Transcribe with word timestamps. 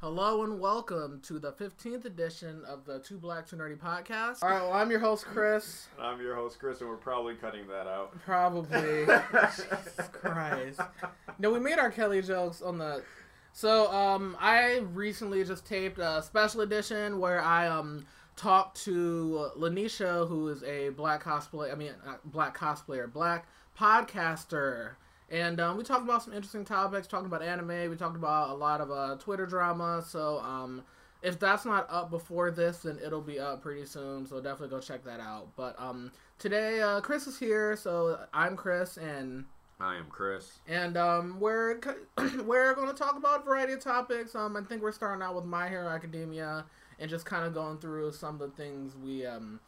Hello 0.00 0.44
and 0.44 0.58
welcome 0.58 1.20
to 1.24 1.38
the 1.38 1.52
15th 1.52 2.06
edition 2.06 2.64
of 2.66 2.86
the 2.86 3.00
Two 3.00 3.18
Black 3.18 3.46
Two 3.46 3.56
Nerdy 3.56 3.76
podcast. 3.76 4.42
All 4.42 4.48
right, 4.48 4.62
well, 4.62 4.72
I'm 4.72 4.90
your 4.90 4.98
host, 4.98 5.26
Chris. 5.26 5.88
And 5.98 6.06
I'm 6.06 6.22
your 6.22 6.34
host, 6.34 6.58
Chris, 6.58 6.80
and 6.80 6.88
we're 6.88 6.96
probably 6.96 7.34
cutting 7.34 7.66
that 7.66 7.86
out. 7.86 8.18
Probably. 8.24 9.04
Jesus 9.54 10.08
Christ. 10.10 10.80
No, 11.38 11.50
we 11.50 11.60
made 11.60 11.78
our 11.78 11.90
Kelly 11.90 12.22
jokes 12.22 12.62
on 12.62 12.78
the. 12.78 13.02
So, 13.52 13.92
um, 13.92 14.38
I 14.40 14.78
recently 14.94 15.44
just 15.44 15.66
taped 15.66 15.98
a 15.98 16.22
special 16.22 16.62
edition 16.62 17.18
where 17.18 17.42
I, 17.42 17.66
um, 17.66 18.06
talked 18.36 18.82
to 18.84 19.50
Lanisha, 19.58 20.26
who 20.26 20.48
is 20.48 20.62
a 20.62 20.88
black 20.88 21.22
cosplay, 21.22 21.70
I 21.70 21.74
mean, 21.74 21.92
uh, 22.06 22.14
black 22.24 22.56
cosplayer, 22.56 23.12
black 23.12 23.46
podcaster. 23.78 24.92
And 25.30 25.60
um, 25.60 25.76
we 25.76 25.84
talked 25.84 26.02
about 26.02 26.22
some 26.22 26.32
interesting 26.32 26.64
topics, 26.64 27.06
talking 27.06 27.26
about 27.26 27.42
anime. 27.42 27.88
We 27.88 27.96
talked 27.96 28.16
about 28.16 28.50
a 28.50 28.54
lot 28.54 28.80
of 28.80 28.90
uh, 28.90 29.16
Twitter 29.16 29.46
drama. 29.46 30.02
So 30.06 30.40
um, 30.40 30.82
if 31.22 31.38
that's 31.38 31.64
not 31.64 31.86
up 31.88 32.10
before 32.10 32.50
this, 32.50 32.78
then 32.78 32.98
it'll 33.04 33.20
be 33.20 33.38
up 33.38 33.62
pretty 33.62 33.86
soon. 33.86 34.26
So 34.26 34.40
definitely 34.40 34.68
go 34.76 34.80
check 34.80 35.04
that 35.04 35.20
out. 35.20 35.48
But 35.56 35.76
um, 35.78 36.10
today, 36.38 36.80
uh, 36.80 37.00
Chris 37.00 37.26
is 37.28 37.38
here. 37.38 37.76
So 37.76 38.18
I'm 38.34 38.56
Chris, 38.56 38.96
and 38.96 39.44
I 39.78 39.96
am 39.96 40.06
Chris. 40.08 40.58
and 40.66 40.96
um, 40.96 41.38
we're 41.38 41.78
we're 42.44 42.74
going 42.74 42.88
to 42.88 42.94
talk 42.94 43.16
about 43.16 43.42
a 43.42 43.44
variety 43.44 43.74
of 43.74 43.80
topics. 43.80 44.34
Um, 44.34 44.56
I 44.56 44.62
think 44.62 44.82
we're 44.82 44.92
starting 44.92 45.22
out 45.22 45.36
with 45.36 45.44
My 45.44 45.68
Hero 45.68 45.88
Academia 45.88 46.64
and 46.98 47.08
just 47.08 47.24
kind 47.24 47.46
of 47.46 47.54
going 47.54 47.78
through 47.78 48.12
some 48.12 48.34
of 48.34 48.50
the 48.50 48.62
things 48.62 48.96
we 48.96 49.24
um 49.24 49.60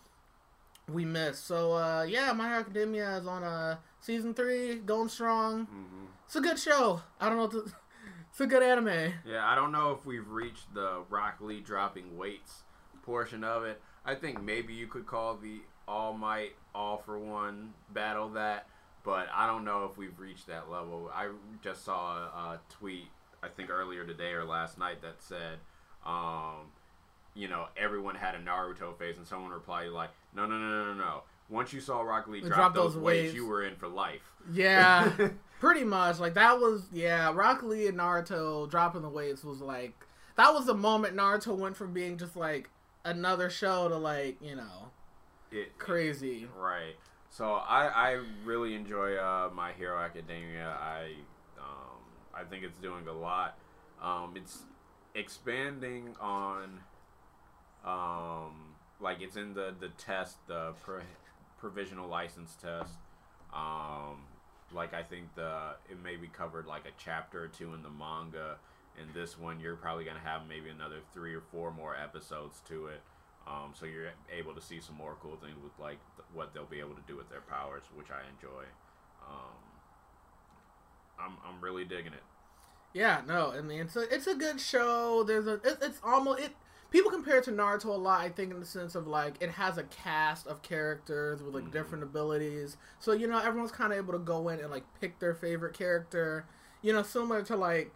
we 0.88 1.04
missed. 1.04 1.46
So 1.46 1.72
uh, 1.72 2.02
yeah, 2.08 2.32
My 2.32 2.48
Hero 2.48 2.60
Academia 2.60 3.16
is 3.16 3.26
on 3.26 3.44
uh 3.44 3.76
season 4.02 4.34
three, 4.34 4.76
going 4.76 5.08
strong. 5.08 5.64
hmm 5.64 6.04
It's 6.26 6.36
a 6.36 6.40
good 6.42 6.58
show. 6.58 7.00
I 7.18 7.28
don't 7.30 7.36
know. 7.38 7.42
What 7.44 7.52
to, 7.52 7.72
it's 8.30 8.40
a 8.40 8.46
good 8.46 8.62
anime. 8.62 9.14
Yeah, 9.26 9.46
I 9.46 9.54
don't 9.54 9.72
know 9.72 9.92
if 9.92 10.04
we've 10.04 10.28
reached 10.28 10.74
the 10.74 11.02
Rock 11.08 11.36
Lee 11.40 11.60
dropping 11.60 12.18
weights 12.18 12.64
portion 13.02 13.42
of 13.44 13.64
it. 13.64 13.80
I 14.04 14.14
think 14.14 14.42
maybe 14.42 14.74
you 14.74 14.86
could 14.86 15.06
call 15.06 15.36
the 15.36 15.60
All 15.88 16.12
Might 16.12 16.52
All 16.74 16.98
for 16.98 17.18
One 17.18 17.72
battle 17.90 18.28
that, 18.30 18.66
but 19.04 19.28
I 19.34 19.46
don't 19.46 19.64
know 19.64 19.84
if 19.90 19.96
we've 19.96 20.18
reached 20.18 20.46
that 20.48 20.70
level. 20.70 21.10
I 21.14 21.28
just 21.62 21.84
saw 21.84 22.16
a, 22.16 22.20
a 22.54 22.60
tweet, 22.68 23.06
I 23.42 23.48
think 23.48 23.70
earlier 23.70 24.04
today 24.04 24.32
or 24.32 24.44
last 24.44 24.78
night, 24.78 25.02
that 25.02 25.16
said, 25.22 25.58
um, 26.04 26.70
you 27.34 27.48
know, 27.48 27.66
everyone 27.76 28.14
had 28.16 28.34
a 28.34 28.38
Naruto 28.38 28.96
face, 28.98 29.16
and 29.16 29.26
someone 29.26 29.50
replied 29.52 29.88
like, 29.90 30.10
"No, 30.34 30.46
no, 30.46 30.58
no, 30.58 30.68
no, 30.68 30.92
no, 30.92 30.94
no." 30.94 31.22
Once 31.48 31.72
you 31.72 31.80
saw 31.80 32.00
Rock 32.00 32.26
Lee 32.28 32.40
drop, 32.40 32.52
Drop 32.54 32.74
those, 32.74 32.94
those 32.94 33.02
weights, 33.02 33.22
waves. 33.24 33.34
you 33.34 33.46
were 33.46 33.62
in 33.62 33.76
for 33.76 33.88
life. 33.88 34.22
Yeah, 34.52 35.12
pretty 35.60 35.84
much. 35.84 36.18
Like 36.18 36.34
that 36.34 36.58
was 36.58 36.86
yeah. 36.92 37.30
Rock 37.34 37.62
Lee 37.62 37.86
and 37.88 37.98
Naruto 37.98 38.68
dropping 38.70 39.02
the 39.02 39.08
weights 39.08 39.44
was 39.44 39.60
like 39.60 39.94
that 40.36 40.52
was 40.54 40.66
the 40.66 40.74
moment 40.74 41.14
Naruto 41.16 41.56
went 41.56 41.76
from 41.76 41.92
being 41.92 42.16
just 42.16 42.36
like 42.36 42.70
another 43.04 43.50
show 43.50 43.88
to 43.88 43.96
like 43.96 44.40
you 44.40 44.56
know 44.56 44.90
It, 45.50 45.78
crazy. 45.78 46.48
Right. 46.58 46.94
So 47.30 47.52
I, 47.54 47.86
I 47.86 48.20
really 48.44 48.74
enjoy 48.74 49.16
uh, 49.16 49.50
My 49.54 49.72
Hero 49.72 49.98
Academia. 49.98 50.76
I 50.80 51.12
um, 51.58 52.00
I 52.34 52.44
think 52.44 52.64
it's 52.64 52.78
doing 52.78 53.06
a 53.08 53.12
lot. 53.12 53.56
Um, 54.02 54.32
it's 54.36 54.62
expanding 55.14 56.14
on 56.20 56.80
um, 57.84 58.74
like 59.00 59.20
it's 59.20 59.36
in 59.36 59.54
the 59.54 59.74
the 59.78 59.88
test 59.90 60.36
the 60.46 60.72
provisional 61.62 62.08
license 62.08 62.56
test. 62.60 62.98
Um, 63.54 64.26
like 64.74 64.92
I 64.92 65.02
think 65.02 65.34
the 65.36 65.76
it 65.88 65.96
maybe 66.02 66.26
covered 66.26 66.66
like 66.66 66.84
a 66.84 66.92
chapter 66.98 67.44
or 67.44 67.48
two 67.48 67.72
in 67.72 67.82
the 67.82 67.90
manga. 67.90 68.56
And 69.00 69.08
this 69.14 69.38
one, 69.38 69.60
you're 69.60 69.76
probably 69.76 70.04
gonna 70.04 70.18
have 70.18 70.42
maybe 70.46 70.68
another 70.68 70.98
three 71.14 71.34
or 71.34 71.40
four 71.40 71.70
more 71.70 71.96
episodes 71.96 72.60
to 72.68 72.88
it. 72.88 73.00
Um, 73.46 73.72
so 73.72 73.86
you're 73.86 74.10
able 74.30 74.54
to 74.54 74.60
see 74.60 74.80
some 74.80 74.96
more 74.96 75.16
cool 75.22 75.36
things 75.36 75.56
with 75.62 75.72
like 75.78 75.98
th- 76.16 76.26
what 76.34 76.52
they'll 76.52 76.66
be 76.66 76.80
able 76.80 76.94
to 76.94 77.02
do 77.06 77.16
with 77.16 77.30
their 77.30 77.40
powers, 77.40 77.84
which 77.94 78.08
I 78.10 78.20
enjoy. 78.34 78.64
Um, 79.26 79.62
I'm 81.18 81.36
I'm 81.46 81.60
really 81.62 81.84
digging 81.84 82.12
it. 82.12 82.22
Yeah, 82.92 83.22
no, 83.26 83.52
I 83.52 83.62
mean 83.62 83.80
it's 83.80 83.96
a 83.96 84.12
it's 84.14 84.26
a 84.26 84.34
good 84.34 84.60
show. 84.60 85.22
There's 85.22 85.46
a 85.46 85.54
it, 85.54 85.78
it's 85.80 86.00
almost 86.04 86.40
it. 86.40 86.52
People 86.92 87.10
compare 87.10 87.38
it 87.38 87.44
to 87.44 87.52
Naruto 87.52 87.86
a 87.86 87.92
lot. 87.92 88.20
I 88.20 88.28
think 88.28 88.52
in 88.52 88.60
the 88.60 88.66
sense 88.66 88.94
of 88.94 89.06
like 89.08 89.36
it 89.40 89.50
has 89.52 89.78
a 89.78 89.84
cast 89.84 90.46
of 90.46 90.62
characters 90.62 91.42
with 91.42 91.54
like 91.54 91.64
Mhm. 91.64 91.72
different 91.72 92.04
abilities. 92.04 92.76
So 93.00 93.12
you 93.12 93.26
know 93.26 93.38
everyone's 93.38 93.72
kind 93.72 93.92
of 93.92 93.98
able 93.98 94.12
to 94.12 94.18
go 94.20 94.48
in 94.50 94.60
and 94.60 94.70
like 94.70 94.84
pick 95.00 95.18
their 95.18 95.34
favorite 95.34 95.74
character. 95.74 96.46
You 96.82 96.92
know, 96.92 97.02
similar 97.02 97.42
to 97.44 97.56
like 97.56 97.92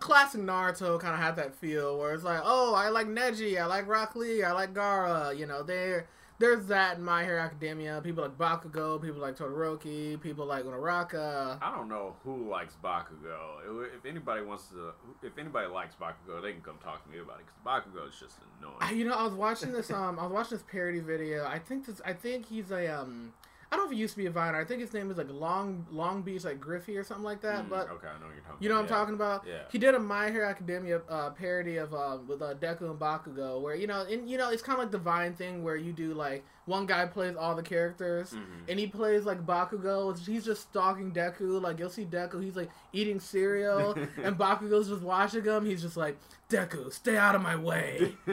classic 0.00 0.40
Naruto 0.40 1.00
kind 1.00 1.14
of 1.14 1.20
had 1.20 1.36
that 1.36 1.54
feel 1.56 1.98
where 1.98 2.14
it's 2.14 2.22
like, 2.24 2.40
oh, 2.44 2.74
I 2.74 2.88
like 2.90 3.08
Neji, 3.08 3.60
I 3.60 3.66
like 3.66 3.88
Rock 3.88 4.14
Lee, 4.14 4.42
I 4.42 4.52
like 4.52 4.72
Gaara. 4.72 5.36
You 5.36 5.46
know, 5.46 5.62
there 5.62 6.06
there's 6.38 6.66
that 6.66 6.98
in 6.98 7.04
My 7.04 7.24
Hero 7.24 7.40
Academia. 7.40 8.00
People 8.02 8.22
like 8.22 8.38
Bakugo, 8.38 9.00
people 9.02 9.20
like 9.20 9.36
Todoroki, 9.36 10.20
people 10.20 10.46
like 10.46 10.64
Uraraka. 10.64 11.58
I 11.60 11.74
don't 11.74 11.88
know 11.88 12.14
who 12.24 12.48
likes 12.48 12.74
Bakugo. 12.82 13.84
If 13.96 14.06
anybody 14.06 14.42
wants 14.42 14.68
to, 14.68 14.92
if 15.22 15.36
anybody 15.38 15.68
likes 15.68 15.94
Bakugo, 15.96 16.40
they 16.42 16.52
can 16.52 16.62
come 16.62 16.78
talk 16.82 17.04
to 17.04 17.10
me 17.10 17.18
about 17.18 17.40
it 17.40 17.46
because 17.46 17.60
Bakugo 17.64 18.08
is 18.08 18.18
just 18.18 18.36
annoying. 18.60 18.98
you 18.98 19.04
know, 19.04 19.14
I 19.14 19.24
was 19.24 19.34
watching 19.34 19.72
this. 19.72 19.90
Um, 19.90 20.18
I 20.18 20.24
was 20.24 20.32
watching 20.32 20.58
this 20.58 20.66
parody 20.70 21.00
video. 21.00 21.44
I 21.44 21.58
think 21.58 21.86
this. 21.86 22.00
I 22.04 22.12
think 22.12 22.46
he's 22.46 22.70
a. 22.70 22.86
Um, 22.86 23.32
I 23.70 23.76
don't 23.76 23.84
know 23.84 23.90
if 23.90 23.94
he 23.94 24.00
used 24.00 24.14
to 24.14 24.18
be 24.18 24.24
a 24.24 24.30
Viner. 24.30 24.58
I 24.58 24.64
think 24.64 24.80
his 24.80 24.94
name 24.94 25.10
is 25.10 25.18
like 25.18 25.28
Long 25.30 25.84
Long 25.90 26.22
Beach, 26.22 26.42
like 26.44 26.58
Griffey 26.58 26.96
or 26.96 27.04
something 27.04 27.24
like 27.24 27.42
that. 27.42 27.66
Mm, 27.66 27.68
But 27.68 27.90
okay, 27.90 28.06
I 28.08 28.18
know 28.18 28.24
what 28.26 28.34
you're 28.34 28.42
talking. 28.44 28.56
you 28.60 28.68
know 28.70 28.76
what 28.76 28.80
I'm 28.80 28.86
about. 28.86 28.98
talking 28.98 29.14
about. 29.14 29.44
Yeah. 29.46 29.58
He 29.70 29.76
did 29.78 29.94
a 29.94 29.98
My 29.98 30.30
Hero 30.30 30.48
Academia 30.48 31.02
uh, 31.06 31.30
parody 31.30 31.76
of 31.76 31.92
uh, 31.92 32.16
with 32.26 32.40
uh, 32.40 32.54
Deku 32.54 32.90
and 32.90 32.98
Bakugo, 32.98 33.60
where 33.60 33.74
you 33.74 33.86
know, 33.86 34.06
and 34.10 34.28
you 34.28 34.38
know, 34.38 34.48
it's 34.50 34.62
kind 34.62 34.78
of 34.78 34.84
like 34.84 34.90
the 34.92 34.96
Vine 34.98 35.34
thing 35.34 35.62
where 35.62 35.76
you 35.76 35.92
do 35.92 36.14
like 36.14 36.44
one 36.64 36.86
guy 36.86 37.04
plays 37.04 37.36
all 37.36 37.54
the 37.54 37.62
characters, 37.62 38.30
Mhm. 38.32 38.70
and 38.70 38.78
he 38.78 38.86
plays 38.86 39.26
like 39.26 39.44
Bakugo. 39.44 40.18
He's 40.18 40.46
just 40.46 40.62
stalking 40.62 41.12
Deku. 41.12 41.60
Like 41.60 41.78
you'll 41.78 41.90
see 41.90 42.06
Deku, 42.06 42.42
he's 42.42 42.56
like 42.56 42.70
eating 42.94 43.20
cereal, 43.20 43.92
and 44.22 44.38
Bakugo's 44.38 44.88
just 44.88 45.02
watching 45.02 45.44
him. 45.44 45.66
He's 45.66 45.82
just 45.82 45.96
like 45.98 46.18
Deku, 46.48 46.90
stay 46.92 47.16
out 47.16 47.34
of 47.34 47.42
my 47.42 47.56
way. 47.56 48.16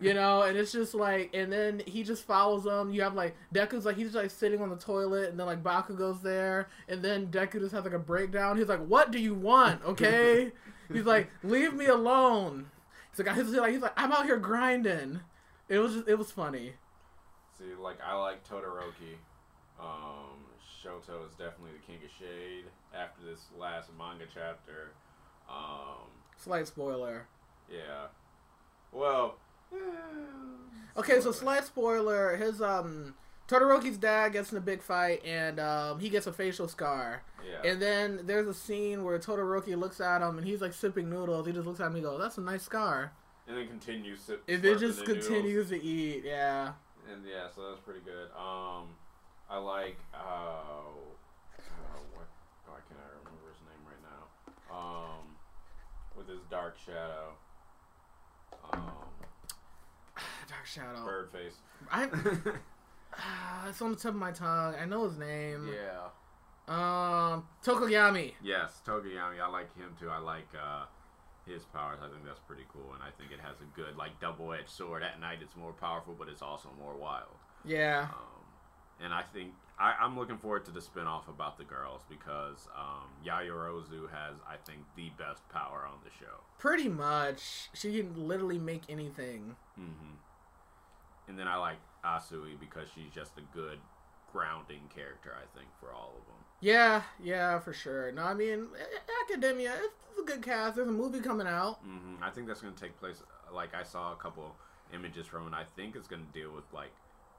You 0.00 0.12
know, 0.12 0.42
and 0.42 0.56
it's 0.56 0.72
just 0.72 0.94
like, 0.94 1.30
and 1.32 1.50
then 1.50 1.82
he 1.86 2.02
just 2.02 2.24
follows 2.24 2.64
them. 2.64 2.90
You 2.90 3.02
have 3.02 3.14
like 3.14 3.34
Deku's 3.54 3.86
like 3.86 3.96
he's 3.96 4.14
like 4.14 4.30
sitting 4.30 4.60
on 4.60 4.68
the 4.68 4.76
toilet, 4.76 5.30
and 5.30 5.40
then 5.40 5.46
like 5.46 5.62
Baku 5.62 5.96
goes 5.96 6.20
there, 6.20 6.68
and 6.88 7.02
then 7.02 7.28
Deku 7.28 7.58
just 7.60 7.72
has 7.72 7.84
like 7.84 7.94
a 7.94 7.98
breakdown. 7.98 8.58
He's 8.58 8.68
like, 8.68 8.84
"What 8.84 9.10
do 9.10 9.18
you 9.18 9.32
want? 9.34 9.82
Okay?" 9.84 10.52
he's 10.92 11.06
like, 11.06 11.30
"Leave 11.42 11.72
me 11.72 11.86
alone." 11.86 12.66
He's 13.10 13.24
like, 13.24 13.34
he's 13.36 13.48
like, 13.48 13.72
he's 13.72 13.80
like, 13.80 13.94
I'm 13.96 14.12
out 14.12 14.24
here 14.24 14.36
grinding. 14.36 15.20
It 15.68 15.78
was 15.78 15.94
just, 15.94 16.08
it 16.08 16.18
was 16.18 16.30
funny. 16.30 16.74
See, 17.56 17.64
like 17.80 17.98
I 18.04 18.14
like 18.16 18.46
Todoroki. 18.46 19.16
Um, 19.80 20.44
Shoto 20.60 21.26
is 21.26 21.32
definitely 21.32 21.72
the 21.80 21.86
king 21.86 22.00
of 22.04 22.10
shade 22.18 22.64
after 22.94 23.24
this 23.24 23.46
last 23.58 23.90
manga 23.96 24.24
chapter. 24.32 24.90
Um, 25.48 26.10
Slight 26.36 26.66
spoiler. 26.66 27.26
Yeah. 27.70 28.06
Well. 28.92 29.36
Okay, 30.96 31.20
so 31.20 31.32
slight 31.32 31.64
spoiler. 31.64 32.36
His 32.36 32.62
um, 32.62 33.16
Todoroki's 33.48 33.96
dad 33.98 34.32
gets 34.32 34.52
in 34.52 34.58
a 34.58 34.60
big 34.60 34.80
fight, 34.80 35.24
and 35.24 35.58
um, 35.58 35.98
he 35.98 36.08
gets 36.08 36.28
a 36.28 36.32
facial 36.32 36.68
scar. 36.68 37.24
Yeah. 37.44 37.68
And 37.68 37.82
then 37.82 38.20
there's 38.26 38.46
a 38.46 38.54
scene 38.54 39.02
where 39.02 39.18
Todoroki 39.18 39.76
looks 39.76 40.00
at 40.00 40.22
him 40.22 40.38
and 40.38 40.46
he's 40.46 40.60
like 40.60 40.72
sipping 40.72 41.10
noodles. 41.10 41.48
He 41.48 41.52
just 41.52 41.66
looks 41.66 41.80
at 41.80 41.86
him 41.86 41.96
and 41.96 41.96
he 41.96 42.02
goes, 42.02 42.20
That's 42.20 42.38
a 42.38 42.42
nice 42.42 42.62
scar. 42.62 43.12
and 43.48 43.56
then 43.58 43.66
continues. 43.66 44.20
Sip, 44.20 44.42
And 44.48 44.64
it 44.64 44.78
just 44.78 45.00
the 45.00 45.06
noodles. 45.06 45.26
continues 45.26 45.68
to 45.70 45.82
eat, 45.82 46.22
yeah. 46.24 46.72
And 47.12 47.22
yeah, 47.26 47.48
so 47.54 47.68
that's 47.70 47.80
pretty 47.80 48.00
good. 48.00 48.28
Um, 48.38 48.94
I 49.50 49.58
like. 49.58 49.98
Uh, 50.14 50.16
uh, 50.16 51.98
what? 52.14 52.28
Oh, 52.68 52.72
I 52.72 52.80
cannot 52.88 53.10
remember 53.18 53.50
his 53.50 53.60
name 53.66 53.82
right 53.84 54.02
now. 54.06 54.74
Um, 54.74 55.36
with 56.16 56.28
his 56.28 56.40
dark 56.48 56.76
shadow. 56.86 57.32
Um, 58.72 58.80
Dark 60.48 60.66
Shadow. 60.66 61.04
bird 61.04 61.30
face. 61.30 61.56
I, 61.90 62.08
ah, 63.18 63.66
it's 63.68 63.80
on 63.82 63.90
the 63.92 63.96
tip 63.96 64.10
of 64.10 64.16
my 64.16 64.32
tongue. 64.32 64.74
I 64.80 64.84
know 64.84 65.04
his 65.08 65.16
name. 65.18 65.68
yeah. 65.72 66.08
Um, 66.66 67.46
Tokoyami. 67.62 68.32
Yes, 68.42 68.80
Tokoyami. 68.86 69.40
I 69.42 69.48
like 69.48 69.76
him 69.76 69.94
too. 70.00 70.08
I 70.08 70.18
like 70.18 70.48
uh, 70.54 70.84
his 71.46 71.64
powers. 71.66 71.98
I 72.02 72.08
think 72.08 72.24
that's 72.24 72.40
pretty 72.40 72.64
cool, 72.72 72.94
and 72.94 73.02
I 73.02 73.10
think 73.18 73.32
it 73.32 73.40
has 73.40 73.56
a 73.60 73.76
good 73.76 73.96
like 73.98 74.18
double-edged 74.20 74.70
sword. 74.70 75.02
At 75.02 75.20
night, 75.20 75.38
it's 75.42 75.56
more 75.56 75.72
powerful, 75.74 76.14
but 76.18 76.28
it's 76.28 76.40
also 76.42 76.70
more 76.78 76.94
wild. 76.96 77.36
Yeah. 77.66 78.08
Um, 78.10 79.04
and 79.04 79.12
I 79.12 79.22
think 79.22 79.52
I, 79.78 79.94
I'm 80.00 80.16
looking 80.16 80.38
forward 80.38 80.64
to 80.66 80.70
the 80.70 80.80
spin-off 80.80 81.28
about 81.28 81.58
the 81.58 81.64
girls 81.64 82.02
because 82.08 82.68
um, 82.76 83.08
Yayorozu 83.26 84.08
has, 84.10 84.36
I 84.48 84.56
think, 84.64 84.80
the 84.96 85.10
best 85.18 85.48
power 85.48 85.84
on 85.90 85.98
the 86.04 86.10
show. 86.10 86.32
Pretty 86.58 86.88
much. 86.88 87.70
She 87.74 87.98
can 88.00 88.28
literally 88.28 88.58
make 88.58 88.82
anything. 88.88 89.56
hmm 89.76 90.14
And 91.28 91.38
then 91.38 91.48
I 91.48 91.56
like 91.56 91.78
Asui 92.04 92.58
because 92.60 92.86
she's 92.94 93.10
just 93.12 93.32
a 93.36 93.56
good 93.56 93.78
grounding 94.32 94.82
character. 94.94 95.32
I 95.36 95.58
think 95.58 95.68
for 95.80 95.92
all 95.92 96.12
of 96.20 96.26
them. 96.26 96.36
Yeah, 96.60 97.02
yeah, 97.22 97.58
for 97.58 97.72
sure. 97.72 98.12
No, 98.12 98.22
I 98.22 98.34
mean, 98.34 98.68
Academia, 99.28 99.72
it's 99.82 100.20
a 100.20 100.24
good 100.24 100.42
cast. 100.42 100.76
There's 100.76 100.88
a 100.88 100.92
movie 100.92 101.20
coming 101.20 101.46
out. 101.46 101.78
hmm 101.82 102.22
I 102.22 102.30
think 102.30 102.46
that's 102.46 102.60
gonna 102.60 102.74
take 102.74 102.98
place. 102.98 103.22
Like 103.52 103.74
I 103.74 103.82
saw 103.82 104.12
a 104.12 104.16
couple 104.16 104.54
images 104.94 105.26
from, 105.26 105.48
it. 105.48 105.54
I 105.54 105.64
think 105.76 105.96
it's 105.96 106.06
gonna 106.08 106.22
deal 106.32 106.52
with 106.52 106.64
like 106.72 106.92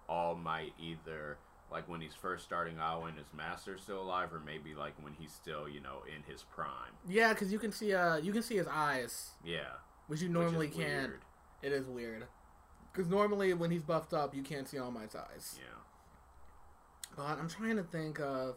All 0.10 0.36
Might 0.36 0.74
either 0.80 1.38
like 1.72 1.88
when 1.90 2.00
he's 2.02 2.14
first 2.14 2.44
starting 2.46 2.78
out 2.80 3.02
when 3.04 3.16
his 3.16 3.28
master's 3.36 3.82
still 3.82 4.02
alive, 4.02 4.34
or 4.34 4.40
maybe 4.40 4.74
like 4.76 4.94
when 5.02 5.14
he's 5.14 5.32
still 5.32 5.68
you 5.68 5.82
know 5.82 6.04
in 6.08 6.24
his 6.32 6.44
prime. 6.44 6.94
Yeah, 7.08 7.34
because 7.34 7.52
you 7.52 7.60
can 7.60 7.72
see 7.72 7.94
uh 7.94 8.18
you 8.18 8.32
can 8.32 8.42
see 8.44 8.56
his 8.58 8.68
eyes, 8.68 9.32
Yeah, 9.44 9.60
which 10.08 10.22
you 10.22 10.28
which 10.28 10.34
normally 10.34 10.68
is 10.68 10.76
can't. 10.76 11.10
weird. 11.10 11.22
It 11.64 11.72
is 11.72 11.86
weird. 11.88 12.26
Because 12.94 13.10
normally 13.10 13.54
when 13.54 13.72
he's 13.72 13.84
buffed 13.84 14.14
up, 14.14 14.34
you 14.34 14.42
can't 14.44 14.68
see 14.68 14.78
All 14.78 14.92
Might's 14.92 15.16
eyes. 15.16 15.56
Yeah. 15.60 15.80
But 17.18 17.40
I'm 17.40 17.50
trying 17.50 17.76
to 17.78 17.84
think 17.84 18.20
of 18.20 18.56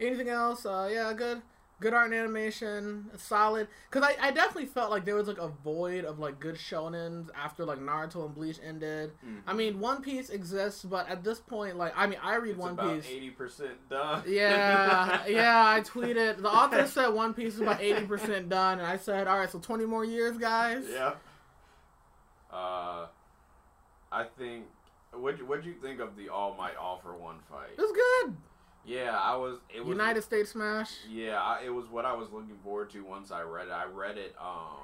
anything 0.00 0.28
else. 0.28 0.66
Uh, 0.66 0.88
yeah, 0.92 1.12
good, 1.12 1.42
good 1.80 1.94
art 1.94 2.06
and 2.10 2.14
animation, 2.14 3.10
solid. 3.16 3.66
Because 3.90 4.08
I, 4.08 4.28
I 4.28 4.30
definitely 4.30 4.66
felt 4.66 4.90
like 4.90 5.04
there 5.04 5.16
was 5.16 5.26
like 5.26 5.38
a 5.38 5.48
void 5.48 6.04
of 6.04 6.18
like 6.18 6.38
good 6.38 6.56
shonens 6.56 7.28
after 7.34 7.64
like 7.64 7.78
Naruto 7.78 8.26
and 8.26 8.34
Bleach 8.34 8.58
ended. 8.64 9.12
I 9.46 9.52
mean, 9.54 9.80
One 9.80 10.02
Piece 10.02 10.30
exists, 10.30 10.84
but 10.84 11.08
at 11.08 11.24
this 11.24 11.40
point, 11.40 11.76
like, 11.76 11.92
I 11.96 12.06
mean, 12.06 12.18
I 12.22 12.36
read 12.36 12.50
it's 12.50 12.58
One 12.58 12.72
about 12.72 12.94
Piece. 12.96 13.06
eighty 13.10 13.30
percent 13.30 13.88
done. 13.88 14.22
Yeah, 14.26 15.26
yeah, 15.28 15.64
I 15.66 15.80
tweeted. 15.80 16.42
The 16.42 16.48
author 16.48 16.86
said 16.86 17.08
One 17.08 17.34
Piece 17.34 17.54
is 17.54 17.60
about 17.60 17.80
eighty 17.80 18.06
percent 18.06 18.48
done, 18.48 18.78
and 18.78 18.86
I 18.86 18.96
said, 18.96 19.26
all 19.26 19.38
right, 19.38 19.50
so 19.50 19.58
twenty 19.58 19.86
more 19.86 20.04
years, 20.04 20.36
guys. 20.38 20.84
Yeah. 20.92 21.14
Uh, 22.52 23.06
I 24.12 24.24
think. 24.38 24.66
What 25.12 25.42
what'd 25.44 25.64
you 25.64 25.74
think 25.82 25.98
of 25.98 26.16
the 26.16 26.28
All 26.28 26.54
Might 26.54 26.76
All 26.76 27.00
for 27.02 27.16
One 27.16 27.36
fight? 27.50 27.70
It 27.76 27.80
was 27.80 27.90
good. 27.90 28.36
Yeah, 28.84 29.18
I 29.18 29.36
was. 29.36 29.58
It 29.74 29.84
was 29.84 29.90
United 29.90 30.22
States 30.22 30.50
Smash. 30.52 30.90
Yeah, 31.10 31.40
I, 31.40 31.62
it 31.64 31.74
was 31.74 31.86
what 31.88 32.04
I 32.04 32.14
was 32.14 32.30
looking 32.32 32.56
forward 32.64 32.90
to 32.90 33.04
once 33.04 33.30
I 33.30 33.42
read 33.42 33.68
it. 33.68 33.72
I 33.72 33.84
read 33.84 34.16
it 34.16 34.34
um 34.40 34.80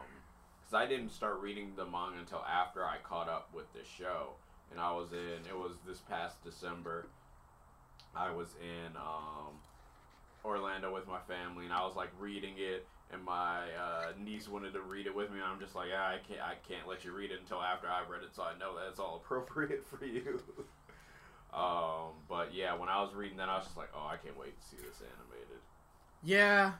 because 0.60 0.74
I 0.74 0.86
didn't 0.86 1.10
start 1.10 1.40
reading 1.40 1.72
the 1.76 1.84
manga 1.84 2.18
until 2.18 2.44
after 2.44 2.84
I 2.84 2.96
caught 3.02 3.28
up 3.28 3.48
with 3.54 3.72
the 3.72 3.80
show, 3.84 4.30
and 4.70 4.80
I 4.80 4.92
was 4.92 5.12
in. 5.12 5.46
It 5.48 5.56
was 5.56 5.72
this 5.86 5.98
past 5.98 6.42
December. 6.44 7.06
I 8.14 8.30
was 8.30 8.54
in 8.60 8.96
um 8.96 9.54
Orlando 10.44 10.92
with 10.92 11.06
my 11.06 11.20
family, 11.26 11.64
and 11.64 11.72
I 11.72 11.84
was 11.84 11.96
like 11.96 12.10
reading 12.18 12.54
it. 12.58 12.86
And 13.12 13.22
my 13.22 13.58
uh, 13.80 14.12
niece 14.18 14.48
wanted 14.48 14.72
to 14.72 14.80
read 14.80 15.06
it 15.06 15.14
with 15.14 15.30
me. 15.30 15.36
And 15.36 15.44
I'm 15.44 15.60
just 15.60 15.76
like, 15.76 15.90
ah, 15.96 16.14
I 16.14 16.18
can't, 16.26 16.40
I 16.40 16.54
can't 16.68 16.88
let 16.88 17.04
you 17.04 17.12
read 17.12 17.30
it 17.30 17.38
until 17.38 17.62
after 17.62 17.86
I've 17.86 18.10
read 18.10 18.24
it, 18.24 18.34
so 18.34 18.42
I 18.42 18.58
know 18.58 18.74
that 18.74 18.88
it's 18.90 18.98
all 18.98 19.16
appropriate 19.24 19.86
for 19.86 20.04
you. 20.04 20.42
Um, 21.56 22.12
but 22.28 22.54
yeah, 22.54 22.76
when 22.76 22.90
I 22.90 23.00
was 23.00 23.14
reading 23.14 23.38
that, 23.38 23.48
I 23.48 23.56
was 23.56 23.64
just 23.64 23.76
like, 23.76 23.88
oh, 23.94 24.06
I 24.06 24.16
can't 24.18 24.38
wait 24.38 24.60
to 24.60 24.66
see 24.68 24.76
this 24.76 25.00
animated. 25.00 25.58
Yeah, 26.22 26.72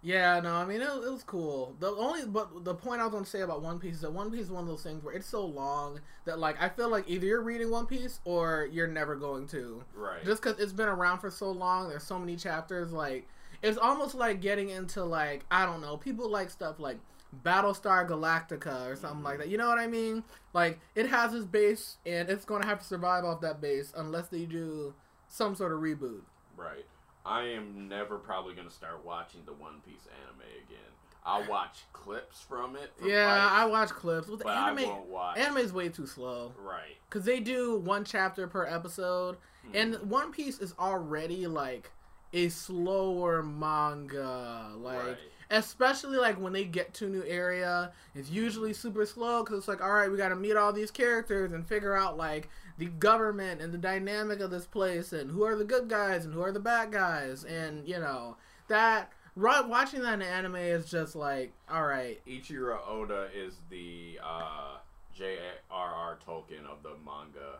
yeah. 0.00 0.38
No, 0.38 0.54
I 0.54 0.64
mean 0.64 0.80
it, 0.80 0.88
it 0.88 1.10
was 1.10 1.24
cool. 1.24 1.74
The 1.80 1.90
only 1.90 2.24
but 2.24 2.64
the 2.64 2.74
point 2.74 3.00
I 3.00 3.04
was 3.04 3.10
going 3.10 3.24
to 3.24 3.30
say 3.30 3.40
about 3.40 3.62
One 3.62 3.80
Piece 3.80 3.96
is 3.96 4.00
that 4.02 4.12
One 4.12 4.30
Piece 4.30 4.42
is 4.42 4.50
one 4.50 4.62
of 4.62 4.68
those 4.68 4.84
things 4.84 5.02
where 5.02 5.14
it's 5.14 5.26
so 5.26 5.44
long 5.44 5.98
that 6.24 6.38
like 6.38 6.60
I 6.62 6.68
feel 6.68 6.88
like 6.88 7.08
either 7.08 7.26
you're 7.26 7.42
reading 7.42 7.68
One 7.68 7.86
Piece 7.86 8.20
or 8.24 8.68
you're 8.70 8.86
never 8.86 9.16
going 9.16 9.48
to. 9.48 9.82
Right. 9.92 10.24
Just 10.24 10.40
because 10.40 10.60
it's 10.60 10.72
been 10.72 10.88
around 10.88 11.18
for 11.18 11.30
so 11.30 11.50
long, 11.50 11.88
there's 11.88 12.04
so 12.04 12.18
many 12.18 12.36
chapters. 12.36 12.92
Like 12.92 13.26
it's 13.62 13.78
almost 13.78 14.14
like 14.14 14.40
getting 14.40 14.70
into 14.70 15.02
like 15.02 15.44
I 15.50 15.66
don't 15.66 15.80
know. 15.80 15.96
People 15.96 16.30
like 16.30 16.50
stuff 16.50 16.78
like 16.78 16.98
Battlestar 17.44 18.08
Galactica 18.08 18.88
or 18.90 18.96
something 18.96 19.22
like 19.22 19.38
that. 19.38 19.48
You 19.48 19.58
know 19.58 19.68
what 19.68 19.78
I 19.78 19.86
mean? 19.86 20.24
Like 20.52 20.78
it 20.94 21.08
has 21.08 21.34
its 21.34 21.44
base 21.44 21.96
and 22.06 22.28
it's 22.30 22.44
going 22.44 22.62
to 22.62 22.68
have 22.68 22.78
to 22.80 22.84
survive 22.84 23.24
off 23.24 23.40
that 23.42 23.60
base 23.60 23.92
unless 23.96 24.28
they 24.28 24.44
do 24.44 24.94
some 25.28 25.54
sort 25.54 25.72
of 25.72 25.80
reboot. 25.80 26.22
Right. 26.56 26.86
I 27.24 27.42
am 27.48 27.88
never 27.88 28.18
probably 28.18 28.54
gonna 28.54 28.70
start 28.70 29.04
watching 29.04 29.40
the 29.44 29.52
One 29.52 29.80
Piece 29.84 30.06
anime 30.22 30.42
again. 30.64 30.78
I'll 31.24 31.48
watch 31.50 31.80
clips 31.92 32.40
from 32.40 32.76
it. 32.76 32.92
from 32.96 33.08
Yeah, 33.08 33.48
I 33.50 33.62
fights, 33.62 33.70
watch 33.72 33.90
clips. 33.90 34.28
With 34.28 34.44
but 34.44 34.56
anime, 34.56 34.78
I 34.78 34.84
won't 34.92 35.06
watch. 35.08 35.36
anime's 35.38 35.72
way 35.72 35.88
too 35.88 36.06
slow 36.06 36.54
Right. 36.56 36.96
because 37.08 37.24
they 37.24 37.40
do 37.40 37.78
one 37.78 38.04
chapter 38.04 38.46
per 38.46 38.64
episode, 38.64 39.38
and 39.74 39.94
Mhm. 39.96 40.04
One 40.04 40.30
Piece 40.32 40.60
is 40.60 40.72
already 40.78 41.48
like 41.48 41.90
a 42.32 42.48
slower 42.48 43.42
manga. 43.42 44.70
Like, 44.76 45.02
Right. 45.04 45.18
Especially 45.50 46.18
like 46.18 46.40
when 46.40 46.52
they 46.52 46.64
get 46.64 46.94
to 46.94 47.08
new 47.08 47.24
area, 47.24 47.92
it's 48.14 48.30
usually 48.30 48.72
super 48.72 49.06
slow 49.06 49.42
because 49.42 49.58
it's 49.58 49.68
like, 49.68 49.82
all 49.82 49.92
right, 49.92 50.10
we 50.10 50.16
got 50.16 50.28
to 50.28 50.36
meet 50.36 50.56
all 50.56 50.72
these 50.72 50.90
characters 50.90 51.52
and 51.52 51.66
figure 51.66 51.96
out 51.96 52.16
like 52.16 52.48
the 52.78 52.86
government 52.86 53.60
and 53.60 53.72
the 53.72 53.78
dynamic 53.78 54.40
of 54.40 54.50
this 54.50 54.66
place 54.66 55.12
and 55.12 55.30
who 55.30 55.44
are 55.44 55.56
the 55.56 55.64
good 55.64 55.88
guys 55.88 56.24
and 56.24 56.34
who 56.34 56.42
are 56.42 56.52
the 56.52 56.60
bad 56.60 56.92
guys, 56.92 57.44
and 57.44 57.86
you 57.86 57.98
know 57.98 58.36
that. 58.68 59.12
Right, 59.38 59.68
watching 59.68 60.00
that 60.00 60.14
in 60.14 60.22
anime 60.22 60.56
is 60.56 60.86
just 60.90 61.14
like, 61.14 61.52
all 61.70 61.84
right, 61.84 62.22
Ichiro 62.26 62.78
Oda 62.88 63.28
is 63.36 63.56
the 63.68 64.18
uh, 64.24 64.78
J.R.R. 65.14 66.18
Tolkien 66.26 66.64
of 66.64 66.82
the 66.82 66.94
manga 67.04 67.58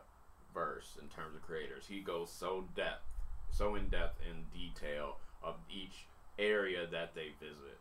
verse 0.54 0.96
in 1.02 1.08
terms 1.08 1.36
of 1.36 1.42
creators. 1.42 1.84
He 1.86 2.00
goes 2.00 2.30
so 2.32 2.64
depth, 2.74 3.04
so 3.50 3.74
in 3.74 3.88
depth 3.88 4.22
in 4.26 4.46
detail 4.58 5.18
of 5.42 5.56
each 5.70 6.06
area 6.38 6.86
that 6.90 7.14
they 7.14 7.28
visit. 7.40 7.78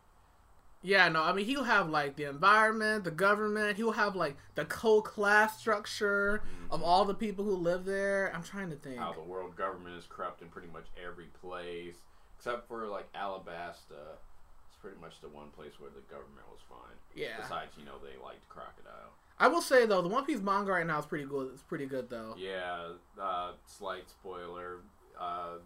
Yeah, 0.82 1.08
no, 1.08 1.22
I 1.22 1.32
mean 1.32 1.46
he'll 1.46 1.64
have 1.64 1.88
like 1.88 2.16
the 2.16 2.24
environment, 2.24 3.04
the 3.04 3.10
government. 3.10 3.76
He'll 3.76 3.92
have 3.92 4.14
like 4.14 4.36
the 4.54 4.64
co-class 4.64 5.58
structure 5.58 6.42
of 6.70 6.80
Mhm. 6.80 6.84
all 6.86 7.04
the 7.04 7.14
people 7.14 7.44
who 7.44 7.56
live 7.56 7.84
there. 7.84 8.32
I'm 8.34 8.42
trying 8.44 8.70
to 8.70 8.76
think. 8.76 8.98
How 8.98 9.12
the 9.12 9.22
world 9.22 9.56
government 9.56 9.96
is 9.96 10.06
corrupt 10.06 10.42
in 10.42 10.48
pretty 10.48 10.68
much 10.68 10.86
every 11.02 11.26
place, 11.40 11.96
except 12.36 12.68
for 12.68 12.86
like 12.86 13.10
Alabasta. 13.14 14.18
It's 14.68 14.76
pretty 14.80 14.98
much 15.00 15.20
the 15.20 15.28
one 15.28 15.50
place 15.50 15.80
where 15.80 15.90
the 15.90 16.02
government 16.02 16.46
was 16.50 16.60
fine. 16.68 16.96
Yeah, 17.14 17.38
Besides, 17.40 17.72
you 17.78 17.84
know, 17.84 17.98
they 17.98 18.16
liked 18.22 18.48
crocodile. 18.48 19.10
I 19.38 19.48
will 19.48 19.62
say 19.62 19.86
though, 19.86 20.02
the 20.02 20.08
One 20.08 20.24
Piece 20.24 20.40
manga 20.40 20.72
right 20.72 20.86
now 20.86 20.98
is 20.98 21.06
pretty 21.06 21.24
good. 21.24 21.52
It's 21.52 21.62
pretty 21.62 21.86
good 21.86 22.08
though. 22.10 22.34
Yeah, 22.38 22.92
uh, 23.20 23.52
slight 23.66 24.08
spoiler. 24.08 24.80
Uh, 25.18 25.58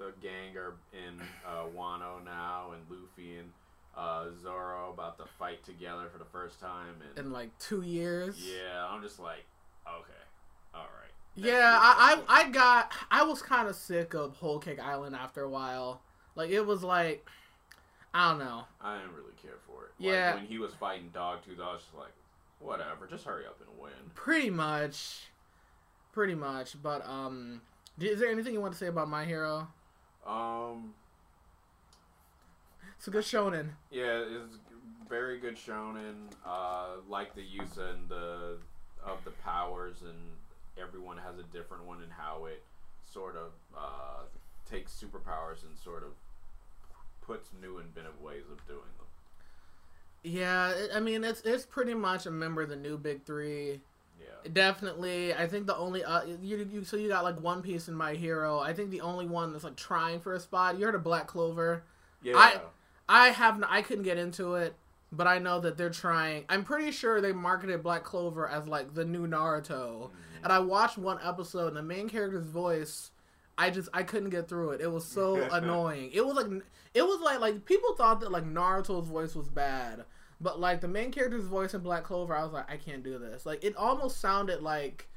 the 0.00 0.12
gang 0.22 0.56
are 0.56 0.74
in 0.92 1.20
uh, 1.46 1.64
Wano 1.76 2.24
now, 2.24 2.72
and 2.72 2.82
Luffy 2.88 3.36
and 3.36 3.50
uh, 3.96 4.24
Zoro 4.42 4.90
about 4.92 5.18
to 5.18 5.24
fight 5.38 5.62
together 5.62 6.08
for 6.10 6.18
the 6.18 6.24
first 6.24 6.58
time. 6.58 6.94
And 7.16 7.26
In 7.26 7.32
like 7.32 7.56
two 7.58 7.82
years. 7.82 8.36
yeah, 8.42 8.86
I'm 8.88 9.02
just 9.02 9.20
like, 9.20 9.44
okay, 9.86 10.24
all 10.74 10.80
right. 11.00 11.12
Yeah, 11.36 11.78
I, 11.80 12.22
I, 12.28 12.40
I 12.46 12.48
got, 12.50 12.92
I 13.10 13.22
was 13.24 13.42
kind 13.42 13.68
of 13.68 13.76
sick 13.76 14.14
of 14.14 14.36
Whole 14.38 14.58
Cake 14.58 14.80
Island 14.80 15.14
after 15.14 15.42
a 15.42 15.48
while. 15.50 16.00
Like 16.34 16.50
it 16.50 16.64
was 16.66 16.82
like, 16.82 17.28
I 18.14 18.30
don't 18.30 18.38
know. 18.40 18.64
I 18.80 18.96
didn't 18.98 19.12
really 19.14 19.34
care 19.40 19.58
for 19.66 19.84
it. 19.84 19.90
Yeah. 19.98 20.30
Like, 20.30 20.34
when 20.36 20.46
he 20.46 20.58
was 20.58 20.72
fighting 20.80 21.10
Dogtooth, 21.14 21.60
I 21.62 21.72
was 21.72 21.82
just 21.82 21.94
like, 21.94 22.12
whatever, 22.58 23.06
just 23.08 23.24
hurry 23.24 23.44
up 23.46 23.58
and 23.60 23.78
win. 23.80 23.92
Pretty 24.14 24.50
much, 24.50 25.28
pretty 26.12 26.34
much. 26.34 26.80
But 26.82 27.06
um, 27.06 27.60
is 28.00 28.18
there 28.18 28.30
anything 28.30 28.54
you 28.54 28.60
want 28.60 28.72
to 28.72 28.78
say 28.78 28.86
about 28.86 29.08
My 29.08 29.24
Hero? 29.24 29.68
Um, 30.26 30.94
It's 32.96 33.08
a 33.08 33.10
good 33.10 33.24
shonen. 33.24 33.70
yeah, 33.90 34.22
it's 34.26 34.56
very 35.08 35.38
good 35.38 35.56
shonen. 35.56 36.30
Uh, 36.44 36.96
like 37.08 37.34
the 37.34 37.42
use 37.42 37.76
and 37.78 38.08
the 38.08 38.58
of 39.02 39.24
the 39.24 39.30
powers, 39.42 40.02
and 40.02 40.18
everyone 40.80 41.16
has 41.18 41.38
a 41.38 41.42
different 41.44 41.84
one, 41.84 42.02
and 42.02 42.12
how 42.12 42.44
it 42.44 42.62
sort 43.10 43.36
of 43.36 43.52
uh, 43.76 44.22
takes 44.70 44.92
superpowers 44.92 45.64
and 45.66 45.76
sort 45.82 46.02
of 46.02 46.10
puts 47.22 47.50
new 47.60 47.78
inventive 47.78 48.20
ways 48.20 48.44
of 48.52 48.64
doing 48.66 48.80
them. 48.98 49.06
Yeah, 50.22 50.70
it- 50.70 50.90
I 50.94 51.00
mean 51.00 51.24
it's 51.24 51.40
it's 51.40 51.64
pretty 51.64 51.94
much 51.94 52.26
a 52.26 52.30
member 52.30 52.62
of 52.62 52.68
the 52.68 52.76
new 52.76 52.98
big 52.98 53.24
three. 53.24 53.80
Definitely, 54.52 55.34
I 55.34 55.46
think 55.46 55.66
the 55.66 55.76
only 55.76 56.04
uh, 56.04 56.22
you, 56.42 56.68
you 56.72 56.84
so 56.84 56.96
you 56.96 57.08
got 57.08 57.24
like 57.24 57.40
One 57.40 57.62
Piece 57.62 57.88
and 57.88 57.96
My 57.96 58.14
Hero. 58.14 58.58
I 58.60 58.72
think 58.72 58.90
the 58.90 59.00
only 59.00 59.26
one 59.26 59.52
that's 59.52 59.64
like 59.64 59.76
trying 59.76 60.20
for 60.20 60.34
a 60.34 60.40
spot. 60.40 60.78
You 60.78 60.84
heard 60.86 60.94
of 60.94 61.02
Black 61.04 61.26
Clover. 61.26 61.82
yeah. 62.22 62.36
I- 62.36 62.60
I 63.12 63.30
have 63.30 63.60
I 63.68 63.82
couldn't 63.82 64.04
get 64.04 64.18
into 64.18 64.54
it, 64.54 64.76
but 65.10 65.26
I 65.26 65.40
know 65.40 65.58
that 65.58 65.76
they're 65.76 65.90
trying. 65.90 66.44
I'm 66.48 66.62
pretty 66.62 66.92
sure 66.92 67.20
they 67.20 67.32
marketed 67.32 67.82
Black 67.82 68.04
Clover 68.04 68.46
as 68.48 68.68
like 68.68 68.94
the 68.94 69.04
new 69.04 69.26
Naruto. 69.26 69.70
Mhm. 70.04 70.10
And 70.44 70.52
I 70.52 70.60
watched 70.60 70.96
one 70.96 71.18
episode, 71.24 71.66
and 71.68 71.76
the 71.76 71.82
main 71.82 72.08
character's 72.08 72.46
voice, 72.46 73.10
I 73.58 73.70
just 73.70 73.88
I 73.92 74.04
couldn't 74.04 74.30
get 74.30 74.48
through 74.48 74.70
it. 74.70 74.80
It 74.80 74.92
was 74.92 75.04
so 75.04 75.34
annoying. 75.52 76.10
It 76.12 76.24
was 76.24 76.36
like 76.36 76.62
it 76.94 77.02
was 77.02 77.20
like 77.20 77.40
like 77.40 77.64
people 77.64 77.94
thought 77.96 78.20
that 78.20 78.30
like 78.30 78.44
Naruto's 78.44 79.08
voice 79.08 79.34
was 79.34 79.48
bad, 79.48 80.04
but 80.40 80.60
like 80.60 80.80
the 80.80 80.88
main 80.88 81.10
character's 81.12 81.44
voice 81.44 81.74
in 81.74 81.80
Black 81.80 82.04
Clover, 82.04 82.34
I 82.34 82.42
was 82.42 82.52
like 82.52 82.70
I 82.70 82.76
can't 82.76 83.02
do 83.02 83.18
this. 83.18 83.44
Like 83.46 83.64
it 83.64 83.76
almost 83.76 84.20
sounded 84.20 84.62
like 84.62 85.08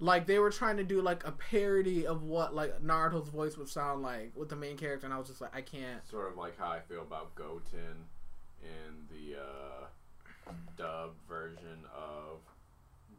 like 0.00 0.26
they 0.26 0.38
were 0.38 0.50
trying 0.50 0.76
to 0.76 0.84
do 0.84 1.02
like 1.02 1.26
a 1.26 1.32
parody 1.32 2.06
of 2.06 2.22
what 2.22 2.54
like 2.54 2.80
Naruto's 2.82 3.28
voice 3.28 3.56
would 3.56 3.68
sound 3.68 4.02
like 4.02 4.32
with 4.36 4.48
the 4.48 4.56
main 4.56 4.76
character, 4.76 5.06
and 5.06 5.14
I 5.14 5.18
was 5.18 5.28
just 5.28 5.40
like 5.40 5.54
I 5.54 5.60
can't. 5.60 6.06
Sort 6.08 6.30
of 6.30 6.36
like 6.36 6.58
how 6.58 6.68
I 6.68 6.80
feel 6.80 7.02
about 7.02 7.34
Goten 7.34 8.06
in 8.62 9.06
the 9.10 9.40
uh, 9.40 10.52
dub 10.76 11.14
version 11.28 11.84
of 11.94 12.38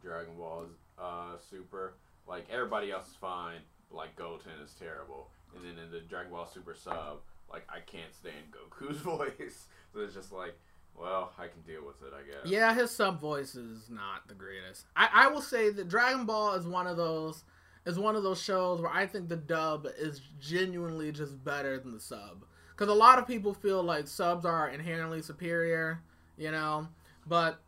Dragon 0.02 0.36
Ball 0.38 0.66
uh, 0.98 1.38
Super. 1.50 1.96
Like 2.28 2.46
everybody 2.52 2.92
else 2.92 3.08
is 3.08 3.16
fine, 3.16 3.60
like 3.92 4.16
Goten 4.16 4.52
is 4.64 4.74
terrible. 4.74 5.30
and 5.56 5.66
then 5.66 5.84
in 5.84 5.92
the 5.92 6.00
Dragon 6.00 6.32
Ball 6.32 6.46
Super 6.46 6.76
sub, 6.76 7.20
like 7.52 7.68
I 7.70 7.80
can't 7.80 8.14
stand 8.14 8.52
Goku's 8.52 8.98
voice, 9.02 9.68
so 9.92 10.00
it's 10.00 10.14
just 10.14 10.32
like, 10.32 10.56
well, 11.00 11.32
I 11.38 11.48
can 11.48 11.62
deal 11.62 11.86
with 11.86 12.02
it, 12.02 12.14
I 12.14 12.24
guess. 12.24 12.52
Yeah, 12.52 12.74
his 12.74 12.92
sub 12.92 13.20
voice 13.20 13.56
is 13.56 13.90
not 13.90 14.28
the 14.28 14.34
greatest. 14.34 14.86
I, 14.96 15.10
I 15.14 15.28
will 15.28 15.42
say 15.42 15.70
that 15.70 15.88
Dragon 15.88 16.26
Ball 16.26 16.56
is 16.56 16.68
one 16.68 16.88
of 16.88 16.98
those 16.98 17.44
is 17.86 17.98
one 17.98 18.16
of 18.16 18.24
those 18.24 18.42
shows 18.42 18.82
where 18.82 18.92
I 18.92 19.08
think 19.08 19.30
the 19.30 19.38
dub 19.38 19.88
is 19.98 20.22
genuinely 20.40 21.12
just 21.12 21.44
better 21.44 21.80
than 21.80 21.94
the 21.94 22.00
sub. 22.00 22.44
Because 22.72 22.90
a 22.90 22.98
lot 22.98 23.18
of 23.18 23.28
people 23.28 23.54
feel 23.54 23.82
like 23.82 24.08
subs 24.08 24.46
are 24.46 24.70
inherently 24.70 25.22
superior, 25.22 26.02
you 26.38 26.52
know, 26.52 26.88
but 27.26 27.62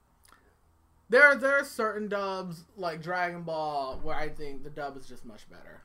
there 1.10 1.36
there 1.36 1.58
are 1.58 1.66
certain 1.66 2.08
dubs 2.08 2.64
like 2.78 3.02
Dragon 3.02 3.44
Ball 3.44 4.00
where 4.04 4.16
I 4.16 4.30
think 4.30 4.64
the 4.64 4.70
dub 4.70 4.98
is 4.98 5.08
just 5.08 5.26
much 5.26 5.50
better. 5.50 5.84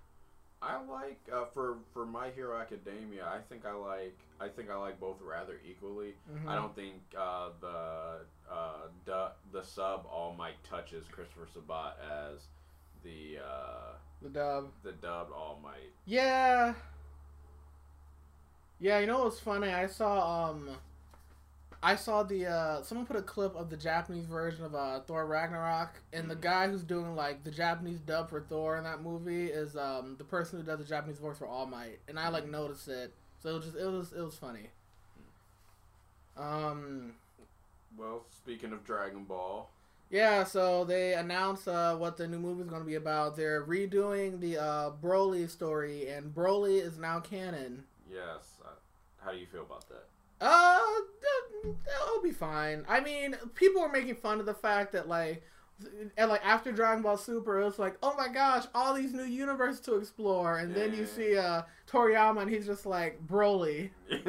I 0.62 0.80
like 0.90 1.20
uh, 1.32 1.44
for 1.52 1.76
for 1.92 2.06
My 2.06 2.30
Hero 2.30 2.56
Academia. 2.58 3.26
I 3.26 3.38
think 3.48 3.64
I 3.66 3.72
like 3.72 4.16
I 4.40 4.48
think 4.48 4.70
I 4.70 4.76
like 4.76 4.98
both 4.98 5.16
rather 5.22 5.60
equally. 5.68 6.14
Mhm. 6.32 6.48
I 6.48 6.54
don't 6.54 6.74
think 6.74 6.94
uh, 7.16 7.50
the 7.60 8.18
uh, 8.50 8.88
du- 9.04 9.32
the 9.52 9.62
sub 9.62 10.06
All 10.10 10.34
Might 10.34 10.62
touches 10.64 11.04
Christopher 11.12 11.46
Sabat 11.52 11.98
as 12.10 12.40
the 13.04 13.38
uh, 13.38 13.92
The 14.22 14.28
dub. 14.30 14.70
the 14.82 14.92
dubbed 14.92 15.32
All 15.32 15.60
Might. 15.62 15.92
Yeah. 16.06 16.74
Yeah, 18.80 18.98
you 18.98 19.06
know 19.06 19.24
what's 19.24 19.40
funny? 19.40 19.68
I 19.72 19.86
saw 19.86 20.50
um 20.50 20.68
I 21.82 21.94
saw 21.96 22.22
the 22.22 22.46
uh 22.46 22.82
someone 22.82 23.06
put 23.06 23.16
a 23.16 23.22
clip 23.22 23.54
of 23.54 23.70
the 23.70 23.76
Japanese 23.76 24.24
version 24.26 24.64
of 24.64 24.74
uh 24.74 25.00
Thor 25.00 25.26
Ragnarok 25.26 26.00
and 26.12 26.28
the 26.30 26.34
Mhm. 26.36 26.40
guy 26.40 26.68
who's 26.68 26.82
doing 26.82 27.14
like 27.14 27.44
the 27.44 27.50
Japanese 27.50 28.00
dub 28.00 28.30
for 28.30 28.40
Thor 28.40 28.76
in 28.76 28.84
that 28.84 29.02
movie 29.02 29.46
is 29.46 29.76
um 29.76 30.16
the 30.18 30.24
person 30.24 30.58
who 30.58 30.64
does 30.66 30.78
the 30.78 30.84
Japanese 30.84 31.18
voice 31.18 31.38
for 31.38 31.46
All 31.46 31.66
Might 31.66 32.00
and 32.08 32.18
I 32.18 32.28
like 32.28 32.48
noticed 32.48 32.88
it. 32.88 33.12
So 33.42 33.50
it 33.50 33.52
was 33.54 33.64
just 33.66 33.76
it 33.76 33.84
was 33.86 34.12
it 34.12 34.22
was 34.22 34.36
funny. 34.36 34.70
Um 36.36 37.14
Well, 37.96 38.24
speaking 38.30 38.72
of 38.72 38.84
Dragon 38.84 39.24
Ball, 39.24 39.70
yeah, 40.10 40.44
so 40.44 40.84
they 40.84 41.14
announced 41.14 41.66
uh, 41.66 41.96
what 41.96 42.16
the 42.16 42.26
new 42.28 42.38
movie 42.38 42.62
is 42.62 42.68
going 42.68 42.82
to 42.82 42.86
be 42.86 42.94
about. 42.94 43.34
They're 43.36 43.64
redoing 43.64 44.38
the 44.40 44.56
uh, 44.58 44.90
Broly 45.02 45.48
story, 45.50 46.08
and 46.08 46.32
Broly 46.34 46.80
is 46.80 46.96
now 46.98 47.18
canon. 47.20 47.84
yes. 48.08 48.58
Uh, 48.64 48.68
how 49.24 49.32
do 49.32 49.38
you 49.38 49.46
feel 49.46 49.62
about 49.62 49.88
that? 49.88 50.04
Uh, 50.40 50.80
it'll 51.64 52.22
be 52.22 52.32
fine. 52.32 52.84
I 52.88 53.00
mean, 53.00 53.36
people 53.54 53.80
were 53.82 53.88
making 53.88 54.16
fun 54.16 54.40
of 54.40 54.46
the 54.46 54.54
fact 54.54 54.92
that 54.92 55.08
like, 55.08 55.42
and 56.16 56.30
like 56.30 56.44
after 56.44 56.72
Dragon 56.72 57.02
Ball 57.02 57.16
Super, 57.16 57.60
it 57.60 57.64
was 57.64 57.78
like, 57.78 57.96
oh 58.02 58.14
my 58.16 58.28
gosh, 58.28 58.64
all 58.74 58.94
these 58.94 59.12
new 59.12 59.24
universes 59.24 59.80
to 59.80 59.96
explore, 59.96 60.58
and 60.58 60.74
then 60.74 60.94
you 60.94 61.06
see 61.06 61.36
uh 61.36 61.62
Toriyama, 61.90 62.42
and 62.42 62.50
he's 62.50 62.66
just 62.66 62.86
like 62.86 63.24
Broly. 63.26 63.90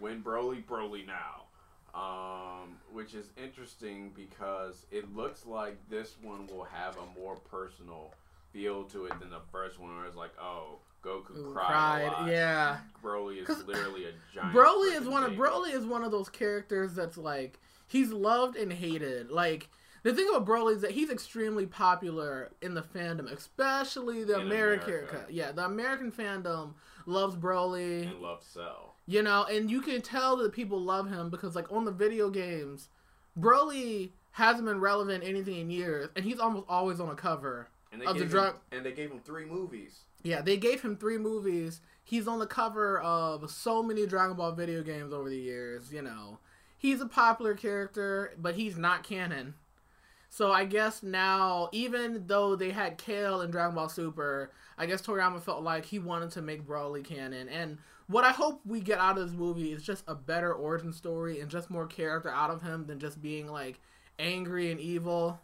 when 0.00 0.22
Broly 0.22 0.64
Broly 0.64 1.06
now. 1.06 1.44
Um, 1.92 2.76
which 2.92 3.14
is 3.14 3.30
interesting 3.36 4.12
because 4.14 4.86
it 4.92 5.12
looks 5.16 5.44
like 5.44 5.76
this 5.88 6.14
one 6.22 6.46
will 6.46 6.62
have 6.62 6.96
a 6.96 7.18
more 7.20 7.34
personal 7.34 8.14
feel 8.52 8.84
to 8.84 9.06
it 9.06 9.18
than 9.18 9.30
the 9.30 9.40
first 9.50 9.80
one, 9.80 9.96
where 9.96 10.06
it's 10.06 10.16
like, 10.16 10.30
oh, 10.40 10.78
Goku 11.02 11.36
Ooh, 11.36 11.52
cried, 11.54 12.06
lot. 12.06 12.28
yeah. 12.28 12.78
Broly 13.02 13.48
is 13.48 13.64
literally 13.66 14.04
a 14.06 14.12
giant. 14.34 14.54
Broly 14.54 14.94
is 15.00 15.08
one 15.08 15.24
of 15.24 15.30
baby. 15.30 15.42
Broly 15.42 15.74
is 15.74 15.86
one 15.86 16.04
of 16.04 16.10
those 16.10 16.28
characters 16.28 16.94
that's 16.94 17.16
like 17.16 17.58
he's 17.86 18.10
loved 18.12 18.56
and 18.56 18.72
hated. 18.72 19.30
Like 19.30 19.68
the 20.02 20.14
thing 20.14 20.28
about 20.28 20.46
Broly 20.46 20.74
is 20.74 20.82
that 20.82 20.90
he's 20.92 21.10
extremely 21.10 21.66
popular 21.66 22.50
in 22.62 22.74
the 22.74 22.82
fandom, 22.82 23.30
especially 23.32 24.24
the 24.24 24.36
In 24.40 24.46
American. 24.46 24.88
America. 24.94 25.26
Yeah, 25.30 25.52
the 25.52 25.64
American 25.64 26.12
fandom 26.12 26.74
loves 27.06 27.34
Broly. 27.36 28.02
and 28.10 28.20
Love 28.20 28.42
Cell. 28.42 28.94
You 29.06 29.22
know, 29.22 29.44
and 29.44 29.70
you 29.70 29.80
can 29.80 30.02
tell 30.02 30.36
that 30.36 30.52
people 30.52 30.80
love 30.80 31.08
him 31.10 31.30
because, 31.30 31.56
like, 31.56 31.72
on 31.72 31.84
the 31.84 31.90
video 31.90 32.30
games, 32.30 32.88
Broly 33.38 34.10
hasn't 34.32 34.66
been 34.66 34.80
relevant 34.80 35.24
anything 35.24 35.56
in 35.56 35.70
years, 35.70 36.08
and 36.14 36.24
he's 36.24 36.38
almost 36.38 36.66
always 36.68 37.00
on 37.00 37.08
a 37.08 37.14
cover. 37.14 37.68
And 37.92 38.00
they 38.00 38.06
Of 38.06 38.18
the 38.18 38.24
drug- 38.26 38.56
and 38.70 38.86
they 38.86 38.92
gave 38.92 39.10
him 39.10 39.18
three 39.20 39.44
movies. 39.46 40.02
Yeah, 40.22 40.42
they 40.42 40.56
gave 40.56 40.82
him 40.82 40.96
three 40.96 41.18
movies. 41.18 41.80
He's 42.02 42.28
on 42.28 42.38
the 42.38 42.46
cover 42.46 43.00
of 43.00 43.50
so 43.50 43.82
many 43.82 44.06
Dragon 44.06 44.36
Ball 44.36 44.52
video 44.52 44.82
games 44.82 45.12
over 45.12 45.30
the 45.30 45.38
years, 45.38 45.92
you 45.92 46.02
know. 46.02 46.38
He's 46.76 47.00
a 47.00 47.06
popular 47.06 47.54
character, 47.54 48.32
but 48.38 48.54
he's 48.54 48.76
not 48.76 49.02
canon. 49.02 49.54
So 50.28 50.52
I 50.52 50.64
guess 50.64 51.02
now, 51.02 51.68
even 51.72 52.24
though 52.26 52.54
they 52.54 52.70
had 52.70 52.98
Kale 52.98 53.40
in 53.40 53.50
Dragon 53.50 53.74
Ball 53.74 53.88
Super, 53.88 54.52
I 54.78 54.86
guess 54.86 55.02
Toriyama 55.02 55.42
felt 55.42 55.62
like 55.62 55.84
he 55.84 55.98
wanted 55.98 56.30
to 56.32 56.42
make 56.42 56.66
Broly 56.66 57.04
canon. 57.04 57.48
And 57.48 57.78
what 58.06 58.24
I 58.24 58.30
hope 58.30 58.60
we 58.64 58.80
get 58.80 58.98
out 58.98 59.18
of 59.18 59.28
this 59.28 59.36
movie 59.36 59.72
is 59.72 59.82
just 59.82 60.04
a 60.06 60.14
better 60.14 60.52
origin 60.52 60.92
story 60.92 61.40
and 61.40 61.50
just 61.50 61.70
more 61.70 61.86
character 61.86 62.30
out 62.30 62.50
of 62.50 62.62
him 62.62 62.86
than 62.86 62.98
just 62.98 63.20
being 63.20 63.48
like 63.48 63.80
angry 64.18 64.70
and 64.70 64.80
evil. 64.80 65.40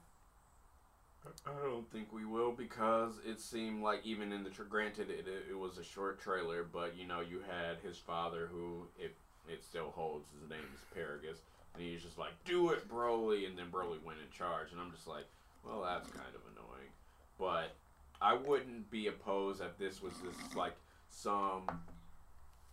I 1.47 1.65
don't 1.65 1.91
think 1.91 2.13
we 2.13 2.25
will 2.25 2.53
because 2.53 3.21
it 3.25 3.41
seemed 3.41 3.83
like 3.83 4.01
even 4.05 4.33
in 4.33 4.43
the 4.43 4.51
tra- 4.51 4.65
granted 4.65 5.11
it, 5.11 5.27
it, 5.51 5.57
was 5.57 5.79
a 5.79 5.85
short 5.85 6.21
trailer, 6.21 6.65
but 6.65 6.97
you 6.97 7.07
know 7.07 7.21
you 7.21 7.41
had 7.49 7.79
his 7.83 7.97
father 7.99 8.49
who 8.51 8.87
if 8.99 9.13
it 9.49 9.63
still 9.65 9.91
holds 9.95 10.27
his 10.41 10.51
name 10.51 10.65
is 10.75 10.81
Paragus, 10.97 11.39
and 11.75 11.83
he's 11.83 12.03
just 12.03 12.19
like 12.19 12.33
do 12.45 12.71
it 12.71 12.89
Broly, 12.89 13.47
and 13.47 13.57
then 13.57 13.67
Broly 13.71 14.03
went 14.05 14.19
in 14.19 14.31
charge, 14.37 14.73
and 14.73 14.81
I'm 14.81 14.91
just 14.91 15.07
like, 15.07 15.27
well 15.65 15.83
that's 15.83 16.11
kind 16.11 16.35
of 16.35 16.41
annoying, 16.53 16.91
but 17.39 17.75
I 18.21 18.35
wouldn't 18.35 18.91
be 18.91 19.07
opposed 19.07 19.61
if 19.61 19.77
this 19.79 20.03
was 20.03 20.15
this 20.25 20.55
like 20.57 20.75
some 21.09 21.63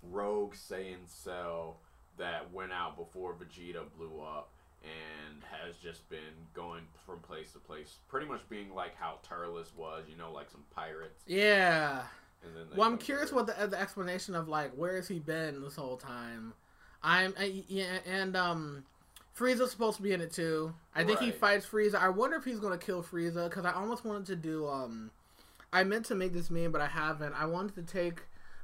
rogue 0.01 0.53
Saiyan 0.55 1.07
cell 1.07 1.77
that 2.17 2.51
went 2.51 2.71
out 2.71 2.97
before 2.97 3.33
Vegeta 3.33 3.83
blew 3.97 4.21
up 4.21 4.49
and 4.83 5.41
has 5.43 5.75
just 5.77 6.07
been 6.09 6.19
going 6.53 6.83
from 7.05 7.19
place 7.19 7.51
to 7.53 7.59
place, 7.59 7.97
pretty 8.07 8.27
much 8.27 8.41
being 8.49 8.73
like 8.73 8.95
how 8.95 9.19
Turles 9.27 9.71
was, 9.75 10.03
you 10.09 10.17
know, 10.17 10.31
like 10.31 10.49
some 10.51 10.63
pirates. 10.75 11.23
Yeah. 11.25 12.03
And 12.43 12.55
then 12.55 12.77
Well, 12.77 12.87
I'm 12.87 12.97
curious 12.97 13.29
Earth. 13.29 13.33
what 13.33 13.47
the, 13.47 13.67
the 13.67 13.79
explanation 13.79 14.35
of 14.35 14.47
like 14.47 14.73
where 14.75 14.95
has 14.97 15.07
he 15.07 15.19
been 15.19 15.61
this 15.61 15.75
whole 15.75 15.97
time. 15.97 16.53
I'm 17.01 17.33
I, 17.39 17.63
yeah, 17.67 17.97
and 18.05 18.35
um, 18.35 18.83
Frieza's 19.37 19.71
supposed 19.71 19.97
to 19.97 20.03
be 20.03 20.11
in 20.13 20.21
it 20.21 20.31
too. 20.31 20.73
I 20.95 21.03
think 21.03 21.19
he 21.19 21.31
fights 21.31 21.65
Frieza. 21.65 21.95
I 21.95 22.09
wonder 22.09 22.37
if 22.37 22.43
he's 22.45 22.59
gonna 22.59 22.77
kill 22.77 23.03
Frieza 23.03 23.49
because 23.49 23.65
I 23.65 23.71
almost 23.73 24.05
wanted 24.05 24.25
to 24.27 24.35
do 24.35 24.67
um, 24.67 25.11
I 25.71 25.83
meant 25.83 26.05
to 26.07 26.15
make 26.15 26.33
this 26.33 26.49
meme 26.49 26.71
but 26.71 26.81
I 26.81 26.87
haven't. 26.87 27.33
I 27.33 27.45
wanted 27.45 27.75
to 27.75 27.81
take 27.83 28.21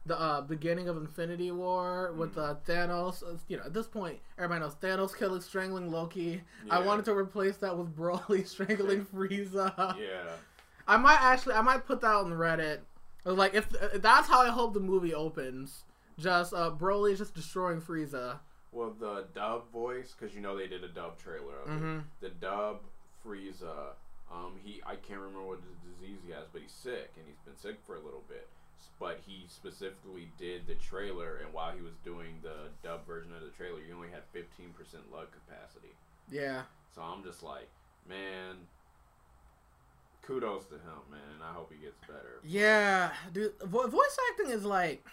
the 0.09 0.19
uh, 0.19 0.41
beginning 0.41 0.89
of 0.89 0.97
Infinity 0.97 1.51
War 1.51 2.11
with 2.17 2.35
Mm. 2.35 2.43
uh, 2.49 2.55
Thanos. 2.67 3.23
uh, 3.23 3.37
You 3.47 3.57
know, 3.57 3.63
at 3.63 3.73
this 3.73 3.87
point, 3.87 4.19
everybody 4.37 4.59
knows 4.61 4.75
Thanos 4.75 5.15
killing, 5.17 5.39
strangling 5.41 5.89
Loki. 5.91 6.41
I 6.69 6.79
wanted 6.81 7.05
to 7.05 7.13
replace 7.15 7.55
that 7.57 7.77
with 7.77 7.95
Broly 7.95 8.45
strangling 8.53 9.05
Frieza. 9.13 9.73
Yeah, 9.97 10.31
I 10.87 10.97
might 10.97 11.21
actually, 11.21 11.55
I 11.55 11.61
might 11.61 11.85
put 11.85 12.01
that 12.01 12.13
on 12.13 12.31
Reddit. 12.33 12.79
Like 13.23 13.53
if, 13.53 13.67
if 13.93 14.01
that's 14.01 14.27
how 14.27 14.41
I 14.41 14.49
hope 14.49 14.73
the 14.73 14.79
movie 14.79 15.13
opens, 15.13 15.85
just 16.17 16.53
uh, 16.53 16.71
Broly 16.71 17.15
just 17.17 17.33
destroying 17.33 17.79
Frieza. 17.81 18.39
well, 18.71 18.93
the 18.99 19.25
dub 19.33 19.71
voice, 19.71 20.13
because 20.17 20.35
you 20.35 20.41
know 20.41 20.57
they 20.57 20.67
did 20.67 20.83
a 20.83 20.87
dub 20.89 21.17
trailer 21.17 21.55
of 21.65 21.69
it. 21.69 21.73
Mm-hmm. 21.73 21.99
The 22.21 22.29
dub 22.29 22.77
Frieza, 23.25 23.93
um, 24.31 24.53
he 24.63 24.81
I 24.85 24.95
can't 24.95 25.19
remember 25.19 25.43
what 25.45 25.59
the 25.61 25.89
disease 25.89 26.19
he 26.25 26.31
has, 26.31 26.45
but 26.51 26.61
he's 26.61 26.71
sick 26.71 27.11
and 27.17 27.25
he's 27.27 27.39
been 27.45 27.57
sick 27.57 27.77
for 27.85 27.95
a 27.95 27.99
little 27.99 28.23
bit. 28.27 28.47
But 28.99 29.19
he 29.25 29.45
specifically 29.47 30.29
did 30.37 30.67
the 30.67 30.75
trailer, 30.75 31.37
and 31.37 31.53
while 31.53 31.71
he 31.73 31.81
was 31.81 31.93
doing 32.03 32.39
the 32.43 32.67
dub 32.83 33.07
version 33.07 33.31
of 33.33 33.41
the 33.41 33.49
trailer, 33.49 33.79
you 33.79 33.95
only 33.95 34.09
had 34.09 34.23
15% 34.33 34.43
lug 35.11 35.27
capacity. 35.31 35.93
Yeah, 36.29 36.63
So 36.93 37.01
I'm 37.01 37.23
just 37.23 37.41
like, 37.41 37.69
man, 38.07 38.57
kudos 40.21 40.65
to 40.65 40.75
him, 40.75 40.99
man. 41.09 41.41
I 41.41 41.53
hope 41.53 41.71
he 41.71 41.83
gets 41.83 41.97
better. 42.07 42.39
yeah, 42.43 43.11
dude. 43.33 43.53
Vo- 43.63 43.87
voice 43.87 44.17
acting 44.31 44.51
is 44.51 44.63
like, 44.65 45.03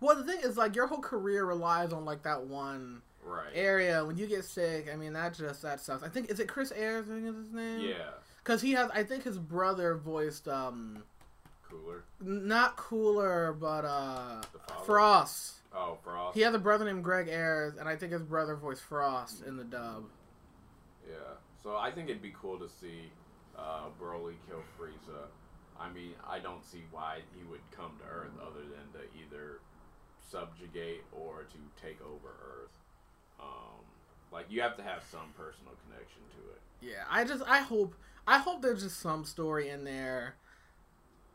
well, 0.00 0.16
the 0.16 0.24
thing 0.24 0.40
is 0.42 0.56
like 0.56 0.76
your 0.76 0.86
whole 0.86 1.00
career 1.00 1.44
relies 1.44 1.92
on 1.92 2.04
like 2.04 2.22
that 2.24 2.44
one 2.44 3.02
Right. 3.24 3.50
area. 3.54 4.04
When 4.04 4.16
you 4.18 4.26
get 4.26 4.44
sick, 4.44 4.88
I 4.92 4.96
mean 4.96 5.12
that 5.12 5.34
just 5.34 5.62
that 5.62 5.80
sucks. 5.80 6.02
I 6.02 6.08
think 6.08 6.28
is 6.30 6.40
it 6.40 6.48
Chris 6.48 6.72
Ayers? 6.72 7.06
I 7.08 7.14
think 7.14 7.26
is 7.28 7.36
his 7.36 7.52
name. 7.52 7.80
Yeah. 7.80 8.10
Because 8.42 8.60
he 8.60 8.72
has, 8.72 8.90
I 8.92 9.04
think 9.04 9.22
his 9.22 9.38
brother 9.38 9.94
voiced 9.96 10.48
um, 10.48 11.04
Cooler. 11.72 12.04
not 12.20 12.76
cooler, 12.76 13.56
but 13.58 13.84
uh, 13.84 14.42
Frost. 14.84 15.54
Oh, 15.74 15.96
Frost. 16.04 16.36
He 16.36 16.42
has 16.42 16.54
a 16.54 16.58
brother 16.58 16.84
named 16.84 17.02
Greg 17.02 17.28
Ayers, 17.28 17.76
and 17.78 17.88
I 17.88 17.96
think 17.96 18.12
his 18.12 18.22
brother 18.22 18.54
voiced 18.56 18.82
Frost 18.82 19.42
in 19.46 19.56
the 19.56 19.64
dub. 19.64 20.04
Yeah. 21.08 21.16
So 21.62 21.76
I 21.76 21.90
think 21.90 22.10
it'd 22.10 22.22
be 22.22 22.34
cool 22.40 22.58
to 22.58 22.68
see 22.68 23.10
uh, 23.58 23.86
Broly 24.00 24.34
kill 24.48 24.62
Frieza. 24.78 25.28
I 25.80 25.90
mean, 25.92 26.12
I 26.28 26.38
don't 26.38 26.64
see 26.64 26.82
why 26.90 27.20
he 27.34 27.42
would 27.50 27.60
come 27.74 27.92
to 28.00 28.04
Earth 28.04 28.32
other 28.40 28.60
than 28.60 29.00
to 29.00 29.08
either 29.18 29.60
subjugate 30.30 31.02
or 31.12 31.44
to 31.44 31.84
take 31.84 32.00
over 32.02 32.28
Earth. 32.28 32.76
Um, 33.40 33.80
like 34.32 34.46
you 34.48 34.60
have 34.62 34.76
to 34.76 34.82
have 34.82 35.02
some 35.10 35.32
personal 35.36 35.72
connection 35.86 36.22
to 36.36 36.52
it. 36.52 36.60
Yeah, 36.92 37.04
I 37.10 37.24
just 37.24 37.42
I 37.48 37.58
hope 37.60 37.94
I 38.26 38.38
hope 38.38 38.62
there's 38.62 38.82
just 38.82 39.00
some 39.00 39.24
story 39.24 39.68
in 39.68 39.84
there. 39.84 40.36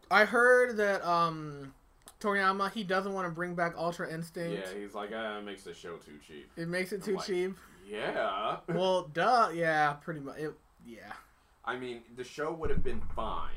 I 0.09 0.25
heard 0.25 0.77
that 0.77 1.07
um 1.07 1.73
Toriyama, 2.19 2.71
he 2.71 2.83
doesn't 2.83 3.13
want 3.13 3.27
to 3.27 3.31
bring 3.33 3.53
back 3.53 3.73
Ultra 3.77 4.11
Instinct. 4.11 4.67
Yeah, 4.73 4.79
he's 4.79 4.93
like, 4.95 5.11
ah, 5.13 5.37
it 5.37 5.43
makes 5.43 5.63
the 5.63 5.73
show 5.73 5.97
too 5.97 6.17
cheap. 6.25 6.49
It 6.57 6.67
makes 6.67 6.91
it 6.91 6.97
I'm 6.97 7.01
too 7.01 7.15
like, 7.17 7.25
cheap. 7.25 7.55
Yeah. 7.87 8.57
Well, 8.67 9.09
duh. 9.13 9.49
Yeah, 9.53 9.93
pretty 9.93 10.19
much. 10.19 10.37
It, 10.37 10.53
yeah. 10.85 11.13
I 11.63 11.77
mean, 11.77 12.01
the 12.15 12.23
show 12.23 12.51
would 12.51 12.69
have 12.69 12.83
been 12.83 13.01
fine 13.15 13.51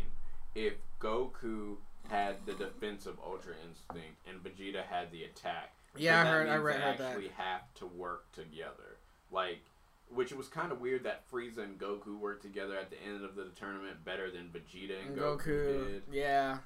if 0.54 0.74
Goku 1.00 1.76
had 2.08 2.36
the 2.44 2.52
defensive 2.52 3.16
Ultra 3.24 3.54
Instinct 3.66 4.18
and 4.28 4.42
Vegeta 4.42 4.84
had 4.84 5.10
the 5.10 5.24
attack. 5.24 5.72
Yeah, 5.96 6.20
I 6.20 6.24
heard. 6.26 6.48
I 6.48 6.56
read 6.56 6.76
they 6.76 6.80
heard 6.82 6.98
that. 6.98 7.10
actually 7.10 7.30
have 7.36 7.72
to 7.76 7.86
work 7.86 8.30
together. 8.32 8.98
Like, 9.30 9.60
which 10.12 10.32
it 10.32 10.38
was 10.38 10.48
kind 10.48 10.72
of 10.72 10.80
weird 10.80 11.04
that 11.04 11.22
Frieza 11.30 11.58
and 11.58 11.78
Goku 11.78 12.18
worked 12.18 12.42
together 12.42 12.76
at 12.76 12.90
the 12.90 12.96
end 13.02 13.24
of 13.24 13.36
the 13.36 13.46
tournament 13.54 14.04
better 14.04 14.30
than 14.30 14.48
Vegeta 14.48 14.98
and 15.00 15.10
And 15.10 15.18
Goku, 15.18 15.38
Goku. 15.46 15.86
did. 15.88 16.02
Yeah. 16.12 16.58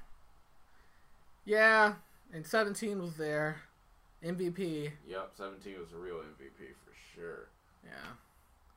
Yeah. 1.44 1.94
And 2.32 2.46
17 2.46 3.00
was 3.00 3.16
there. 3.16 3.60
MVP. 4.24 4.90
Yep, 5.06 5.32
17 5.36 5.74
was 5.78 5.92
a 5.92 5.96
real 5.96 6.16
MVP 6.16 6.72
for 6.84 6.92
sure. 7.14 7.48
Yeah. 7.84 7.90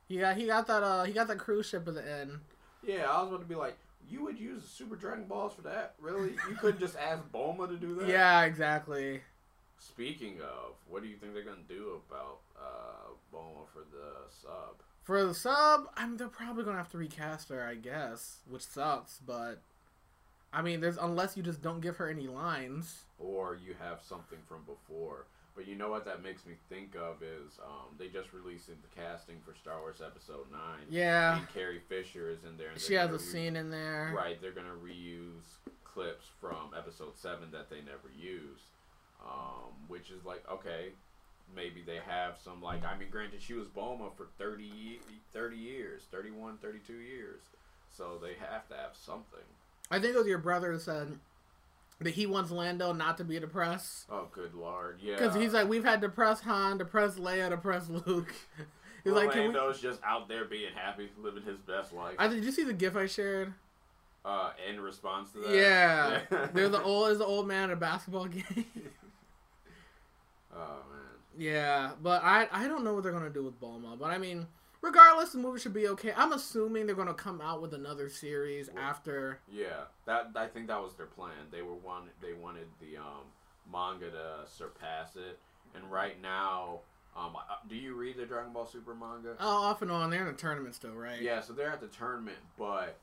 He 0.10 0.18
got 0.20 0.36
he 0.38 0.46
got 0.48 0.68
that 0.68 0.84
uh 0.84 1.04
he 1.04 1.14
got 1.14 1.28
that 1.28 1.38
cruise 1.38 1.66
ship 1.68 1.88
at 1.88 1.94
the 1.94 2.06
end. 2.20 2.40
Yeah, 2.86 3.10
I 3.10 3.22
was 3.22 3.30
about 3.30 3.40
to 3.42 3.46
be 3.48 3.56
like, 3.56 3.78
you 4.10 4.24
would 4.24 4.38
use 4.40 4.64
Super 4.68 4.96
Dragon 4.96 5.26
Balls 5.26 5.54
for 5.54 5.62
that? 5.64 5.96
Really? 6.00 6.32
You 6.50 6.56
couldn't 6.60 6.80
just 6.80 6.96
ask 6.98 7.24
Bulma 7.34 7.68
to 7.70 7.78
do 7.78 7.96
that? 7.96 8.08
Yeah, 8.10 8.44
exactly. 8.44 9.22
Speaking 9.78 10.40
of, 10.42 10.74
what 10.90 11.02
do 11.04 11.08
you 11.10 11.16
think 11.18 11.34
they're 11.34 11.44
gonna 11.44 11.58
do 11.68 12.02
about 12.10 12.40
uh, 12.60 13.07
For 13.74 13.80
the 13.92 14.32
sub? 14.42 14.82
For 15.04 15.24
the 15.24 15.34
sub, 15.34 15.90
I 15.96 16.06
mean 16.06 16.18
they're 16.18 16.28
probably 16.28 16.64
gonna 16.64 16.78
have 16.78 16.92
to 16.92 16.98
recast 16.98 17.50
her, 17.50 17.66
I 17.66 17.76
guess, 17.76 18.40
which 18.50 18.64
sucks. 18.64 19.20
But 19.26 19.62
I 20.54 20.62
mean, 20.62 20.82
there's 20.82 20.98
unless 20.98 21.38
you 21.38 21.44
just 21.44 21.62
don't 21.62 21.82
give 21.82 21.98
her 21.98 22.10
any 22.10 22.28
lines. 22.28 23.06
Or 23.20 23.56
you 23.56 23.76
have 23.80 24.00
something 24.02 24.40
from 24.48 24.64
before. 24.66 25.26
But 25.56 25.68
you 25.68 25.76
know 25.76 25.90
what 25.90 26.06
that 26.06 26.22
makes 26.22 26.46
me 26.46 26.54
think 26.70 26.96
of 26.96 27.24
is 27.24 27.58
um, 27.66 27.96
they 27.98 28.10
just 28.10 28.32
released 28.32 28.68
the 28.68 28.76
casting 28.96 29.38
for 29.44 29.56
Star 29.56 29.80
Wars 29.80 30.04
Episode 30.06 30.52
9. 30.52 30.60
Yeah, 30.88 31.40
And 31.40 31.50
Carrie 31.50 31.82
Fisher 31.90 32.30
is 32.30 32.44
in 32.44 32.58
there. 32.58 32.70
And 32.70 32.80
she 32.80 32.94
has 32.94 33.12
a 33.12 33.18
scene 33.18 33.56
in 33.56 33.72
there. 33.72 34.14
Right, 34.16 34.40
they're 34.40 34.52
gonna 34.52 34.78
reuse 34.84 35.58
clips 35.84 36.28
from 36.40 36.74
episode 36.78 37.18
seven 37.18 37.50
that 37.52 37.72
they 37.72 37.78
never 37.78 38.12
used, 38.16 38.70
um, 39.26 39.74
which 39.88 40.12
is 40.12 40.24
like 40.26 40.44
okay, 40.52 40.90
maybe 41.56 41.82
they 41.86 42.00
have 42.08 42.38
some 42.44 42.62
like 42.62 42.86
I 42.86 42.98
mean, 42.98 43.10
granted 43.10 43.42
she 43.42 43.54
was 43.54 43.68
Bulma 43.68 44.16
for 44.16 44.28
30, 44.38 45.00
30 45.34 45.56
years, 45.56 46.04
31, 46.12 46.58
32 46.58 46.94
years, 46.94 47.42
so 47.90 48.20
they 48.22 48.34
have 48.40 48.68
to 48.70 48.76
have 48.76 48.96
something. 48.96 49.40
I 49.90 50.00
think 50.00 50.16
it 50.16 50.18
was 50.18 50.28
your 50.28 50.38
brother 50.38 50.72
who 50.74 50.80
said 50.80 51.20
that 52.00 52.12
he 52.12 52.26
wants 52.28 52.52
Lando 52.52 52.94
not 52.94 53.18
to 53.18 53.24
be 53.24 53.40
depressed. 53.40 54.06
Oh, 54.10 54.28
good 54.32 54.54
lord, 54.54 55.00
yeah. 55.02 55.14
Because 55.14 55.36
he's 55.36 55.54
like, 55.54 55.68
we've 55.68 55.84
had 55.84 56.02
depressed 56.02 56.44
Han, 56.44 56.78
depressed 56.78 57.18
Leia, 57.18 57.50
depressed 57.50 57.90
Luke. 57.90 58.34
he's 59.04 59.14
like, 59.14 59.32
can 59.32 59.54
we... 59.54 59.74
Just 59.82 60.02
out 60.06 60.28
there 60.28 60.46
being 60.46 60.74
happy, 60.76 61.10
living 61.18 61.44
his 61.44 61.58
best 61.60 61.94
life. 61.94 62.16
I 62.20 62.28
did 62.28 62.44
you 62.44 62.52
see 62.52 62.64
the 62.64 62.74
gif 62.74 62.96
I 62.96 63.08
shared? 63.08 63.54
uh, 64.28 64.52
in 64.70 64.80
response 64.80 65.32
to 65.32 65.40
that, 65.40 65.54
Yeah, 65.54 66.48
they're 66.54 66.70
the 66.70 66.84
old 66.84 67.12
is 67.12 67.20
the 67.20 67.26
old 67.26 67.48
man 67.48 67.70
at 67.70 67.74
a 67.74 67.76
basketball 67.80 68.26
game. 68.28 68.66
oh 70.54 70.78
man. 70.87 70.87
Yeah, 71.38 71.92
but 72.02 72.24
I 72.24 72.48
I 72.52 72.68
don't 72.68 72.84
know 72.84 72.94
what 72.94 73.04
they're 73.04 73.12
gonna 73.12 73.30
do 73.30 73.44
with 73.44 73.60
Bulma. 73.60 73.98
But 73.98 74.12
I 74.12 74.18
mean, 74.18 74.48
regardless, 74.82 75.32
the 75.32 75.38
movie 75.40 75.60
should 75.60 75.74
be 75.74 75.88
okay. 75.90 76.14
I'm 76.16 76.32
assuming 76.34 76.86
they're 76.86 76.96
gonna 76.96 77.14
come 77.14 77.42
out 77.42 77.62
with 77.62 77.74
another 77.74 78.10
series 78.10 78.70
Well, 78.74 78.84
after. 78.84 79.40
Yeah, 79.52 79.86
that 80.06 80.32
I 80.36 80.48
think 80.48 80.68
that 80.68 80.82
was 80.82 80.96
their 80.96 81.06
plan. 81.06 81.32
They 81.52 81.62
were 81.62 81.76
one. 81.76 82.04
They 82.22 82.34
wanted 82.34 82.68
the 82.80 82.98
um, 82.98 83.26
manga 83.72 84.10
to 84.10 84.50
surpass 84.52 85.16
it, 85.16 85.40
and 85.76 85.92
right 85.92 86.22
now, 86.22 86.80
um, 87.16 87.36
uh, 87.36 87.56
do 87.70 87.76
you 87.76 87.96
read 87.96 88.18
the 88.18 88.26
Dragon 88.26 88.54
Ball 88.54 88.66
Super 88.66 88.96
manga? 88.96 89.36
Oh, 89.40 89.64
off 89.64 89.82
and 89.82 89.92
on. 89.92 90.10
They're 90.10 90.28
in 90.28 90.34
a 90.34 90.38
tournament 90.38 90.76
still, 90.76 90.94
right? 90.94 91.22
Yeah, 91.22 91.42
so 91.42 91.54
they're 91.54 91.72
at 91.72 91.82
the 91.82 91.88
tournament, 91.88 92.38
but 92.58 92.98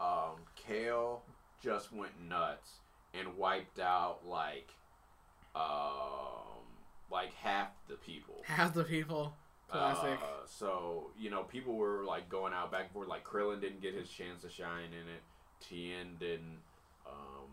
um, 0.00 0.36
Kale 0.56 1.22
just 1.62 1.92
went 1.92 2.12
nuts 2.28 2.80
and 3.12 3.36
wiped 3.36 3.80
out 3.80 4.20
like 4.26 4.68
um, 5.54 6.59
like 7.10 7.34
half 7.34 7.68
the 7.88 7.96
people. 7.96 8.36
Half 8.44 8.74
the 8.74 8.84
people. 8.84 9.34
Classic. 9.68 10.18
Uh, 10.20 10.46
so 10.46 11.10
you 11.18 11.30
know, 11.30 11.42
people 11.42 11.76
were 11.76 12.04
like 12.04 12.28
going 12.28 12.52
out 12.52 12.72
back 12.72 12.84
and 12.84 12.90
forth. 12.90 13.08
Like 13.08 13.24
Krillin 13.24 13.60
didn't 13.60 13.82
get 13.82 13.94
his 13.94 14.08
chance 14.08 14.42
to 14.42 14.50
shine 14.50 14.90
in 14.92 15.08
it. 15.08 15.22
Tien 15.60 16.16
didn't. 16.18 16.58
Um, 17.06 17.48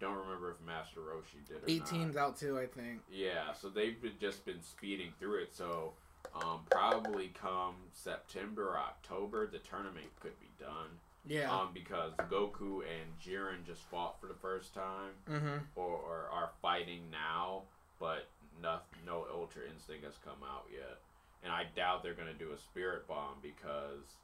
don't 0.00 0.16
remember 0.16 0.50
if 0.50 0.66
Master 0.66 1.00
Roshi 1.00 1.46
did 1.46 1.58
or 1.58 1.84
18's 1.84 2.16
not. 2.16 2.22
out 2.22 2.36
too, 2.38 2.58
I 2.58 2.66
think. 2.66 3.00
Yeah, 3.12 3.52
so 3.52 3.68
they've 3.68 4.00
been, 4.00 4.12
just 4.20 4.44
been 4.44 4.62
speeding 4.62 5.12
through 5.18 5.42
it. 5.42 5.54
So 5.54 5.92
um, 6.34 6.60
probably 6.70 7.32
come 7.40 7.74
September 7.92 8.70
or 8.70 8.78
October, 8.78 9.46
the 9.46 9.58
tournament 9.58 10.06
could 10.20 10.38
be 10.40 10.48
done. 10.58 10.88
Yeah. 11.26 11.54
Um, 11.54 11.70
because 11.74 12.12
Goku 12.30 12.80
and 12.80 13.10
Jiren 13.22 13.66
just 13.66 13.82
fought 13.82 14.20
for 14.20 14.26
the 14.26 14.34
first 14.34 14.74
time, 14.74 15.12
mm-hmm. 15.28 15.58
or, 15.76 15.86
or 15.86 16.28
are 16.32 16.50
fighting 16.62 17.02
now, 17.10 17.62
but 17.98 18.28
no, 18.62 18.78
no 19.06 19.26
Ultra 19.32 19.62
Instinct 19.72 20.04
has 20.04 20.14
come 20.24 20.38
out 20.44 20.66
yet. 20.72 20.98
And 21.42 21.52
I 21.52 21.64
doubt 21.74 22.02
they're 22.02 22.14
going 22.14 22.28
to 22.28 22.34
do 22.34 22.52
a 22.52 22.58
Spirit 22.58 23.08
Bomb 23.08 23.36
because 23.42 24.16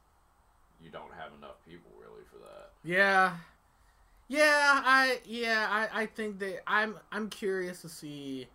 you 0.81 0.91
don't 0.91 1.13
have 1.13 1.31
enough 1.37 1.55
people 1.67 1.91
really 1.99 2.23
for 2.31 2.37
that. 2.37 2.71
Yeah. 2.83 3.37
Yeah, 4.29 4.81
I 4.83 5.19
yeah, 5.25 5.67
I, 5.69 6.01
I 6.01 6.05
think 6.05 6.39
that 6.39 6.61
I'm 6.67 6.97
I'm 7.13 7.29
curious 7.29 7.81
to 7.83 7.89
see 7.89 8.47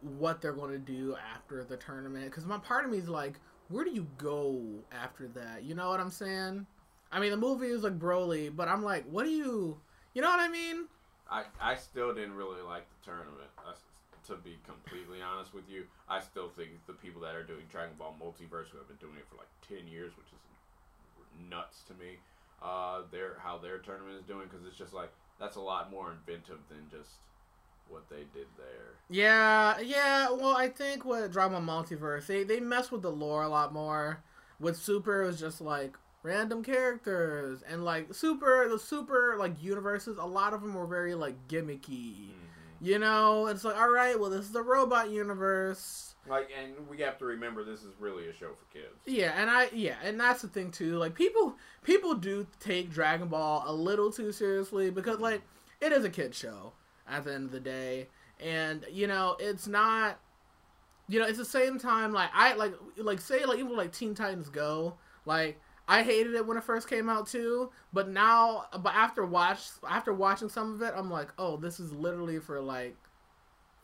what 0.00 0.40
they're 0.40 0.52
going 0.52 0.70
to 0.70 0.78
do 0.78 1.16
after 1.34 1.64
the 1.64 1.76
tournament 1.76 2.26
because 2.26 2.46
my 2.46 2.58
part 2.58 2.84
of 2.84 2.92
me 2.92 2.98
is 2.98 3.08
like, 3.08 3.40
where 3.68 3.84
do 3.84 3.90
you 3.90 4.06
go 4.16 4.62
after 4.92 5.26
that? 5.28 5.64
You 5.64 5.74
know 5.74 5.88
what 5.88 6.00
I'm 6.00 6.10
saying? 6.10 6.66
I 7.10 7.20
mean, 7.20 7.30
the 7.30 7.36
movie 7.36 7.66
is 7.66 7.82
like 7.82 7.98
Broly, 7.98 8.54
but 8.54 8.68
I'm 8.68 8.82
like, 8.82 9.04
what 9.10 9.24
do 9.24 9.30
you, 9.30 9.78
you 10.14 10.22
know 10.22 10.28
what 10.28 10.40
I 10.40 10.48
mean? 10.48 10.86
I, 11.30 11.44
I 11.60 11.74
still 11.74 12.14
didn't 12.14 12.34
really 12.34 12.62
like 12.62 12.86
the 12.88 13.10
tournament. 13.10 13.50
I, 13.58 13.72
to 14.28 14.36
be 14.36 14.56
completely 14.64 15.20
honest 15.20 15.52
with 15.52 15.68
you, 15.68 15.84
I 16.08 16.20
still 16.20 16.48
think 16.48 16.70
the 16.86 16.92
people 16.92 17.20
that 17.22 17.34
are 17.34 17.42
doing 17.42 17.64
Dragon 17.70 17.96
Ball 17.98 18.14
Multiverse, 18.20 18.68
who 18.70 18.78
have 18.78 18.88
been 18.88 19.00
doing 19.00 19.16
it 19.16 19.26
for 19.28 19.36
like 19.36 19.50
ten 19.66 19.90
years, 19.90 20.12
which 20.16 20.28
is 20.28 20.40
nuts 21.50 21.82
to 21.88 21.94
me, 21.94 22.18
uh, 22.62 23.02
their 23.10 23.36
how 23.38 23.58
their 23.58 23.78
tournament 23.78 24.16
is 24.18 24.24
doing 24.24 24.48
because 24.48 24.66
it's 24.66 24.76
just 24.76 24.92
like 24.92 25.10
that's 25.40 25.56
a 25.56 25.60
lot 25.60 25.90
more 25.90 26.12
inventive 26.12 26.58
than 26.68 26.88
just 26.90 27.10
what 27.88 28.08
they 28.10 28.24
did 28.34 28.46
there. 28.56 28.94
Yeah, 29.08 29.80
yeah. 29.80 30.30
Well, 30.30 30.56
I 30.56 30.68
think 30.68 31.04
with 31.04 31.32
Dragon 31.32 31.64
Ball 31.64 31.82
Multiverse, 31.82 32.26
they 32.26 32.44
they 32.44 32.60
mess 32.60 32.90
with 32.90 33.02
the 33.02 33.10
lore 33.10 33.42
a 33.42 33.48
lot 33.48 33.72
more. 33.72 34.22
With 34.60 34.76
Super, 34.76 35.22
it 35.22 35.26
was 35.26 35.40
just 35.40 35.60
like 35.60 35.96
random 36.22 36.64
characters 36.64 37.62
and 37.62 37.84
like 37.84 38.12
Super, 38.12 38.68
the 38.68 38.78
Super 38.78 39.36
like 39.38 39.62
universes. 39.62 40.18
A 40.18 40.26
lot 40.26 40.52
of 40.52 40.62
them 40.62 40.74
were 40.74 40.86
very 40.86 41.14
like 41.14 41.48
gimmicky. 41.48 42.30
You 42.80 42.98
know, 42.98 43.46
it's 43.46 43.64
like 43.64 43.76
all 43.76 43.90
right, 43.90 44.18
well, 44.18 44.30
this 44.30 44.44
is 44.44 44.52
the 44.52 44.62
robot 44.62 45.10
universe. 45.10 46.14
Like, 46.28 46.50
and 46.58 46.88
we 46.88 46.98
have 46.98 47.18
to 47.18 47.24
remember 47.24 47.64
this 47.64 47.82
is 47.82 47.94
really 47.98 48.28
a 48.28 48.34
show 48.34 48.50
for 48.50 48.72
kids. 48.72 48.94
Yeah, 49.06 49.32
and 49.36 49.50
I 49.50 49.68
yeah, 49.72 49.96
and 50.04 50.20
that's 50.20 50.42
the 50.42 50.48
thing 50.48 50.70
too. 50.70 50.96
Like 50.98 51.14
people 51.14 51.56
people 51.82 52.14
do 52.14 52.46
take 52.60 52.90
Dragon 52.90 53.28
Ball 53.28 53.64
a 53.66 53.72
little 53.72 54.12
too 54.12 54.30
seriously 54.32 54.90
because 54.90 55.18
like 55.18 55.42
it 55.80 55.92
is 55.92 56.04
a 56.04 56.10
kid 56.10 56.34
show 56.34 56.72
at 57.08 57.24
the 57.24 57.34
end 57.34 57.46
of 57.46 57.52
the 57.52 57.60
day, 57.60 58.08
and 58.40 58.84
you 58.92 59.06
know 59.06 59.36
it's 59.38 59.66
not. 59.66 60.20
You 61.10 61.18
know, 61.18 61.26
it's 61.26 61.38
the 61.38 61.44
same 61.46 61.78
time 61.78 62.12
like 62.12 62.28
I 62.34 62.52
like 62.54 62.74
like 62.98 63.20
say 63.20 63.46
like 63.46 63.58
even 63.58 63.74
like 63.74 63.92
Teen 63.92 64.14
Titans 64.14 64.50
Go 64.50 64.98
like 65.24 65.58
I 65.88 66.02
hated 66.02 66.34
it 66.34 66.46
when 66.46 66.58
it 66.58 66.64
first 66.64 66.88
came 66.88 67.08
out 67.08 67.26
too, 67.26 67.70
but 67.92 68.08
now 68.08 68.66
but 68.80 68.94
after 68.94 69.24
watch 69.24 69.62
after 69.88 70.12
watching 70.12 70.50
some 70.50 70.74
of 70.74 70.82
it, 70.82 70.92
I'm 70.94 71.10
like, 71.10 71.28
oh, 71.38 71.56
this 71.56 71.80
is 71.80 71.92
literally 71.92 72.38
for 72.38 72.60
like 72.60 72.94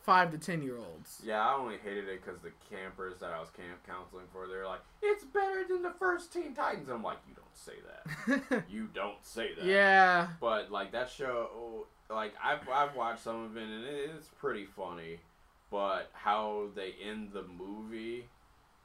five 0.05 0.31
to 0.33 0.39
ten 0.39 0.63
year 0.63 0.77
olds. 0.77 1.23
Yeah, 1.25 1.41
I 1.41 1.55
only 1.55 1.79
hated 1.83 2.09
it 2.09 2.23
because 2.23 2.41
the 2.43 2.53
campers 2.71 3.21
that 3.21 3.31
I 3.31 3.41
was 3.41 3.49
camp 3.51 3.81
counseling 3.87 4.27
for, 4.33 4.47
they're 4.47 4.67
like, 4.67 4.83
"It's 5.03 5.25
better 5.25 5.65
than 5.67 5.83
the 5.83 5.95
first 5.99 6.33
Teen 6.33 6.55
Titans." 6.55 6.91
I'm 6.91 7.03
like, 7.03 7.19
"You 7.27 7.35
don't 7.35 7.57
say 7.57 7.73
that. 8.51 8.65
you 8.71 8.89
don't 8.95 9.25
say 9.25 9.55
that." 9.55 9.65
yeah. 9.65 10.29
But 10.41 10.71
like 10.71 10.93
that 10.93 11.09
show, 11.09 11.87
like 12.11 12.35
I've 12.43 12.69
I've 12.69 12.95
watched 12.95 13.23
some 13.23 13.45
of 13.45 13.57
it 13.57 13.63
and 13.63 13.85
it 13.85 14.11
is 14.17 14.29
pretty 14.39 14.67
funny, 14.67 15.21
but 15.71 16.11
how 16.13 16.67
they 16.75 16.95
end 17.03 17.31
the 17.33 17.45
movie, 17.45 18.29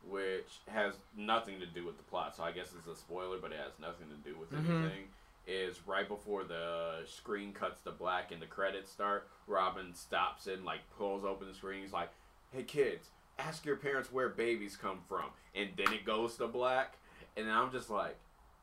which 0.08 0.60
has 0.68 0.94
nothing 1.16 1.60
to 1.60 1.66
do 1.66 1.86
with 1.86 1.98
the 1.98 2.04
plot, 2.04 2.36
so 2.36 2.44
I 2.44 2.52
guess 2.52 2.74
it's 2.78 2.88
a 2.88 2.96
spoiler, 2.96 3.38
but 3.38 3.52
it 3.52 3.58
has 3.60 3.74
nothing 3.80 4.08
to 4.10 4.16
do 4.30 4.38
with 4.38 4.52
Mhm. 4.52 4.70
anything. 4.84 5.08
Is 5.48 5.86
right 5.88 6.08
before 6.08 6.44
the 6.44 7.04
screen 7.08 7.54
cuts 7.54 7.82
to 7.82 7.92
black 7.92 8.32
and 8.32 8.40
the 8.42 8.46
credits 8.46 8.92
start. 8.92 9.28
Robin 9.48 9.96
stops 9.96 10.46
and 10.48 10.64
like 10.64 10.82
pulls 10.98 11.24
open 11.26 11.48
the 11.48 11.54
screen. 11.56 11.82
He's 11.82 11.94
like, 11.94 12.12
"Hey 12.52 12.64
kids, 12.64 13.10
ask 13.40 13.66
your 13.66 13.78
parents 13.78 14.12
where 14.12 14.30
babies 14.30 14.78
come 14.78 15.02
from," 15.08 15.32
and 15.56 15.76
then 15.76 15.92
it 15.92 16.06
goes 16.06 16.38
to 16.38 16.48
black, 16.48 16.98
and 17.36 17.50
I'm 17.52 17.72
just 17.72 17.90
like. 17.90 18.18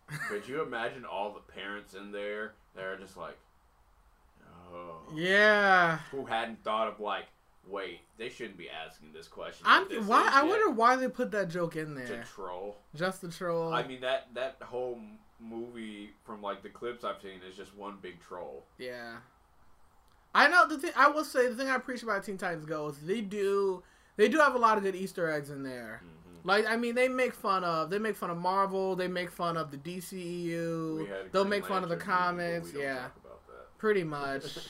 Could 0.29 0.47
you 0.47 0.63
imagine 0.63 1.05
all 1.05 1.33
the 1.33 1.41
parents 1.41 1.95
in 1.95 2.13
there 2.13 2.55
that 2.77 2.85
are 2.85 2.97
just 2.97 3.17
like, 3.17 3.37
Oh. 4.73 5.01
Yeah. 5.13 5.99
Who 6.13 6.27
hadn't 6.27 6.63
thought 6.63 6.87
of 6.89 7.01
like, 7.01 7.27
wait, 7.69 8.01
they 8.19 8.29
shouldn't 8.29 8.57
be 8.59 8.69
asking 8.71 9.13
this 9.13 9.29
question. 9.29 9.65
I'm 9.69 9.89
this 9.89 10.05
why 10.05 10.29
I 10.33 10.43
wonder 10.45 10.71
why 10.71 10.97
they 10.97 11.09
put 11.09 11.31
that 11.33 11.49
joke 11.49 11.77
in 11.77 11.95
there. 11.95 12.07
To 12.07 12.23
troll. 12.25 12.77
Just 12.95 13.21
the 13.23 13.29
troll. 13.31 13.73
I 13.73 13.87
mean 13.87 14.01
that 14.01 14.29
that 14.35 14.57
whole 14.63 15.01
movie 15.41 16.11
from 16.25 16.43
like 16.43 16.63
the 16.63 16.69
clips 16.69 17.05
I've 17.05 17.21
seen 17.21 17.41
is 17.49 17.57
just 17.57 17.75
one 17.77 17.99
big 18.01 18.21
troll. 18.21 18.65
Yeah. 18.79 19.17
I 20.35 20.49
know 20.49 20.67
the 20.69 20.79
thing. 20.79 20.93
I 20.97 21.09
will 21.09 21.25
say 21.25 21.49
the 21.49 21.55
thing 21.57 21.69
I 21.69 21.77
appreciate 21.77 22.05
about 22.11 22.25
Teen 22.25 22.37
Titans 22.37 22.67
Go 22.67 22.89
is 22.89 22.99
they 22.99 23.21
do 23.21 23.83
they 24.17 24.29
do 24.29 24.39
have 24.39 24.55
a 24.55 24.59
lot 24.59 24.77
of 24.79 24.85
good 24.85 24.95
Easter 24.95 25.31
eggs 25.31 25.51
in 25.51 25.63
there. 25.63 26.03
hmm 26.03 26.49
Like 26.49 26.67
I 26.67 26.77
mean, 26.77 26.95
they 26.95 27.09
make 27.09 27.35
fun 27.35 27.65
of 27.65 27.91
they 27.91 27.99
make 27.99 28.17
fun 28.17 28.31
of 28.31 28.37
Marvel. 28.39 28.97
They 28.97 29.09
make 29.09 29.31
fun 29.31 29.57
of 29.57 29.71
the 29.71 29.79
DCEU. 29.79 31.33
They'll 31.33 31.45
make 31.45 31.65
fun 31.67 31.83
of 31.83 31.89
the 31.89 31.97
Lantern 31.97 32.37
movie, 32.37 32.49
but 32.59 32.63
comics. 32.63 32.73
Yeah, 32.75 32.95
talk 32.95 33.17
about 33.25 33.47
that. 33.47 33.79
pretty 33.79 34.05
much. 34.05 34.59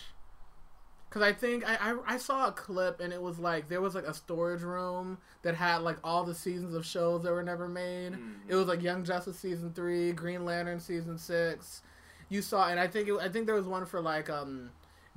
Cause 1.16 1.22
I 1.22 1.32
think 1.32 1.66
I, 1.66 1.76
I 1.92 1.96
I 2.06 2.16
saw 2.18 2.48
a 2.48 2.52
clip 2.52 3.00
and 3.00 3.10
it 3.10 3.22
was 3.22 3.38
like 3.38 3.68
there 3.70 3.80
was 3.80 3.94
like 3.94 4.04
a 4.04 4.12
storage 4.12 4.60
room 4.60 5.16
that 5.40 5.54
had 5.54 5.78
like 5.78 5.96
all 6.04 6.24
the 6.24 6.34
seasons 6.34 6.74
of 6.74 6.84
shows 6.84 7.22
that 7.22 7.32
were 7.32 7.42
never 7.42 7.68
made. 7.68 8.12
Mhm. 8.12 8.34
It 8.48 8.54
was 8.54 8.66
like 8.66 8.82
Young 8.82 9.02
Justice 9.02 9.38
season 9.38 9.72
three, 9.72 10.12
Green 10.12 10.44
Lantern 10.44 10.78
season 10.78 11.16
six. 11.16 11.80
You 12.28 12.42
saw, 12.42 12.68
and 12.68 12.78
I 12.78 12.86
think 12.86 13.08
it, 13.08 13.14
I 13.18 13.30
think 13.30 13.46
there 13.46 13.54
was 13.54 13.66
one 13.66 13.86
for 13.86 14.02
like 14.02 14.28
um, 14.28 14.68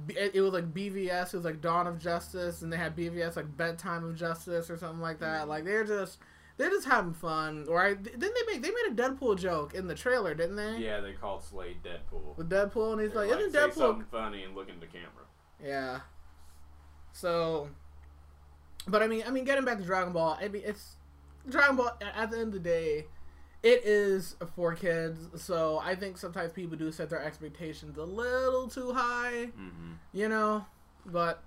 it, 0.08 0.40
was 0.40 0.54
like 0.54 0.74
BVS. 0.74 1.34
It 1.34 1.38
was 1.38 1.44
like 1.44 1.60
Dawn 1.60 1.86
of 1.86 2.00
Justice, 2.00 2.62
and 2.62 2.72
they 2.72 2.78
had 2.78 2.96
BVS 2.96 3.36
like 3.36 3.58
Bedtime 3.58 4.06
of 4.06 4.16
Justice 4.16 4.70
or 4.70 4.78
something 4.78 5.02
like 5.02 5.20
that. 5.20 5.48
Mhm. 5.48 5.48
Like 5.50 5.66
they're 5.66 5.84
just 5.84 6.20
they're 6.56 6.70
just 6.70 6.88
having 6.88 7.14
fun. 7.14 7.66
Or 7.68 7.82
I 7.82 7.96
didn't 7.96 8.22
they 8.22 8.30
make 8.48 8.62
they 8.62 8.70
made 8.70 8.92
a 8.92 8.96
Deadpool 8.96 9.38
joke 9.38 9.74
in 9.74 9.88
the 9.88 9.96
trailer, 9.96 10.34
didn't 10.34 10.56
they? 10.56 10.78
Yeah, 10.78 11.02
they 11.02 11.12
called 11.12 11.44
Slade 11.44 11.84
Deadpool. 11.84 12.38
With 12.38 12.50
Deadpool, 12.50 12.94
and 12.94 13.02
he's 13.02 13.12
They're 13.12 13.28
like, 13.28 13.38
isn't 13.38 13.54
Deadpool? 13.54 13.74
something 13.74 14.06
funny 14.10 14.44
and 14.46 14.56
look 14.56 14.70
in 14.70 14.80
the 14.80 14.88
camera. 14.88 15.26
Yeah. 15.64 16.00
So, 17.12 17.70
but 18.88 19.04
I 19.04 19.08
mean, 19.08 19.24
I 19.28 19.32
mean, 19.32 19.44
getting 19.44 19.66
back 19.66 19.78
to 19.80 19.84
Dragon 19.84 20.14
Ball, 20.14 20.38
I 20.42 20.48
mean, 20.48 20.64
it's 20.66 20.96
Dragon 21.50 21.76
Ball. 21.76 21.98
At 22.16 22.32
the 22.32 22.38
end 22.38 22.48
of 22.48 22.54
the 22.54 22.60
day, 22.60 23.06
it 23.62 23.84
is 23.84 24.36
for 24.56 24.74
kids. 24.74 25.42
So 25.42 25.80
I 25.84 25.96
think 25.96 26.18
sometimes 26.18 26.54
people 26.54 26.78
do 26.78 26.92
set 26.92 27.10
their 27.10 27.22
expectations 27.22 27.98
a 27.98 28.04
little 28.04 28.68
too 28.68 28.94
high. 28.94 29.48
Mm-hmm. 29.48 29.94
You 30.14 30.30
know, 30.30 30.66
but 31.06 31.44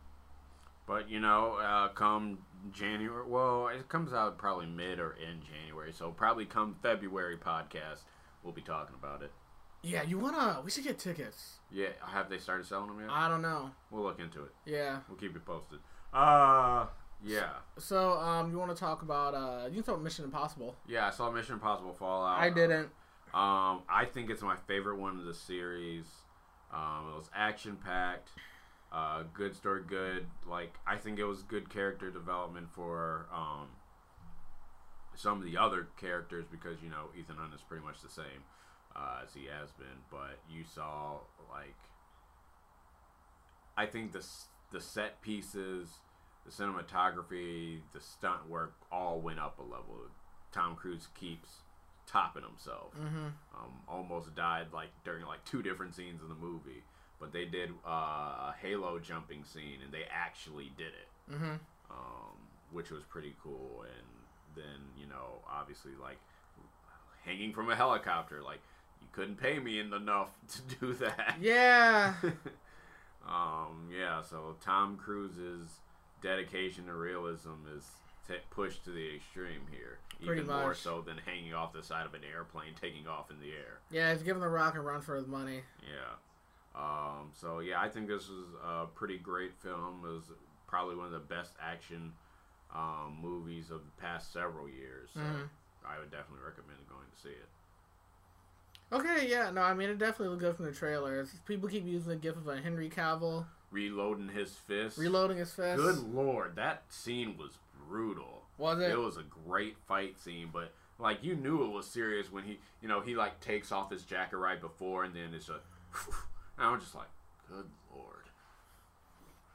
But 0.86 1.08
you 1.08 1.20
know, 1.20 1.54
uh, 1.54 1.88
come 1.88 2.38
January, 2.70 3.24
well, 3.26 3.68
it 3.68 3.88
comes 3.88 4.12
out 4.12 4.38
probably 4.38 4.66
mid 4.66 4.98
or 4.98 5.12
in 5.12 5.40
January, 5.42 5.92
so 5.92 6.10
probably 6.10 6.44
come 6.44 6.76
February 6.82 7.36
podcast, 7.36 8.02
we'll 8.42 8.52
be 8.52 8.62
talking 8.62 8.94
about 8.98 9.22
it. 9.22 9.32
Yeah, 9.82 10.02
you 10.02 10.18
wanna? 10.18 10.60
We 10.64 10.70
should 10.70 10.84
get 10.84 10.98
tickets. 10.98 11.58
Yeah, 11.70 11.88
have 12.06 12.28
they 12.28 12.38
started 12.38 12.66
selling 12.66 12.88
them 12.88 13.00
yet? 13.00 13.10
I 13.10 13.28
don't 13.28 13.42
know. 13.42 13.70
We'll 13.90 14.02
look 14.02 14.20
into 14.20 14.42
it. 14.44 14.50
Yeah. 14.66 14.98
We'll 15.08 15.18
keep 15.18 15.34
you 15.34 15.40
posted. 15.40 15.78
Uh, 16.12 16.86
yeah, 17.24 17.50
So 17.78 18.12
um, 18.18 18.50
you 18.50 18.58
want 18.58 18.70
to 18.70 18.76
talk 18.76 19.02
about 19.02 19.34
uh, 19.34 19.66
you 19.68 19.82
can 19.82 19.94
talk 19.94 20.02
Mission 20.02 20.24
Impossible. 20.24 20.76
yeah. 20.86 21.06
I 21.06 21.10
saw 21.10 21.30
Mission 21.30 21.54
Impossible 21.54 21.92
Fallout. 21.94 22.38
I 22.38 22.50
didn't. 22.50 22.88
Um, 23.32 23.82
I 23.88 24.06
think 24.12 24.28
it's 24.28 24.42
my 24.42 24.56
favorite 24.66 24.96
one 24.98 25.18
of 25.18 25.24
the 25.24 25.32
series. 25.32 26.04
Um, 26.72 27.12
it 27.12 27.16
was 27.16 27.30
action 27.34 27.76
packed, 27.76 28.28
uh, 28.92 29.22
good 29.32 29.54
story, 29.56 29.82
good. 29.86 30.26
Like 30.46 30.74
I 30.86 30.96
think 30.96 31.18
it 31.18 31.24
was 31.24 31.42
good 31.42 31.70
character 31.70 32.10
development 32.10 32.68
for 32.74 33.26
um, 33.32 33.68
some 35.14 35.38
of 35.38 35.44
the 35.44 35.56
other 35.56 35.88
characters 35.98 36.44
because 36.50 36.76
you 36.82 36.90
know 36.90 37.06
Ethan 37.18 37.36
Hunt 37.36 37.54
is 37.54 37.60
pretty 37.62 37.84
much 37.84 38.00
the 38.02 38.08
same 38.10 38.44
uh, 38.96 39.20
as 39.24 39.34
he 39.34 39.46
has 39.46 39.70
been. 39.72 39.98
But 40.10 40.38
you 40.50 40.64
saw 40.64 41.18
like 41.50 41.76
I 43.76 43.86
think 43.86 44.12
the 44.12 44.24
the 44.72 44.80
set 44.80 45.20
pieces, 45.22 45.88
the 46.44 46.50
cinematography, 46.52 47.80
the 47.92 48.00
stunt 48.00 48.48
work 48.48 48.74
all 48.90 49.20
went 49.20 49.38
up 49.38 49.58
a 49.58 49.62
level. 49.62 50.06
Tom 50.52 50.76
Cruise 50.76 51.08
keeps 51.14 51.48
topping 52.06 52.42
himself 52.42 52.92
Mm-hmm. 53.00 53.26
um, 53.54 53.72
almost 53.88 54.34
died 54.34 54.66
like 54.72 54.88
during 55.04 55.24
like 55.24 55.44
two 55.44 55.62
different 55.62 55.94
scenes 55.94 56.20
in 56.22 56.28
the 56.28 56.34
movie. 56.34 56.82
But 57.20 57.32
they 57.32 57.44
did 57.44 57.70
uh, 57.86 58.50
a 58.50 58.54
Halo 58.60 58.98
jumping 58.98 59.44
scene, 59.44 59.78
and 59.84 59.92
they 59.92 60.04
actually 60.10 60.72
did 60.76 60.88
it, 60.88 61.32
Mm-hmm. 61.32 61.54
um, 61.90 62.36
which 62.72 62.90
was 62.90 63.04
pretty 63.04 63.34
cool. 63.42 63.84
And 63.84 64.56
then 64.56 64.80
you 64.98 65.06
know, 65.06 65.38
obviously, 65.48 65.92
like 66.00 66.18
hanging 67.24 67.52
from 67.52 67.70
a 67.70 67.76
helicopter, 67.76 68.42
like 68.42 68.60
couldn't 69.12 69.36
pay 69.36 69.58
me 69.58 69.78
enough 69.80 70.30
to 70.48 70.62
do 70.80 70.92
that. 70.94 71.36
Yeah. 71.40 72.14
um, 73.28 73.88
yeah. 73.96 74.22
So 74.22 74.56
Tom 74.60 74.96
Cruise's 74.96 75.68
dedication 76.22 76.86
to 76.86 76.94
realism 76.94 77.50
is 77.76 77.84
t- 78.28 78.34
pushed 78.50 78.84
to 78.84 78.90
the 78.90 79.14
extreme 79.16 79.62
here, 79.70 79.98
Pretty 80.24 80.42
even 80.42 80.54
more 80.54 80.74
so 80.74 81.00
than 81.02 81.18
hanging 81.18 81.54
off 81.54 81.72
the 81.72 81.82
side 81.82 82.06
of 82.06 82.14
an 82.14 82.22
airplane, 82.30 82.72
taking 82.80 83.06
off 83.06 83.30
in 83.30 83.38
the 83.40 83.50
air. 83.52 83.80
Yeah, 83.90 84.12
he's 84.12 84.22
giving 84.22 84.40
the 84.42 84.48
Rock 84.48 84.74
a 84.76 84.80
run 84.80 85.00
for 85.00 85.16
his 85.16 85.26
money. 85.26 85.60
Yeah. 85.82 86.14
Um, 86.74 87.30
so 87.38 87.58
yeah, 87.60 87.80
I 87.80 87.88
think 87.88 88.08
this 88.08 88.28
was 88.28 88.46
a 88.64 88.86
pretty 88.86 89.18
great 89.18 89.52
film. 89.62 90.00
It 90.04 90.08
was 90.08 90.24
probably 90.66 90.96
one 90.96 91.06
of 91.06 91.12
the 91.12 91.18
best 91.18 91.52
action 91.60 92.12
um, 92.74 93.18
movies 93.20 93.70
of 93.70 93.82
the 93.84 94.00
past 94.02 94.32
several 94.32 94.66
years. 94.68 95.10
So 95.12 95.20
Mhm. 95.20 95.48
I 95.84 95.98
would 95.98 96.10
definitely 96.10 96.44
recommend 96.46 96.78
going 96.88 97.04
to 97.14 97.20
see 97.20 97.28
it. 97.28 97.48
Okay, 98.92 99.26
yeah, 99.28 99.50
no, 99.50 99.62
I 99.62 99.74
mean 99.74 99.88
it 99.90 99.98
definitely 99.98 100.28
looked 100.28 100.40
good 100.42 100.56
from 100.56 100.66
the 100.66 100.72
trailers. 100.72 101.30
People 101.46 101.68
keep 101.68 101.86
using 101.86 102.10
the 102.10 102.16
gif 102.16 102.36
of 102.36 102.46
a 102.46 102.60
Henry 102.60 102.90
Cavill 102.90 103.46
Reloading 103.70 104.28
his 104.28 104.52
fist. 104.52 104.98
reloading 104.98 105.38
his 105.38 105.52
fist. 105.52 105.78
Good 105.78 105.98
lord, 106.12 106.56
that 106.56 106.82
scene 106.90 107.36
was 107.38 107.58
brutal. 107.88 108.42
Was 108.58 108.80
it? 108.80 108.90
It 108.90 108.98
was 108.98 109.16
a 109.16 109.24
great 109.46 109.76
fight 109.88 110.20
scene, 110.20 110.50
but 110.52 110.72
like 110.98 111.24
you 111.24 111.34
knew 111.34 111.64
it 111.64 111.70
was 111.70 111.86
serious 111.86 112.30
when 112.30 112.44
he, 112.44 112.58
you 112.80 112.88
know, 112.88 113.00
he 113.00 113.14
like 113.16 113.40
takes 113.40 113.72
off 113.72 113.90
his 113.90 114.02
jacket 114.02 114.36
right 114.36 114.60
before, 114.60 115.04
and 115.04 115.14
then 115.14 115.34
it's 115.34 115.48
a. 115.48 115.60
And 116.58 116.66
I'm 116.66 116.78
just 116.78 116.94
like, 116.94 117.08
good 117.48 117.64
lord. 117.96 118.24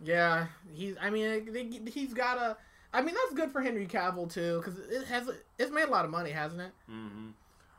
Yeah, 0.03 0.47
he's. 0.73 0.95
I 0.99 1.11
mean, 1.11 1.85
he's 1.93 2.13
got 2.13 2.37
a. 2.37 2.57
I 2.91 3.01
mean, 3.01 3.13
that's 3.13 3.33
good 3.35 3.51
for 3.51 3.61
Henry 3.61 3.85
Cavill 3.85 4.31
too, 4.31 4.57
because 4.57 4.79
it 4.79 5.05
has. 5.07 5.29
It's 5.59 5.71
made 5.71 5.87
a 5.87 5.91
lot 5.91 6.05
of 6.05 6.11
money, 6.11 6.31
hasn't 6.31 6.61
it? 6.61 6.71
Mm-hmm. 6.91 7.29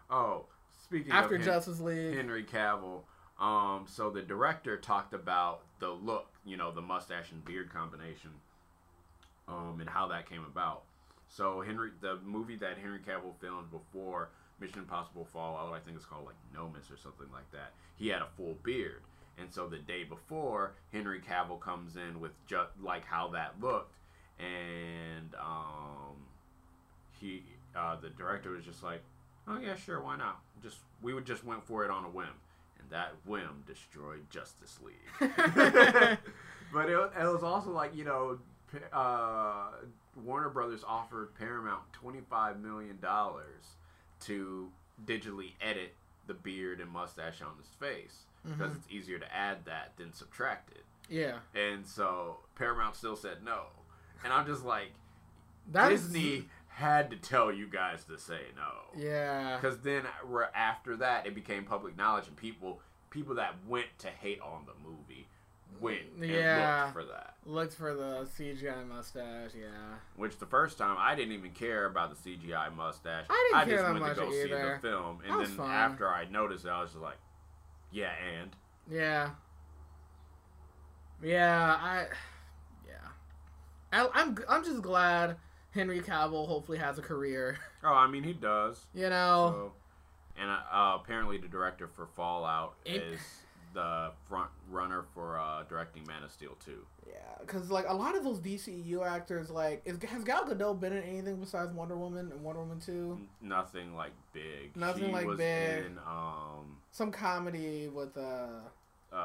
Oh, 0.09 0.47
speaking 0.89 1.13
After 1.13 1.37
Hen- 1.37 1.45
Justice 1.45 1.81
League. 1.81 2.15
Henry 2.15 2.45
Cavill. 2.45 3.03
Um, 3.39 3.85
so 3.87 4.11
the 4.11 4.23
director 4.23 4.77
talked 4.77 5.15
about 5.15 5.61
the 5.79 5.91
look, 5.91 6.27
you 6.45 6.57
know, 6.57 6.73
the 6.73 6.81
mustache 6.83 7.31
and 7.31 7.45
beard 7.45 7.73
combination, 7.73 8.31
um, 9.47 9.77
and 9.81 9.89
how 9.89 10.09
that 10.09 10.29
came 10.29 10.45
about. 10.45 10.83
So 11.29 11.61
Henry, 11.61 11.91
the 12.01 12.19
movie 12.25 12.57
that 12.57 12.79
Henry 12.79 12.99
Cavill 12.99 13.35
filmed 13.41 13.71
before 13.71 14.31
Mission 14.61 14.81
Impossible 14.81 15.25
Fallout, 15.33 15.73
I 15.73 15.79
think 15.79 15.97
it's 15.97 16.07
called 16.07 16.27
like 16.27 16.35
Nomis 16.53 16.91
or 16.91 16.97
something 16.97 17.29
like 17.33 17.49
that. 17.53 17.73
He 17.97 18.09
had 18.09 18.23
a 18.23 18.29
full 18.37 18.57
beard, 18.65 19.03
and 19.39 19.53
so 19.53 19.69
the 19.69 19.79
day 19.79 20.03
before, 20.03 20.73
Henry 20.93 21.21
Cavill 21.21 21.61
comes 21.61 21.97
in 21.97 22.19
with 22.19 22.33
just 22.49 22.71
like 22.83 23.05
how 23.05 23.29
that 23.29 23.55
looked, 23.61 23.95
and 24.41 25.33
um, 25.39 26.17
he, 27.21 27.45
uh, 27.77 27.95
the 28.01 28.09
director 28.09 28.51
was 28.51 28.65
just 28.65 28.83
like, 28.83 29.03
"Oh 29.49 29.59
yeah, 29.59 29.75
sure, 29.77 30.01
why 30.01 30.17
not?" 30.17 30.41
Just 30.63 30.79
we 31.03 31.15
would 31.15 31.25
just 31.25 31.45
went 31.45 31.65
for 31.65 31.85
it 31.85 31.91
on 31.91 32.05
a 32.05 32.09
whim, 32.09 32.29
and 32.81 32.91
that 32.91 33.15
whim 33.25 33.63
destroyed 33.67 34.29
Justice 34.31 34.79
League. 34.85 34.97
but 36.73 36.89
it, 36.89 36.99
it 37.21 37.33
was 37.33 37.43
also 37.43 37.71
like 37.71 37.95
you 37.95 38.05
know, 38.05 38.39
uh, 38.93 39.69
Warner 40.25 40.49
Brothers 40.51 40.85
offered 40.87 41.35
Paramount 41.35 41.93
twenty 41.93 42.21
five 42.29 42.61
million 42.61 42.99
dollars 43.01 43.77
to 44.21 44.71
digitally 45.05 45.53
edit 45.61 45.95
the 46.27 46.35
beard 46.35 46.81
and 46.81 46.91
mustache 46.91 47.41
on 47.41 47.57
his 47.59 47.69
face 47.79 48.25
because 48.45 48.73
Mhm. 48.73 48.77
it's 48.77 48.87
easier 48.91 49.19
to 49.19 49.35
add 49.35 49.65
that 49.65 49.97
than 49.97 50.13
subtract 50.13 50.71
it. 50.73 50.85
Yeah, 51.09 51.39
And 51.55 51.87
so 51.87 52.39
Paramount 52.55 52.95
still 52.97 53.17
said 53.17 53.43
no, 53.43 53.67
and 54.25 54.33
I'm 54.33 54.45
just 54.47 54.63
like, 54.65 54.91
that 55.73 55.91
is- 55.93 56.03
Disney 56.03 56.49
had 56.79 57.11
to 57.11 57.17
tell 57.17 57.53
you 57.53 57.67
guys 57.67 58.05
to 58.05 58.17
say 58.17 58.41
no. 58.57 59.01
Yeah, 59.01 59.57
Because 59.57 59.79
then 59.81 60.05
after 60.55 60.97
that, 60.99 61.27
it 61.27 61.35
became 61.35 61.65
public 61.65 61.97
knowledge, 61.97 62.29
and 62.29 62.37
people 62.37 62.81
people 63.11 63.35
that 63.37 63.55
went 63.67 63.87
to 63.99 64.09
hate 64.09 64.41
on 64.41 64.65
the 64.67 64.75
movie 64.89 65.27
went 65.81 66.03
and 66.21 66.25
Yeah. 66.31 66.83
looked 66.85 66.93
for 66.95 67.05
that. 67.13 67.35
looked 67.47 67.75
for 67.75 67.95
the 67.95 68.27
CGI 68.27 68.85
mustache. 68.87 69.53
Yeah, 69.55 69.69
Which 70.17 70.39
the 70.39 70.47
first 70.47 70.79
time 70.79 70.97
I 70.99 71.15
didn't 71.15 71.33
even 71.33 71.51
care 71.53 71.87
about 71.87 72.11
the 72.11 72.17
CGI 72.17 72.69
mustache. 72.75 73.27
I 73.31 73.65
didn't 73.65 73.69
care 73.69 73.77
just 73.77 73.85
that 73.87 73.93
went 73.93 74.05
much 74.05 74.17
to 74.17 74.23
go 74.23 74.31
see 74.31 74.49
the 74.49 74.79
film, 74.81 75.21
and 75.27 75.41
then 75.41 75.57
fine. 75.57 75.71
after 75.71 76.09
I 76.09 76.27
noticed 76.27 76.65
it, 76.65 76.69
I 76.71 76.81
was 76.83 76.91
just 76.93 77.03
like, 77.03 77.19
yeah, 77.91 78.13
and 78.41 78.51
yeah, 78.89 79.31
yeah. 81.23 81.77
I, 81.81 82.07
yeah. 82.87 83.09
I, 83.93 84.09
I'm 84.15 84.39
I'm 84.49 84.65
just 84.65 84.83
glad 84.83 85.37
Henry 85.71 86.01
Cavill 86.01 86.47
hopefully 86.49 86.79
has 86.79 86.99
a 86.99 87.03
career. 87.03 87.59
oh, 87.85 87.93
I 87.95 88.07
mean 88.09 88.23
he 88.25 88.33
does. 88.33 88.87
You 88.95 89.11
know, 89.11 89.53
So, 89.55 89.73
and 90.41 90.51
uh, 90.51 90.59
uh, 90.73 90.99
apparently 91.03 91.39
the 91.39 91.49
director 91.49 91.89
for 91.89 92.07
Fallout 92.17 92.75
It- 92.85 93.03
is 93.03 93.21
the 93.75 94.11
front 94.29 94.49
runner 94.71 95.05
for 95.15 95.39
uh, 95.39 95.63
directing 95.69 96.03
Man 96.07 96.23
of 96.23 96.33
Steel 96.33 96.57
too. 96.65 96.87
Yeah, 97.07 97.15
because 97.41 97.71
like 97.71 97.85
a 97.87 97.95
lot 97.95 98.17
of 98.17 98.25
those 98.25 98.39
DCU 98.41 99.07
actors, 99.07 99.51
like, 99.51 99.83
is, 99.85 100.03
has 100.09 100.25
Gal 100.25 100.45
Gadot 100.45 100.81
been 100.81 100.93
in 100.95 101.03
anything 101.03 101.37
besides 101.37 101.73
Wonder 101.73 101.97
Woman 101.97 102.33
and 102.33 102.43
Wonder 102.43 102.61
Woman 102.63 102.81
Two? 102.81 103.21
Nothing 103.43 103.95
like 103.95 104.13
big. 104.33 104.75
Nothing 104.77 105.07
she 105.07 105.13
like 105.13 105.27
was 105.27 105.37
big. 105.39 105.85
In, 105.85 105.99
um, 105.99 106.79
Some 106.93 107.13
comedy 107.13 107.89
with 107.89 108.17
uh, 108.17 108.21
uh, 108.21 109.17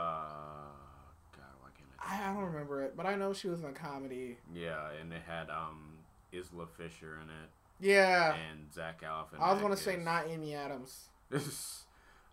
God, 1.36 1.54
why 1.62 1.70
can't 1.78 1.90
I? 2.00 2.26
I, 2.26 2.30
I 2.30 2.34
don't 2.34 2.44
remember 2.44 2.84
it, 2.84 2.96
but 2.98 3.06
I 3.06 3.16
know 3.16 3.34
she 3.34 3.48
was 3.48 3.62
in 3.62 3.66
a 3.68 3.72
comedy. 3.74 4.38
Yeah, 4.54 4.90
and 5.02 5.12
it 5.14 5.22
had 5.26 5.50
um 5.50 5.93
Isla 6.34 6.66
Fisher 6.78 7.20
in 7.22 7.30
it 7.30 7.50
Yeah, 7.80 8.34
and 8.36 8.72
Zach 8.74 9.02
Galifianakis. 9.02 9.40
I 9.42 9.54
was 9.54 9.62
gonna 9.62 9.78
say 9.78 9.96
not 10.04 10.28
Amy 10.28 10.56
Adams. 10.56 11.10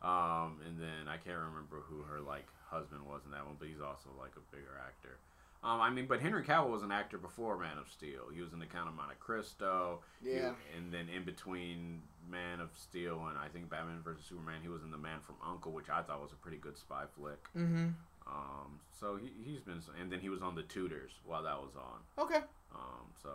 um, 0.02 0.58
and 0.66 0.78
then 0.80 1.08
I 1.08 1.16
can't 1.16 1.38
remember 1.38 1.82
who 1.88 2.02
her 2.02 2.20
like 2.20 2.46
husband 2.68 3.02
was 3.06 3.22
in 3.24 3.32
that 3.32 3.44
one, 3.46 3.56
but 3.58 3.68
he's 3.68 3.80
also 3.80 4.08
like 4.18 4.32
a 4.36 4.54
bigger 4.56 4.80
actor. 4.86 5.18
Um, 5.62 5.78
I 5.82 5.90
mean, 5.90 6.06
but 6.06 6.20
Henry 6.20 6.42
Cavill 6.42 6.70
was 6.70 6.82
an 6.82 6.90
actor 6.90 7.18
before 7.18 7.58
Man 7.58 7.76
of 7.76 7.86
Steel. 7.90 8.30
He 8.34 8.40
was 8.40 8.54
in 8.54 8.58
The 8.60 8.66
Count 8.66 8.88
of 8.88 8.94
Monte 8.94 9.16
Cristo. 9.20 10.00
He- 10.24 10.32
Yeah, 10.36 10.52
and 10.74 10.90
then 10.92 11.08
in 11.14 11.24
between 11.24 12.00
Man 12.30 12.60
of 12.60 12.70
Steel 12.76 13.26
and 13.28 13.36
I 13.36 13.48
think 13.48 13.68
Batman 13.68 14.00
vs 14.02 14.24
Superman, 14.24 14.60
he 14.62 14.68
was 14.68 14.82
in 14.82 14.90
The 14.90 14.96
Man 14.96 15.18
from 15.26 15.34
Uncle, 15.46 15.72
which 15.72 15.90
I 15.90 16.00
thought 16.00 16.22
was 16.22 16.32
a 16.32 16.36
pretty 16.36 16.56
good 16.56 16.78
spy 16.78 17.04
flick. 17.14 17.42
mm-hmm. 17.56 17.88
Um, 18.26 18.78
so 18.98 19.16
he 19.16 19.32
he's 19.44 19.60
been, 19.60 19.82
and 20.00 20.10
then 20.12 20.20
he 20.20 20.28
was 20.30 20.40
on 20.40 20.54
The 20.54 20.62
Tudors 20.62 21.10
while 21.26 21.42
that 21.42 21.58
was 21.60 21.72
on. 21.76 22.24
Okay, 22.24 22.40
Um, 22.74 23.10
so, 23.22 23.30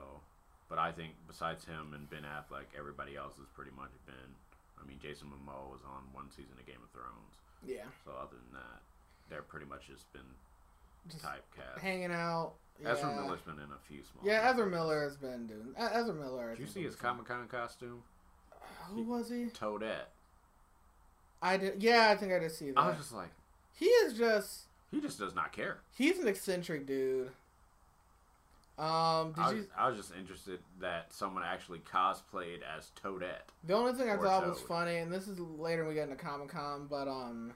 but 0.69 0.77
I 0.79 0.91
think 0.91 1.13
besides 1.27 1.65
him 1.65 1.93
and 1.93 2.09
Ben 2.09 2.23
Affleck, 2.23 2.65
everybody 2.77 3.15
else 3.15 3.33
has 3.37 3.47
pretty 3.53 3.71
much 3.75 3.91
been. 4.05 4.31
I 4.81 4.85
mean, 4.87 4.99
Jason 5.01 5.27
Momoa 5.27 5.71
was 5.71 5.81
on 5.85 6.03
one 6.13 6.29
season 6.29 6.53
of 6.59 6.65
Game 6.65 6.81
of 6.83 6.89
Thrones. 6.91 7.35
yeah, 7.65 7.85
So 8.03 8.11
other 8.11 8.35
than 8.37 8.53
that, 8.53 8.81
they're 9.29 9.41
pretty 9.41 9.65
much 9.65 9.87
just 9.87 10.11
been 10.13 10.21
just 11.09 11.23
typecast. 11.23 11.79
hanging 11.81 12.11
out. 12.11 12.53
Yeah. 12.81 12.91
Ezra 12.91 13.15
Miller's 13.15 13.41
been 13.41 13.55
in 13.55 13.71
a 13.71 13.79
few 13.87 14.01
small. 14.03 14.23
Yeah. 14.25 14.49
Ezra 14.51 14.67
Miller 14.67 15.03
has 15.03 15.15
been 15.17 15.47
doing. 15.47 15.73
Ezra 15.77 16.13
Miller. 16.13 16.51
Did 16.55 16.59
you 16.59 16.67
see 16.67 16.83
his 16.83 16.95
Comic 16.95 17.25
Con 17.25 17.47
costume? 17.47 18.03
Who 18.93 19.03
was 19.03 19.29
he? 19.29 19.45
Toadette. 19.45 20.09
I 21.41 21.57
did. 21.57 21.81
Yeah, 21.81 22.09
I 22.09 22.15
think 22.15 22.33
I 22.33 22.39
did 22.39 22.51
see 22.51 22.71
that. 22.71 22.79
I 22.79 22.89
was 22.89 22.97
just 22.97 23.13
like, 23.13 23.29
he 23.73 23.85
is 23.85 24.13
just. 24.17 24.63
he 24.91 24.99
just 24.99 25.19
does 25.19 25.33
not 25.35 25.51
care. 25.53 25.79
He's 25.97 26.19
an 26.19 26.27
eccentric 26.27 26.85
dude. 26.85 27.29
Um, 28.77 29.31
did 29.31 29.41
I 29.41 29.47
was, 29.47 29.53
you? 29.53 29.67
I 29.77 29.87
was 29.87 29.97
just 29.97 30.11
interested 30.19 30.59
that 30.81 31.13
someone 31.13 31.43
actually 31.43 31.79
cosplayed 31.79 32.59
as 32.77 32.91
Toadette. 33.01 33.47
The 33.63 33.73
only 33.73 33.93
thing 33.93 34.09
I 34.09 34.17
thought 34.17 34.45
was 34.45 34.59
funny, 34.61 34.97
and 34.97 35.11
this 35.11 35.27
is 35.27 35.39
later 35.39 35.83
when 35.83 35.89
we 35.89 35.95
get 35.95 36.09
into 36.09 36.21
Comic 36.21 36.49
Con, 36.49 36.87
but 36.89 37.07
um, 37.07 37.53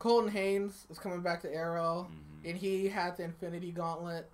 Colton 0.00 0.30
Haynes 0.30 0.86
is 0.90 0.98
coming 0.98 1.20
back 1.20 1.40
to 1.42 1.54
Arrow, 1.54 2.08
hmm 2.10 2.26
and 2.42 2.56
he 2.56 2.88
had 2.88 3.18
the 3.18 3.22
Infinity 3.22 3.70
Gauntlet 3.70 4.26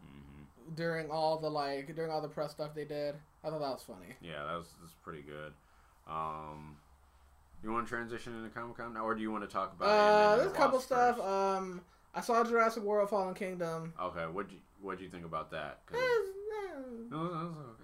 hmm 0.00 0.42
during 0.74 1.10
all 1.10 1.38
the 1.38 1.50
like 1.50 1.94
during 1.94 2.10
all 2.10 2.22
the 2.22 2.28
press 2.28 2.50
stuff 2.52 2.74
they 2.74 2.84
did. 2.86 3.14
I 3.44 3.50
thought 3.50 3.60
that 3.60 3.70
was 3.70 3.82
funny. 3.86 4.14
Yeah, 4.20 4.42
that 4.44 4.56
was, 4.56 4.68
that 4.68 4.82
was 4.82 4.94
pretty 5.04 5.22
good. 5.22 5.52
Um, 6.08 6.76
you 7.62 7.70
want 7.70 7.86
to 7.86 7.90
transition 7.92 8.34
into 8.36 8.48
Comic 8.50 8.78
Con 8.78 8.94
now, 8.94 9.04
or 9.04 9.14
do 9.14 9.20
you 9.20 9.30
want 9.30 9.44
to 9.44 9.52
talk 9.52 9.74
about? 9.76 9.86
Uh, 9.86 10.36
there's 10.36 10.50
a 10.50 10.54
couple 10.54 10.80
stuff. 10.80 11.16
first? 11.16 11.28
Um, 11.28 11.82
I 12.14 12.20
saw 12.20 12.42
Jurassic 12.42 12.82
World: 12.82 13.10
Fallen 13.10 13.34
Kingdom. 13.34 13.92
okay, 14.00 14.26
what 14.26 14.50
you 14.50 14.58
what 14.82 14.98
do 14.98 15.04
you 15.04 15.10
think 15.10 15.24
about 15.24 15.50
that? 15.52 15.80
It 15.90 15.94
was, 15.94 16.28
it 17.10 17.14
was, 17.14 17.28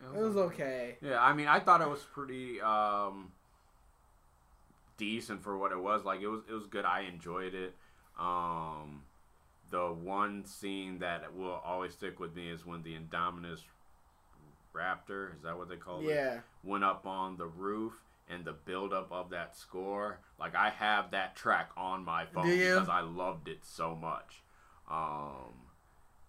it 0.02 0.12
was 0.12 0.12
okay. 0.12 0.18
it 0.18 0.22
was 0.22 0.36
okay. 0.36 0.96
Yeah, 1.00 1.22
I 1.22 1.32
mean, 1.32 1.46
I 1.46 1.60
thought 1.60 1.80
it 1.80 1.88
was 1.88 2.02
pretty 2.12 2.60
um, 2.60 3.32
decent 4.96 5.42
for 5.42 5.56
what 5.56 5.72
it 5.72 5.78
was. 5.78 6.04
Like 6.04 6.20
it 6.20 6.28
was, 6.28 6.42
it 6.48 6.52
was 6.52 6.66
good. 6.66 6.84
I 6.84 7.02
enjoyed 7.02 7.54
it. 7.54 7.74
Um, 8.18 9.02
the 9.70 9.86
one 9.86 10.44
scene 10.44 10.98
that 10.98 11.34
will 11.34 11.60
always 11.64 11.92
stick 11.92 12.18
with 12.18 12.34
me 12.34 12.50
is 12.50 12.66
when 12.66 12.82
the 12.82 12.96
Indominus 12.96 13.60
Raptor, 14.74 15.34
is 15.34 15.42
that 15.42 15.56
what 15.56 15.68
they 15.68 15.76
call 15.76 16.00
it? 16.00 16.14
Yeah, 16.14 16.40
Went 16.62 16.84
up 16.84 17.06
on 17.06 17.36
the 17.36 17.46
roof 17.46 17.94
and 18.28 18.44
the 18.44 18.52
buildup 18.52 19.10
of 19.12 19.30
that 19.30 19.56
score. 19.56 20.20
Like 20.38 20.54
I 20.54 20.70
have 20.70 21.12
that 21.12 21.36
track 21.36 21.70
on 21.76 22.04
my 22.04 22.26
phone 22.26 22.48
because 22.48 22.88
I 22.88 23.00
loved 23.00 23.48
it 23.48 23.60
so 23.62 23.94
much. 23.94 24.42
Um, 24.90 25.67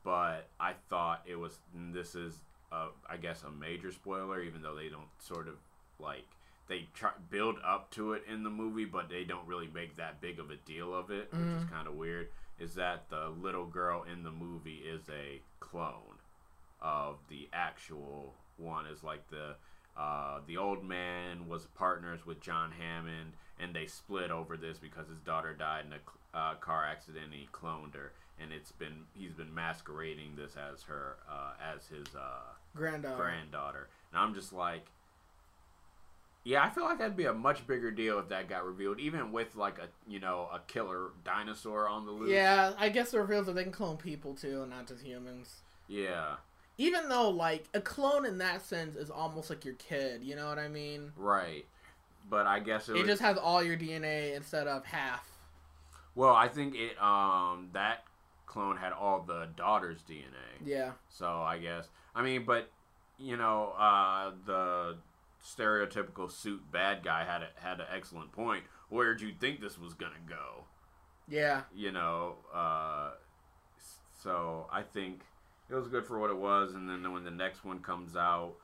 but 0.09 0.47
I 0.59 0.73
thought 0.89 1.21
it 1.27 1.35
was. 1.35 1.59
This 1.93 2.15
is, 2.15 2.33
uh, 2.71 2.87
I 3.07 3.17
guess, 3.17 3.43
a 3.43 3.51
major 3.51 3.91
spoiler, 3.91 4.41
even 4.41 4.63
though 4.63 4.75
they 4.75 4.89
don't 4.89 5.09
sort 5.19 5.47
of 5.47 5.55
like 5.99 6.25
they 6.67 6.87
try 6.95 7.11
build 7.29 7.57
up 7.63 7.91
to 7.91 8.13
it 8.13 8.23
in 8.27 8.41
the 8.43 8.49
movie, 8.49 8.85
but 8.85 9.07
they 9.07 9.23
don't 9.23 9.45
really 9.47 9.69
make 9.71 9.97
that 9.97 10.19
big 10.19 10.39
of 10.39 10.49
a 10.49 10.55
deal 10.55 10.95
of 10.95 11.11
it, 11.11 11.31
which 11.31 11.41
is 11.41 11.63
Mhm. 11.63 11.69
kind 11.71 11.87
of 11.87 11.93
weird. 11.93 12.31
Is 12.57 12.73
that 12.75 13.09
the 13.09 13.29
little 13.29 13.67
girl 13.67 14.01
in 14.03 14.23
the 14.23 14.31
movie 14.31 14.77
is 14.79 15.07
a 15.09 15.41
clone 15.59 16.17
of 16.81 17.17
the 17.27 17.47
actual 17.53 18.35
one? 18.57 18.87
Is 18.87 19.03
like 19.03 19.27
the 19.29 19.57
uh, 19.95 20.39
the 20.47 20.57
old 20.57 20.83
man 20.83 21.47
was 21.47 21.65
partners 21.67 22.25
with 22.25 22.39
John 22.39 22.71
Hammond, 22.71 23.33
and 23.59 23.75
they 23.75 23.85
split 23.85 24.31
over 24.31 24.57
this 24.57 24.79
because 24.79 25.07
his 25.07 25.19
daughter 25.19 25.53
died 25.53 25.85
in 25.85 25.93
a 25.93 26.37
uh, 26.37 26.55
car 26.55 26.83
accident. 26.85 27.25
and 27.25 27.33
He 27.33 27.47
cloned 27.51 27.93
her, 27.95 28.13
and 28.41 28.51
it's 28.51 28.71
been 28.71 29.05
he's 29.13 29.33
been 29.33 29.53
masquerading 29.53 30.35
this 30.35 30.55
as 30.55 30.83
her 30.83 31.17
uh, 31.29 31.51
as 31.75 31.87
his 31.87 32.15
uh, 32.15 32.53
granddaughter. 32.75 33.15
granddaughter. 33.15 33.89
And 34.11 34.21
I'm 34.21 34.33
just 34.33 34.53
like, 34.53 34.85
yeah, 36.43 36.63
I 36.63 36.69
feel 36.69 36.85
like 36.85 36.97
that'd 36.99 37.17
be 37.17 37.25
a 37.25 37.33
much 37.33 37.67
bigger 37.67 37.91
deal 37.91 38.17
if 38.19 38.29
that 38.29 38.47
got 38.47 38.65
revealed, 38.65 38.99
even 38.99 39.31
with 39.31 39.55
like 39.55 39.77
a 39.77 39.87
you 40.09 40.19
know 40.19 40.47
a 40.53 40.59
killer 40.67 41.09
dinosaur 41.25 41.87
on 41.87 42.05
the 42.05 42.11
loose. 42.11 42.31
Yeah, 42.31 42.73
I 42.77 42.89
guess 42.89 43.13
it 43.13 43.17
reveals 43.17 43.45
that 43.47 43.53
they 43.53 43.63
can 43.63 43.71
clone 43.71 43.97
people 43.97 44.33
too, 44.33 44.65
not 44.67 44.87
just 44.87 45.03
humans. 45.03 45.61
Yeah. 45.87 46.35
Even 46.77 47.09
though, 47.09 47.29
like, 47.29 47.65
a 47.73 47.81
clone 47.81 48.25
in 48.25 48.37
that 48.37 48.61
sense 48.65 48.95
is 48.95 49.09
almost 49.09 49.49
like 49.49 49.65
your 49.65 49.73
kid, 49.73 50.23
you 50.23 50.33
know 50.33 50.47
what 50.47 50.57
I 50.57 50.69
mean? 50.69 51.11
Right. 51.17 51.65
But 52.29 52.47
I 52.47 52.59
guess 52.59 52.87
it, 52.87 52.93
It 52.95 52.99
was, 52.99 53.07
just 53.07 53.21
has 53.21 53.37
all 53.37 53.61
your 53.61 53.75
DNA 53.75 54.33
instead 54.33 54.65
of 54.65 54.85
half. 54.85 55.27
well, 56.15 56.33
I 56.33 56.47
think 56.47 56.75
it 56.75 56.97
um 57.03 57.67
that 57.73 58.05
clone 58.49 58.75
had 58.75 58.91
all 58.91 59.21
the 59.21 59.47
daughter's 59.55 60.01
DNA. 60.01 60.65
Yeah. 60.65 60.91
So 61.07 61.41
I 61.41 61.59
guess 61.59 61.87
I 62.13 62.21
mean, 62.23 62.43
but 62.45 62.69
you 63.17 63.37
know, 63.37 63.73
uh, 63.77 64.31
the 64.45 64.97
stereotypical 65.45 66.29
suit 66.29 66.61
bad 66.71 67.03
guy 67.03 67.23
had 67.23 67.43
a, 67.43 67.47
had 67.55 67.79
an 67.79 67.87
excellent 67.95 68.31
point. 68.33 68.63
Where'd 68.89 69.21
you 69.21 69.31
think 69.39 69.61
this 69.61 69.79
was 69.79 69.93
gonna 69.93 70.15
go? 70.27 70.65
Yeah. 71.29 71.61
You 71.73 71.91
know, 71.91 72.35
uh, 72.53 73.11
so 74.21 74.67
I 74.71 74.81
think 74.81 75.21
it 75.69 75.75
was 75.75 75.87
good 75.87 76.05
for 76.05 76.19
what 76.19 76.29
it 76.29 76.37
was. 76.37 76.73
And 76.73 76.89
then 76.89 77.11
when 77.13 77.23
the 77.23 77.31
next 77.31 77.63
one 77.63 77.79
comes 77.79 78.15
out, 78.15 78.55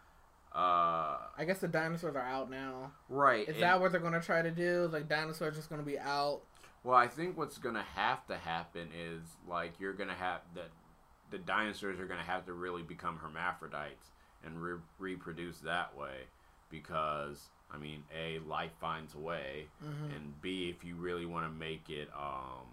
uh, 0.54 1.18
I 1.38 1.44
guess 1.46 1.60
the 1.60 1.68
dinosaurs 1.68 2.16
are 2.16 2.22
out 2.22 2.50
now. 2.50 2.92
right? 3.10 3.48
Is 3.48 3.60
that 3.60 3.80
what 3.80 3.92
they're 3.92 4.02
going 4.02 4.14
to 4.14 4.22
try 4.22 4.42
to 4.42 4.52
do? 4.52 4.90
Like, 4.92 5.10
dinosaurs 5.10 5.56
just 5.56 5.70
going 5.70 5.82
to 5.82 5.86
be 5.86 6.00
out? 6.00 6.42
Well, 6.86 6.96
I 6.96 7.08
think 7.08 7.36
what's 7.36 7.58
gonna 7.58 7.86
have 7.96 8.28
to 8.28 8.38
happen 8.38 8.90
is 8.96 9.24
like 9.50 9.80
you're 9.80 9.94
gonna 9.94 10.14
have 10.14 10.42
that 10.54 10.70
the 11.32 11.40
dinosaurs 11.40 12.00
are 12.00 12.06
gonna 12.06 12.22
have 12.22 12.46
to 12.46 12.54
really 12.54 12.84
become 12.84 13.18
hermaphrodites 13.18 14.12
and 14.46 14.62
re- 14.62 14.80
reproduce 15.00 15.58
that 15.62 15.98
way 15.98 16.26
because 16.70 17.50
I 17.74 17.78
mean, 17.80 18.04
a 18.16 18.38
life 18.48 18.74
finds 18.80 19.16
a 19.16 19.20
way, 19.20 19.66
hmm 19.80 20.12
and 20.14 20.40
b 20.44 20.70
if 20.70 20.86
you 20.86 20.96
really 20.96 21.26
want 21.26 21.48
to 21.48 21.52
make 21.52 21.90
it, 21.90 22.08
um, 22.16 22.68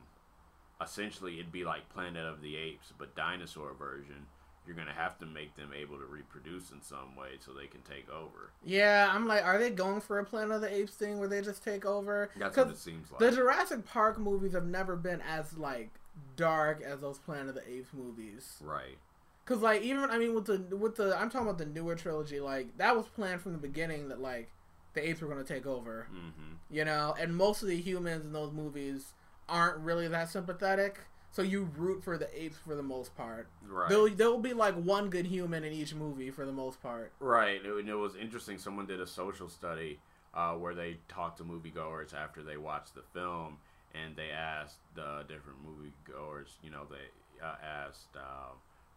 essentially 0.83 1.40
it'd 1.40 1.51
be 1.51 1.64
like 1.64 1.88
Planet 1.88 2.27
of 2.27 2.42
the 2.42 2.57
Apes, 2.57 2.92
but 2.98 3.16
dinosaur 3.16 3.72
version. 3.72 4.27
You're 4.66 4.77
gonna 4.77 4.92
have 4.92 5.18
to 5.18 5.27
make 5.27 5.57
them 5.57 5.72
able 5.75 5.98
to 5.98 6.05
reproduce 6.07 6.70
in 6.70 6.81
some 6.83 7.16
way 7.16 7.33
so 7.40 7.53
they 7.53 7.66
can 7.66 7.81
take 7.83 8.09
over. 8.11 8.51
Yeah, 8.64 9.11
I'm 9.12 9.27
like, 9.27 9.44
are 9.44 9.59
they 9.59 9.70
going 9.70 10.01
for 10.01 10.18
a 10.20 10.25
Planet 10.25 10.53
of 10.53 10.61
the 10.61 10.72
Apes 10.72 10.92
thing 10.94 11.18
where 11.18 11.29
they 11.29 11.40
just 11.42 11.64
take 11.64 11.85
over? 11.85 12.31
That's 12.37 12.57
what 12.57 12.68
it 12.68 12.79
seems 12.79 13.11
like. 13.11 13.18
The 13.18 13.33
Jurassic 13.33 13.85
Park 13.85 14.18
movies 14.20 14.53
have 14.53 14.66
never 14.66 14.94
been 14.94 15.20
as, 15.22 15.59
like, 15.59 15.90
dark 16.37 16.81
as 16.83 17.01
those 17.01 17.18
Planet 17.18 17.48
of 17.48 17.55
the 17.57 17.68
Apes 17.68 17.92
movies. 17.92 18.57
right. 18.61 18.98
Cause 19.44 19.59
like 19.59 19.83
even 19.83 20.09
I 20.09 20.18
mean 20.18 20.35
with 20.37 20.44
the 20.44 20.77
with 20.77 20.94
the 20.94 21.16
I'm 21.18 21.29
talking 21.29 21.48
about 21.48 21.59
the 21.59 21.66
newer 21.66 21.96
trilogy 21.96 22.38
like 22.38 22.79
that 22.79 22.96
was 22.96 23.07
planned 23.09 23.40
from 23.40 23.51
the 23.53 23.59
beginning 23.59 24.09
that 24.11 24.20
like 24.20 24.48
the 24.94 25.07
apes 25.09 25.20
were 25.20 25.27
gonna 25.27 25.42
take 25.42 25.66
over 25.66 26.07
Mm-hmm. 26.14 26.55
you 26.70 26.85
know 26.85 27.16
and 27.18 27.37
most 27.37 27.61
of 27.61 27.66
the 27.68 27.77
humans 27.77 28.25
in 28.25 28.33
those 28.33 28.53
movies 28.53 29.14
aren't 29.48 29.79
really 29.79 30.07
that 30.07 30.31
sympathetic 30.31 31.01
so 31.33 31.42
you 31.42 31.68
root 31.77 32.05
for 32.05 32.16
the 32.16 32.29
apes 32.40 32.57
for 32.57 32.75
the 32.77 32.83
most 32.83 33.16
part 33.16 33.49
Right. 33.66 33.88
there'll 33.88 34.09
there'll 34.11 34.38
be 34.38 34.53
like 34.53 34.75
one 34.75 35.11
good 35.11 35.27
human 35.27 35.64
in 35.64 35.73
each 35.73 35.95
movie 35.95 36.31
for 36.31 36.47
the 36.47 36.53
most 36.53 36.81
part 36.83 37.11
Right, 37.18 37.64
and 37.64 37.88
it 37.88 37.95
was 37.95 38.14
interesting. 38.14 38.59
Someone 38.59 38.87
did 38.87 39.01
a 39.01 39.07
social 39.07 39.49
study 39.49 39.99
uh, 40.35 40.53
where 40.55 40.75
they 40.75 40.99
talked 41.09 41.38
to 41.38 41.45
moviegoers 41.45 42.14
after 42.14 42.42
they 42.42 42.57
watched 42.57 42.95
the 42.95 43.03
film, 43.12 43.59
and 43.95 44.16
they 44.16 44.31
asked 44.31 44.79
the 44.95 45.25
different 45.29 45.59
moviegoers. 45.66 46.49
You 46.62 46.71
know, 46.71 46.87
they 46.90 47.45
uh, 47.45 47.55
asked 47.62 48.16
uh, 48.16 48.53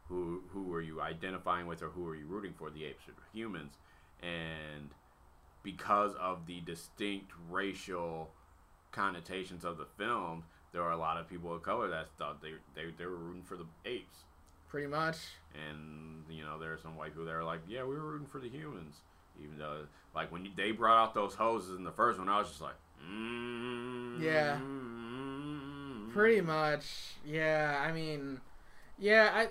who 0.07 0.43
who 0.49 0.63
were 0.63 0.81
you 0.81 1.01
identifying 1.01 1.67
with, 1.67 1.81
or 1.81 1.89
who 1.89 2.03
were 2.03 2.15
you 2.15 2.25
rooting 2.25 2.53
for, 2.57 2.69
the 2.69 2.85
apes 2.85 3.07
or 3.07 3.11
the 3.11 3.37
humans, 3.37 3.73
and 4.21 4.89
because 5.63 6.13
of 6.15 6.45
the 6.45 6.61
distinct 6.61 7.31
racial 7.49 8.31
connotations 8.91 9.65
of 9.65 9.77
the 9.77 9.85
film, 9.97 10.43
there 10.75 10.83
were 10.83 10.91
a 10.91 10.97
lot 10.97 11.17
of 11.17 11.29
people 11.29 11.55
of 11.55 11.63
color 11.63 11.87
that 11.87 12.07
thought 12.19 12.41
they 12.41 12.51
they, 12.75 12.91
they 12.97 13.05
were 13.05 13.15
rooting 13.15 13.43
for 13.43 13.55
the 13.55 13.65
apes, 13.85 14.17
Pretty 14.69 14.87
much. 14.87 15.15
and 15.55 16.25
you 16.29 16.43
know 16.43 16.59
there 16.59 16.73
are 16.73 16.77
some 16.77 16.97
white 16.97 17.11
people 17.11 17.23
that 17.25 17.33
are 17.33 17.45
like, 17.45 17.61
yeah, 17.67 17.83
we 17.83 17.95
were 17.95 18.01
rooting 18.01 18.27
for 18.27 18.39
the 18.39 18.49
humans, 18.49 18.97
even 19.41 19.57
though 19.57 19.85
like 20.13 20.31
when 20.33 20.43
you, 20.43 20.51
they 20.55 20.71
brought 20.71 21.01
out 21.01 21.13
those 21.13 21.33
hoses 21.33 21.77
in 21.77 21.85
the 21.85 21.91
first 21.91 22.19
one, 22.19 22.27
I 22.27 22.39
was 22.39 22.49
just 22.49 22.61
like, 22.61 22.75
mm, 23.09 24.21
Yeah. 24.21 24.59
Pretty 26.13 26.41
much. 26.41 26.85
Yeah, 27.25 27.81
I 27.85 27.91
mean, 27.91 28.39
yeah, 28.97 29.31
I, 29.33 29.47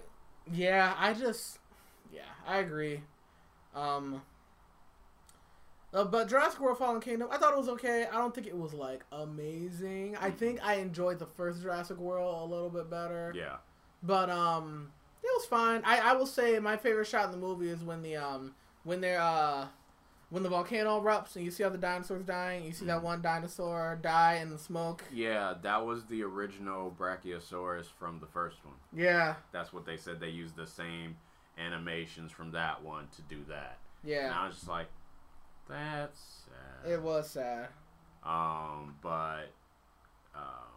yeah, 0.52 0.94
I 0.98 1.12
just, 1.12 1.58
yeah, 2.12 2.22
I 2.46 2.58
agree. 2.58 3.00
Um, 3.74 4.22
uh, 5.94 6.04
but 6.04 6.28
Jurassic 6.28 6.60
World: 6.60 6.76
Fallen 6.78 7.00
Kingdom, 7.00 7.28
I 7.30 7.38
thought 7.38 7.52
it 7.52 7.58
was 7.58 7.68
okay. 7.70 8.06
I 8.12 8.16
don't 8.18 8.34
think 8.34 8.46
it 8.46 8.56
was 8.56 8.74
like 8.74 9.04
amazing. 9.12 10.16
I 10.20 10.30
think 10.30 10.60
I 10.66 10.74
enjoyed 10.74 11.18
the 11.18 11.26
first 11.26 11.62
Jurassic 11.62 11.98
World 11.98 12.42
a 12.42 12.52
little 12.52 12.70
bit 12.70 12.90
better. 12.90 13.32
Yeah, 13.36 13.56
But 14.02 14.28
um, 14.30 14.90
it 15.22 15.28
was 15.36 15.46
fine. 15.46 15.82
I 15.84 15.98
I 16.10 16.12
will 16.14 16.26
say 16.26 16.58
my 16.58 16.76
favorite 16.76 17.06
shot 17.06 17.26
in 17.26 17.30
the 17.30 17.36
movie 17.38 17.68
is 17.70 17.82
when 17.84 18.02
the 18.02 18.16
um 18.16 18.54
when 18.82 19.00
they're 19.00 19.20
uh 19.20 19.66
when 20.30 20.42
the 20.42 20.48
volcano 20.48 21.00
erupts 21.00 21.36
and 21.36 21.44
you 21.44 21.50
see 21.52 21.62
all 21.62 21.70
the 21.70 21.78
dinosaurs 21.78 22.24
dying. 22.24 22.64
You 22.64 22.72
see 22.72 22.86
that 22.86 22.98
Mhm. 23.00 23.04
one 23.04 23.22
dinosaur 23.22 23.98
die 24.02 24.34
in 24.42 24.50
the 24.50 24.58
smoke. 24.58 25.04
yeah, 25.12 25.54
that 25.62 25.86
was 25.86 26.06
the 26.06 26.22
original 26.24 26.90
Brachiosaurus 26.98 27.86
from 27.98 28.18
the 28.18 28.26
first 28.26 28.56
one. 28.64 28.74
Yeah, 28.92 29.36
That's 29.52 29.72
what 29.72 29.86
they 29.86 29.96
said. 29.96 30.18
They 30.18 30.30
used 30.30 30.56
the 30.56 30.66
same 30.66 31.16
animations 31.56 32.32
from 32.32 32.50
that 32.52 32.82
one 32.82 33.06
to 33.16 33.22
do 33.22 33.44
that. 33.48 33.78
Yeah. 34.02 34.24
And. 34.26 34.34
I 34.34 34.46
was 34.46 34.56
just 34.56 34.68
like, 34.68 34.88
that's 35.68 36.18
sad. 36.46 36.90
It 36.92 37.02
was 37.02 37.30
sad. 37.30 37.68
Um, 38.24 38.94
but 39.02 39.50
um, 40.34 40.72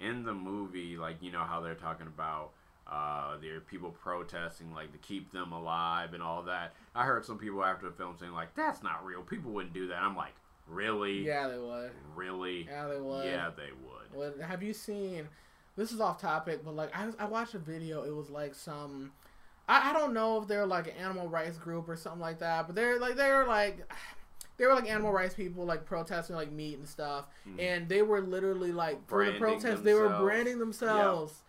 in 0.00 0.24
the 0.24 0.34
movie, 0.34 0.96
like 0.96 1.16
you 1.22 1.32
know 1.32 1.42
how 1.44 1.60
they're 1.60 1.74
talking 1.74 2.06
about 2.06 2.50
uh, 2.90 3.36
there 3.42 3.56
are 3.56 3.60
people 3.60 3.90
protesting 3.90 4.72
like 4.72 4.92
to 4.92 4.98
keep 4.98 5.30
them 5.32 5.52
alive 5.52 6.14
and 6.14 6.22
all 6.22 6.42
that. 6.44 6.74
I 6.94 7.04
heard 7.04 7.24
some 7.24 7.38
people 7.38 7.64
after 7.64 7.86
the 7.86 7.92
film 7.92 8.16
saying 8.18 8.32
like 8.32 8.54
that's 8.54 8.82
not 8.82 9.04
real. 9.04 9.22
People 9.22 9.52
wouldn't 9.52 9.74
do 9.74 9.88
that. 9.88 9.98
I'm 10.02 10.16
like, 10.16 10.34
really, 10.68 11.24
Yeah, 11.26 11.48
they 11.48 11.58
would. 11.58 11.90
really, 12.14 12.64
Yeah, 12.70 12.86
they 12.88 13.00
would. 13.00 13.24
yeah, 13.26 13.50
they 13.56 13.70
would. 13.72 14.36
What, 14.36 14.46
have 14.46 14.62
you 14.62 14.72
seen? 14.72 15.28
This 15.76 15.92
is 15.92 16.00
off 16.00 16.20
topic, 16.20 16.64
but 16.64 16.74
like 16.74 16.96
I, 16.96 17.08
I 17.18 17.26
watched 17.26 17.54
a 17.54 17.58
video. 17.58 18.02
It 18.04 18.14
was 18.14 18.30
like 18.30 18.54
some, 18.54 19.12
I, 19.68 19.90
I 19.90 19.92
don't 19.92 20.14
know 20.14 20.40
if 20.40 20.48
they're 20.48 20.66
like 20.66 20.86
an 20.88 20.94
animal 20.94 21.28
rights 21.28 21.58
group 21.58 21.88
or 21.88 21.96
something 21.96 22.20
like 22.20 22.38
that, 22.40 22.66
but 22.66 22.74
they're 22.74 22.98
like 22.98 23.16
they're 23.16 23.46
like, 23.46 23.90
they 24.56 24.66
were 24.66 24.74
like 24.74 24.88
animal 24.88 25.12
rights 25.12 25.34
people 25.34 25.64
like 25.64 25.84
protesting 25.84 26.36
like 26.36 26.50
meat 26.50 26.78
and 26.78 26.88
stuff, 26.88 27.26
Mhm. 27.46 27.60
and 27.60 27.88
they 27.88 28.02
were 28.02 28.20
literally 28.20 28.72
like 28.72 29.06
for 29.08 29.24
the 29.24 29.32
protest 29.32 29.84
they 29.84 29.94
were 29.94 30.08
branding 30.08 30.58
themselves, 30.58 31.42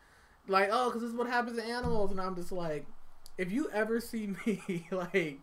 like 0.48 0.70
oh 0.72 0.88
because 0.90 1.02
this 1.02 1.12
is 1.12 1.16
what 1.16 1.28
happens 1.28 1.58
to 1.58 1.64
animals, 1.66 2.12
and 2.12 2.20
I'm 2.22 2.36
just 2.36 2.52
like, 2.52 2.86
if 3.38 3.52
you 3.52 3.70
ever 3.72 4.00
see 4.02 4.28
me 4.46 4.88
like 4.92 5.40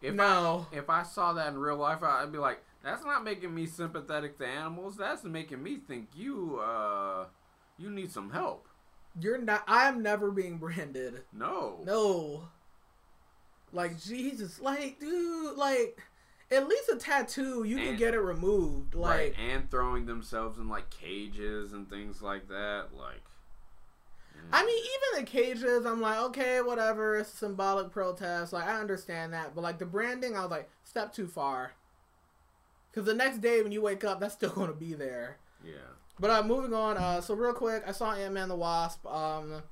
If 0.00 0.14
no. 0.14 0.66
I, 0.72 0.76
if 0.76 0.88
I 0.90 1.02
saw 1.02 1.32
that 1.34 1.48
in 1.48 1.58
real 1.58 1.76
life, 1.76 2.02
I'd 2.02 2.30
be 2.32 2.38
like, 2.38 2.62
that's 2.84 3.04
not 3.04 3.24
making 3.24 3.54
me 3.54 3.66
sympathetic 3.66 4.38
to 4.38 4.46
animals. 4.46 4.96
That's 4.96 5.24
making 5.24 5.62
me 5.62 5.78
think 5.78 6.10
you 6.14 6.60
uh 6.60 7.26
you 7.76 7.90
need 7.90 8.12
some 8.12 8.30
help. 8.30 8.67
You're 9.20 9.38
not. 9.38 9.64
I'm 9.66 10.02
never 10.02 10.30
being 10.30 10.58
branded. 10.58 11.22
No. 11.32 11.80
No. 11.84 12.48
Like 13.72 14.00
Jesus, 14.02 14.60
like 14.60 14.98
dude, 14.98 15.56
like 15.56 16.00
at 16.50 16.66
least 16.66 16.88
a 16.88 16.96
tattoo 16.96 17.64
you 17.64 17.76
can 17.76 17.96
get 17.96 18.14
it 18.14 18.20
removed. 18.20 18.94
Like 18.94 19.18
right, 19.18 19.34
and 19.38 19.70
throwing 19.70 20.06
themselves 20.06 20.58
in 20.58 20.68
like 20.68 20.88
cages 20.90 21.72
and 21.72 21.88
things 21.88 22.22
like 22.22 22.48
that. 22.48 22.86
Like, 22.96 23.22
I 24.52 24.64
mean, 24.64 24.78
even 24.78 25.24
the 25.24 25.30
cages, 25.30 25.84
I'm 25.84 26.00
like, 26.00 26.18
okay, 26.18 26.62
whatever, 26.62 27.16
it's 27.16 27.34
a 27.34 27.36
symbolic 27.36 27.90
protest. 27.90 28.52
Like 28.52 28.66
I 28.66 28.80
understand 28.80 29.34
that, 29.34 29.54
but 29.54 29.60
like 29.60 29.78
the 29.78 29.86
branding, 29.86 30.36
I 30.36 30.40
was 30.40 30.50
like, 30.50 30.70
step 30.84 31.12
too 31.12 31.26
far. 31.26 31.72
Because 32.90 33.04
the 33.04 33.14
next 33.14 33.42
day 33.42 33.62
when 33.62 33.70
you 33.70 33.82
wake 33.82 34.02
up, 34.02 34.18
that's 34.18 34.34
still 34.34 34.50
going 34.50 34.68
to 34.68 34.74
be 34.74 34.94
there. 34.94 35.36
yeah, 35.62 35.72
But 36.20 36.30
uh, 36.30 36.42
moving 36.42 36.74
on. 36.74 36.96
Uh, 36.96 37.20
so 37.20 37.34
real 37.34 37.52
quick, 37.52 37.82
I 37.86 37.92
saw 37.92 38.12
Ant 38.12 38.34
Man 38.34 38.48
the 38.48 38.56
Wasp. 38.56 39.06
Um, 39.06 39.62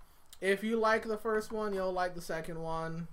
if 0.40 0.62
you 0.62 0.76
like 0.78 1.04
the 1.06 1.16
first 1.16 1.52
one, 1.52 1.74
you'll 1.74 1.92
like 1.92 2.14
the 2.14 2.20
second 2.20 2.60
one. 2.62 3.08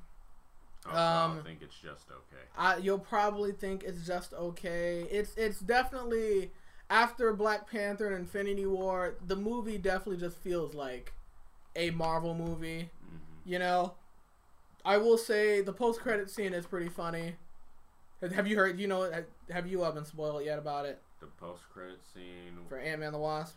Also, 0.86 0.98
Um, 1.00 1.40
I 1.40 1.44
think 1.44 1.62
it's 1.62 1.78
just 1.78 2.10
okay. 2.12 2.44
I, 2.58 2.78
you'll 2.78 3.00
probably 3.00 3.54
think 3.54 3.84
it's 3.84 4.06
just 4.06 4.34
okay. 4.34 5.08
It's 5.10 5.34
it's 5.38 5.60
definitely 5.60 6.52
after 6.90 7.34
Black 7.34 7.70
Panther 7.70 8.08
and 8.08 8.16
Infinity 8.16 8.66
War, 8.66 9.16
the 9.26 9.36
movie 9.38 9.78
definitely 9.78 10.18
just 10.18 10.38
feels 10.38 10.74
like 10.74 11.14
a 11.76 11.90
Marvel 11.92 12.36
movie. 12.36 12.90
hmm 13.02 13.18
You 13.46 13.60
know, 13.60 13.94
I 14.86 14.98
will 14.98 15.18
say 15.18 15.62
the 15.62 15.74
post 15.74 16.02
credit 16.02 16.30
scene 16.30 16.54
is 16.54 16.66
pretty 16.66 16.90
funny. 16.90 17.36
Have 18.36 18.48
you 18.48 18.56
heard? 18.56 18.80
You 18.80 18.88
know, 18.88 19.12
have 19.50 19.68
you 19.68 19.84
uh, 19.84 19.92
been 19.92 20.06
spoiled 20.06 20.46
yet 20.46 20.58
about 20.60 20.86
it 20.86 21.02
The 21.24 21.46
post 21.46 21.64
credit 21.74 22.00
scene, 22.14 22.66
for 22.68 22.78
Ant 22.78 23.00
Man 23.00 23.14
the 23.14 23.18
Wasp? 23.18 23.56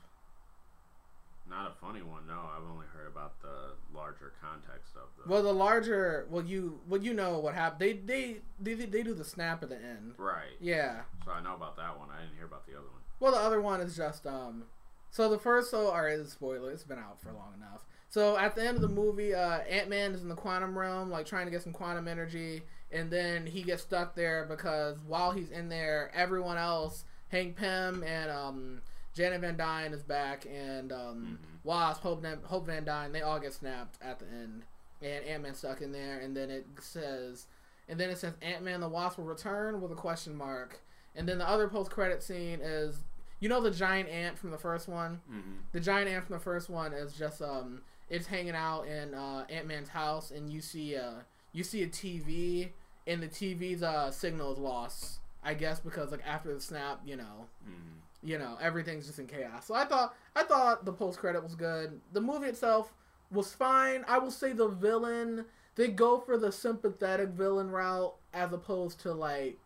not 1.49 1.69
a 1.71 1.75
funny 1.85 2.03
one. 2.03 2.27
No, 2.27 2.35
I've 2.35 2.69
only 2.71 2.87
heard 2.93 3.07
about 3.07 3.41
the 3.41 3.75
larger 3.93 4.33
context 4.41 4.95
of 4.97 5.09
the. 5.17 5.31
Well, 5.31 5.43
the 5.43 5.53
larger, 5.53 6.27
well, 6.31 6.45
you, 6.45 6.81
well, 6.89 7.01
you 7.01 7.13
know 7.13 7.39
what 7.39 7.55
happened. 7.55 7.81
They, 7.81 7.93
they, 7.95 8.37
they, 8.61 8.75
they 8.75 9.03
do 9.03 9.15
the 9.15 9.25
snap 9.25 9.63
at 9.63 9.69
the 9.69 9.77
end. 9.77 10.15
right. 10.19 10.57
Yeah. 10.61 11.03
So 11.25 11.33
I 11.33 11.43
know 11.43 11.55
about 11.55 11.77
that 11.77 11.99
one. 11.99 12.09
I 12.11 12.23
didn't 12.23 12.37
hear 12.37 12.47
about 12.47 12.67
the 12.67 12.73
other 12.73 12.87
one. 12.87 13.03
Well, 13.19 13.33
the 13.33 13.39
other 13.39 13.61
one 13.61 13.81
is 13.81 13.97
just 13.97 14.27
um. 14.27 14.65
So 15.11 15.29
the 15.29 15.39
first, 15.39 15.71
so 15.71 15.89
all 15.89 16.03
right, 16.03 16.25
spoiler. 16.27 16.71
It's 16.71 16.85
been 16.85 16.99
out 16.99 17.21
for 17.21 17.33
long 17.33 17.55
enough. 17.57 17.85
So 18.09 18.37
at 18.39 18.55
the 18.55 18.65
end 18.65 18.77
of 18.77 18.83
the 18.83 18.89
movie, 18.89 19.35
uh, 19.35 19.59
Ant 19.61 19.89
Man 19.89 20.13
is 20.13 20.23
in 20.23 20.29
the 20.29 20.35
quantum 20.35 20.79
realm, 20.79 21.11
like 21.11 21.27
trying 21.27 21.47
to 21.47 21.51
get 21.51 21.63
some 21.63 21.73
quantum 21.73 22.07
energy, 22.07 22.63
and 22.93 23.11
then 23.11 23.47
he 23.47 23.63
gets 23.63 23.83
stuck 23.83 24.15
there 24.15 24.47
because 24.49 24.99
while 25.07 25.33
he's 25.33 25.51
in 25.51 25.69
there, 25.69 26.11
everyone 26.15 26.59
else, 26.59 27.05
Hank 27.37 27.57
Pym 27.57 28.03
and 28.03 28.31
um, 28.31 28.83
Janet 29.15 29.41
Van 29.43 29.57
Dyne 29.57 29.93
is 29.93 30.03
back, 30.03 30.47
and 30.47 30.93
um, 30.93 31.39
Mhm. 31.43 31.65
Wasp, 31.65 32.03
Hope, 32.03 32.23
Van- 32.23 32.43
Hope 32.45 32.67
Van 32.67 32.85
Dyne, 32.85 33.13
they 33.13 33.23
all 33.23 33.39
get 33.41 33.53
snapped 33.53 34.01
at 34.03 34.19
the 34.19 34.27
end, 34.27 34.63
and 35.03 35.25
Ant 35.25 35.43
Man 35.43 35.55
stuck 35.55 35.81
in 35.83 35.93
there, 35.93 36.19
and 36.21 36.37
then 36.37 36.51
it 36.51 36.67
says, 36.81 37.47
and 37.89 37.99
then 38.01 38.09
it 38.11 38.19
says 38.19 38.35
Ant 38.43 38.63
Man 38.65 38.81
the 38.81 38.89
Wasp 38.89 39.19
will 39.19 39.25
return 39.25 39.81
with 39.81 39.91
a 39.93 39.97
question 39.97 40.35
mark, 40.37 40.81
and 41.15 41.29
then 41.29 41.39
the 41.39 41.49
other 41.49 41.69
post 41.69 41.91
credit 41.91 42.23
scene 42.23 42.61
is, 42.63 42.99
you 43.41 43.49
know, 43.49 43.61
the 43.61 43.71
giant 43.71 44.09
ant 44.09 44.39
from 44.39 44.51
the 44.51 44.59
first 44.59 44.87
one. 44.89 45.21
Mm-hmm. 45.31 45.53
The 45.73 45.81
giant 45.81 46.09
ant 46.09 46.25
from 46.27 46.35
the 46.35 46.41
first 46.43 46.69
one 46.71 46.93
is 46.93 47.13
just 47.15 47.43
um, 47.43 47.83
it's 48.09 48.27
hanging 48.29 48.55
out 48.55 48.87
in 48.87 49.13
uh, 49.15 49.45
Ant 49.51 49.67
Man's 49.67 49.89
house, 49.91 50.31
and 50.31 50.51
you 50.53 50.61
see 50.61 50.97
uh, 50.97 51.21
you 51.53 51.65
see 51.65 51.83
a 51.83 51.89
TV, 51.89 52.71
and 53.07 53.23
the 53.23 53.29
TV's 53.29 53.83
uh 53.83 54.11
signal 54.11 54.53
is 54.53 54.59
lost. 54.59 55.19
I 55.47 55.55
guess 55.55 55.81
because 55.81 56.11
like 56.11 56.27
after 56.27 56.53
the 56.53 56.61
snap, 56.61 57.01
you 57.07 57.17
know, 57.17 57.47
Mm-hmm. 57.65 58.29
you 58.29 58.39
know 58.39 58.59
everything's 58.61 59.07
just 59.07 59.19
in 59.19 59.27
chaos. 59.27 59.65
So 59.67 59.75
I 59.75 59.85
thought 59.85 60.15
I 60.35 60.43
thought 60.43 60.85
the 60.85 60.93
post 60.93 61.19
credit 61.19 61.43
was 61.43 61.55
good. 61.55 62.01
The 62.13 62.21
movie 62.21 62.49
itself 62.49 62.93
was 63.31 63.53
fine. 63.55 64.05
I 64.09 64.19
will 64.19 64.31
say 64.31 64.53
the 64.53 64.69
villain 64.69 65.45
they 65.77 65.89
go 65.89 66.19
for 66.19 66.37
the 66.39 66.51
sympathetic 66.53 67.29
villain 67.31 67.71
route 67.71 68.15
as 68.35 68.53
opposed 68.53 69.01
to 69.01 69.13
like 69.13 69.59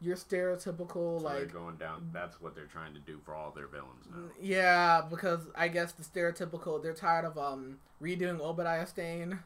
your 0.00 0.14
stereotypical 0.16 1.20
So 1.22 1.28
they're 1.28 1.40
like 1.40 1.52
going 1.52 1.76
down. 1.76 2.10
That's 2.12 2.40
what 2.40 2.54
they're 2.54 2.66
trying 2.66 2.92
to 2.94 3.00
do 3.00 3.18
for 3.24 3.34
all 3.34 3.50
their 3.50 3.66
villains 3.66 4.04
now. 4.10 4.24
yeah 4.40 5.02
because 5.08 5.40
I 5.54 5.68
guess 5.68 5.92
the 5.92 6.04
stereotypical 6.04 6.82
they're 6.82 6.92
tired 6.94 7.24
of 7.24 7.36
um 7.38 7.78
redoing 8.02 8.40
Obadiah 8.40 8.86
Stane 8.86 9.38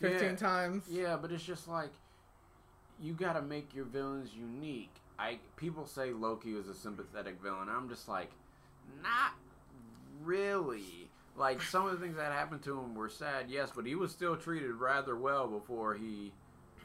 fifteen 0.00 0.30
Yeah. 0.30 0.36
times. 0.36 0.84
Yeah, 0.90 1.16
but 1.16 1.30
it's 1.32 1.44
just 1.44 1.68
like 1.68 1.90
you 3.00 3.12
got 3.14 3.32
to 3.34 3.42
make 3.42 3.74
your 3.74 3.84
villains 3.84 4.30
unique. 4.34 4.94
I 5.22 5.38
people 5.56 5.86
say 5.86 6.12
Loki 6.12 6.54
was 6.54 6.68
a 6.68 6.74
sympathetic 6.74 7.40
villain. 7.40 7.68
I'm 7.68 7.88
just 7.88 8.08
like, 8.08 8.30
not 9.02 9.32
really. 10.22 11.08
Like 11.36 11.62
some 11.62 11.86
of 11.86 11.92
the 11.92 12.04
things 12.04 12.16
that 12.16 12.32
happened 12.32 12.62
to 12.64 12.78
him 12.78 12.94
were 12.94 13.08
sad, 13.08 13.46
yes, 13.48 13.70
but 13.74 13.86
he 13.86 13.94
was 13.94 14.10
still 14.12 14.36
treated 14.36 14.72
rather 14.74 15.16
well 15.16 15.46
before 15.48 15.94
he, 15.94 16.32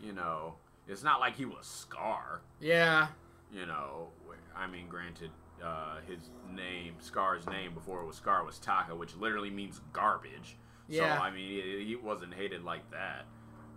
you 0.02 0.14
know, 0.14 0.54
it's 0.88 1.04
not 1.04 1.20
like 1.20 1.36
he 1.36 1.46
was 1.46 1.66
Scar. 1.66 2.42
Yeah, 2.62 3.08
You 3.54 3.66
know, 3.66 4.08
I 4.56 4.68
mean, 4.68 4.88
granted, 4.88 5.32
uh, 5.64 5.98
his 6.08 6.30
name, 6.50 6.96
Scar's 7.00 7.46
name 7.48 7.74
before 7.74 8.02
it 8.02 8.06
was 8.06 8.16
Scar 8.16 8.46
was 8.46 8.58
Taka, 8.58 8.96
which 8.96 9.16
literally 9.18 9.50
means 9.50 9.82
garbage. 9.92 10.56
Yeah. 10.88 11.18
So 11.18 11.24
I 11.24 11.32
mean, 11.32 11.50
he, 11.50 11.86
he 11.86 11.96
wasn't 11.96 12.34
hated 12.34 12.64
like 12.64 12.90
that. 12.92 13.26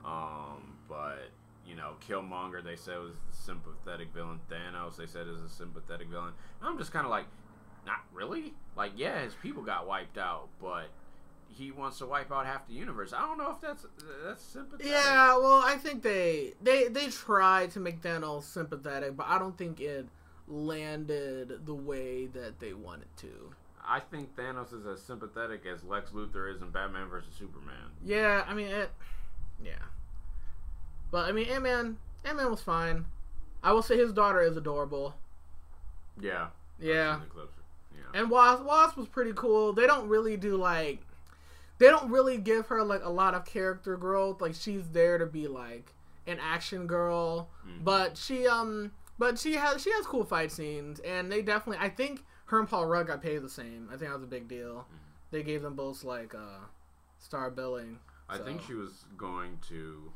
Um, 0.04 0.76
but 0.88 1.30
you 1.70 1.76
know, 1.76 1.92
Killmonger 2.06 2.64
they 2.64 2.74
said 2.74 2.98
was 2.98 3.12
a 3.12 3.36
sympathetic 3.36 4.12
villain. 4.12 4.40
Thanos 4.50 4.96
they 4.96 5.06
said 5.06 5.28
is 5.28 5.40
a 5.40 5.48
sympathetic 5.48 6.08
villain. 6.08 6.32
I'm 6.60 6.76
just 6.76 6.92
kind 6.92 7.04
of 7.04 7.10
like, 7.10 7.26
not 7.86 8.00
really. 8.12 8.54
Like, 8.76 8.92
yeah, 8.96 9.22
his 9.22 9.34
people 9.34 9.62
got 9.62 9.86
wiped 9.86 10.18
out, 10.18 10.48
but 10.60 10.88
he 11.48 11.70
wants 11.70 11.98
to 11.98 12.06
wipe 12.06 12.32
out 12.32 12.44
half 12.46 12.66
the 12.66 12.74
universe. 12.74 13.12
I 13.12 13.20
don't 13.20 13.38
know 13.38 13.52
if 13.52 13.60
that's 13.60 13.86
that's 14.26 14.42
sympathetic. 14.42 14.86
Yeah, 14.90 15.36
well, 15.38 15.62
I 15.64 15.76
think 15.76 16.02
they 16.02 16.54
they 16.60 16.88
they 16.88 17.06
tried 17.06 17.70
to 17.72 17.80
make 17.80 18.02
Thanos 18.02 18.42
sympathetic, 18.42 19.16
but 19.16 19.26
I 19.28 19.38
don't 19.38 19.56
think 19.56 19.80
it 19.80 20.06
landed 20.48 21.64
the 21.66 21.74
way 21.74 22.26
that 22.26 22.58
they 22.58 22.72
wanted 22.72 23.16
to. 23.18 23.52
I 23.86 24.00
think 24.00 24.36
Thanos 24.36 24.72
is 24.72 24.86
as 24.86 25.02
sympathetic 25.02 25.64
as 25.66 25.84
Lex 25.84 26.10
Luthor 26.10 26.52
is 26.52 26.62
in 26.62 26.70
Batman 26.70 27.08
versus 27.08 27.32
Superman. 27.38 27.90
Yeah, 28.04 28.44
I 28.46 28.54
mean 28.54 28.68
it. 28.68 28.90
Yeah, 29.64 29.72
but 31.11 31.28
I 31.28 31.32
mean 31.32 31.48
Ant 31.48 31.62
Man. 31.62 31.96
Ant 32.24 32.36
Man 32.36 32.50
was 32.50 32.61
fine. 32.62 33.04
I 33.62 33.72
will 33.72 33.82
say 33.82 33.96
his 33.96 34.12
daughter 34.12 34.40
is 34.40 34.56
adorable. 34.56 35.14
Yeah. 36.20 36.48
Yeah. 36.78 37.11
I've 37.12 37.20
seen 37.20 37.28
the 37.28 37.34
clips. 37.34 37.56
Yeah. 37.94 38.20
And 38.20 38.30
Wasp, 38.30 38.64
Wasp 38.64 38.96
was 38.96 39.08
pretty 39.08 39.32
cool. 39.34 39.72
They 39.72 39.86
don't 39.86 40.08
really 40.08 40.36
do 40.36 40.56
like, 40.56 41.00
they 41.78 41.86
don't 41.86 42.11
really 42.11 42.38
give 42.38 42.66
her 42.68 42.82
like 42.82 43.04
a 43.04 43.08
lot 43.11 43.34
of 43.34 43.44
character 43.44 43.96
growth. 43.96 44.40
Like 44.40 44.54
she's 44.54 44.88
there 44.88 45.18
to 45.18 45.26
be 45.26 45.46
like 45.48 45.92
an 46.26 46.38
action 46.40 46.86
girl, 46.86 47.48
Mhm. 47.66 47.84
but 47.84 48.16
she 48.16 48.46
um, 48.46 48.92
but 49.18 49.38
she 49.38 49.54
has 49.54 49.82
she 49.82 49.90
has 49.92 50.06
cool 50.06 50.24
fight 50.24 50.52
scenes, 50.52 51.00
and 51.00 51.30
they 51.32 51.42
definitely. 51.42 51.84
I 51.84 51.88
think 51.90 52.24
her 52.46 52.58
and 52.58 52.68
Paul 52.68 52.86
Rudd 52.86 53.06
got 53.06 53.22
paid 53.22 53.38
the 53.42 53.48
same. 53.48 53.88
I 53.88 53.96
think 53.96 54.11
that 54.11 54.14
was 54.14 54.22
a 54.24 54.26
big 54.26 54.46
deal. 54.48 54.86
They 55.30 55.42
gave 55.42 55.62
them 55.62 55.74
both 55.74 56.04
like 56.04 56.34
uh, 56.34 56.61
star 57.18 57.50
billing. 57.50 57.98
I 58.28 58.38
think 58.38 58.61
she 58.66 58.74
was 58.74 59.04
going 59.16 59.58
to 59.68 60.12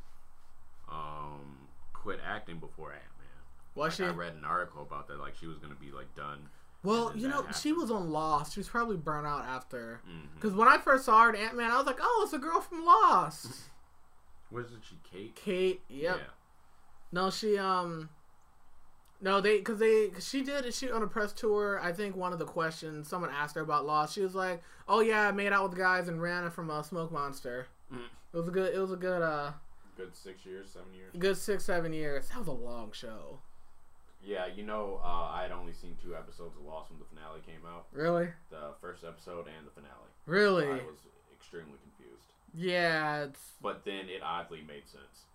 um, 0.91 1.68
quit 1.93 2.20
acting 2.26 2.59
before 2.59 2.93
Ant 2.93 3.03
Man. 3.18 3.28
Was 3.74 3.99
Like, 3.99 4.09
she? 4.09 4.12
I 4.12 4.14
read 4.14 4.35
an 4.35 4.45
article 4.45 4.82
about 4.82 5.09
that. 5.09 5.18
Like 5.18 5.35
she 5.37 5.47
was 5.47 5.59
to 5.59 5.68
be 5.68 5.91
like 5.91 6.14
done. 6.14 6.49
Well, 6.82 7.12
you 7.16 7.28
know, 7.28 7.43
that 7.43 7.57
she 7.57 7.72
was 7.72 7.91
on 7.91 8.11
Lost. 8.11 8.53
She 8.55 8.61
was 8.61 8.68
probably 8.68 8.97
burnt 8.99 9.26
out 9.26 9.45
after. 9.47 10.03
Because 10.35 10.55
when 10.55 10.68
I 10.68 10.76
first 10.76 11.07
saw 11.07 11.22
her 11.24 11.30
in 11.30 11.37
Ant 11.37 11.57
Man, 11.57 11.70
I 11.70 11.78
was 11.78 11.87
like, 11.87 11.99
oh, 12.01 12.22
it's 12.24 12.35
a 12.35 12.39
girl 12.39 12.61
from 12.61 12.85
Lost. 12.85 13.47
Wasn't 14.51 14.85
she 14.85 14.99
Kate? 15.11 15.35
Kate. 15.35 15.80
Yep. 15.89 16.16
Yeah. 16.18 16.22
No, 17.11 17.30
she 17.30 17.57
um. 17.59 18.11
No, 19.20 19.41
they 19.41 19.59
because 19.59 19.78
they 19.78 20.09
cause 20.09 20.28
she 20.28 20.43
did 20.43 20.72
she 20.74 20.91
on 20.91 21.03
a 21.03 21.07
press 21.07 21.32
tour. 21.32 21.80
I 21.82 21.93
think 21.93 22.14
one 22.14 22.35
of 22.35 22.39
the 22.39 22.45
questions 22.45 23.09
someone 23.09 23.30
asked 23.30 23.55
her 23.55 23.62
about 23.62 23.87
Lost. 23.87 24.14
She 24.14 24.20
was 24.20 24.35
like, 24.35 24.62
"Oh 24.87 25.01
yeah, 25.01 25.26
I 25.28 25.32
made 25.32 25.53
out 25.53 25.62
with 25.62 25.72
the 25.72 25.78
guys 25.78 26.09
and 26.09 26.20
ran 26.20 26.51
from 26.51 26.68
a 26.70 26.85
smoke 26.85 27.11
monster." 27.11 27.68
Mm. 27.93 28.01
It 28.32 28.37
was 28.37 28.49
a 28.49 28.51
good. 28.51 28.74
It 28.74 28.78
was 28.78 28.93
a 28.93 28.97
good. 28.97 29.22
Uh, 29.22 29.53
Good 29.97 30.14
six 30.16 30.45
years, 30.45 30.68
seven 30.72 30.92
years. 30.95 31.12
good 31.18 31.36
six 31.36 31.64
seven 31.64 31.92
years. 31.92 32.28
That 32.28 32.38
was 32.38 32.49
a 32.49 32.53
long 32.53 32.90
show. 32.92 33.38
Yeah, 34.24 34.47
you 34.47 34.62
know, 34.64 35.01
uh, 35.05 35.30
I 35.32 35.42
had 35.42 35.53
only 35.53 35.72
seen 35.74 35.97
two 36.03 36.16
episodes 36.16 36.57
of 36.59 36.64
Lost 36.66 36.90
when 36.90 36.99
the 36.99 37.05
finale 37.05 37.40
came 37.47 37.61
out. 37.68 37.86
Really, 37.92 38.28
The 38.51 38.72
first 38.80 39.05
episode 39.05 39.47
and 39.47 39.66
the 39.66 39.70
finale. 39.70 40.09
really. 40.26 40.64
I 40.66 40.84
was 40.84 40.97
extremely 41.32 41.76
confused. 41.82 42.24
Yeah, 42.55 43.24
it's 43.24 43.53
But 43.61 43.84
then 43.84 44.09
it 44.09 44.22
oddly 44.22 44.62
made 44.66 44.88
sense. 44.88 45.26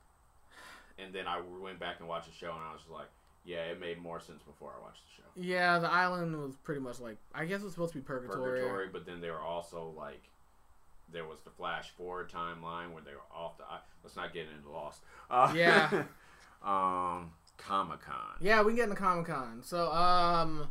And 0.98 1.14
then 1.14 1.28
I 1.28 1.40
went 1.62 1.80
back 1.80 1.98
and 2.00 2.08
watched 2.10 2.28
the 2.28 2.34
show, 2.36 2.52
and 2.52 2.64
I 2.64 2.74
was 2.74 2.82
just 2.82 2.92
like, 2.92 3.08
yeah, 3.46 3.66
it 3.66 3.80
made 3.80 4.02
more 4.02 4.20
sense 4.20 4.42
before 4.44 4.72
I 4.78 4.82
watched 4.84 5.02
the 5.06 5.22
show. 5.22 5.30
yeah. 5.50 5.78
The 5.80 5.90
island 5.90 6.36
was 6.42 6.56
pretty 6.58 6.82
much 6.82 7.00
like 7.00 7.18
I 7.34 7.46
guess 7.46 7.62
it's 7.64 7.72
supposed 7.74 7.94
to 7.94 8.00
be 8.00 8.04
purgatory. 8.04 8.60
Purgatory, 8.62 8.88
but 8.92 9.06
then 9.06 9.22
they 9.22 9.30
were 9.30 9.40
also 9.40 9.94
like, 9.96 10.24
there 11.12 11.26
was 11.26 11.40
the 11.42 11.50
Flash 11.50 11.90
Forward 11.92 12.30
timeline 12.32 12.92
where 12.94 13.04
they 13.04 13.12
were 13.14 13.22
off 13.36 13.58
the. 13.58 13.64
I- 13.64 13.80
Let's 14.04 14.16
not 14.16 14.34
get 14.34 14.48
into 14.56 14.70
Lost. 14.70 15.02
Uh, 15.30 15.52
Yeah. 15.56 16.04
um, 16.64 17.32
Comic 17.58 18.00
Con. 18.02 18.16
Yeah, 18.40 18.62
we 18.62 18.72
can 18.72 18.76
get 18.78 18.84
into 18.84 18.96
Comic 18.96 19.26
Con. 19.28 19.62
So 19.64 19.92
um, 19.92 20.68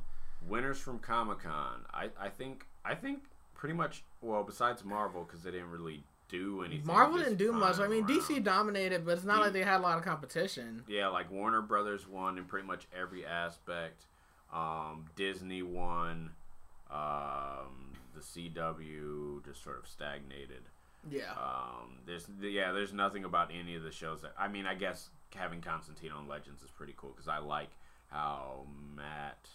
Winners 0.48 0.78
from 0.78 0.98
Comic 0.98 1.40
Con. 1.40 1.84
I, 1.92 2.08
I 2.18 2.28
think 2.30 2.66
I 2.84 2.94
think 2.94 3.24
pretty 3.54 3.74
much 3.74 4.02
well 4.22 4.42
besides 4.44 4.84
Marvel 4.84 5.24
because 5.24 5.42
they 5.42 5.50
didn't 5.50 5.70
really 5.70 6.02
do 6.30 6.62
anything. 6.62 6.86
Marvel 6.86 7.18
didn't 7.18 7.36
do 7.36 7.52
much. 7.52 7.78
I 7.78 7.86
mean, 7.88 8.04
DC 8.04 8.42
dominated, 8.42 9.04
but 9.04 9.12
it's 9.12 9.24
not 9.24 9.36
D- 9.36 9.42
like 9.44 9.52
they 9.52 9.62
had 9.62 9.80
a 9.80 9.82
lot 9.82 9.98
of 9.98 10.04
competition. 10.04 10.84
Yeah, 10.88 11.08
like 11.08 11.30
Warner 11.30 11.60
Brothers 11.62 12.08
won 12.08 12.38
in 12.38 12.44
pretty 12.44 12.66
much 12.66 12.86
every 12.98 13.26
aspect. 13.26 14.04
Um, 14.52 15.04
Disney 15.16 15.62
won. 15.62 16.30
Um, 16.90 17.87
the 18.18 18.50
CW 18.50 19.44
just 19.44 19.62
sort 19.62 19.78
of 19.78 19.86
stagnated. 19.88 20.62
Yeah. 21.10 21.32
Um, 21.32 21.98
there's 22.06 22.26
yeah, 22.40 22.72
there's 22.72 22.92
nothing 22.92 23.24
about 23.24 23.50
any 23.52 23.74
of 23.76 23.82
the 23.82 23.92
shows 23.92 24.22
that 24.22 24.34
I 24.38 24.48
mean. 24.48 24.66
I 24.66 24.74
guess 24.74 25.10
having 25.34 25.60
Constantine 25.60 26.10
on 26.12 26.26
Legends 26.28 26.62
is 26.62 26.70
pretty 26.70 26.94
cool 26.96 27.10
because 27.10 27.28
I 27.28 27.38
like 27.38 27.70
how 28.10 28.66
Matt 28.96 29.48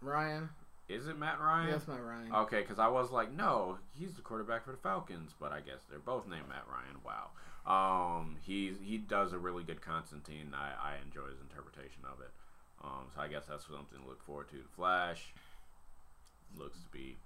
Ryan. 0.00 0.48
is 0.88 1.06
it 1.06 1.18
Matt 1.18 1.40
Ryan? 1.40 1.68
Yes, 1.68 1.86
Matt 1.86 2.02
Ryan. 2.02 2.32
Okay, 2.32 2.60
because 2.60 2.78
I 2.78 2.88
was 2.88 3.10
like, 3.10 3.32
no, 3.32 3.78
he's 3.98 4.14
the 4.14 4.22
quarterback 4.22 4.64
for 4.64 4.70
the 4.72 4.78
Falcons, 4.78 5.34
but 5.38 5.52
I 5.52 5.60
guess 5.60 5.80
they're 5.88 5.98
both 5.98 6.26
named 6.28 6.48
Matt 6.48 6.64
Ryan. 6.68 6.96
Wow. 7.04 7.30
Um, 7.66 8.36
he 8.42 8.72
he 8.82 8.96
does 8.96 9.32
a 9.32 9.38
really 9.38 9.64
good 9.64 9.82
Constantine. 9.82 10.54
I, 10.54 10.92
I 10.92 10.94
enjoy 11.04 11.28
his 11.30 11.40
interpretation 11.40 12.02
of 12.10 12.20
it. 12.20 12.30
Um, 12.82 13.06
so 13.14 13.20
I 13.20 13.28
guess 13.28 13.44
that's 13.48 13.66
something 13.66 14.00
to 14.00 14.08
look 14.08 14.22
forward 14.24 14.48
to. 14.50 14.58
Flash 14.76 15.32
looks 16.56 16.78
to 16.78 16.88
be 16.90 17.16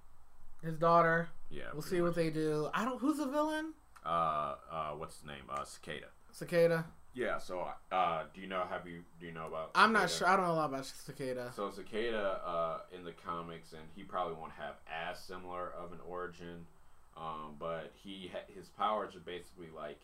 His 0.62 0.76
daughter. 0.76 1.28
yeah. 1.50 1.64
We'll 1.72 1.82
see 1.82 2.00
what 2.00 2.14
they 2.14 2.30
do. 2.30 2.68
I 2.74 2.84
don't. 2.84 3.00
Who's 3.00 3.18
the 3.18 3.26
villain? 3.26 3.72
Uh, 4.04 4.54
uh, 4.70 4.90
what's 4.92 5.16
his 5.16 5.26
name? 5.26 5.44
Uh, 5.50 5.64
Cicada. 5.64 6.06
Cicada. 6.32 6.84
Yeah. 7.14 7.38
So, 7.38 7.66
uh, 7.90 8.24
do 8.34 8.40
you 8.40 8.46
know? 8.46 8.64
Have 8.70 8.86
you 8.86 9.02
do 9.18 9.26
you 9.26 9.32
know 9.32 9.46
about? 9.46 9.70
I'm 9.74 9.92
not 9.92 10.10
sure. 10.10 10.26
I 10.28 10.36
don't 10.36 10.46
know 10.46 10.52
a 10.52 10.60
lot 10.60 10.70
about 10.70 10.86
Cicada. 10.86 11.52
So 11.54 11.70
Cicada 11.70 12.40
uh, 12.46 12.78
in 12.96 13.04
the 13.04 13.12
comics, 13.12 13.72
and 13.72 13.82
he 13.96 14.02
probably 14.02 14.34
won't 14.34 14.52
have 14.52 14.74
as 14.88 15.18
similar 15.18 15.72
of 15.78 15.92
an 15.92 15.98
origin, 16.08 16.66
um, 17.16 17.56
but 17.58 17.92
he 18.02 18.30
ha- 18.32 18.46
his 18.54 18.68
powers 18.68 19.14
are 19.16 19.20
basically 19.20 19.68
like 19.74 20.00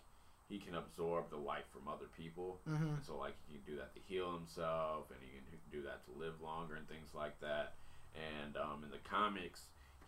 he 0.49 0.59
can 0.59 0.75
absorb 0.75 1.29
the 1.31 1.37
life 1.37 1.65
from 1.73 1.89
other 1.89 2.07
people. 2.17 2.61
hmm 2.67 2.95
So 3.07 3.17
like 3.19 3.35
he 3.47 3.55
can 3.55 3.63
do 3.75 3.77
that 3.79 3.95
to 3.95 4.01
heal 4.07 4.33
himself, 4.33 5.11
and 5.11 5.19
he 5.23 5.31
can 5.31 5.45
do 5.71 5.83
that 5.83 6.05
to 6.07 6.19
live 6.19 6.41
longer 6.43 6.75
and 6.77 6.89
things 6.89 7.11
like 7.15 7.39
that. 7.41 7.75
And 8.17 8.57
um, 8.57 8.83
in 8.85 8.91
the 8.91 9.03
comics, 9.09 9.63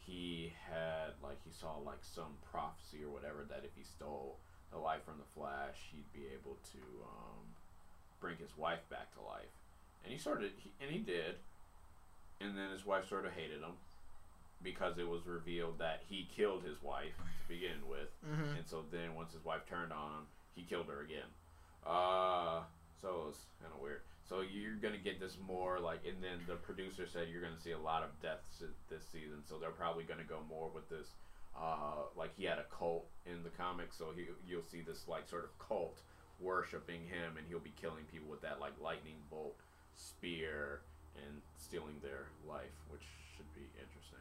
he 0.09 0.53
had 0.71 1.13
like 1.23 1.37
he 1.45 1.53
saw 1.53 1.77
like 1.85 2.01
some 2.01 2.33
prophecy 2.51 3.05
or 3.05 3.11
whatever 3.13 3.45
that 3.51 3.63
if 3.65 3.71
he 3.77 3.85
stole 3.85 4.39
the 4.73 4.79
life 4.79 5.05
from 5.05 5.19
the 5.19 5.29
Flash, 5.37 5.77
he'd 5.93 6.11
be 6.13 6.27
able 6.33 6.57
to 6.73 6.81
um, 7.05 7.45
bring 8.21 8.37
his 8.37 8.57
wife 8.57 8.81
back 8.91 9.13
to 9.15 9.21
life. 9.21 9.53
And 10.05 10.13
he 10.13 10.19
sort 10.19 10.43
of 10.43 10.51
he, 10.57 10.71
and 10.81 10.91
he 10.91 10.99
did. 10.99 11.37
And 12.41 12.57
then 12.57 12.71
his 12.71 12.87
wife 12.87 13.09
sort 13.09 13.27
of 13.27 13.33
hated 13.33 13.61
him 13.61 13.77
because 14.63 14.99
it 14.99 15.09
was 15.09 15.27
revealed 15.27 15.79
that 15.79 16.03
he 16.09 16.29
killed 16.35 16.63
his 16.65 16.81
wife 16.83 17.15
to 17.17 17.49
begin 17.49 17.87
with. 17.89 18.09
hmm 18.25 18.57
And 18.57 18.67
so 18.67 18.85
then 18.91 19.15
once 19.15 19.33
his 19.33 19.45
wife 19.45 19.67
turned 19.69 19.93
on 19.93 20.11
him, 20.13 20.27
he 20.55 20.63
killed 20.63 20.87
her 20.89 21.03
again. 21.03 21.29
Uh, 21.87 22.63
so 23.01 23.09
it 23.09 23.27
was 23.29 23.41
kind 23.61 23.73
of 23.75 23.81
weird. 23.81 24.03
So 24.29 24.43
you're 24.43 24.74
gonna 24.76 24.99
get 24.99 25.18
this 25.20 25.39
more 25.47 25.79
like, 25.81 26.01
and 26.07 26.22
then 26.22 26.41
the 26.47 26.57
producer 26.57 27.07
said 27.07 27.29
you're 27.33 27.41
gonna 27.43 27.59
see 27.61 27.72
a 27.72 27.79
lot 27.79 28.03
of 28.03 28.11
deaths 28.20 28.62
this 28.91 29.05
season. 29.11 29.43
So 29.49 29.57
they're 29.59 29.70
probably 29.70 30.05
gonna 30.05 30.24
go 30.29 30.41
more 30.49 30.68
with 30.74 30.89
this. 30.91 31.09
Uh, 31.59 32.05
like 32.14 32.31
he 32.37 32.45
had 32.45 32.59
a 32.59 32.64
cult 32.76 33.07
in 33.26 33.43
the 33.43 33.49
comics, 33.51 33.97
so 33.97 34.12
he 34.14 34.26
you'll 34.47 34.62
see 34.62 34.83
this 34.83 35.09
like 35.09 35.26
sort 35.29 35.45
of 35.45 35.59
cult 35.59 35.99
worshiping 36.41 37.01
him, 37.07 37.37
and 37.39 37.47
he'll 37.49 37.59
be 37.59 37.72
killing 37.81 38.05
people 38.12 38.29
with 38.29 38.43
that 38.43 38.61
like 38.61 38.72
lightning 38.83 39.16
bolt 39.31 39.57
spear 39.95 40.81
and 41.26 41.41
stealing 41.57 41.97
their 42.03 42.26
life, 42.47 42.76
which 42.91 43.03
should 43.37 43.53
be 43.55 43.62
interesting. 43.81 44.18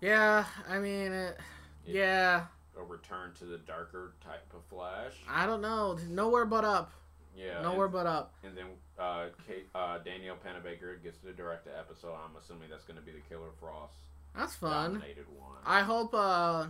Yeah. 0.00 0.44
I 0.68 0.78
mean, 0.78 1.12
it, 1.12 1.38
It- 1.86 1.94
yeah. 1.96 2.46
A 2.78 2.82
return 2.82 3.32
to 3.38 3.44
the 3.44 3.58
darker 3.58 4.14
type 4.20 4.52
of 4.54 4.64
Flash. 4.64 5.12
I 5.28 5.46
don't 5.46 5.60
know. 5.60 5.96
Nowhere 6.08 6.44
but 6.44 6.64
up. 6.64 6.92
Yeah. 7.36 7.62
Nowhere 7.62 7.84
and- 7.86 7.92
but 7.92 8.06
up. 8.06 8.34
And 8.44 8.56
then 8.56 8.66
uh, 8.98 9.26
Kate, 9.46 9.66
uh, 9.74 9.98
Danielle 9.98 10.36
Panabaker 10.36 11.02
gets 11.02 11.18
to 11.18 11.32
direct 11.32 11.64
the 11.64 11.76
episode. 11.78 12.12
I'm 12.14 12.36
assuming 12.40 12.70
that's 12.70 12.84
going 12.84 12.98
to 12.98 13.04
be 13.04 13.12
the 13.12 13.20
Killer 13.28 13.50
Frost 13.58 13.94
That's 14.36 14.54
fun. 14.54 14.94
dominated 14.94 15.26
one. 15.38 15.58
I 15.66 15.80
hope. 15.82 16.14
Uh, 16.14 16.66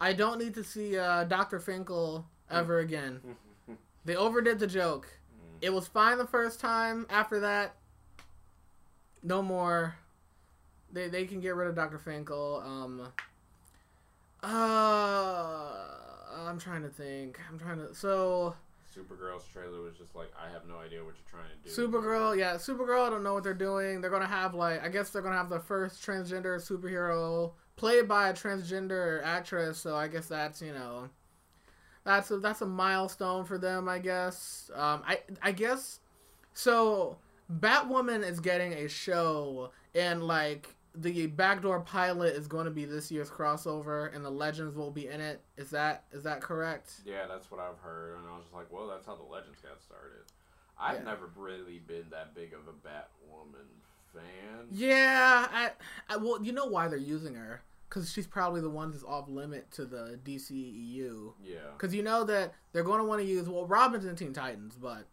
I 0.00 0.12
don't 0.12 0.38
need 0.38 0.54
to 0.54 0.64
see 0.64 0.96
uh, 0.98 1.24
Doctor 1.24 1.58
Finkel 1.60 2.24
ever 2.50 2.78
again. 2.80 3.20
They 4.04 4.14
overdid 4.14 4.60
the 4.60 4.68
joke. 4.68 5.08
Mm. 5.34 5.58
It 5.62 5.72
was 5.74 5.88
fine 5.88 6.16
the 6.18 6.28
first 6.28 6.60
time. 6.60 7.06
After 7.10 7.40
that, 7.40 7.74
no 9.24 9.42
more. 9.42 9.96
They 10.92 11.08
they 11.08 11.24
can 11.24 11.40
get 11.40 11.56
rid 11.56 11.66
of 11.66 11.74
Doctor 11.74 11.98
Finkel. 11.98 12.62
Um. 12.64 13.08
Uh, 14.44 15.86
I'm 16.46 16.58
trying 16.60 16.82
to 16.82 16.88
think. 16.88 17.40
I'm 17.50 17.58
trying 17.58 17.78
to. 17.78 17.92
So 17.96 18.54
Supergirl's 18.96 19.46
trailer 19.52 19.82
was 19.82 19.96
just 19.96 20.14
like, 20.14 20.32
I 20.40 20.50
have 20.50 20.66
no 20.66 20.78
idea 20.78 21.04
what 21.04 21.14
you're 21.16 21.30
trying 21.30 21.50
to 21.50 21.68
do. 21.68 21.70
Supergirl, 21.70 22.36
yeah, 22.38 22.54
Supergirl. 22.54 23.06
I 23.06 23.10
don't 23.10 23.22
know 23.22 23.34
what 23.34 23.44
they're 23.44 23.54
doing. 23.54 24.00
They're 24.00 24.10
gonna 24.10 24.26
have 24.26 24.54
like, 24.54 24.82
I 24.82 24.88
guess 24.88 25.10
they're 25.10 25.22
gonna 25.22 25.36
have 25.36 25.50
the 25.50 25.60
first 25.60 26.04
transgender 26.04 26.56
superhero 26.56 27.52
played 27.76 28.08
by 28.08 28.28
a 28.28 28.32
transgender 28.32 29.22
actress. 29.24 29.78
So 29.78 29.96
I 29.96 30.08
guess 30.08 30.26
that's 30.26 30.62
you 30.62 30.72
know, 30.72 31.10
that's 32.04 32.30
a, 32.30 32.38
that's 32.38 32.62
a 32.62 32.66
milestone 32.66 33.44
for 33.44 33.58
them. 33.58 33.88
I 33.88 33.98
guess. 33.98 34.70
Um, 34.74 35.02
I 35.06 35.20
I 35.42 35.52
guess. 35.52 36.00
So 36.54 37.18
Batwoman 37.52 38.26
is 38.26 38.40
getting 38.40 38.72
a 38.72 38.88
show, 38.88 39.72
and 39.94 40.22
like 40.22 40.75
the 40.98 41.26
backdoor 41.26 41.80
pilot 41.80 42.34
is 42.34 42.46
going 42.48 42.64
to 42.64 42.70
be 42.70 42.84
this 42.84 43.10
year's 43.10 43.30
crossover, 43.30 44.14
and 44.14 44.24
the 44.24 44.30
Legends 44.30 44.74
will 44.74 44.90
be 44.90 45.08
in 45.08 45.20
it. 45.20 45.40
Is 45.56 45.70
that 45.70 46.04
is 46.12 46.22
that 46.24 46.40
correct? 46.40 46.92
Yeah, 47.04 47.26
that's 47.28 47.50
what 47.50 47.60
I've 47.60 47.78
heard, 47.78 48.18
and 48.18 48.26
I 48.28 48.34
was 48.36 48.44
just 48.44 48.54
like, 48.54 48.72
well, 48.72 48.86
that's 48.88 49.06
how 49.06 49.14
the 49.16 49.22
Legends 49.24 49.60
got 49.60 49.80
started. 49.82 50.24
I've 50.78 50.98
Yeah. 50.98 51.04
never 51.04 51.30
really 51.36 51.78
been 51.86 52.04
that 52.10 52.34
big 52.34 52.52
of 52.52 52.60
a 52.68 52.72
Batwoman 52.86 53.66
fan. 54.12 54.66
Yeah, 54.70 55.46
I, 55.50 55.70
I 56.08 56.16
well, 56.16 56.42
you 56.42 56.52
know 56.52 56.66
why 56.66 56.88
they're 56.88 56.98
using 56.98 57.34
her? 57.34 57.62
Because 57.88 58.10
she's 58.12 58.26
probably 58.26 58.60
the 58.60 58.68
one 58.70 58.90
that's 58.90 59.04
off 59.04 59.28
limit 59.28 59.70
to 59.72 59.84
the 59.84 60.18
DCEU. 60.24 61.32
Yeah. 61.42 61.56
Because 61.72 61.94
you 61.94 62.02
know 62.02 62.24
that 62.24 62.52
they're 62.72 62.82
going 62.82 62.98
to 62.98 63.04
want 63.04 63.20
to 63.22 63.26
use 63.26 63.48
well, 63.48 63.64
Robin's 63.66 64.04
in 64.04 64.16
Teen 64.16 64.32
Titans, 64.32 64.76
but 64.80 65.06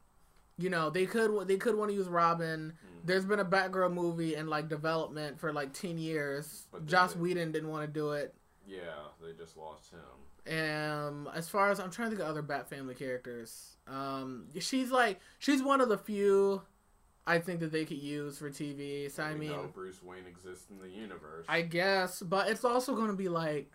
you 0.57 0.69
know 0.69 0.89
they 0.89 1.05
could 1.05 1.47
they 1.47 1.57
could 1.57 1.75
want 1.75 1.91
to 1.91 1.95
use 1.95 2.07
Robin. 2.07 2.73
Mm. 2.73 2.99
There's 3.05 3.25
been 3.25 3.39
a 3.39 3.45
Batgirl 3.45 3.93
movie 3.93 4.35
in 4.35 4.47
like 4.47 4.69
development 4.69 5.39
for 5.39 5.51
like 5.53 5.73
ten 5.73 5.97
years. 5.97 6.67
Joss 6.85 7.13
did. 7.13 7.21
Whedon 7.21 7.51
didn't 7.51 7.69
want 7.69 7.85
to 7.85 7.91
do 7.91 8.11
it. 8.11 8.33
Yeah, 8.67 8.79
they 9.21 9.33
just 9.37 9.57
lost 9.57 9.91
him. 9.91 9.99
Um, 10.45 11.29
as 11.33 11.47
far 11.47 11.71
as 11.71 11.79
I'm 11.79 11.89
trying 11.89 12.09
to 12.09 12.15
think 12.15 12.23
of 12.23 12.29
other 12.29 12.41
Bat 12.41 12.69
Family 12.69 12.95
characters, 12.95 13.77
um, 13.87 14.47
she's 14.59 14.91
like 14.91 15.19
she's 15.39 15.63
one 15.63 15.81
of 15.81 15.89
the 15.89 15.97
few 15.97 16.61
I 17.25 17.39
think 17.39 17.61
that 17.61 17.71
they 17.71 17.85
could 17.85 18.01
use 18.01 18.37
for 18.37 18.49
TV. 18.49 19.09
So 19.09 19.23
I 19.23 19.33
mean, 19.33 19.51
know 19.51 19.69
Bruce 19.73 20.03
Wayne 20.03 20.25
exists 20.27 20.65
in 20.69 20.79
the 20.79 20.89
universe. 20.89 21.45
I 21.47 21.61
guess, 21.61 22.21
but 22.21 22.49
it's 22.49 22.65
also 22.65 22.95
going 22.95 23.07
to 23.07 23.15
be 23.15 23.29
like, 23.29 23.71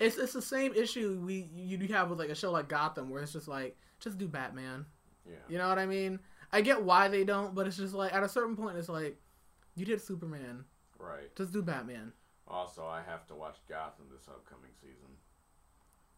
it's 0.00 0.18
it's 0.18 0.32
the 0.32 0.42
same 0.42 0.74
issue 0.74 1.20
we 1.24 1.48
you 1.54 1.78
have 1.88 2.10
with 2.10 2.18
like 2.18 2.30
a 2.30 2.34
show 2.34 2.50
like 2.50 2.68
Gotham, 2.68 3.10
where 3.10 3.22
it's 3.22 3.32
just 3.32 3.48
like 3.48 3.76
just 4.00 4.18
do 4.18 4.26
Batman. 4.26 4.86
Yeah. 5.26 5.34
You 5.48 5.58
know 5.58 5.68
what 5.68 5.78
I 5.78 5.86
mean? 5.86 6.20
I 6.52 6.60
get 6.60 6.82
why 6.82 7.08
they 7.08 7.24
don't, 7.24 7.54
but 7.54 7.66
it's 7.66 7.76
just 7.76 7.94
like 7.94 8.12
at 8.12 8.22
a 8.22 8.28
certain 8.28 8.56
point, 8.56 8.76
it's 8.76 8.88
like 8.88 9.16
you 9.76 9.84
did 9.86 10.00
Superman, 10.00 10.64
Right. 10.98 11.34
just 11.36 11.52
do 11.52 11.62
Batman. 11.62 12.12
Also, 12.48 12.84
I 12.84 13.02
have 13.02 13.26
to 13.28 13.34
watch 13.34 13.56
Gotham 13.68 14.06
this 14.12 14.26
upcoming 14.28 14.72
season. 14.80 15.08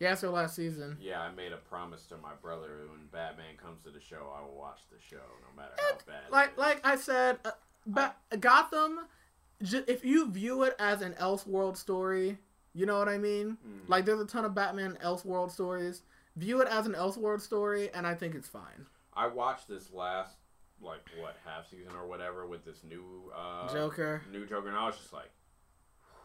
Yeah, 0.01 0.13
it's 0.13 0.23
their 0.23 0.31
last 0.31 0.57
season. 0.57 0.97
Yeah, 1.01 1.21
I 1.21 1.31
made 1.31 1.53
a 1.53 1.59
promise 1.59 2.07
to 2.07 2.17
my 2.17 2.33
brother 2.41 2.87
when 2.91 3.07
Batman 3.13 3.57
comes 3.63 3.83
to 3.85 3.91
the 3.91 4.01
show, 4.01 4.33
I 4.37 4.41
will 4.45 4.57
watch 4.57 4.81
the 4.91 4.97
show 4.99 5.17
no 5.19 5.63
matter 5.63 5.75
how 5.79 5.99
bad. 6.07 6.31
Like 6.31 6.53
is. 6.53 6.59
like 6.59 6.81
I 6.87 6.97
said, 6.97 7.39
uh, 7.45 7.51
ba- 7.87 8.15
Gotham. 8.41 9.01
J- 9.63 9.85
if 9.87 10.05
you 10.05 10.29
view 10.31 10.65
it 10.65 10.75
as 10.81 11.03
an 11.03 11.13
Elseworld 11.21 11.77
story, 11.77 12.39
you 12.75 12.85
know 12.87 12.99
what 12.99 13.09
I 13.09 13.19
mean. 13.19 13.59
Mhm. 13.65 13.89
Like 13.89 14.05
there's 14.07 14.19
a 14.21 14.27
ton 14.27 14.45
of 14.45 14.55
Batman 14.55 14.99
Elseworld 15.05 15.53
stories. 15.53 16.03
View 16.35 16.61
it 16.63 16.67
as 16.69 16.87
an 16.87 16.95
Elseworld 16.95 17.41
story, 17.43 17.91
and 17.93 18.05
I 18.07 18.15
think 18.15 18.35
it's 18.35 18.49
fine. 18.49 18.87
I 19.15 19.27
watched 19.29 19.69
this 19.69 19.91
last 19.93 20.37
like 20.81 21.01
what 21.21 21.37
half 21.45 21.69
season 21.71 21.93
or 22.01 22.07
whatever 22.09 22.47
with 22.47 22.65
this 22.65 22.83
new 22.83 23.31
uh, 23.37 23.73
Joker, 23.73 24.23
new 24.33 24.47
Joker, 24.47 24.69
and 24.69 24.77
I 24.77 24.87
was 24.87 24.97
just 24.97 25.13
like, 25.13 25.31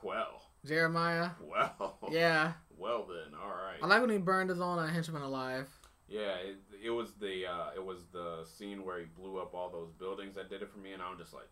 well, 0.02 0.42
Jeremiah. 0.66 1.30
well, 1.42 1.98
Yeah, 2.12 2.54
well 2.78 3.06
then, 3.08 3.34
all 3.40 3.50
right. 3.50 3.78
I 3.82 3.88
like 3.88 4.02
when 4.02 4.10
he 4.10 4.18
burned 4.18 4.50
his 4.50 4.60
own 4.62 4.80
uh, 4.80 4.88
henchman 4.88 5.22
alive. 5.22 5.68
Yeah, 6.08 6.36
it, 6.36 6.58
it 6.86 6.90
was 6.90 7.14
the 7.20 7.46
uh, 7.46 7.70
it 7.76 7.84
was 7.86 8.06
the 8.14 8.46
scene 8.58 8.86
where 8.86 8.98
he 9.00 9.06
blew 9.06 9.38
up 9.40 9.54
all 9.54 9.70
those 9.70 9.92
buildings 9.92 10.36
that 10.36 10.50
did 10.50 10.62
it 10.62 10.72
for 10.72 10.80
me, 10.80 10.94
and 10.94 11.02
I'm 11.02 11.18
just 11.18 11.34
like, 11.34 11.50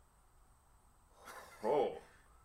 oh, 1.63 1.91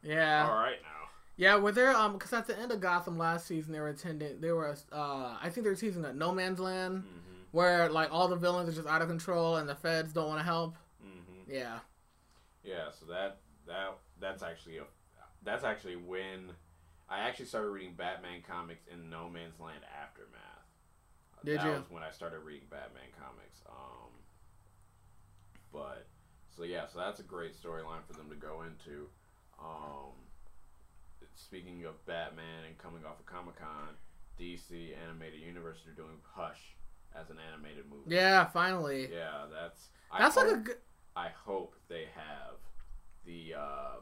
Yeah, 0.03 0.49
all 0.51 0.57
right 0.59 0.79
now. 0.83 1.09
yeah. 1.37 1.57
Were 1.57 1.73
there 1.73 1.95
um? 1.95 2.15
Because 2.15 2.33
at 2.33 2.47
the 2.49 2.59
end 2.59 2.73
of 2.73 2.81
Gotham 2.81 3.17
last 3.17 3.47
season, 3.47 3.73
they 3.73 3.81
were 3.81 3.89
attending. 3.89 4.41
They 4.41 4.51
were 4.51 4.77
uh. 4.93 5.37
I 5.41 5.49
think 5.51 5.65
they 5.65 5.71
were 5.71 5.77
teasing 5.77 6.05
at 6.05 6.17
No 6.17 6.33
Man's 6.33 6.59
Land, 6.59 7.05
hmm 7.05 7.20
where 7.53 7.89
like 7.91 8.13
all 8.13 8.29
the 8.29 8.37
villains 8.37 8.69
are 8.69 8.73
just 8.73 8.89
out 8.89 9.03
of 9.03 9.09
control 9.09 9.57
and 9.57 9.69
the 9.69 9.75
feds 9.75 10.13
don't 10.13 10.29
want 10.29 10.41
to 10.41 10.45
help. 10.45 10.77
hmm 11.01 11.51
Yeah. 11.51 11.79
Yeah, 12.63 12.91
so 12.99 13.07
that 13.07 13.39
that 13.67 13.97
that's 14.21 14.43
actually 14.43 14.79
a 14.79 14.85
that's 15.43 15.65
actually 15.65 15.97
when 15.97 16.51
I 17.09 17.21
actually 17.21 17.47
started 17.47 17.71
reading 17.71 17.95
Batman 17.97 18.43
comics 18.47 18.85
in 18.93 19.09
No 19.11 19.29
Man's 19.29 19.59
Land 19.59 19.81
aftermath. 20.01 20.41
Did 21.45 21.61
that 21.61 21.67
you? 21.67 21.73
was 21.73 21.91
when 21.91 22.03
I 22.03 22.11
started 22.11 22.41
reading 22.41 22.69
Batman 22.71 23.09
comics. 23.19 23.63
Um, 23.69 24.13
but 25.73 26.07
so 26.55 26.65
yeah, 26.65 26.87
so 26.87 26.99
that's 26.99 27.21
a 27.21 27.25
great 27.25 27.55
storyline 27.61 28.05
for 28.07 28.13
them 28.13 28.29
to 28.29 28.37
go 28.37 28.63
into. 28.63 29.09
Um, 29.59 30.13
speaking 31.35 31.85
of 31.85 32.05
Batman 32.07 32.65
and 32.69 32.77
coming 32.79 33.05
off 33.05 33.19
of 33.19 33.27
Comic 33.27 33.57
Con, 33.59 33.97
DC 34.39 34.93
Animated 35.03 35.41
Universe 35.41 35.79
are 35.89 35.97
doing 35.97 36.21
Hush 36.35 36.77
as 37.15 37.31
an 37.31 37.37
animated 37.53 37.85
movie. 37.91 38.15
Yeah. 38.15 38.45
Finally. 38.47 39.09
Yeah, 39.13 39.47
that's 39.53 39.89
That's 40.19 40.37
I 40.37 40.43
like 40.45 40.53
a 40.53 40.59
good. 40.59 40.77
I 41.17 41.29
hope 41.29 41.75
they 41.89 42.07
have 42.15 42.57
the 43.25 43.55
uh, 43.59 43.97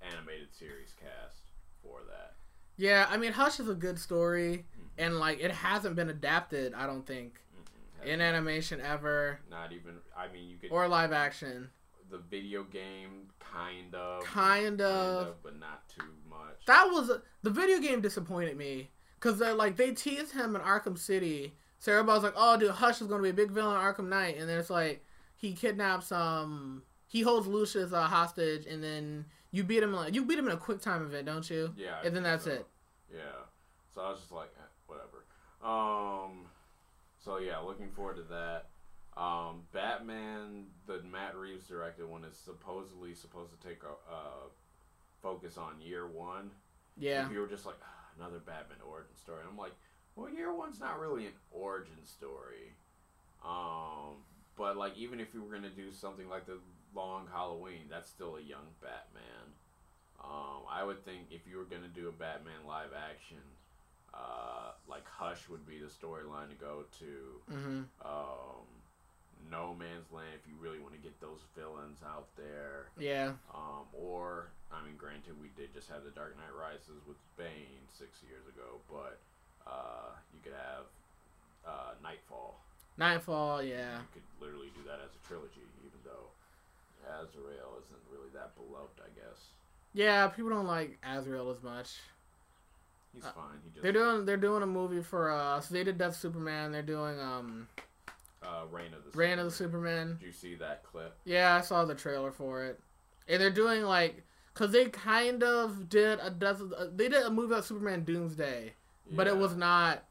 animated 0.00 0.54
series 0.54 0.94
cast 1.00 1.42
for 1.82 2.00
that. 2.08 2.34
Yeah, 2.76 3.06
I 3.10 3.16
mean, 3.16 3.32
Hush 3.32 3.60
is 3.60 3.68
a 3.68 3.74
good 3.74 3.98
story, 3.98 4.66
Mhm. 4.78 4.88
and 4.98 5.18
like 5.18 5.40
it 5.40 5.50
hasn't 5.50 5.94
been 5.96 6.08
adapted. 6.08 6.72
I 6.74 6.86
don't 6.86 7.06
think 7.06 7.40
Mm-mm. 7.54 8.06
in 8.06 8.20
animation 8.20 8.80
ever 8.80 9.40
Not 9.50 9.72
even. 9.72 9.98
I 10.16 10.28
mean, 10.28 10.48
you 10.48 10.56
could 10.58 10.70
or 10.72 10.88
live 10.88 11.12
action. 11.12 11.70
the 12.10 12.18
video 12.18 12.62
game 12.64 13.30
kind 13.38 13.94
of, 13.94 14.22
Kind 14.24 14.80
of. 14.82 15.42
but 15.42 15.58
not 15.58 15.88
too 15.88 16.12
much. 16.28 16.64
That 16.66 16.84
was 16.90 17.10
the 17.42 17.50
video 17.50 17.78
game 17.78 18.00
disappointed 18.02 18.56
me 18.56 18.90
because 19.14 19.38
they 19.38 19.52
like 19.52 19.76
they 19.76 19.92
teased 19.92 20.32
him 20.32 20.54
in 20.56 20.62
Arkham 20.62 20.98
City. 20.98 21.56
So 21.82 21.90
everybody's 21.90 22.22
like, 22.22 22.34
"Oh, 22.36 22.56
dude, 22.56 22.70
Hush 22.70 23.00
is 23.00 23.08
going 23.08 23.18
to 23.18 23.24
be 23.24 23.30
a 23.30 23.34
big 23.34 23.50
villain 23.50 23.74
in 23.74 23.82
Arkham 23.82 24.08
Knight," 24.08 24.36
and 24.38 24.48
then 24.48 24.56
it's 24.56 24.70
like 24.70 25.04
he 25.34 25.52
kidnaps 25.52 26.12
um 26.12 26.84
he 27.08 27.22
holds 27.22 27.48
Lucius 27.48 27.92
uh, 27.92 28.06
hostage, 28.06 28.66
and 28.66 28.84
then 28.84 29.24
you 29.50 29.64
beat 29.64 29.82
him 29.82 29.92
like 29.92 30.14
you 30.14 30.24
beat 30.24 30.38
him 30.38 30.46
in 30.46 30.52
a 30.52 30.56
quick 30.56 30.80
time 30.80 31.02
event, 31.02 31.26
don't 31.26 31.50
you? 31.50 31.74
yeah, 31.76 31.96
I 32.00 32.06
and 32.06 32.14
then 32.14 32.22
that's 32.22 32.44
so. 32.44 32.52
it. 32.52 32.66
Yeah. 33.12 33.18
So 33.92 34.00
I 34.00 34.10
was 34.10 34.20
just 34.20 34.30
like, 34.30 34.50
eh, 34.56 34.70
whatever. 34.86 35.24
Um. 35.60 36.46
So 37.18 37.38
yeah, 37.38 37.58
looking 37.58 37.90
forward 37.90 38.14
to 38.14 38.22
that. 38.30 38.66
Um, 39.20 39.62
Batman, 39.72 40.66
the 40.86 41.02
Matt 41.02 41.36
Reeves 41.36 41.66
directed 41.66 42.08
one, 42.08 42.24
is 42.24 42.36
supposedly 42.36 43.12
supposed 43.12 43.50
to 43.60 43.68
take 43.68 43.82
a 43.82 43.90
uh, 44.08 44.46
focus 45.20 45.58
on 45.58 45.80
year 45.80 46.06
one. 46.06 46.52
Yeah, 46.96 47.26
If 47.26 47.32
you 47.32 47.40
were 47.40 47.48
just 47.48 47.66
like 47.66 47.76
"Ah, 47.82 48.06
another 48.20 48.38
Batman 48.38 48.78
origin 48.88 49.16
story, 49.16 49.40
I'm 49.50 49.58
like, 49.58 49.72
well, 50.16 50.28
year 50.30 50.52
one's 50.54 50.80
not 50.80 51.00
really 51.00 51.26
an 51.26 51.32
origin 51.50 52.04
story. 52.04 52.72
Um, 53.44 54.22
but 54.56 54.76
like 54.76 54.96
even 54.96 55.20
if 55.20 55.34
you 55.34 55.42
were 55.42 55.52
gonna 55.52 55.70
do 55.70 55.92
something 55.92 56.28
like 56.28 56.46
the 56.46 56.58
Long 56.94 57.26
Halloween, 57.32 57.88
that's 57.90 58.08
still 58.10 58.36
a 58.36 58.40
young 58.40 58.66
Batman. 58.80 59.54
Um, 60.22 60.62
I 60.70 60.84
would 60.84 61.04
think 61.04 61.28
if 61.30 61.46
you 61.50 61.56
were 61.58 61.64
gonna 61.64 61.88
do 61.94 62.08
a 62.08 62.12
Batman 62.12 62.66
live 62.66 62.90
action, 62.96 63.42
uh, 64.14 64.72
like 64.86 65.06
Hush 65.08 65.48
would 65.48 65.66
be 65.66 65.78
the 65.78 65.86
storyline 65.88 66.48
to 66.50 66.54
go 66.60 66.84
to. 67.00 67.52
hmm 67.52 67.82
Um, 68.04 68.66
no 69.50 69.74
Man's 69.74 70.06
Land, 70.12 70.38
if 70.38 70.46
you 70.46 70.54
really 70.60 70.78
want 70.78 70.94
to 70.94 71.00
get 71.02 71.18
those 71.20 71.40
villains 71.58 71.98
out 72.06 72.28
there. 72.36 72.86
yeah, 72.96 73.32
Um, 73.52 73.84
or, 73.92 74.52
I 74.70 74.84
mean, 74.86 74.94
granted, 74.96 75.34
we 75.40 75.48
did 75.58 75.74
just 75.74 75.90
have 75.90 76.04
The 76.04 76.10
Dark 76.14 76.36
Knight 76.38 76.54
Rises 76.54 77.02
with 77.08 77.16
Bane 77.36 77.82
six 77.90 78.22
years 78.22 78.46
ago, 78.46 78.78
but 78.88 79.18
uh, 79.66 80.10
you 80.34 80.40
could 80.42 80.52
have 80.54 80.84
uh, 81.66 81.92
Nightfall. 82.02 82.58
Nightfall. 82.98 83.62
Yeah, 83.62 83.98
You 83.98 84.06
could 84.14 84.22
literally 84.40 84.70
do 84.74 84.82
that 84.86 84.98
as 85.04 85.10
a 85.14 85.26
trilogy, 85.26 85.62
even 85.84 85.98
though 86.04 86.28
Azrael 87.08 87.78
isn't 87.84 88.02
really 88.10 88.28
that 88.34 88.54
beloved, 88.56 89.00
I 89.00 89.08
guess. 89.18 89.38
yeah. 89.94 90.26
People 90.28 90.50
don't 90.50 90.66
like 90.66 90.98
Azrael 91.04 91.50
as 91.50 91.62
much. 91.62 91.98
He's 93.14 93.24
Uh, 93.24 93.32
fine. 93.32 93.60
He 93.64 93.70
just 93.70 93.82
They're 93.82 93.92
doing 93.92 94.24
they're 94.24 94.36
doing 94.38 94.62
a 94.62 94.66
movie 94.66 95.02
for 95.02 95.30
uh 95.30 95.60
so 95.60 95.74
they 95.74 95.84
did 95.84 95.98
Death 95.98 96.16
Superman. 96.16 96.72
They're 96.72 96.82
doing 96.82 97.18
um 97.20 97.68
uh, 98.42 98.64
Reign 98.70 98.92
of 98.94 99.04
the 99.04 99.16
Reign 99.16 99.38
of 99.38 99.44
the 99.44 99.50
Superman. 99.50 100.08
Superman. 100.08 100.16
Did 100.20 100.26
you 100.26 100.32
see 100.32 100.54
that 100.56 100.82
clip? 100.84 101.14
Yeah, 101.24 101.54
I 101.56 101.60
saw 101.60 101.84
the 101.84 101.94
trailer 101.94 102.32
for 102.32 102.64
it, 102.64 102.80
and 103.28 103.40
they're 103.40 103.50
doing 103.50 103.82
like 103.82 104.22
because 104.54 104.72
they 104.72 104.86
kind 104.86 105.42
of 105.42 105.88
did 105.88 106.18
a 106.22 106.30
Death. 106.30 106.60
uh, 106.76 106.86
They 106.94 107.08
did 107.08 107.22
a 107.22 107.30
movie 107.30 107.52
about 107.52 107.64
Superman 107.66 108.02
Doomsday, 108.04 108.72
but 109.16 109.26
it 109.26 109.36
was 109.36 109.56
not. 109.56 110.04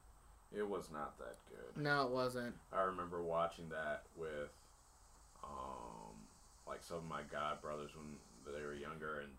It 0.55 0.67
was 0.67 0.89
not 0.91 1.17
that 1.19 1.35
good. 1.49 1.81
No, 1.81 2.03
it 2.05 2.11
wasn't. 2.11 2.53
I 2.73 2.81
remember 2.81 3.21
watching 3.23 3.69
that 3.69 4.03
with, 4.17 4.49
um, 5.43 6.13
like 6.67 6.83
some 6.83 6.97
of 6.97 7.05
my 7.05 7.21
god 7.31 7.61
brothers 7.61 7.91
when 7.95 8.53
they 8.53 8.65
were 8.65 8.73
younger, 8.73 9.21
and 9.21 9.31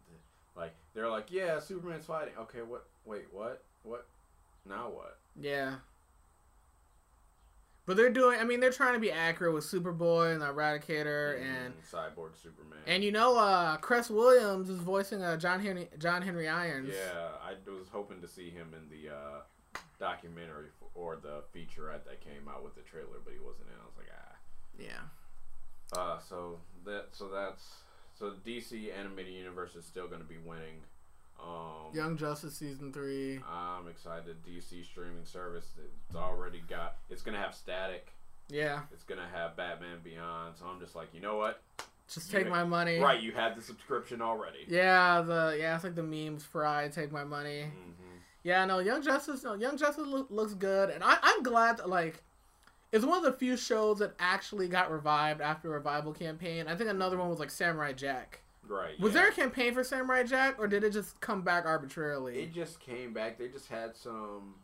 like 0.57 0.75
they're 0.95 1.09
like, 1.11 1.31
"Yeah, 1.31 1.59
Superman's 1.59 2.07
fighting." 2.07 2.35
Okay, 2.39 2.63
what? 2.63 2.87
Wait, 3.05 3.27
what? 3.33 3.63
What? 3.83 4.07
Now 4.67 4.89
what? 4.91 5.19
Yeah. 5.41 5.77
But 7.85 7.97
they're 7.97 8.11
doing. 8.11 8.39
I 8.39 8.45
mean, 8.45 8.61
they're 8.61 8.71
trying 8.71 8.95
to 8.95 9.01
be 9.01 9.11
accurate 9.11 9.53
with 9.55 9.65
Superboy 9.65 10.33
and 10.33 10.41
the 10.41 10.47
Eradicator, 10.47 11.41
and 11.43 11.75
Mm, 11.75 11.91
Cyborg 11.91 12.41
Superman. 12.41 12.79
and 12.87 13.03
you 13.03 13.11
know, 13.11 13.37
uh, 13.37 13.77
Cress 13.79 14.09
Williams 14.09 14.71
is 14.71 14.79
voicing 14.79 15.23
uh, 15.23 15.37
John 15.37 15.61
Henry 15.61 15.89
John 15.99 16.23
Henry 16.23 16.49
Irons. 16.49 16.95
yeah, 16.95 17.29
I 17.45 17.55
was 17.69 17.89
hoping 17.91 18.21
to 18.21 18.29
see 18.29 18.51
him 18.51 18.73
in 18.73 18.89
the 18.89 19.13
uh, 19.13 19.41
documentary 20.03 20.67
f 20.67 20.89
or 20.95 21.17
the 21.17 21.45
featurette 21.55 22.05
that 22.11 22.21
came 22.21 22.49
out 22.51 22.65
with 22.65 22.75
the 22.75 22.83
trailer, 22.83 23.23
but 23.25 23.33
he 23.33 23.39
wasn't 23.39 23.69
in. 23.69 23.79
I 23.81 23.87
was 23.87 23.97
like, 23.97 24.11
ah. 24.11 24.35
Yeah. 24.79 25.97
Uh, 25.97 26.19
so 26.19 26.59
that 26.85 27.07
so 27.13 27.29
that's 27.29 27.63
so 28.19 28.33
DC 28.45 28.91
animated 28.99 29.33
universe 29.33 29.77
is 29.77 29.85
still 29.85 30.09
going 30.09 30.21
to 30.21 30.27
be 30.27 30.39
winning. 30.45 30.83
Um, 31.41 31.95
Young 31.95 32.17
Justice 32.17 32.55
season 32.57 32.93
three. 32.93 33.41
I'm 33.49 33.89
excited. 33.89 34.37
DC 34.45 34.85
streaming 34.85 35.25
service. 35.25 35.67
It's 36.09 36.17
already 36.17 36.63
got. 36.69 36.97
It's 37.11 37.23
gonna 37.23 37.41
have 37.41 37.55
static. 37.55 38.13
Yeah. 38.49 38.81
It's 38.93 39.03
gonna 39.05 39.29
have 39.33 39.57
Batman 39.57 39.99
Beyond, 40.05 40.57
so 40.59 40.67
I'm 40.67 40.79
just 40.81 40.95
like, 40.95 41.09
you 41.15 41.21
know 41.21 41.37
what? 41.37 41.61
Just 42.13 42.33
You 42.33 42.39
take 42.41 42.49
ma- 42.49 42.57
my 42.57 42.65
money. 42.65 42.99
Right, 42.99 43.21
you 43.23 43.33
had 43.33 43.57
the 43.57 43.63
subscription 43.63 44.21
already. 44.23 44.67
Yeah, 44.69 45.23
the 45.23 45.57
yeah, 45.59 45.75
it's 45.75 45.85
like 45.85 45.95
the 45.95 46.03
memes 46.03 46.45
fry, 46.45 46.89
take 46.89 47.11
my 47.13 47.25
money. 47.25 47.63
hmm 47.65 48.02
Yeah, 48.45 48.65
no, 48.65 48.81
Young 48.81 49.03
Justice, 49.03 49.45
no, 49.45 49.55
Young 49.55 49.77
Justice 49.77 50.07
loo- 50.07 50.27
looks 50.31 50.55
good, 50.55 50.91
and 50.91 51.05
I, 51.05 51.17
I'm 51.23 51.43
glad 51.43 51.77
that, 51.79 51.89
like, 51.89 52.23
it's 52.93 53.05
one 53.05 53.19
of 53.19 53.25
the 53.25 53.33
few 53.33 53.57
shows 53.57 53.99
that 54.01 54.15
actually 54.19 54.69
got 54.69 54.91
revived 54.91 55.41
after 55.41 55.69
a 55.69 55.77
revival 55.77 56.13
campaign. 56.13 56.69
I 56.69 56.77
think 56.77 56.91
another 56.91 57.17
one 57.17 57.31
was 57.31 57.39
like 57.39 57.51
Samurai 57.51 57.93
Jack. 57.93 58.43
Right. 58.69 58.99
Was 59.01 59.15
yeah. 59.15 59.23
there 59.23 59.31
a 59.31 59.35
campaign 59.35 59.75
for 59.75 59.83
Samurai 59.83 60.23
Jack, 60.23 60.57
or 60.59 60.69
did 60.69 60.85
it 60.85 60.93
just 60.93 61.21
come 61.21 61.43
back 61.43 61.65
arbitrarily? 61.65 62.41
It 62.41 62.53
just 62.53 62.81
came 62.81 63.13
back. 63.13 63.39
They 63.39 63.49
just 63.49 63.69
had 63.69 63.97
some. 63.97 64.55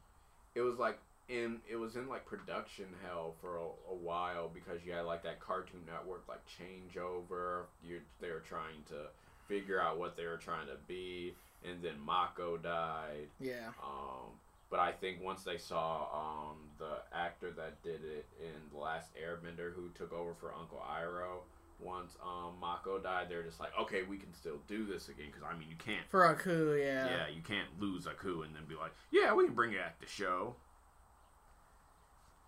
It 0.55 0.61
was 0.61 0.79
like 0.79 0.99
in. 1.29 1.59
It 1.69 1.77
was 1.77 1.97
in 1.97 2.09
like 2.09 2.25
production 2.27 2.87
hell 3.05 3.35
for 3.41 3.57
a, 3.57 3.93
a 3.93 3.95
while 3.95 4.51
because 4.53 4.85
you 4.85 4.93
had 4.93 5.07
like 5.07 5.23
that 5.25 5.41
Cartoon 5.41 5.81
Network 5.87 6.25
like 6.29 6.41
changeover. 6.47 7.63
You 7.83 8.01
they 8.21 8.31
were 8.31 8.43
trying 8.47 8.83
to 8.89 9.09
figure 9.49 9.81
out 9.81 9.99
what 9.99 10.17
they 10.17 10.27
were 10.27 10.37
trying 10.37 10.67
to 10.67 10.77
be, 10.87 11.35
and 11.65 11.83
then 11.83 11.99
Mako 12.05 12.59
died. 12.59 13.29
yeah, 13.41 13.69
Um, 13.83 14.33
but 14.71 14.79
I 14.79 14.93
think 14.93 15.23
once 15.23 15.43
they 15.43 15.57
saw 15.57 16.07
um, 16.13 16.57
the 16.79 16.99
actor 17.17 17.51
that 17.53 17.83
did 17.83 18.05
it 18.05 18.27
in 18.41 18.53
the 18.73 18.79
last 18.79 19.11
Airbender, 19.17 19.73
who 19.75 19.89
took 19.95 20.13
over 20.13 20.35
for 20.35 20.53
Uncle 20.55 20.83
Iroh, 20.87 21.41
once 21.81 22.17
um, 22.23 22.55
Mako 22.61 22.99
died, 22.99 23.29
they're 23.31 23.43
just 23.43 23.61
like, 23.61 23.71
okay, 23.81 24.03
we 24.03 24.19
can 24.19 24.33
still 24.35 24.59
do 24.69 24.85
this 24.85 25.09
again 25.09 25.27
because 25.33 25.43
I 25.49 25.57
mean, 25.59 25.69
you 25.71 25.77
can't. 25.77 26.07
for 26.09 26.27
Aku, 26.27 26.75
yeah. 26.75 27.07
Yeah, 27.07 27.29
you 27.35 27.41
can't 27.41 27.69
lose 27.81 28.07
Aku 28.07 28.43
and 28.43 28.55
then 28.55 28.65
be 28.69 28.75
like, 28.75 28.93
yeah, 29.11 29.33
we 29.33 29.47
can 29.47 29.55
bring 29.55 29.73
it 29.73 29.79
back 29.79 29.99
the 30.01 30.07
show. 30.07 30.57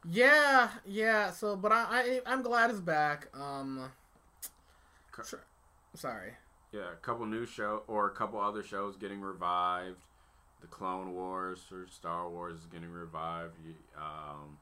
Yeah, 0.08 0.70
yeah. 0.86 1.30
So, 1.30 1.56
but 1.56 1.72
I, 1.72 1.84
I 1.90 2.20
I'm 2.26 2.42
glad 2.42 2.70
it's 2.70 2.80
back. 2.80 3.28
Um, 3.34 3.90
sure. 5.24 5.44
Sorry. 5.94 6.32
Yeah, 6.72 6.92
a 6.92 6.96
couple 6.96 7.26
new 7.26 7.46
show 7.46 7.82
or 7.88 8.06
a 8.06 8.14
couple 8.14 8.40
other 8.40 8.62
shows 8.62 8.96
getting 8.96 9.20
revived. 9.20 10.02
The 10.60 10.66
Clone 10.66 11.14
Wars 11.14 11.60
or 11.72 11.86
Star 11.88 12.28
Wars 12.28 12.58
is 12.60 12.66
getting 12.66 12.90
revived. 12.90 13.56
Um, 13.96 14.58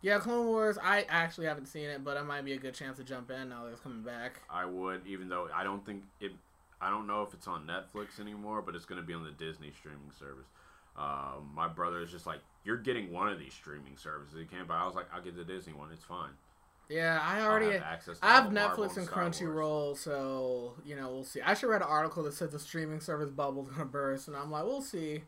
Yeah, 0.00 0.18
Clone 0.18 0.46
Wars. 0.46 0.78
I 0.82 1.04
actually 1.08 1.46
haven't 1.46 1.66
seen 1.66 1.88
it, 1.88 2.04
but 2.04 2.16
it 2.16 2.24
might 2.24 2.44
be 2.44 2.52
a 2.52 2.58
good 2.58 2.74
chance 2.74 2.96
to 2.98 3.04
jump 3.04 3.30
in 3.30 3.48
now 3.48 3.64
that 3.64 3.72
it's 3.72 3.80
coming 3.80 4.02
back. 4.02 4.42
I 4.48 4.64
would, 4.64 5.06
even 5.06 5.28
though 5.28 5.48
I 5.54 5.64
don't 5.64 5.84
think 5.84 6.04
it. 6.20 6.32
I 6.80 6.90
don't 6.90 7.06
know 7.06 7.22
if 7.22 7.32
it's 7.32 7.48
on 7.48 7.66
Netflix 7.66 8.20
anymore, 8.20 8.60
but 8.60 8.74
it's 8.74 8.84
going 8.84 9.00
to 9.00 9.06
be 9.06 9.14
on 9.14 9.24
the 9.24 9.30
Disney 9.30 9.70
streaming 9.72 10.12
service. 10.18 10.46
Um, 10.96 11.50
my 11.54 11.66
brother 11.68 12.00
is 12.02 12.10
just 12.10 12.26
like, 12.26 12.40
"You're 12.64 12.76
getting 12.76 13.10
one 13.12 13.28
of 13.28 13.38
these 13.38 13.54
streaming 13.54 13.96
services. 13.96 14.36
You 14.38 14.46
can't 14.46 14.68
buy." 14.68 14.76
I 14.76 14.86
was 14.86 14.94
like, 14.94 15.06
"I'll 15.12 15.22
get 15.22 15.36
the 15.36 15.44
Disney 15.44 15.72
one. 15.72 15.90
It's 15.92 16.04
fine." 16.04 16.32
Yeah, 16.88 17.18
I 17.22 17.40
already. 17.40 17.72
have 17.72 17.82
access. 17.82 18.18
To 18.18 18.24
I 18.26 18.34
have 18.34 18.44
all 18.44 18.50
the 18.50 18.54
Marvel 18.54 18.84
Netflix 18.84 18.96
and 18.98 19.10
Wars. 19.10 19.38
Crunchyroll, 19.40 19.96
so 19.96 20.74
you 20.84 20.96
know 20.96 21.10
we'll 21.10 21.24
see. 21.24 21.40
I 21.40 21.54
should 21.54 21.68
read 21.68 21.82
an 21.82 21.88
article 21.88 22.22
that 22.24 22.34
said 22.34 22.50
the 22.50 22.58
streaming 22.58 23.00
service 23.00 23.30
bubble's 23.30 23.68
gonna 23.70 23.84
burst, 23.86 24.28
and 24.28 24.36
I'm 24.36 24.50
like, 24.50 24.64
we'll 24.64 24.82
see. 24.82 25.22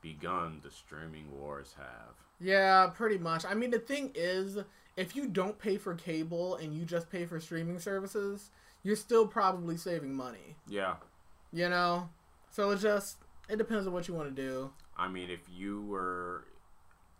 Begun 0.00 0.60
the 0.62 0.70
streaming 0.70 1.26
wars 1.40 1.74
have. 1.76 2.14
Yeah, 2.40 2.86
pretty 2.94 3.18
much. 3.18 3.44
I 3.44 3.54
mean, 3.54 3.70
the 3.72 3.80
thing 3.80 4.12
is, 4.14 4.58
if 4.96 5.16
you 5.16 5.26
don't 5.26 5.58
pay 5.58 5.76
for 5.76 5.94
cable 5.96 6.54
and 6.54 6.72
you 6.72 6.84
just 6.84 7.10
pay 7.10 7.26
for 7.26 7.40
streaming 7.40 7.80
services, 7.80 8.50
you're 8.84 8.94
still 8.94 9.26
probably 9.26 9.76
saving 9.76 10.14
money. 10.14 10.54
Yeah, 10.68 10.94
You 11.52 11.68
know, 11.68 12.10
so 12.50 12.70
it 12.70 12.78
just 12.78 13.16
it 13.48 13.56
depends 13.56 13.88
on 13.88 13.92
what 13.92 14.06
you 14.06 14.14
want 14.14 14.34
to 14.34 14.42
do. 14.42 14.70
I 14.96 15.08
mean, 15.08 15.30
if 15.30 15.40
you 15.52 15.82
were, 15.82 16.44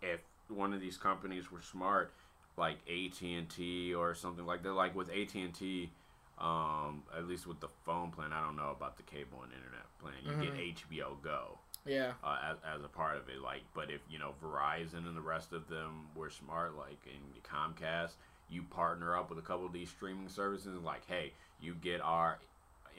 if 0.01 0.21
one 0.47 0.71
of 0.73 0.79
these 0.79 0.95
companies 0.97 1.51
were 1.51 1.61
smart, 1.61 2.13
like 2.59 2.77
AT 2.87 3.21
and 3.21 3.49
T 3.49 3.93
or 3.95 4.13
something 4.13 4.45
like 4.45 4.61
that, 4.63 4.73
like 4.73 4.95
with 4.95 5.09
AT 5.09 5.33
and 5.33 5.53
T, 5.53 5.89
um, 6.37 7.03
at 7.17 7.27
least 7.27 7.47
with 7.47 7.59
the 7.59 7.69
phone 7.85 8.11
plan, 8.11 8.31
I 8.33 8.41
don't 8.43 8.55
know 8.55 8.71
about 8.71 8.97
the 8.97 9.03
cable 9.03 9.41
and 9.43 9.51
internet 9.51 9.85
plan. 9.99 10.13
You 10.23 10.31
get 10.45 10.55
HBO 10.55 11.21
Go 11.23 11.57
Yeah, 11.85 12.11
uh, 12.23 12.37
as, 12.51 12.57
as 12.77 12.83
a 12.83 12.87
part 12.87 13.17
of 13.17 13.29
it. 13.29 13.41
Like, 13.41 13.61
but 13.73 13.89
if 13.89 14.01
you 14.09 14.19
know 14.19 14.33
Verizon 14.43 15.07
and 15.07 15.15
the 15.17 15.21
rest 15.21 15.53
of 15.53 15.67
them 15.69 16.07
were 16.15 16.29
smart, 16.29 16.77
like 16.77 16.99
in 17.05 17.41
Comcast, 17.41 18.11
you 18.49 18.63
partner 18.63 19.17
up 19.17 19.29
with 19.29 19.39
a 19.39 19.43
couple 19.43 19.65
of 19.65 19.73
these 19.73 19.89
streaming 19.89 20.29
services, 20.29 20.77
like, 20.83 21.05
hey, 21.07 21.33
you 21.61 21.73
get 21.75 22.01
our 22.01 22.39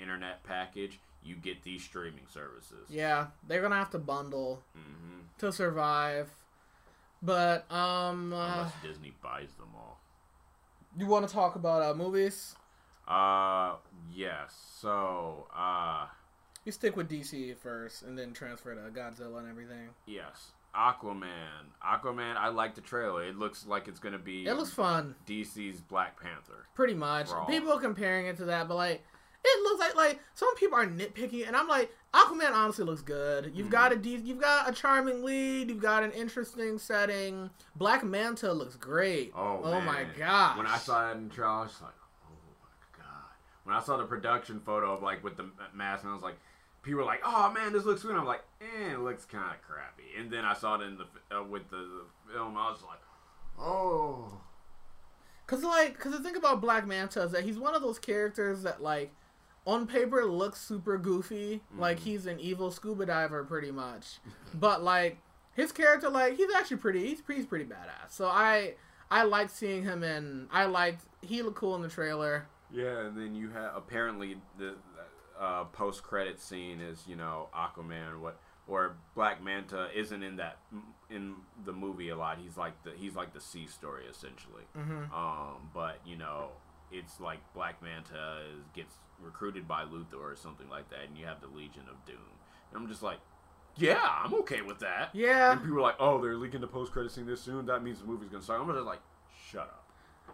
internet 0.00 0.42
package, 0.44 0.98
you 1.22 1.34
get 1.36 1.62
these 1.62 1.82
streaming 1.82 2.26
services. 2.32 2.88
yeah, 2.88 3.26
they're 3.46 3.62
gonna 3.62 3.76
have 3.76 3.90
to 3.90 3.98
bundle 3.98 4.62
hmm 4.74 5.20
to 5.38 5.50
survive. 5.52 6.28
But 7.22 7.70
um, 7.70 8.32
uh, 8.32 8.52
Unless 8.54 8.72
Disney 8.82 9.12
buys 9.22 9.52
them 9.58 9.68
all. 9.76 10.00
you 10.98 11.06
want 11.06 11.26
to 11.28 11.32
talk 11.34 11.54
about 11.56 11.82
uh, 11.82 11.94
movies? 11.94 12.54
Uh, 13.06 13.74
yes. 14.10 14.54
So, 14.80 15.46
uh, 15.54 16.06
You 16.64 16.72
stick 16.72 16.96
with 16.96 17.10
DC 17.10 17.56
first, 17.58 18.02
and 18.02 18.16
then 18.18 18.32
transfer 18.32 18.74
to 18.74 18.80
Godzilla 18.90 19.38
and 19.40 19.48
everything. 19.48 19.90
yes. 20.06 20.52
Aquaman. 20.72 21.66
Aquaman, 21.84 22.36
I 22.36 22.48
like 22.48 22.76
the 22.76 22.80
trailer. 22.80 23.24
It 23.24 23.36
looks 23.36 23.66
like 23.66 23.88
it's 23.88 23.98
going 23.98 24.12
to 24.12 24.20
be 24.20 24.46
It 24.46 24.54
looks 24.54 24.70
fun, 24.70 25.16
DC's 25.26 25.80
Black 25.80 26.20
Panther. 26.22 26.64
pretty 26.76 26.94
much. 26.94 27.26
People 27.48 27.72
are 27.72 27.80
comparing 27.80 28.26
it 28.26 28.36
to 28.36 28.44
that, 28.44 28.68
but 28.68 28.76
like, 28.76 29.02
it 29.44 29.62
looks 29.62 29.80
like 29.80 29.94
like 29.96 30.20
some 30.34 30.54
people 30.56 30.76
are 30.78 30.86
nitpicky, 30.86 31.46
and 31.46 31.56
I'm 31.56 31.66
like, 31.68 31.90
Aquaman 32.14 32.52
honestly 32.52 32.84
looks 32.84 33.02
good. 33.02 33.52
You've 33.54 33.68
Mhm. 33.68 33.70
got 33.70 33.92
a 33.92 33.96
de- 33.96 34.16
you've 34.16 34.40
got 34.40 34.68
a 34.68 34.72
charming 34.72 35.22
lead, 35.24 35.68
you've 35.70 35.80
got 35.80 36.02
an 36.02 36.12
interesting 36.12 36.78
setting. 36.78 37.50
Black 37.76 38.02
Manta 38.04 38.52
looks 38.52 38.76
great. 38.76 39.32
Oh, 39.34 39.60
oh 39.64 39.70
man. 39.80 39.84
my 39.86 40.04
god! 40.18 40.58
When 40.58 40.66
I 40.66 40.76
saw 40.76 41.06
that 41.08 41.16
in 41.16 41.28
the 41.28 41.34
trailer, 41.34 41.50
I 41.52 41.62
was 41.62 41.80
like, 41.80 41.92
oh 42.26 42.32
my 42.62 42.98
god. 43.04 43.32
When 43.64 43.74
I 43.76 43.80
saw 43.80 43.96
the 43.96 44.04
production 44.04 44.60
photo 44.60 44.92
of 44.92 45.02
like 45.02 45.22
with 45.24 45.36
the 45.36 45.50
mask, 45.72 46.02
and 46.04 46.10
I 46.10 46.14
was 46.14 46.22
like, 46.22 46.38
people 46.82 46.98
were 47.00 47.06
like, 47.06 47.20
oh 47.24 47.50
man, 47.50 47.72
this 47.72 47.84
looks 47.84 48.02
good. 48.02 48.16
I'm 48.16 48.26
like, 48.26 48.42
eh, 48.60 48.92
it 48.92 49.00
looks 49.00 49.24
kind 49.24 49.54
of 49.54 49.62
crappy. 49.62 50.18
And 50.18 50.30
then 50.30 50.44
I 50.44 50.52
saw 50.54 50.74
it 50.76 50.82
in 50.82 50.98
the 50.98 51.06
uh, 51.38 51.42
with 51.44 51.70
the, 51.70 51.76
the 51.76 52.32
film, 52.34 52.56
I 52.56 52.70
was 52.70 52.82
like, 52.82 53.00
oh. 53.58 54.40
Cause 55.46 55.64
like, 55.64 55.98
cause 55.98 56.12
the 56.12 56.20
thing 56.22 56.36
about 56.36 56.60
Black 56.60 56.86
Manta 56.86 57.22
is 57.22 57.32
that 57.32 57.42
he's 57.44 57.58
one 57.58 57.74
of 57.74 57.82
those 57.82 57.98
characters 57.98 58.62
that 58.62 58.80
like, 58.82 59.12
on 59.70 59.86
paper 59.86 60.24
looks 60.24 60.60
super 60.60 60.98
goofy, 60.98 61.62
like 61.76 61.98
Mhm. 61.98 62.02
he's 62.02 62.26
an 62.26 62.40
evil 62.40 62.70
scuba 62.70 63.06
diver 63.06 63.44
pretty 63.44 63.70
much, 63.70 64.18
but 64.54 64.82
like 64.82 65.18
his 65.54 65.72
character, 65.72 66.08
like 66.10 66.36
he's 66.36 66.52
actually 66.54 66.78
pretty, 66.78 67.06
he's, 67.08 67.22
he's 67.26 67.46
pretty 67.46 67.64
badass. 67.64 68.10
So 68.10 68.26
I, 68.26 68.74
I 69.10 69.24
liked 69.24 69.50
seeing 69.50 69.82
him 69.84 70.02
in, 70.02 70.48
I 70.50 70.64
liked 70.66 71.04
he 71.22 71.42
looked 71.42 71.56
cool 71.56 71.74
in 71.76 71.82
the 71.82 71.88
trailer. 71.88 72.46
Yeah, 72.72 73.00
and 73.06 73.16
then 73.16 73.34
you 73.34 73.50
have 73.50 73.72
apparently 73.76 74.36
the 74.58 74.74
uh, 75.38 75.64
post 75.64 76.02
credit 76.02 76.40
scene 76.40 76.80
is 76.80 77.04
you 77.06 77.16
know 77.16 77.48
Aquaman 77.54 78.20
what 78.20 78.38
or 78.68 78.96
Black 79.14 79.42
Manta 79.42 79.88
isn't 79.94 80.22
in 80.22 80.36
that 80.36 80.58
in 81.10 81.34
the 81.64 81.72
movie 81.72 82.10
a 82.10 82.16
lot. 82.16 82.38
He's 82.42 82.56
like 82.56 82.80
the 82.84 82.92
he's 82.96 83.16
like 83.16 83.32
the 83.32 83.40
sea 83.40 83.66
story 83.66 84.04
essentially. 84.08 84.64
Mm-hmm. 84.78 85.12
Um, 85.14 85.70
but 85.74 85.98
you 86.06 86.16
know 86.16 86.50
it's 86.92 87.20
like 87.20 87.38
Black 87.54 87.82
Manta 87.82 88.42
is, 88.52 88.62
gets 88.74 88.94
recruited 89.22 89.66
by 89.68 89.84
Luthor 89.84 90.20
or 90.20 90.36
something 90.36 90.68
like 90.68 90.88
that, 90.90 91.00
and 91.08 91.16
you 91.16 91.26
have 91.26 91.40
the 91.40 91.48
Legion 91.48 91.82
of 91.90 92.04
Doom. 92.06 92.16
And 92.72 92.82
I'm 92.82 92.88
just 92.88 93.02
like, 93.02 93.18
yeah, 93.76 94.08
I'm 94.24 94.34
okay 94.34 94.62
with 94.62 94.80
that. 94.80 95.10
Yeah, 95.12 95.52
And 95.52 95.62
people 95.62 95.78
are 95.78 95.82
like, 95.82 95.96
oh, 95.98 96.20
they're 96.20 96.36
leaking 96.36 96.60
the 96.60 96.66
post 96.66 96.92
credit 96.92 97.12
scene 97.12 97.26
this 97.26 97.40
soon. 97.40 97.66
That 97.66 97.82
means 97.82 98.00
the 98.00 98.06
movie's 98.06 98.28
gonna 98.28 98.42
start. 98.42 98.60
I'm 98.60 98.68
just 98.72 98.84
like, 98.84 99.00
shut 99.50 99.62
up. 99.62 99.84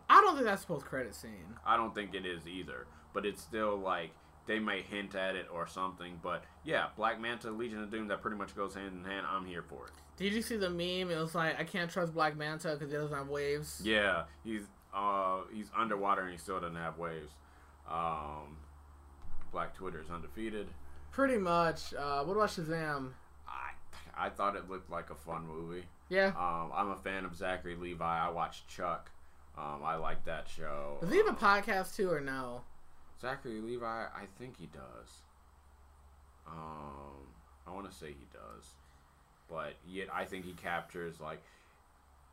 I 0.09 0.21
don't 0.21 0.35
think 0.35 0.47
that's 0.47 0.65
a 0.65 0.67
post 0.67 0.87
credit 0.87 1.15
scene. 1.15 1.57
I 1.65 1.77
don't 1.77 1.95
think 1.95 2.15
it 2.15 2.25
is 2.27 2.47
either. 2.47 2.87
But 3.13 3.27
it's 3.27 3.41
still 3.43 3.77
like 3.77 4.11
they 4.47 4.59
may 4.59 4.83
hint 4.83 5.15
at 5.15 5.37
it 5.37 5.47
or 5.53 5.67
something. 5.67 6.19
But 6.23 6.45
yeah, 6.65 6.87
Black 6.97 7.21
Manta, 7.21 7.51
Legion 7.51 7.83
of 7.83 7.91
Doom, 7.91 8.09
that 8.09 8.23
pretty 8.23 8.37
much 8.37 8.55
goes 8.55 8.75
hand 8.75 8.93
in 8.93 9.11
hand. 9.11 9.27
I'm 9.29 9.47
here 9.47 9.63
for 9.63 9.87
it. 9.87 9.93
Did 10.17 10.33
you 10.33 10.43
see 10.43 10.57
the 10.57 10.71
meme? 10.71 11.11
It 11.11 11.19
was 11.21 11.35
like 11.35 11.59
I 11.59 11.65
can't 11.65 11.91
trust 11.91 12.15
Black 12.15 12.37
Manta 12.37 12.73
because 12.75 12.91
he 12.91 12.97
doesn't 12.97 13.17
have 13.17 13.29
waves. 13.29 13.81
Yeah, 13.85 14.25
he's 14.45 14.63
uh 14.95 15.41
he's 15.53 15.71
underwater 15.77 16.23
and 16.23 16.33
he 16.33 16.39
still 16.39 16.61
doesn't 16.61 16.77
have 16.77 16.99
waves. 16.99 17.33
Um, 17.91 18.57
Black 19.57 19.75
Twitter 19.75 20.03
is 20.03 20.11
undefeated. 20.11 20.67
Pretty 21.13 21.39
much. 21.39 21.95
Uh, 21.95 22.23
what 22.25 22.35
about 22.37 22.51
Shazam? 22.51 23.13
I 23.49 23.71
I 24.15 24.29
thought 24.29 24.55
it 24.55 24.69
looked 24.69 24.91
like 24.91 25.09
a 25.09 25.15
fun 25.15 25.47
movie. 25.47 25.85
Yeah. 26.11 26.27
Um, 26.39 26.71
I'm 26.75 26.91
a 26.91 26.97
fan 26.97 27.25
of 27.25 27.35
Zachary 27.35 27.75
Levi. 27.75 28.05
I 28.05 28.29
watched 28.29 28.69
Chuck. 28.69 29.09
Um, 29.57 29.81
I 29.83 29.95
like 29.97 30.27
that 30.27 30.47
show. 30.47 30.99
Does 31.01 31.11
he 31.11 31.17
have 31.17 31.27
a 31.29 31.31
Um, 31.31 31.37
podcast 31.37 31.97
too 31.97 32.11
or 32.11 32.21
no? 32.21 32.65
Zachary 33.19 33.63
Levi, 33.63 33.87
I 33.87 34.27
think 34.39 34.59
he 34.59 34.67
does. 34.67 35.23
Um, 36.47 37.25
I 37.67 37.71
want 37.73 37.91
to 37.91 37.97
say 37.97 38.09
he 38.09 38.27
does, 38.35 38.75
but 39.49 39.73
yet 39.89 40.09
I 40.13 40.27
think 40.27 40.45
he 40.45 40.53
captures 40.53 41.19
like. 41.19 41.41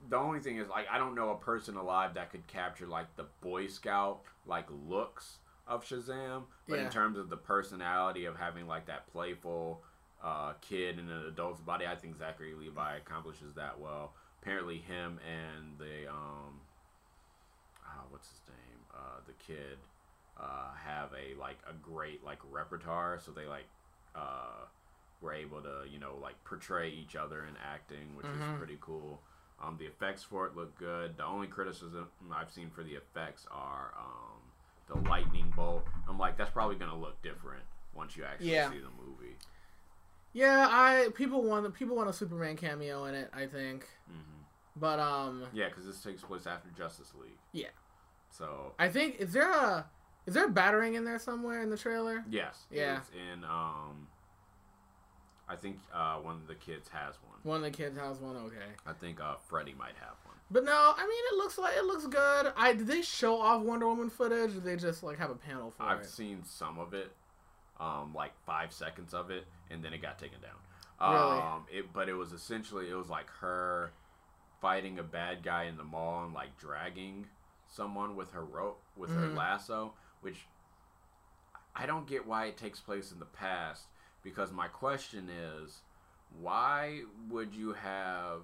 The 0.09 0.17
only 0.17 0.41
thing 0.41 0.57
is, 0.57 0.67
like, 0.67 0.87
I 0.91 0.97
don't 0.97 1.15
know 1.15 1.29
a 1.29 1.37
person 1.37 1.77
alive 1.77 2.15
that 2.15 2.31
could 2.31 2.45
capture 2.47 2.85
like 2.85 3.15
the 3.15 3.27
Boy 3.39 3.67
Scout 3.67 4.19
like 4.45 4.65
looks 4.89 5.37
of 5.67 5.83
Shazam, 5.85 6.45
but 6.67 6.79
Yeah. 6.79 6.85
in 6.85 6.91
terms 6.91 7.17
of 7.17 7.29
the 7.29 7.37
personality 7.37 8.25
of 8.25 8.35
having 8.37 8.67
like 8.67 8.85
that 8.87 9.07
playful 9.07 9.83
uh, 10.21 10.53
kid 10.61 10.99
in 10.99 11.09
an 11.09 11.25
adult's 11.25 11.59
body, 11.61 11.85
I 11.85 11.95
think 11.95 12.15
Zachary 12.17 12.53
Levi 12.53 12.95
accomplishes 12.97 13.53
that 13.55 13.79
well. 13.79 14.13
apparently 14.41 14.77
him 14.77 15.19
and 15.25 15.77
the 15.79 16.07
um, 16.11 16.59
uh, 17.85 18.01
what's 18.09 18.27
his 18.29 18.41
name? 18.47 18.79
Uh, 18.93 19.19
the 19.25 19.33
kid 19.33 19.77
uh, 20.37 20.73
have 20.83 21.11
a 21.13 21.33
like 21.39 21.57
a 21.69 21.73
great 21.73 22.23
like 22.23 22.39
repertoire, 22.49 23.19
so 23.19 23.31
they 23.31 23.45
like 23.45 23.65
uh, 24.15 24.65
were 25.21 25.33
able 25.33 25.61
to 25.61 25.83
you 25.89 25.99
know 25.99 26.17
like 26.21 26.41
portray 26.43 26.89
each 26.89 27.15
other 27.15 27.45
in 27.45 27.55
acting, 27.57 28.15
which 28.15 28.25
Mhm. 28.25 28.35
is 28.35 28.57
pretty 28.57 28.77
cool. 28.81 29.21
Um, 29.61 29.77
the 29.77 29.85
effects 29.85 30.23
for 30.23 30.45
it 30.47 30.55
look 30.55 30.77
good. 30.77 31.15
The 31.17 31.23
only 31.25 31.47
criticism 31.47 32.09
I've 32.33 32.51
seen 32.51 32.69
for 32.69 32.83
the 32.83 32.95
effects 32.95 33.45
are 33.51 33.93
um, 33.97 34.32
the 34.87 34.95
lightning 35.09 35.51
bolt. 35.55 35.85
I'm 36.07 36.17
like, 36.19 36.37
that's 36.37 36.51
probably 36.51 36.75
gonna 36.75 36.97
look 36.97 37.21
different 37.21 37.63
once 37.93 38.15
you 38.17 38.23
actually 38.23 38.51
Yeah. 38.51 38.69
see 38.71 38.79
the 38.79 38.89
movie. 39.05 39.35
Yeah, 40.33 40.67
I 40.69 41.09
people 41.13 41.43
want 41.43 41.71
people 41.73 41.95
want 41.95 42.09
a 42.09 42.13
Superman 42.13 42.55
cameo 42.57 43.05
in 43.05 43.15
it. 43.15 43.29
I 43.33 43.45
think, 43.45 43.87
hmm 44.07 44.19
but 44.75 44.97
um, 44.99 45.43
Yeah, 45.53 45.69
because 45.69 45.85
this 45.85 46.01
takes 46.01 46.23
place 46.23 46.47
after 46.47 46.67
Justice 46.75 47.13
League. 47.21 47.37
Yeah. 47.51 47.67
So 48.31 48.73
I 48.79 48.89
think 48.89 49.17
is 49.17 49.31
there 49.33 49.51
a 49.51 49.85
is 50.25 50.33
there 50.33 50.45
a 50.45 50.51
Batarang 50.51 50.95
in 50.95 51.05
there 51.05 51.19
somewhere 51.19 51.61
in 51.61 51.69
the 51.69 51.77
trailer? 51.77 52.23
yes, 52.29 52.65
Yeah. 52.71 52.97
It's 52.97 53.09
in 53.11 53.43
um, 53.43 54.07
I 55.47 55.55
think 55.55 55.77
uh, 55.93 56.15
one 56.17 56.35
of 56.37 56.47
the 56.47 56.55
kids 56.55 56.87
has 56.89 57.15
one. 57.27 57.37
One 57.43 57.57
of 57.63 57.71
the 57.71 57.77
kids 57.77 57.95
has 57.97 58.17
one. 58.19 58.35
Okay, 58.37 58.71
I 58.87 58.93
think 58.93 59.21
uh, 59.21 59.35
Freddie 59.35 59.75
might 59.77 59.95
have 59.99 60.15
one. 60.25 60.32
But 60.51 60.63
no, 60.63 60.93
I 60.95 61.01
mean 61.07 61.23
it 61.31 61.37
looks 61.37 61.57
like 61.57 61.75
it 61.77 61.85
looks 61.85 62.05
good. 62.07 62.53
I 62.55 62.73
did 62.73 62.87
they 62.87 63.01
show 63.01 63.39
off 63.39 63.61
Wonder 63.63 63.87
Woman 63.87 64.09
footage? 64.09 64.53
They 64.63 64.75
just 64.75 65.03
like 65.03 65.17
have 65.17 65.29
a 65.31 65.35
panel 65.35 65.71
for 65.71 65.83
I've 65.83 66.01
it? 66.01 66.07
seen 66.07 66.43
some 66.43 66.79
of 66.79 66.93
it, 66.93 67.11
um, 67.79 68.13
like 68.13 68.31
five 68.45 68.71
seconds 68.71 69.13
of 69.13 69.31
it, 69.31 69.45
and 69.71 69.83
then 69.83 69.93
it 69.93 70.01
got 70.01 70.19
taken 70.19 70.39
down. 70.41 71.11
Really? 71.11 71.37
Um, 71.39 71.65
it, 71.71 71.91
but 71.93 72.07
it 72.07 72.13
was 72.13 72.31
essentially 72.31 72.89
it 72.89 72.95
was 72.95 73.09
like 73.09 73.29
her 73.41 73.91
fighting 74.61 74.99
a 74.99 75.03
bad 75.03 75.43
guy 75.43 75.63
in 75.65 75.75
the 75.77 75.83
mall 75.83 76.23
and 76.23 76.33
like 76.33 76.57
dragging 76.57 77.25
someone 77.67 78.15
with 78.15 78.31
her 78.31 78.45
rope 78.45 78.81
with 78.95 79.09
her 79.11 79.27
Mhm. 79.27 79.35
lasso, 79.35 79.93
which 80.21 80.45
I 81.75 81.85
don't 81.85 82.07
get 82.07 82.25
why 82.27 82.45
it 82.45 82.57
takes 82.57 82.79
place 82.79 83.11
in 83.11 83.19
the 83.19 83.25
past. 83.25 83.85
Because 84.23 84.51
my 84.51 84.67
question 84.67 85.29
is, 85.29 85.81
why 86.39 87.01
would 87.29 87.53
you 87.53 87.73
have? 87.73 88.43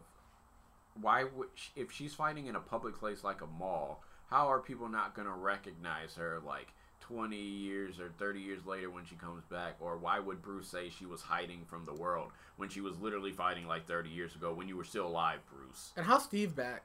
Why 0.99 1.23
would 1.23 1.49
if 1.75 1.91
she's 1.91 2.13
fighting 2.13 2.47
in 2.47 2.55
a 2.55 2.59
public 2.59 2.95
place 2.97 3.23
like 3.23 3.41
a 3.41 3.47
mall? 3.47 4.03
How 4.29 4.47
are 4.47 4.59
people 4.59 4.87
not 4.89 5.15
gonna 5.15 5.35
recognize 5.35 6.15
her 6.15 6.39
like 6.45 6.73
20 7.01 7.35
years 7.35 7.99
or 7.99 8.09
30 8.19 8.39
years 8.41 8.65
later 8.65 8.89
when 8.89 9.05
she 9.05 9.15
comes 9.15 9.43
back? 9.45 9.75
Or 9.79 9.97
why 9.97 10.19
would 10.19 10.41
Bruce 10.41 10.67
say 10.67 10.89
she 10.89 11.05
was 11.05 11.21
hiding 11.21 11.65
from 11.65 11.85
the 11.85 11.93
world 11.93 12.31
when 12.57 12.69
she 12.69 12.81
was 12.81 12.99
literally 12.99 13.31
fighting 13.31 13.65
like 13.67 13.87
30 13.87 14.09
years 14.09 14.35
ago 14.35 14.53
when 14.53 14.67
you 14.67 14.77
were 14.77 14.83
still 14.83 15.07
alive, 15.07 15.39
Bruce? 15.51 15.91
And 15.95 16.05
how's 16.05 16.23
Steve 16.25 16.55
back? 16.55 16.83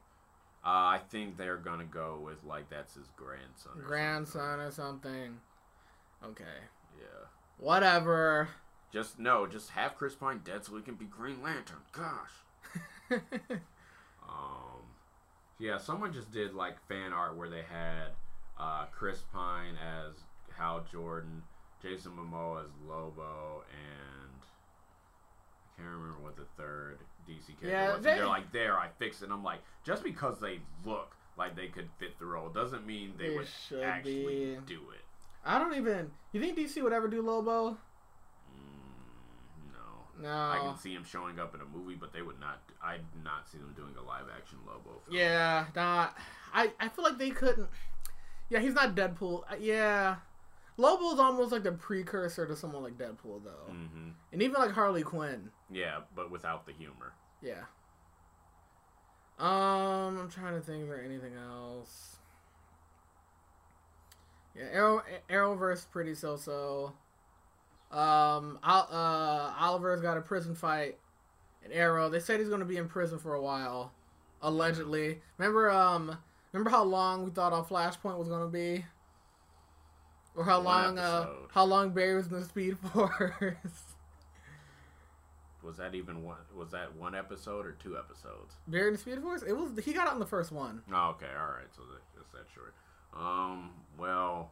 Uh, 0.64 0.96
I 0.96 1.00
think 1.10 1.36
they're 1.36 1.58
gonna 1.58 1.84
go 1.84 2.18
with 2.24 2.42
like 2.44 2.70
that's 2.70 2.94
his 2.94 3.10
grandson. 3.16 3.72
or 3.78 3.82
Grandson 3.82 4.60
or 4.60 4.70
something. 4.70 5.40
Okay. 6.24 6.44
Yeah. 6.98 7.26
whatever. 7.58 8.48
Just 8.92 9.18
no, 9.18 9.46
just 9.46 9.70
have 9.70 9.96
Chris 9.96 10.14
Pine 10.14 10.40
dead 10.44 10.64
so 10.64 10.76
he 10.76 10.82
can 10.82 10.94
be 10.94 11.04
Green 11.04 11.42
Lantern. 11.42 11.82
Gosh. 11.92 12.30
Um, 14.36 14.80
yeah, 15.58 15.78
someone 15.78 16.12
just 16.12 16.32
did 16.32 16.54
like 16.54 16.76
fan 16.88 17.12
art 17.12 17.36
where 17.36 17.48
they 17.48 17.62
had 17.62 18.08
uh, 18.58 18.86
Chris 18.92 19.22
Pine 19.32 19.74
as 19.82 20.14
Hal 20.56 20.84
Jordan, 20.90 21.42
Jason 21.82 22.12
Momoa 22.12 22.64
as 22.64 22.70
Lobo, 22.88 23.62
and 23.70 24.30
I 25.76 25.80
can't 25.82 25.88
remember 25.94 26.22
what 26.22 26.36
the 26.36 26.44
third 26.56 26.98
DC 27.28 27.46
character 27.60 27.68
Yeah, 27.68 27.86
was. 27.88 27.96
And 27.96 28.04
they- 28.04 28.14
they're 28.16 28.26
like, 28.26 28.52
there, 28.52 28.78
I 28.78 28.88
fixed 28.98 29.22
it. 29.22 29.26
And 29.26 29.32
I'm 29.32 29.44
like, 29.44 29.60
just 29.84 30.02
because 30.04 30.38
they 30.40 30.60
look 30.84 31.14
like 31.36 31.56
they 31.56 31.66
could 31.68 31.88
fit 31.98 32.18
the 32.18 32.26
role 32.26 32.48
doesn't 32.48 32.86
mean 32.86 33.14
they 33.18 33.30
They 33.30 33.36
would 33.36 33.48
actually 33.82 34.54
be. 34.54 34.58
do 34.66 34.80
it. 34.94 35.00
I 35.44 35.58
don't 35.58 35.74
even. 35.74 36.10
You 36.32 36.40
think 36.40 36.56
DC 36.56 36.82
would 36.82 36.92
ever 36.92 37.08
do 37.08 37.20
Lobo? 37.22 37.76
No. 40.20 40.28
I 40.30 40.58
can 40.62 40.76
see 40.78 40.92
him 40.94 41.04
showing 41.04 41.38
up 41.40 41.54
in 41.54 41.60
a 41.60 41.64
movie, 41.64 41.96
but 41.96 42.12
they 42.12 42.22
would 42.22 42.38
not. 42.40 42.60
I'd 42.82 43.00
not 43.24 43.48
see 43.50 43.58
them 43.58 43.72
doing 43.76 43.94
a 43.98 44.02
live 44.06 44.26
action 44.36 44.58
Lobo. 44.66 45.00
Film. 45.06 45.16
Yeah, 45.16 45.66
not. 45.74 46.16
I 46.52 46.70
I 46.78 46.88
feel 46.88 47.04
like 47.04 47.18
they 47.18 47.30
couldn't. 47.30 47.68
Yeah, 48.48 48.60
he's 48.60 48.74
not 48.74 48.94
Deadpool. 48.94 49.42
Uh, 49.50 49.56
Yeah, 49.58 50.16
Lobo's 50.76 51.18
almost 51.18 51.50
like 51.52 51.62
the 51.64 51.72
precursor 51.72 52.46
to 52.46 52.54
someone 52.54 52.82
like 52.82 52.96
Deadpool, 52.98 53.42
though, 53.44 53.72
hmm 53.72 54.10
and 54.32 54.42
even 54.42 54.54
like 54.60 54.72
Harley 54.72 55.02
Quinn. 55.02 55.50
Yeah, 55.70 56.00
but 56.14 56.30
without 56.30 56.66
the 56.66 56.72
humor. 56.72 57.14
Yeah. 57.42 57.64
Um, 59.38 60.18
I'm 60.18 60.30
trying 60.30 60.54
to 60.54 60.60
think. 60.60 60.84
Is 60.84 60.88
there 60.88 61.02
anything 61.02 61.34
else? 61.34 62.16
Yeah, 64.56 64.64
Arrow 64.72 65.02
Arrowverse 65.28 65.90
pretty 65.90 66.14
so 66.14 66.36
so. 66.36 66.92
Um, 67.94 68.58
uh, 68.62 69.54
Oliver's 69.58 70.00
got 70.00 70.16
a 70.16 70.20
prison 70.20 70.54
fight. 70.54 70.98
in 71.64 71.72
Arrow. 71.72 72.08
They 72.08 72.20
said 72.20 72.40
he's 72.40 72.48
going 72.48 72.60
to 72.60 72.66
be 72.66 72.76
in 72.76 72.88
prison 72.88 73.18
for 73.18 73.34
a 73.34 73.40
while, 73.40 73.92
allegedly. 74.42 75.20
Remember, 75.38 75.70
um, 75.70 76.18
remember 76.52 76.70
how 76.70 76.82
long 76.84 77.24
we 77.24 77.30
thought 77.30 77.52
our 77.52 77.64
Flashpoint 77.64 78.18
was 78.18 78.28
going 78.28 78.42
to 78.42 78.48
be, 78.48 78.84
or 80.36 80.44
how 80.44 80.60
One 80.60 80.96
long, 80.96 80.98
uh, 80.98 81.26
how 81.52 81.64
long 81.64 81.90
Barry 81.90 82.16
was 82.16 82.26
in 82.26 82.32
the 82.40 82.44
Speed 82.44 82.76
Force. 82.78 83.12
Was 85.62 85.78
that 85.78 85.94
even 85.94 86.22
one? 86.22 86.36
Was 86.54 86.72
that 86.72 86.94
one 86.94 87.14
episode 87.14 87.64
or 87.64 87.72
two 87.72 87.96
episodes? 87.96 88.56
Barry 88.68 88.88
in 88.88 88.92
the 88.94 88.98
Speed 88.98 89.22
Force. 89.22 89.42
It 89.42 89.54
was. 89.54 89.70
He 89.82 89.94
got 89.94 90.06
out 90.06 90.12
in 90.12 90.20
the 90.20 90.26
first 90.26 90.52
one. 90.52 90.82
Oh, 90.92 91.10
okay, 91.12 91.30
all 91.40 91.46
right. 91.46 91.68
So 91.74 91.80
that, 91.90 92.02
that's 92.14 92.30
that 92.32 92.44
short. 92.54 92.74
Um. 93.16 93.70
Well, 93.98 94.50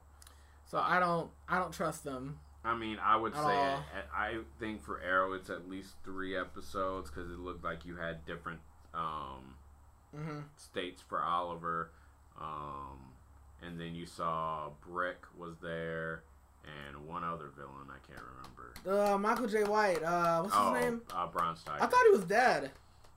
So 0.64 0.78
I 0.78 0.98
don't 0.98 1.30
I 1.46 1.58
don't 1.58 1.70
trust 1.72 2.02
them. 2.04 2.38
I 2.64 2.76
mean, 2.76 2.98
I 3.02 3.16
would 3.16 3.34
say. 3.34 3.40
I 3.40 4.38
think 4.60 4.82
for 4.82 5.00
Arrow 5.00 5.32
it's 5.32 5.50
at 5.50 5.68
least 5.68 5.94
three 6.04 6.36
episodes 6.36 7.10
because 7.10 7.30
it 7.30 7.38
looked 7.38 7.64
like 7.64 7.84
you 7.84 7.96
had 7.96 8.24
different 8.24 8.60
um 8.94 9.54
hmm 10.14 10.40
states 10.56 11.02
for 11.08 11.20
Oliver. 11.22 11.90
Um, 12.40 12.98
and 13.62 13.80
then 13.80 13.94
you 13.94 14.06
saw 14.06 14.70
Brick 14.86 15.18
was 15.38 15.54
there, 15.62 16.22
and 16.64 17.06
one 17.06 17.24
other 17.24 17.50
villain 17.56 17.88
I 17.88 17.98
can't 18.06 18.24
remember. 18.84 19.12
Uh, 19.14 19.18
Michael 19.18 19.46
Jai 19.46 19.62
White. 19.62 20.02
Uh, 20.02 20.40
what's 20.40 20.54
his 20.54 20.62
oh, 20.62 20.72
name? 20.72 21.02
Uh, 21.12 21.26
Tiger. 21.26 21.82
I 21.82 21.86
thought 21.86 22.02
he 22.10 22.16
was 22.16 22.24
dead. 22.24 22.70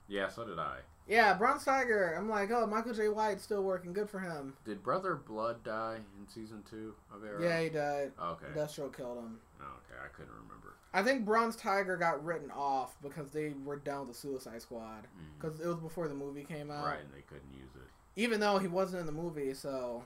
yeah, 0.07 0.29
so 0.29 0.45
did 0.45 0.59
I. 0.59 0.77
Yeah, 1.07 1.33
Bronze 1.35 1.63
Tiger. 1.63 2.15
I'm 2.17 2.27
like, 2.29 2.49
oh, 2.51 2.65
Michael 2.65 2.93
Jai 2.93 3.09
White's 3.09 3.43
still 3.43 3.61
working. 3.63 3.93
Good 3.93 4.09
for 4.09 4.19
him. 4.19 4.53
Did 4.65 4.81
Brother 4.81 5.15
Blood 5.15 5.63
die 5.63 5.97
in 6.19 6.27
season 6.27 6.63
two 6.69 6.95
of 7.13 7.23
Arrow? 7.23 7.41
Yeah, 7.43 7.61
he 7.61 7.69
died. 7.69 8.11
Okay. 8.19 8.47
Deathstroke 8.55 8.97
killed 8.97 9.19
him. 9.19 9.37
Okay, 9.61 9.99
I 10.03 10.07
couldn't 10.15 10.31
remember. 10.33 10.73
I 10.93 11.03
think 11.03 11.25
Bronze 11.25 11.55
Tiger 11.55 11.97
got 11.97 12.23
written 12.23 12.49
off 12.51 12.95
because 13.03 13.29
they 13.31 13.53
were 13.65 13.75
down 13.77 14.07
with 14.07 14.15
the 14.15 14.21
Suicide 14.21 14.61
Squad 14.61 15.07
because 15.37 15.59
it 15.59 15.67
was 15.67 15.77
before 15.77 16.07
the 16.07 16.15
movie 16.15 16.43
came 16.43 16.71
out. 16.71 16.85
Right, 16.85 16.99
and 17.01 17.13
they 17.13 17.21
couldn't 17.21 17.51
use 17.53 17.69
it. 17.75 17.81
Even 18.19 18.39
though 18.39 18.57
he 18.59 18.67
wasn't 18.67 19.01
in 19.01 19.05
the 19.05 19.11
movie, 19.11 19.53
so 19.53 20.03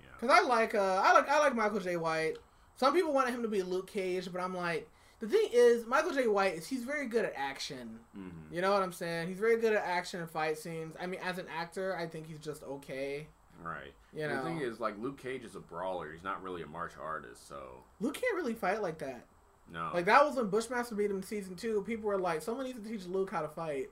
Yeah. 0.00 0.06
because 0.20 0.30
I 0.38 0.46
like 0.46 0.74
uh 0.76 1.02
I 1.04 1.12
like 1.12 1.28
I 1.28 1.40
like 1.40 1.56
Michael 1.56 1.80
Jai 1.80 1.96
White. 1.96 2.38
Some 2.76 2.94
people 2.94 3.12
wanted 3.12 3.34
him 3.34 3.42
to 3.42 3.48
be 3.48 3.62
Luke 3.62 3.88
Cage, 3.90 4.28
but 4.32 4.40
I'm 4.40 4.56
like, 4.56 4.88
the 5.22 5.28
thing 5.28 5.48
is, 5.52 5.86
Michael 5.86 6.10
Jai 6.12 6.26
White 6.26 6.54
is 6.54 6.66
he's 6.68 6.82
very 6.84 7.06
good 7.06 7.24
at 7.24 7.32
action. 7.36 8.00
Mm-hmm. 8.18 8.52
You 8.54 8.60
know 8.60 8.72
what 8.72 8.82
I'm 8.82 8.92
saying? 8.92 9.28
He's 9.28 9.38
very 9.38 9.56
good 9.56 9.72
at 9.72 9.82
action 9.84 10.20
and 10.20 10.28
fight 10.28 10.58
scenes. 10.58 10.94
I 11.00 11.06
mean, 11.06 11.20
as 11.22 11.38
an 11.38 11.46
actor, 11.56 11.96
I 11.96 12.06
think 12.06 12.26
he's 12.26 12.40
just 12.40 12.62
okay. 12.64 13.28
Right. 13.62 13.92
You 14.12 14.26
know, 14.26 14.36
The 14.36 14.42
thing 14.42 14.60
is, 14.60 14.80
like, 14.80 14.98
Luke 14.98 15.22
Cage 15.22 15.44
is 15.44 15.54
a 15.54 15.60
brawler. 15.60 16.12
He's 16.12 16.24
not 16.24 16.42
really 16.42 16.62
a 16.62 16.66
martial 16.66 17.02
artist, 17.02 17.46
so 17.48 17.84
Luke 18.00 18.14
can't 18.20 18.34
really 18.36 18.54
fight 18.54 18.82
like 18.82 18.98
that. 18.98 19.24
no. 19.72 19.90
Like 19.94 20.06
that 20.06 20.24
was 20.24 20.34
when 20.34 20.48
Bushmaster 20.48 20.96
beat 20.96 21.10
him 21.10 21.18
in 21.18 21.22
season 21.22 21.54
two. 21.54 21.82
People 21.86 22.08
were 22.08 22.18
like, 22.18 22.42
someone 22.42 22.66
needs 22.66 22.82
to 22.82 22.88
teach 22.88 23.06
Luke 23.06 23.30
how 23.30 23.42
to 23.42 23.48
fight. 23.48 23.90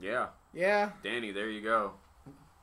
yeah, 0.00 0.28
Yeah, 0.54 0.90
Danny, 1.02 1.30
there 1.32 1.50
you 1.50 1.60
go. 1.60 1.92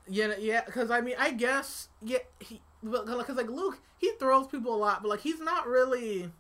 yeah, 0.07 0.34
yeah. 0.39 0.62
Because 0.66 0.89
I 0.89 1.01
mean, 1.01 1.16
I 1.20 1.32
guess 1.32 1.89
yeah, 2.01 2.18
he 2.39 2.59
because 2.84 3.36
like 3.36 3.49
Luke, 3.49 3.80
he 3.99 4.12
throws 4.20 4.47
people 4.47 4.74
a 4.74 4.78
lot, 4.78 5.03
but 5.03 5.09
like 5.09 5.20
he's 5.22 5.39
not 5.39 5.68
really. 5.68 6.32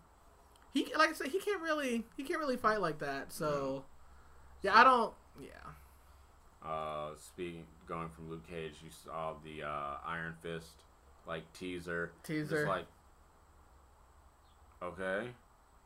He 0.73 0.87
like 0.97 1.09
I 1.09 1.13
said, 1.13 1.27
he 1.27 1.39
can't 1.39 1.61
really 1.61 2.03
he 2.15 2.23
can't 2.23 2.39
really 2.39 2.57
fight 2.57 2.81
like 2.81 2.99
that. 2.99 3.31
So 3.31 3.85
yeah, 4.61 4.77
I 4.77 4.83
don't. 4.83 5.13
Yeah, 5.41 6.67
Uh, 6.67 7.09
speaking, 7.17 7.65
going 7.87 8.09
from 8.09 8.29
Luke 8.29 8.47
Cage, 8.47 8.75
you 8.83 8.89
saw 8.91 9.33
the 9.43 9.63
uh, 9.63 9.95
Iron 10.05 10.35
Fist 10.41 10.83
like 11.25 11.43
teaser. 11.53 12.11
teaser. 12.23 12.57
Just 12.57 12.67
like, 12.67 12.85
okay, 14.83 15.29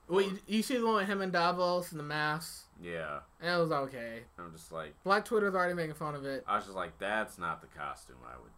well, 0.07 0.21
you, 0.21 0.39
you 0.47 0.61
see 0.61 0.77
the 0.77 0.85
one 0.85 0.95
with 0.95 1.07
him 1.07 1.21
and 1.21 1.31
Davos 1.31 1.91
and 1.91 1.99
the 1.99 2.03
mask, 2.03 2.65
yeah. 2.81 3.19
and 3.41 3.55
it 3.55 3.57
was 3.57 3.71
okay. 3.71 4.21
I'm 4.37 4.51
just 4.51 4.71
like, 4.71 4.93
Black 5.03 5.25
Twitter's 5.25 5.55
already 5.55 5.73
making 5.73 5.95
fun 5.95 6.13
of 6.15 6.25
it. 6.25 6.43
I 6.47 6.57
was 6.57 6.65
just 6.65 6.75
like, 6.75 6.97
that's 6.99 7.37
not 7.37 7.61
the 7.61 7.67
costume 7.67 8.17
I 8.25 8.37
would. 8.37 8.51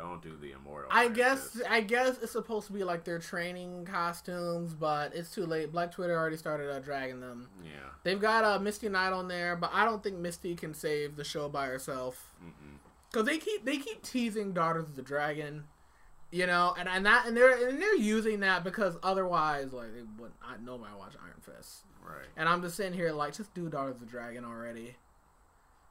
Don't 0.00 0.22
do 0.22 0.34
the 0.40 0.52
immortal. 0.52 0.88
I 0.90 1.08
guess. 1.08 1.60
I 1.68 1.82
guess 1.82 2.16
it's 2.22 2.32
supposed 2.32 2.66
to 2.68 2.72
be 2.72 2.84
like 2.84 3.04
their 3.04 3.18
training 3.18 3.84
costumes, 3.84 4.72
but 4.72 5.14
it's 5.14 5.30
too 5.30 5.44
late. 5.44 5.72
Black 5.72 5.92
Twitter 5.92 6.16
already 6.18 6.38
started 6.38 6.70
uh, 6.70 6.78
dragging 6.78 7.20
them. 7.20 7.48
Yeah. 7.62 7.70
They've 8.02 8.18
got 8.20 8.42
uh, 8.44 8.58
Misty 8.58 8.88
Knight 8.88 9.12
on 9.12 9.28
there, 9.28 9.56
but 9.56 9.70
I 9.74 9.84
don't 9.84 10.02
think 10.02 10.16
Misty 10.16 10.54
can 10.54 10.72
save 10.72 11.16
the 11.16 11.24
show 11.24 11.50
by 11.50 11.66
herself 11.66 12.34
because 13.12 13.26
they 13.26 13.36
keep 13.36 13.66
they 13.66 13.76
keep 13.76 14.02
teasing 14.02 14.54
Daughters 14.54 14.84
of 14.84 14.96
the 14.96 15.02
Dragon, 15.02 15.64
you 16.30 16.46
know, 16.46 16.74
and 16.78 16.88
and 16.88 17.04
that 17.04 17.26
and 17.26 17.36
they're 17.36 17.68
and 17.68 17.78
they're 17.82 17.94
using 17.96 18.40
that 18.40 18.64
because 18.64 18.96
otherwise 19.02 19.74
like 19.74 19.92
they 19.92 20.02
would 20.18 20.32
not 20.40 20.62
nobody 20.62 20.94
watch 20.98 21.12
Iron 21.22 21.40
Fist, 21.42 21.80
Right. 22.02 22.24
and 22.38 22.48
I'm 22.48 22.62
just 22.62 22.74
sitting 22.76 22.94
here 22.94 23.12
like 23.12 23.34
just 23.36 23.52
do 23.52 23.68
Daughters 23.68 23.96
of 23.96 24.00
the 24.00 24.06
Dragon 24.06 24.46
already. 24.46 24.96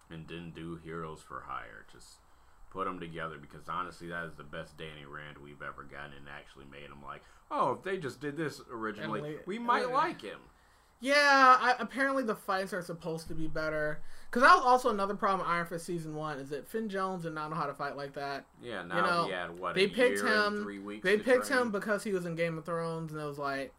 And 0.10 0.26
didn't 0.26 0.55
do 0.55 0.80
Heroes 0.84 1.22
for 1.22 1.43
Hire. 1.45 1.86
Just 1.93 2.16
put 2.70 2.86
them 2.86 2.99
together 2.99 3.38
because 3.39 3.67
honestly, 3.70 4.07
that 4.09 4.26
is 4.26 4.34
the 4.36 4.43
best 4.43 4.78
Danny 4.78 5.05
Rand 5.05 5.38
we've 5.43 5.61
ever 5.61 5.84
gotten, 5.84 6.13
and 6.17 6.28
actually 6.30 6.65
made 6.72 6.86
him 6.89 7.03
like, 7.05 7.22
oh, 7.51 7.74
if 7.74 7.84
they 7.84 7.97
just 7.97 8.20
did 8.22 8.38
this 8.38 8.61
originally, 8.72 9.20
Emily- 9.20 9.38
we 9.45 9.59
might 9.59 9.80
Emily- 9.84 9.93
like 9.93 10.22
him. 10.22 10.39
Yeah, 11.01 11.15
I, 11.61 11.76
apparently 11.80 12.24
the 12.24 12.36
fights 12.36 12.74
are 12.74 12.82
supposed 12.82 13.30
to 13.30 13.34
be 13.34 13.47
better. 13.47 14.01
Because 14.30 14.43
that 14.43 14.53
was 14.57 14.65
also 14.65 14.89
another 14.89 15.15
problem 15.15 15.47
Iron 15.47 15.65
Fist 15.65 15.86
season 15.86 16.13
one 16.13 16.39
is 16.39 16.49
that 16.49 16.67
Finn 16.67 16.89
Jones 16.89 17.24
did 17.24 17.34
not 17.34 17.49
know 17.49 17.55
how 17.55 17.67
to 17.67 17.74
fight 17.74 17.95
like 17.95 18.13
that. 18.13 18.45
Yeah. 18.61 18.84
Now 18.84 19.05
know, 19.05 19.26
he 19.26 19.32
had 19.32 19.57
what 19.57 19.76
they 19.76 19.88
picked 19.88 20.20
him- 20.20 20.61
three 20.63 20.80
weeks. 20.80 21.03
They 21.03 21.17
picked 21.17 21.47
train? 21.47 21.61
him 21.61 21.72
because 21.72 22.03
he 22.03 22.11
was 22.11 22.26
in 22.26 22.36
Game 22.36 22.57
of 22.57 22.65
Thrones, 22.65 23.13
and 23.13 23.22
it 23.22 23.26
was 23.26 23.39
like, 23.39 23.74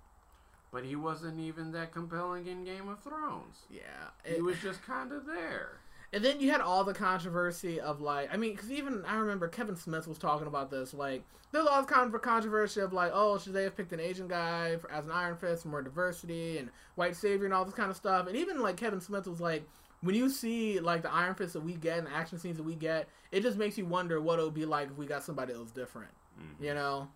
but 0.72 0.84
he 0.84 0.96
wasn't 0.96 1.38
even 1.40 1.72
that 1.72 1.92
compelling 1.92 2.46
in 2.46 2.64
Game 2.64 2.88
of 2.88 3.00
Thrones. 3.02 3.64
yeah. 3.70 4.08
He 4.24 4.40
was 4.40 4.58
just 4.60 4.82
kind 4.82 5.12
of 5.12 5.26
there. 5.26 5.80
And 6.12 6.24
then 6.24 6.40
you 6.40 6.50
had 6.50 6.60
all 6.60 6.82
the 6.84 6.94
controversy 6.94 7.80
of 7.80 8.00
like, 8.00 8.32
I 8.32 8.36
mean, 8.36 8.52
because 8.52 8.72
even 8.72 9.04
I 9.06 9.16
remember 9.16 9.46
Kevin 9.48 9.76
Smith 9.76 10.08
was 10.08 10.18
talking 10.18 10.46
about 10.46 10.70
this. 10.70 10.92
Like, 10.92 11.22
there's 11.52 11.66
all 11.66 11.82
this 11.82 11.90
con- 11.90 12.12
controversy 12.20 12.80
of 12.80 12.92
like, 12.92 13.12
oh, 13.14 13.38
should 13.38 13.52
they 13.52 13.62
have 13.64 13.76
picked 13.76 13.92
an 13.92 14.00
Asian 14.00 14.26
guy 14.26 14.76
for, 14.76 14.90
as 14.90 15.04
an 15.04 15.12
Iron 15.12 15.36
Fist 15.36 15.62
for 15.62 15.68
more 15.68 15.82
diversity 15.82 16.58
and 16.58 16.70
white 16.96 17.14
savior 17.14 17.44
and 17.44 17.54
all 17.54 17.64
this 17.64 17.74
kind 17.74 17.90
of 17.90 17.96
stuff. 17.96 18.26
And 18.26 18.36
even 18.36 18.60
like 18.60 18.76
Kevin 18.76 19.00
Smith 19.00 19.26
was 19.26 19.40
like, 19.40 19.64
when 20.02 20.14
you 20.14 20.28
see 20.30 20.80
like 20.80 21.02
the 21.02 21.12
Iron 21.12 21.34
Fist 21.34 21.52
that 21.52 21.60
we 21.60 21.74
get 21.74 21.98
and 21.98 22.06
the 22.06 22.12
action 22.14 22.38
scenes 22.38 22.56
that 22.56 22.64
we 22.64 22.74
get, 22.74 23.08
it 23.30 23.42
just 23.42 23.58
makes 23.58 23.78
you 23.78 23.86
wonder 23.86 24.20
what 24.20 24.38
it 24.38 24.42
would 24.42 24.54
be 24.54 24.66
like 24.66 24.90
if 24.90 24.96
we 24.96 25.06
got 25.06 25.22
somebody 25.22 25.52
that 25.52 25.60
was 25.60 25.70
different. 25.70 26.10
Mhm. 26.40 26.64
You 26.64 26.74
know? 26.74 27.08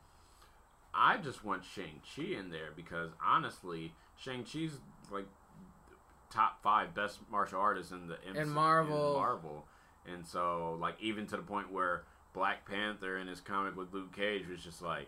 I 0.93 1.17
just 1.17 1.45
want 1.45 1.65
Shang 1.65 2.01
Chi 2.15 2.23
in 2.39 2.51
there 2.51 2.71
because 2.77 3.11
honestly, 3.25 3.93
Shang 4.17 4.45
Chi's 4.45 4.79
like 5.11 5.27
top 6.35 6.63
five 6.63 6.95
best 6.95 7.19
martial 7.31 7.61
artists 7.61 7.93
in 7.93 8.09
the 8.09 8.17
MC, 8.29 8.41
In 8.41 8.49
Marvel. 8.51 9.09
in 9.15 9.21
Marvel, 9.21 9.65
and 10.13 10.27
so 10.27 10.77
like 10.81 10.97
even 11.01 11.27
to 11.29 11.37
the 11.37 11.43
point 11.43 11.73
where 11.73 12.03
Black 12.35 12.69
Panther 12.69 13.17
in 13.19 13.27
his 13.29 13.41
comic 13.41 13.77
with 13.77 13.93
Luke 13.95 14.15
Cage 14.15 14.47
was 14.49 14.63
just 14.63 14.83
like, 14.83 15.07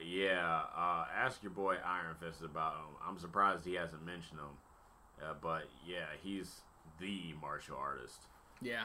yeah, 0.00 0.62
uh, 0.76 1.04
ask 1.14 1.42
your 1.42 1.50
boy 1.50 1.76
Iron 1.84 2.14
Fist 2.20 2.42
about 2.42 2.74
him. 2.74 2.94
I'm 3.06 3.18
surprised 3.18 3.64
he 3.64 3.74
hasn't 3.74 4.06
mentioned 4.06 4.38
him, 4.38 5.24
uh, 5.28 5.34
but 5.42 5.64
yeah, 5.86 6.06
he's 6.22 6.60
the 7.00 7.34
martial 7.42 7.76
artist. 7.76 8.20
Yeah. 8.62 8.84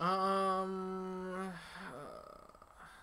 Um. 0.00 1.52
uh, 1.92 2.32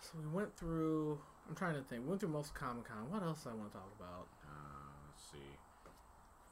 so 0.01 0.10
we 0.20 0.28
went 0.28 0.55
through. 0.57 1.20
I'm 1.47 1.55
trying 1.55 1.76
to 1.76 1.82
think. 1.82 2.03
We 2.03 2.10
went 2.10 2.20
through 2.22 2.30
most 2.30 2.53
Comic 2.53 2.86
Con. 2.86 3.10
What 3.10 3.24
else 3.24 3.45
I 3.49 3.53
want 3.53 3.72
to 3.72 3.78
talk 3.78 3.91
about? 3.99 4.28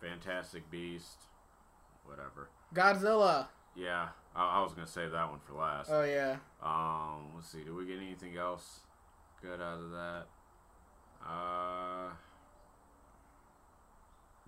Fantastic 0.01 0.69
Beast, 0.69 1.25
whatever. 2.05 2.49
Godzilla. 2.73 3.47
Yeah, 3.75 4.09
I, 4.35 4.57
I 4.59 4.61
was 4.61 4.73
gonna 4.73 4.87
save 4.87 5.11
that 5.11 5.29
one 5.29 5.39
for 5.39 5.53
last. 5.53 5.89
Oh 5.91 6.03
yeah. 6.03 6.37
Um, 6.63 7.31
let's 7.35 7.49
see. 7.49 7.59
Did 7.63 7.73
we 7.75 7.85
get 7.85 7.97
anything 7.97 8.37
else 8.37 8.81
good 9.41 9.61
out 9.61 9.79
of 9.79 9.91
that? 9.91 10.25
Uh, 11.25 12.09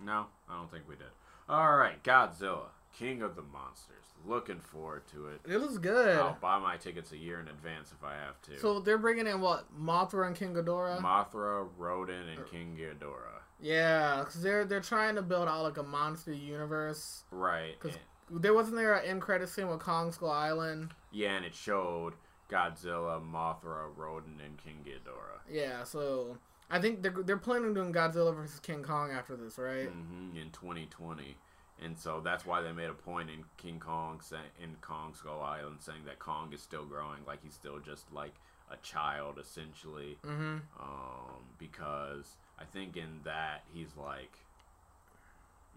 no, 0.02 0.26
I 0.48 0.56
don't 0.56 0.70
think 0.70 0.88
we 0.88 0.96
did. 0.96 1.06
All 1.48 1.76
right, 1.76 2.02
Godzilla, 2.02 2.68
King 2.96 3.22
of 3.22 3.36
the 3.36 3.42
Monsters. 3.42 3.96
Looking 4.26 4.60
forward 4.60 5.02
to 5.12 5.28
it. 5.28 5.40
It 5.48 5.58
looks 5.58 5.78
good. 5.78 6.16
I'll 6.16 6.36
buy 6.40 6.58
my 6.58 6.76
tickets 6.76 7.12
a 7.12 7.16
year 7.16 7.40
in 7.40 7.48
advance 7.48 7.90
if 7.90 8.04
I 8.04 8.14
have 8.14 8.40
to. 8.42 8.60
So 8.60 8.80
they're 8.80 8.98
bringing 8.98 9.26
in 9.26 9.40
what 9.40 9.66
Mothra 9.78 10.26
and 10.26 10.36
King 10.36 10.54
Ghidorah. 10.54 11.00
Mothra, 11.00 11.66
Rodan, 11.78 12.28
and 12.28 12.46
King 12.46 12.78
Ghidorah. 12.78 13.39
Yeah, 13.60 14.20
because 14.20 14.42
they're 14.42 14.64
they're 14.64 14.80
trying 14.80 15.14
to 15.16 15.22
build 15.22 15.48
out 15.48 15.62
like 15.62 15.76
a 15.78 15.82
monster 15.82 16.32
universe. 16.32 17.24
Right. 17.30 17.78
'Cause- 17.80 17.94
and- 18.30 18.42
There 18.42 18.54
wasn't 18.54 18.76
there 18.76 18.94
an 18.94 19.04
end 19.04 19.22
credit 19.22 19.48
scene 19.48 19.66
with 19.68 19.80
Kong 19.80 20.12
Skull 20.12 20.30
Island. 20.30 20.94
yeah, 21.10 21.32
and 21.36 21.44
it 21.44 21.54
showed 21.54 22.14
Godzilla, 22.48 23.20
Mothra, 23.20 23.90
Rodan, 23.96 24.40
and 24.44 24.56
King 24.58 24.84
Ghidorah. 24.86 25.40
Yeah, 25.48 25.82
so 25.84 26.38
I 26.70 26.80
think 26.80 27.02
they're 27.02 27.10
they're 27.24 27.36
planning 27.38 27.66
on 27.68 27.74
doing 27.74 27.92
Godzilla 27.92 28.34
versus 28.34 28.60
King 28.60 28.82
Kong 28.84 29.10
after 29.10 29.36
this, 29.36 29.58
right? 29.58 29.88
hmm 29.88 30.36
in 30.36 30.50
2020, 30.52 31.36
and 31.80 31.98
so 31.98 32.20
that's 32.20 32.46
why 32.46 32.60
they 32.62 32.70
made 32.72 32.88
a 32.90 32.94
point 32.94 33.30
in 33.30 33.44
King 33.56 33.80
Kong 33.80 34.20
in 34.62 34.76
Kong 34.80 35.12
Skull 35.14 35.40
Island 35.42 35.78
saying 35.80 36.04
that 36.06 36.20
Kong 36.20 36.52
is 36.52 36.62
still 36.62 36.84
growing, 36.84 37.24
like 37.26 37.42
he's 37.42 37.54
still 37.54 37.80
just 37.80 38.12
like 38.12 38.34
a 38.70 38.76
child 38.76 39.38
essentially, 39.40 40.18
Mm-hmm. 40.24 40.58
um, 40.80 41.42
because 41.58 42.36
I 42.60 42.64
think 42.64 42.96
in 42.96 43.20
that 43.24 43.64
he's 43.72 43.96
like 43.96 44.32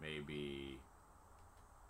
maybe 0.02 0.78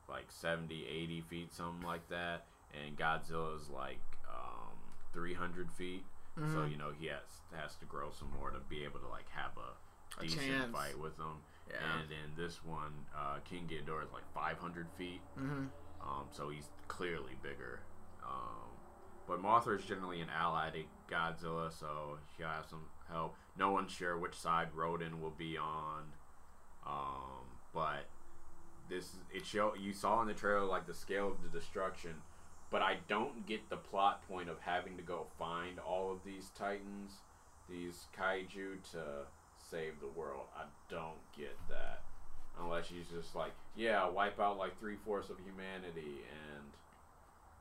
like 0.10 0.26
70, 0.30 0.86
80 0.88 1.22
feet, 1.22 1.54
something 1.54 1.86
like 1.88 2.08
that, 2.10 2.46
and 2.74 2.98
Godzilla's 2.98 3.70
like 3.70 4.02
um, 4.30 4.78
300 5.14 5.72
feet. 5.72 6.04
So 6.36 6.41
Mhm. 6.41 6.72
you 6.72 6.78
know 6.78 6.91
he 6.91 7.08
has 7.08 7.41
has 7.54 7.76
to 7.76 7.86
grow 7.86 8.10
some 8.12 8.32
more 8.32 8.50
to 8.50 8.60
be 8.60 8.84
able 8.84 9.00
to 9.00 9.08
like 9.08 9.30
have 9.30 9.52
a, 9.58 10.20
A 10.20 10.24
decent 10.24 10.41
chance. 10.48 10.72
fight 10.72 10.98
with 10.98 11.16
them. 11.18 11.44
Yeah. 11.70 12.00
And 12.02 12.12
in 12.12 12.36
this 12.36 12.64
one, 12.64 13.06
uh, 13.16 13.38
King 13.46 13.68
Ghidorah 13.68 14.04
is 14.06 14.12
like 14.12 14.26
500 14.34 14.89
feet, 14.98 15.22
Mm-hmm. 15.38 15.68
um, 16.02 16.28
so 16.32 16.50
he's 16.50 16.70
clearly 16.88 17.36
bigger. 17.41 17.82
Um, 18.24 18.72
Mothra 19.44 19.78
is 19.78 19.86
generally 19.86 20.22
an 20.22 20.30
ally 20.30 20.70
to 20.70 20.84
Godzilla, 21.14 21.72
so 21.78 22.18
she'll 22.36 22.48
have 22.48 22.66
some 22.70 22.86
help. 23.12 23.36
No 23.58 23.72
one's 23.72 23.91
sure 23.91 24.18
which 24.18 24.36
side 24.36 24.70
Rodan 24.74 25.22
will 25.22 25.34
be 25.38 25.58
on, 25.58 26.04
um, 26.88 27.46
but 27.74 28.06
this 28.89 29.10
it 29.34 29.46
show 29.46 29.74
you 29.80 29.94
saw 29.94 30.22
in 30.22 30.28
the 30.28 30.34
trailer 30.34 30.66
like 30.66 30.88
the 30.88 30.94
scale 30.94 31.28
of 31.28 31.44
the 31.44 31.58
destruction. 31.58 32.16
But 32.72 32.82
I 32.82 32.98
don't 33.08 33.46
get 33.46 33.70
the 33.70 33.78
plot 33.78 34.28
point 34.28 34.50
of 34.50 34.60
having 34.62 34.98
to 34.98 35.04
go 35.04 35.28
find 35.38 35.78
all 35.78 36.12
of 36.12 36.24
these 36.26 36.50
titans, 36.58 37.12
these 37.70 38.08
kaiju 38.18 38.82
to 38.94 39.04
save 39.70 40.00
the 40.00 40.08
world. 40.20 40.46
I 40.58 40.64
don't 40.89 41.22
get 41.38 41.56
that. 41.70 42.02
Unless 42.60 42.88
she's 42.88 43.08
just 43.14 43.36
like, 43.36 43.52
yeah, 43.76 44.08
wipe 44.10 44.39
out 44.39 44.58
like 44.58 44.80
three 44.80 44.96
fourths 45.06 45.30
of 45.30 45.38
humanity 45.39 46.22
and 46.30 46.53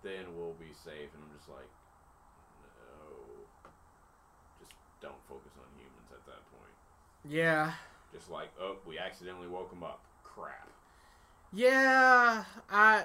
then 0.03 0.37
we'll 0.37 0.57
be 0.59 0.73
safe. 0.85 1.11
And 1.15 1.23
I'm 1.23 1.33
just 1.37 1.49
like, 1.49 1.69
no. 2.63 3.71
Just 4.61 4.73
don't 5.01 5.23
focus 5.29 5.53
on 5.59 5.67
humans 5.79 6.11
at 6.13 6.25
that 6.27 6.43
point. 6.51 6.77
Yeah. 7.29 7.73
Just 8.13 8.31
like, 8.31 8.51
oh, 8.61 8.77
we 8.87 8.99
accidentally 8.99 9.49
woke 9.49 9.71
them 9.71 9.83
up. 9.83 10.01
Crap. 10.25 10.69
Yeah. 11.53 12.45
I. 12.71 13.05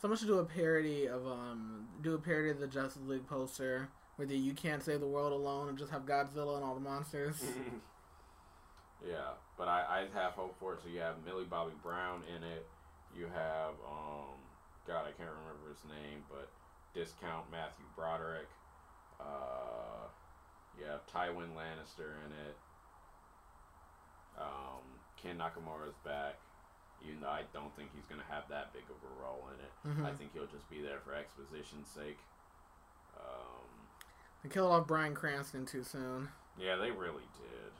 Someone 0.00 0.18
should 0.18 0.28
do 0.28 0.38
a 0.38 0.44
parody 0.44 1.06
of 1.06 1.26
um 1.26 1.86
do 2.02 2.14
a 2.14 2.18
parody 2.18 2.48
of 2.48 2.58
the 2.58 2.66
Justice 2.66 3.02
League 3.06 3.26
poster 3.26 3.90
where 4.16 4.26
the 4.26 4.36
you 4.36 4.54
can't 4.54 4.82
save 4.82 5.00
the 5.00 5.06
world 5.06 5.32
alone 5.32 5.68
and 5.68 5.78
just 5.78 5.90
have 5.90 6.06
Godzilla 6.06 6.56
and 6.56 6.64
all 6.64 6.74
the 6.74 6.80
monsters. 6.80 7.42
yeah, 9.06 9.32
but 9.56 9.68
I, 9.68 10.06
I 10.14 10.18
have 10.18 10.32
hope 10.32 10.56
for 10.58 10.74
it. 10.74 10.80
So 10.82 10.90
you 10.90 11.00
have 11.00 11.14
Millie 11.24 11.44
Bobby 11.44 11.72
Brown 11.82 12.22
in 12.34 12.42
it. 12.42 12.66
You 13.16 13.26
have, 13.34 13.74
um, 13.88 14.39
God, 14.90 15.06
I 15.06 15.14
can't 15.14 15.30
remember 15.30 15.70
his 15.70 15.84
name, 15.86 16.26
but 16.28 16.50
Discount 16.98 17.46
Matthew 17.54 17.86
Broderick. 17.94 18.50
Uh, 19.22 20.10
you 20.74 20.82
have 20.86 21.06
Tywin 21.06 21.54
Lannister 21.54 22.18
in 22.26 22.32
it. 22.50 22.56
Um, 24.36 24.82
Ken 25.22 25.38
Nakamura's 25.38 25.94
back, 26.04 26.34
even 27.06 27.20
though 27.20 27.28
I 27.30 27.42
don't 27.52 27.70
think 27.76 27.90
he's 27.94 28.06
going 28.06 28.20
to 28.20 28.26
have 28.32 28.48
that 28.50 28.72
big 28.72 28.82
of 28.90 28.96
a 28.98 29.22
role 29.22 29.46
in 29.54 29.60
it. 29.62 29.72
Mhm. 29.96 30.06
I 30.06 30.12
think 30.16 30.32
he'll 30.32 30.46
just 30.50 30.68
be 30.68 30.82
there 30.82 30.98
for 31.00 31.14
exposition's 31.14 31.86
sake. 31.88 32.18
Um, 33.16 33.86
They 34.42 34.48
killed 34.48 34.72
off 34.72 34.86
Bryan 34.88 35.14
Cranston 35.14 35.66
too 35.66 35.84
soon. 35.84 36.30
yeah, 36.58 36.74
they 36.76 36.90
really 36.90 37.28
did. 37.38 37.72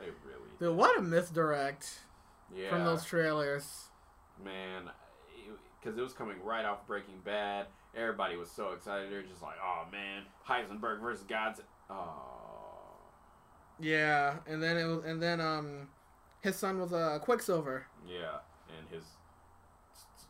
They 0.00 0.10
really 0.26 0.50
did. 0.58 0.70
What 0.70 0.98
a 0.98 1.02
misdirect 1.02 2.00
Yeah. 2.50 2.70
from 2.70 2.84
those 2.84 3.04
trailers. 3.04 3.88
man, 4.42 4.90
because 5.82 5.98
it 5.98 6.02
was 6.02 6.12
coming 6.12 6.36
right 6.44 6.64
off 6.64 6.86
Breaking 6.86 7.18
Bad. 7.24 7.66
Everybody 7.96 8.36
was 8.36 8.50
so 8.50 8.70
excited. 8.72 9.10
They're 9.12 9.22
just 9.22 9.42
like, 9.42 9.56
"Oh 9.62 9.84
man, 9.90 10.22
Heisenberg 10.48 11.00
versus 11.00 11.24
Gods." 11.24 11.60
Oh, 11.90 12.22
Yeah, 13.80 14.36
and 14.46 14.62
then 14.62 14.76
it 14.76 14.84
was, 14.84 15.04
and 15.04 15.20
then 15.22 15.40
um, 15.40 15.88
his 16.40 16.56
son 16.56 16.80
was 16.80 16.92
a 16.92 16.96
uh, 16.96 17.18
Quicksilver. 17.18 17.86
yeah, 18.08 18.38
and 18.78 18.88
his 18.90 19.04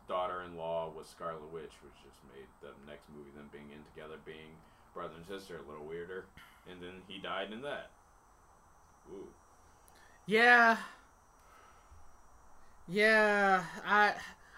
daughter-in-law 0.09 0.90
was 0.96 1.07
Scarlet 1.09 1.53
Witch, 1.53 1.72
which 1.82 1.94
just 2.05 2.18
made 2.34 2.46
the 2.61 2.68
next 2.90 3.05
movie 3.16 3.30
them 3.36 3.48
being 3.53 3.70
in 3.72 3.82
together, 3.94 4.16
being 4.24 4.57
brother 4.94 5.14
and 5.16 5.26
sister, 5.26 5.61
a 5.64 5.70
little 5.70 5.86
weirder. 5.86 6.24
And 6.70 6.82
then 6.82 7.03
he 7.09 7.18
died 7.20 7.53
in 7.53 7.62
that. 7.62 7.90
Ooh. 9.12 9.28
Yeah. 10.26 10.76
Yeah, 12.88 13.64
I 13.86 14.14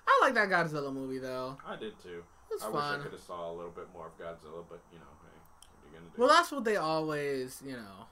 I 0.07 0.19
like 0.23 0.35
that 0.35 0.49
Godzilla 0.49 0.93
movie 0.93 1.19
though. 1.19 1.57
I 1.67 1.77
did 1.77 1.99
too. 2.03 2.23
It 2.51 2.63
I 2.63 2.69
wish 2.69 2.83
I 2.83 2.99
could 3.03 3.13
have 3.13 3.21
saw 3.21 3.51
a 3.51 3.55
little 3.55 3.71
bit 3.71 3.89
more 3.93 4.07
of 4.07 4.19
Godzilla, 4.19 4.65
but 4.69 4.81
you 4.93 4.99
know, 4.99 5.05
hey, 5.23 5.39
what 5.71 5.83
are 5.83 5.89
you 5.91 5.99
gonna 5.99 6.11
do? 6.15 6.21
Well, 6.21 6.29
that's 6.29 6.53
what 6.53 6.65
they 6.65 6.77
always, 6.77 7.63
you 7.65 7.73
know. 7.77 8.07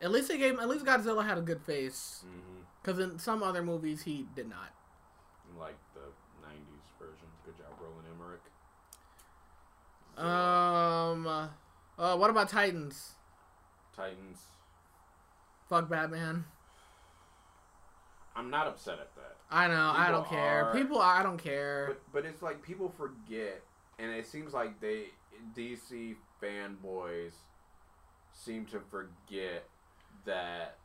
At 0.00 0.10
least 0.10 0.28
they 0.28 0.38
gave. 0.38 0.58
At 0.58 0.68
least 0.68 0.84
Godzilla 0.84 1.24
had 1.24 1.38
a 1.38 1.42
good 1.42 1.62
face, 1.62 2.24
because 2.82 2.98
in 2.98 3.18
some 3.18 3.42
other 3.42 3.62
movies 3.62 4.02
he 4.02 4.26
did 4.34 4.48
not. 4.48 4.72
Like 5.58 5.76
the 5.94 6.12
'90s 6.46 6.98
version. 6.98 7.28
Good 7.44 7.56
job, 7.58 7.78
Roland 7.80 8.06
Emmerich. 8.14 8.42
Um. 10.18 11.50
Uh, 11.96 12.16
what 12.16 12.30
about 12.30 12.48
Titans? 12.48 13.12
Titans. 13.94 14.38
Fuck 15.68 15.88
Batman. 15.88 16.44
I'm 18.36 18.50
not 18.50 18.66
upset 18.66 18.98
at 18.98 19.14
that. 19.14 19.33
I 19.54 19.68
know. 19.68 19.92
I 19.94 20.10
don't 20.10 20.26
care. 20.28 20.66
are- 20.66 20.72
People. 20.74 21.00
I 21.00 21.22
don't 21.22 21.38
care. 21.38 21.86
But 21.88 22.12
but 22.12 22.24
it's 22.26 22.42
like 22.42 22.62
people 22.62 22.88
forget, 22.88 23.62
and 23.98 24.10
it 24.10 24.26
seems 24.26 24.52
like 24.52 24.80
they 24.80 25.06
DC 25.56 26.16
fanboys 26.42 27.32
seem 28.32 28.66
to 28.66 28.80
forget 28.90 29.64
that 30.26 30.76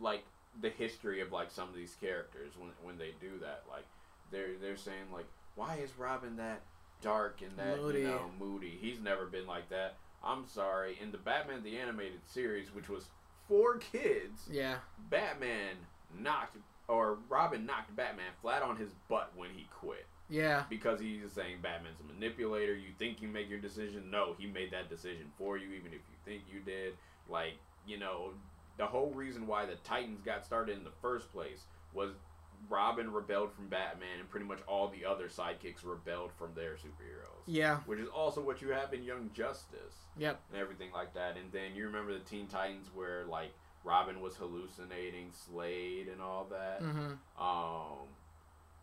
like 0.00 0.24
the 0.60 0.70
history 0.70 1.20
of 1.20 1.32
like 1.32 1.50
some 1.50 1.68
of 1.68 1.74
these 1.74 1.94
characters 2.00 2.52
when 2.58 2.70
when 2.82 2.98
they 2.98 3.12
do 3.20 3.38
that. 3.40 3.64
Like 3.70 3.84
they're 4.30 4.56
they're 4.60 4.76
saying 4.76 5.12
like 5.12 5.26
why 5.54 5.76
is 5.76 5.90
Robin 5.98 6.36
that 6.36 6.62
dark 7.02 7.40
and 7.42 7.56
that 7.58 7.78
Moody. 7.80 8.00
you 8.00 8.06
know 8.08 8.30
moody? 8.38 8.78
He's 8.80 9.00
never 9.00 9.26
been 9.26 9.46
like 9.46 9.68
that. 9.70 9.96
I'm 10.24 10.46
sorry. 10.46 10.98
In 11.02 11.12
the 11.12 11.18
Batman 11.18 11.62
the 11.62 11.76
animated 11.76 12.20
series, 12.26 12.74
which 12.74 12.88
was 12.88 13.04
for 13.48 13.76
kids, 13.76 14.48
yeah. 14.50 14.76
Batman 15.10 15.76
knocked 16.18 16.56
or 16.88 17.18
Robin 17.28 17.66
knocked 17.66 17.94
Batman 17.96 18.32
flat 18.40 18.62
on 18.62 18.76
his 18.76 18.90
butt 19.08 19.32
when 19.36 19.50
he 19.50 19.66
quit 19.72 20.06
Yeah. 20.28 20.64
because 20.70 21.00
he's 21.00 21.32
saying 21.32 21.58
Batman's 21.62 22.00
a 22.00 22.12
manipulator. 22.12 22.74
You 22.74 22.92
think 22.98 23.20
you 23.20 23.28
make 23.28 23.48
your 23.48 23.58
decision? 23.58 24.10
No, 24.10 24.34
he 24.38 24.46
made 24.46 24.70
that 24.72 24.88
decision 24.88 25.30
for 25.38 25.56
you, 25.56 25.68
even 25.72 25.88
if 25.88 26.00
you 26.10 26.16
think 26.24 26.42
you 26.52 26.60
did. 26.60 26.94
Like, 27.28 27.54
you 27.86 27.98
know, 27.98 28.32
the 28.78 28.86
whole 28.86 29.10
reason 29.10 29.46
why 29.46 29.66
the 29.66 29.76
Titans 29.76 30.20
got 30.24 30.44
started 30.44 30.76
in 30.76 30.84
the 30.84 30.92
first 31.02 31.32
place 31.32 31.64
was 31.92 32.12
Robin 32.70 33.12
rebelled 33.12 33.52
from 33.52 33.68
Batman, 33.68 34.18
and 34.18 34.28
pretty 34.30 34.46
much 34.46 34.60
all 34.66 34.88
the 34.88 35.04
other 35.04 35.28
sidekicks 35.28 35.84
rebelled 35.84 36.32
from 36.38 36.54
their 36.54 36.72
superheroes. 36.74 37.42
Yeah. 37.46 37.80
Which 37.86 37.98
is 37.98 38.08
also 38.08 38.40
what 38.40 38.62
you 38.62 38.68
have 38.70 38.94
in 38.94 39.02
Young 39.02 39.30
Justice 39.34 40.06
Yep. 40.16 40.40
and 40.52 40.60
everything 40.60 40.90
like 40.92 41.12
that. 41.14 41.36
And 41.36 41.52
then 41.52 41.74
you 41.74 41.84
remember 41.86 42.12
the 42.14 42.20
Teen 42.24 42.46
Titans 42.46 42.88
where 42.94 43.24
like 43.26 43.52
Robin 43.86 44.20
was 44.20 44.36
hallucinating 44.36 45.30
Slade 45.32 46.08
and 46.08 46.20
all 46.20 46.46
that. 46.50 46.82
Mm-hmm. 46.82 47.42
Um, 47.42 48.08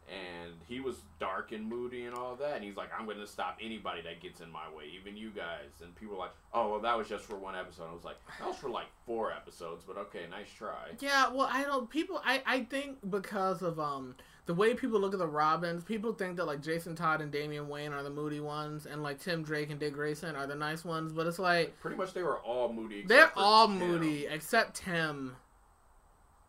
and 0.09 0.53
he 0.67 0.79
was 0.79 0.95
dark 1.19 1.51
and 1.51 1.67
moody 1.67 2.05
and 2.05 2.15
all 2.15 2.35
that. 2.35 2.55
And 2.55 2.63
he's 2.63 2.75
like, 2.75 2.89
I'm 2.97 3.05
going 3.05 3.19
to 3.19 3.27
stop 3.27 3.57
anybody 3.61 4.01
that 4.01 4.21
gets 4.21 4.41
in 4.41 4.49
my 4.51 4.67
way, 4.75 4.85
even 4.99 5.17
you 5.17 5.29
guys. 5.29 5.81
And 5.81 5.95
people 5.95 6.15
were 6.15 6.21
like, 6.21 6.33
oh, 6.53 6.71
well, 6.71 6.79
that 6.79 6.97
was 6.97 7.07
just 7.07 7.25
for 7.25 7.35
one 7.35 7.55
episode. 7.55 7.87
I 7.89 7.93
was 7.93 8.03
like, 8.03 8.17
that 8.39 8.47
was 8.47 8.57
for 8.57 8.69
like 8.69 8.87
four 9.05 9.31
episodes, 9.31 9.83
but 9.85 9.97
okay, 9.97 10.21
nice 10.29 10.49
try. 10.57 10.91
Yeah, 10.99 11.29
well, 11.29 11.49
I 11.51 11.63
don't. 11.63 11.89
People, 11.89 12.21
I, 12.23 12.41
I 12.45 12.63
think 12.63 12.97
because 13.09 13.61
of 13.61 13.79
um 13.79 14.15
the 14.45 14.53
way 14.53 14.73
people 14.73 14.99
look 14.99 15.13
at 15.13 15.19
the 15.19 15.27
Robins, 15.27 15.83
people 15.83 16.13
think 16.13 16.35
that 16.37 16.45
like 16.45 16.61
Jason 16.61 16.95
Todd 16.95 17.21
and 17.21 17.31
Damian 17.31 17.69
Wayne 17.69 17.93
are 17.93 18.03
the 18.03 18.09
moody 18.09 18.39
ones, 18.41 18.85
and 18.85 19.01
like 19.01 19.19
Tim 19.19 19.43
Drake 19.43 19.69
and 19.69 19.79
Dick 19.79 19.93
Grayson 19.93 20.35
are 20.35 20.47
the 20.47 20.55
nice 20.55 20.83
ones. 20.83 21.13
But 21.13 21.27
it's 21.27 21.39
like 21.39 21.79
Pretty 21.79 21.95
much 21.97 22.13
they 22.13 22.23
were 22.23 22.39
all 22.39 22.71
moody. 22.71 23.03
they're 23.07 23.31
all 23.37 23.67
Tim. 23.67 23.79
moody 23.79 24.25
except 24.25 24.75
Tim. 24.75 25.35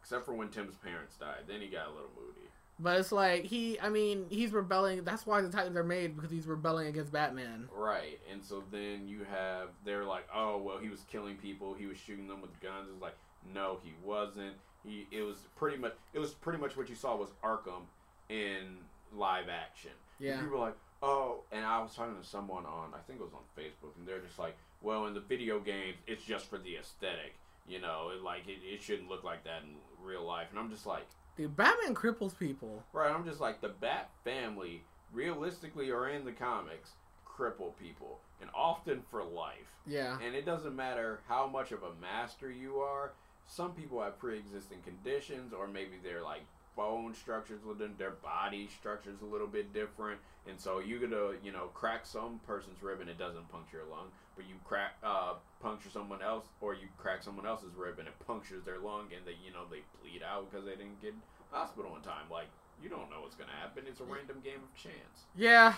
Except 0.00 0.26
for 0.26 0.34
when 0.34 0.48
Tim's 0.48 0.76
parents 0.76 1.16
died. 1.16 1.44
Then 1.46 1.60
he 1.60 1.68
got 1.68 1.86
a 1.86 1.90
little 1.90 2.10
moody. 2.16 2.40
But 2.80 2.98
it's 2.98 3.12
like 3.12 3.44
he, 3.44 3.78
I 3.80 3.88
mean, 3.88 4.26
he's 4.28 4.50
rebelling. 4.52 5.04
That's 5.04 5.24
why 5.24 5.40
the 5.40 5.48
Titans 5.48 5.76
are 5.76 5.84
made 5.84 6.16
because 6.16 6.30
he's 6.32 6.46
rebelling 6.46 6.88
against 6.88 7.12
Batman. 7.12 7.68
Right, 7.72 8.18
and 8.30 8.42
so 8.42 8.64
then 8.72 9.06
you 9.06 9.20
have 9.30 9.68
they're 9.84 10.04
like, 10.04 10.26
oh 10.34 10.58
well, 10.58 10.78
he 10.78 10.88
was 10.88 11.04
killing 11.08 11.36
people, 11.36 11.74
he 11.74 11.86
was 11.86 11.96
shooting 11.96 12.26
them 12.26 12.42
with 12.42 12.58
guns. 12.60 12.88
It's 12.92 13.00
like, 13.00 13.16
no, 13.54 13.78
he 13.84 13.92
wasn't. 14.04 14.54
He 14.84 15.06
it 15.10 15.22
was 15.22 15.38
pretty 15.56 15.76
much 15.78 15.94
it 16.12 16.18
was 16.18 16.32
pretty 16.32 16.58
much 16.58 16.76
what 16.76 16.88
you 16.88 16.94
saw 16.94 17.16
was 17.16 17.30
Arkham 17.42 17.82
in 18.28 18.78
live 19.12 19.48
action. 19.48 19.90
And 20.18 20.28
Yeah. 20.28 20.40
people 20.40 20.58
were 20.58 20.64
like, 20.66 20.76
oh, 21.02 21.40
and 21.52 21.64
I 21.64 21.80
was 21.80 21.94
talking 21.94 22.16
to 22.20 22.26
someone 22.26 22.66
on 22.66 22.92
I 22.94 22.98
think 23.06 23.20
it 23.20 23.24
was 23.24 23.34
on 23.34 23.42
Facebook, 23.58 23.96
and 23.98 24.06
they're 24.06 24.20
just 24.20 24.38
like, 24.38 24.56
well, 24.82 25.06
in 25.06 25.14
the 25.14 25.20
video 25.20 25.60
games, 25.60 25.96
it's 26.06 26.24
just 26.24 26.46
for 26.46 26.58
the 26.58 26.76
aesthetic. 26.76 27.34
You 27.66 27.80
know, 27.80 28.10
it, 28.14 28.22
like 28.22 28.46
it, 28.46 28.58
it 28.62 28.82
shouldn't 28.82 29.08
look 29.08 29.24
like 29.24 29.44
that 29.44 29.62
in 29.62 29.76
real 30.02 30.24
life. 30.24 30.48
And 30.50 30.58
I'm 30.58 30.70
just 30.70 30.86
like, 30.86 31.06
Dude, 31.36 31.56
Batman 31.56 31.94
cripples 31.94 32.38
people. 32.38 32.84
Right, 32.92 33.10
I'm 33.10 33.24
just 33.24 33.40
like 33.40 33.60
the 33.60 33.70
Bat 33.70 34.10
family, 34.22 34.84
realistically 35.12 35.90
or 35.90 36.08
in 36.08 36.24
the 36.24 36.32
comics, 36.32 36.90
cripple 37.26 37.72
people, 37.80 38.20
and 38.40 38.50
often 38.54 39.02
for 39.10 39.24
life. 39.24 39.72
Yeah. 39.86 40.18
And 40.24 40.34
it 40.34 40.44
doesn't 40.44 40.76
matter 40.76 41.20
how 41.26 41.46
much 41.46 41.72
of 41.72 41.82
a 41.82 41.92
master 42.00 42.50
you 42.50 42.76
are. 42.80 43.12
Some 43.46 43.72
people 43.72 44.02
have 44.02 44.18
pre-existing 44.18 44.78
conditions, 44.84 45.52
or 45.52 45.66
maybe 45.66 45.98
their 46.02 46.22
like 46.22 46.42
bone 46.76 47.14
structures, 47.14 47.64
within 47.64 47.94
their 47.98 48.10
body 48.10 48.68
structures 48.78 49.20
a 49.22 49.24
little 49.24 49.46
bit 49.46 49.72
different, 49.72 50.18
and 50.48 50.58
so 50.58 50.80
you 50.80 50.98
gonna 50.98 51.32
you 51.42 51.52
know 51.52 51.66
crack 51.74 52.04
some 52.06 52.40
person's 52.46 52.82
rib 52.82 53.00
and 53.00 53.08
it 53.08 53.18
doesn't 53.18 53.48
puncture 53.50 53.80
a 53.86 53.90
lung, 53.90 54.08
but 54.36 54.46
you 54.48 54.54
crack 54.64 54.96
uh, 55.04 55.34
puncture 55.60 55.90
someone 55.90 56.22
else, 56.22 56.46
or 56.60 56.74
you 56.74 56.88
crack 56.98 57.22
someone 57.22 57.46
else's 57.46 57.74
rib 57.76 57.98
and 57.98 58.08
it 58.08 58.14
punctures 58.26 58.64
their 58.64 58.78
lung, 58.78 59.06
and 59.16 59.24
they 59.26 59.36
you 59.44 59.52
know 59.52 59.64
they 59.70 59.82
bleed 60.00 60.22
out 60.22 60.50
because 60.50 60.64
they 60.64 60.72
didn't 60.72 61.00
get 61.00 61.14
hospital 61.50 61.94
in 61.96 62.02
time. 62.02 62.26
Like 62.30 62.48
you 62.82 62.88
don't 62.88 63.10
know 63.10 63.20
what's 63.20 63.36
gonna 63.36 63.52
happen. 63.60 63.84
It's 63.86 64.00
a 64.00 64.04
random 64.04 64.38
game 64.42 64.60
of 64.62 64.74
chance. 64.74 65.26
Yeah. 65.36 65.74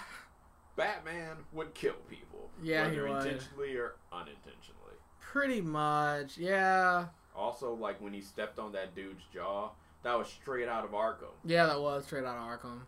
Batman 0.76 1.36
would 1.52 1.72
kill 1.72 1.94
people, 2.10 2.50
Yeah, 2.62 2.90
he 2.90 3.00
whether 3.00 3.06
intentionally 3.06 3.76
or 3.76 3.94
unintentionally. 4.12 4.96
Pretty 5.20 5.62
much. 5.62 6.36
Yeah. 6.36 7.06
Also, 7.36 7.74
like 7.74 8.00
when 8.00 8.12
he 8.12 8.20
stepped 8.20 8.58
on 8.58 8.72
that 8.72 8.94
dude's 8.94 9.22
jaw, 9.32 9.70
that 10.02 10.18
was 10.18 10.28
straight 10.28 10.68
out 10.68 10.84
of 10.84 10.90
Arkham. 10.92 11.32
Yeah, 11.44 11.66
that 11.66 11.80
was 11.80 12.04
straight 12.06 12.24
out 12.24 12.36
of 12.36 12.42
Arkham. 12.60 12.80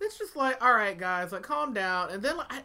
It's 0.00 0.18
just 0.18 0.34
like, 0.36 0.62
all 0.64 0.72
right, 0.74 0.98
guys, 0.98 1.32
like 1.32 1.42
calm 1.42 1.72
down. 1.72 2.10
And 2.10 2.22
then, 2.22 2.36
like, 2.36 2.52
I, 2.52 2.62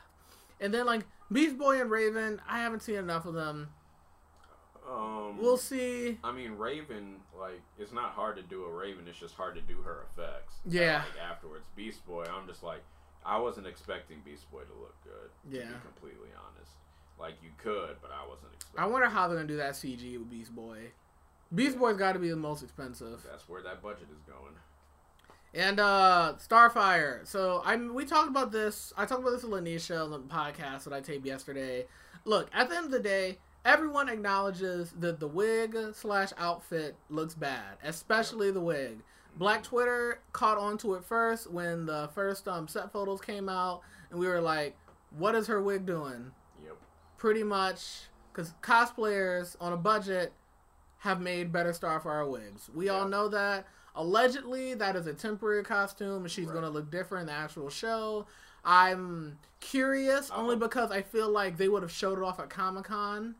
and 0.60 0.72
then 0.72 0.86
like 0.86 1.04
Beast 1.30 1.58
Boy 1.58 1.80
and 1.80 1.90
Raven, 1.90 2.40
I 2.48 2.58
haven't 2.60 2.82
seen 2.82 2.96
enough 2.96 3.26
of 3.26 3.34
them. 3.34 3.68
Um, 4.88 5.38
We'll 5.38 5.56
see. 5.56 6.18
I 6.22 6.30
mean, 6.32 6.52
Raven, 6.52 7.16
like, 7.38 7.60
it's 7.78 7.92
not 7.92 8.10
hard 8.12 8.36
to 8.36 8.42
do 8.42 8.64
a 8.64 8.70
Raven. 8.72 9.04
It's 9.08 9.18
just 9.18 9.34
hard 9.34 9.54
to 9.56 9.60
do 9.60 9.78
her 9.82 10.06
effects. 10.12 10.54
Yeah. 10.64 10.98
Like 10.98 11.20
afterwards, 11.30 11.66
Beast 11.74 12.06
Boy, 12.06 12.24
I'm 12.24 12.46
just 12.46 12.62
like, 12.62 12.82
I 13.24 13.38
wasn't 13.38 13.66
expecting 13.66 14.18
Beast 14.24 14.48
Boy 14.52 14.60
to 14.60 14.80
look 14.80 14.94
good. 15.02 15.30
To 15.50 15.56
Yeah. 15.58 15.72
be 15.72 15.74
completely 15.82 16.28
honest, 16.38 16.70
like 17.18 17.34
you 17.42 17.50
could, 17.58 17.96
but 18.00 18.10
I 18.10 18.26
wasn't 18.28 18.52
expecting. 18.54 18.82
I 18.82 18.86
wonder 18.86 19.08
how 19.08 19.28
they're 19.28 19.36
gonna 19.36 19.48
do 19.48 19.56
that 19.56 19.74
CG 19.74 20.18
with 20.18 20.30
Beast 20.30 20.54
Boy. 20.54 20.92
Beast 21.54 21.78
Boy's 21.78 21.96
got 21.96 22.12
to 22.12 22.18
be 22.18 22.28
the 22.28 22.36
most 22.36 22.62
expensive. 22.62 23.24
That's 23.28 23.48
where 23.48 23.62
that 23.62 23.82
budget 23.82 24.08
is 24.10 24.20
going. 24.26 24.54
And 25.54 25.80
uh 25.80 26.34
Starfire. 26.38 27.26
So 27.26 27.62
I 27.64 27.76
we 27.76 28.04
talked 28.04 28.28
about 28.28 28.52
this. 28.52 28.92
I 28.96 29.06
talked 29.06 29.22
about 29.22 29.30
this 29.30 29.42
with 29.42 29.52
Lanisha 29.52 30.04
on 30.04 30.10
the 30.10 30.18
podcast 30.18 30.84
that 30.84 30.92
I 30.92 31.00
taped 31.00 31.24
yesterday. 31.24 31.86
Look, 32.24 32.50
at 32.52 32.68
the 32.68 32.76
end 32.76 32.86
of 32.86 32.90
the 32.90 33.00
day, 33.00 33.38
everyone 33.64 34.08
acknowledges 34.08 34.92
that 34.98 35.20
the 35.20 35.28
wig 35.28 35.76
slash 35.94 36.30
outfit 36.36 36.96
looks 37.08 37.34
bad, 37.34 37.78
especially 37.82 38.50
the 38.50 38.60
wig. 38.60 39.02
Black 39.36 39.62
Twitter 39.62 40.20
caught 40.32 40.58
on 40.58 40.78
to 40.78 40.94
it 40.94 41.04
first 41.04 41.50
when 41.50 41.86
the 41.86 42.08
first 42.14 42.48
um, 42.48 42.66
set 42.68 42.92
photos 42.92 43.20
came 43.20 43.48
out, 43.48 43.82
and 44.10 44.18
we 44.18 44.26
were 44.26 44.40
like, 44.40 44.76
"What 45.10 45.34
is 45.34 45.46
her 45.46 45.62
wig 45.62 45.86
doing?" 45.86 46.32
Pretty 47.26 47.42
much, 47.42 48.02
because 48.32 48.54
cosplayers 48.62 49.56
on 49.60 49.72
a 49.72 49.76
budget 49.76 50.32
have 50.98 51.20
made 51.20 51.50
better 51.50 51.72
Starfire 51.72 52.30
wigs. 52.30 52.70
We 52.72 52.88
all 52.88 53.08
know 53.08 53.26
that. 53.26 53.66
Allegedly, 53.96 54.74
that 54.74 54.94
is 54.94 55.08
a 55.08 55.12
temporary 55.12 55.64
costume, 55.64 56.22
and 56.22 56.30
she's 56.30 56.46
Right. 56.46 56.52
going 56.52 56.62
to 56.64 56.70
look 56.70 56.88
different 56.88 57.22
in 57.22 57.26
the 57.26 57.32
actual 57.32 57.68
show. 57.68 58.28
I'm 58.64 59.40
curious 59.58 60.30
only 60.30 60.54
Uh-huh. 60.54 60.66
because 60.68 60.92
I 60.92 61.02
feel 61.02 61.28
like 61.28 61.56
they 61.56 61.68
would 61.68 61.82
have 61.82 61.90
showed 61.90 62.16
it 62.16 62.22
off 62.22 62.38
at 62.38 62.48
Comic 62.48 62.84
Con 62.84 63.34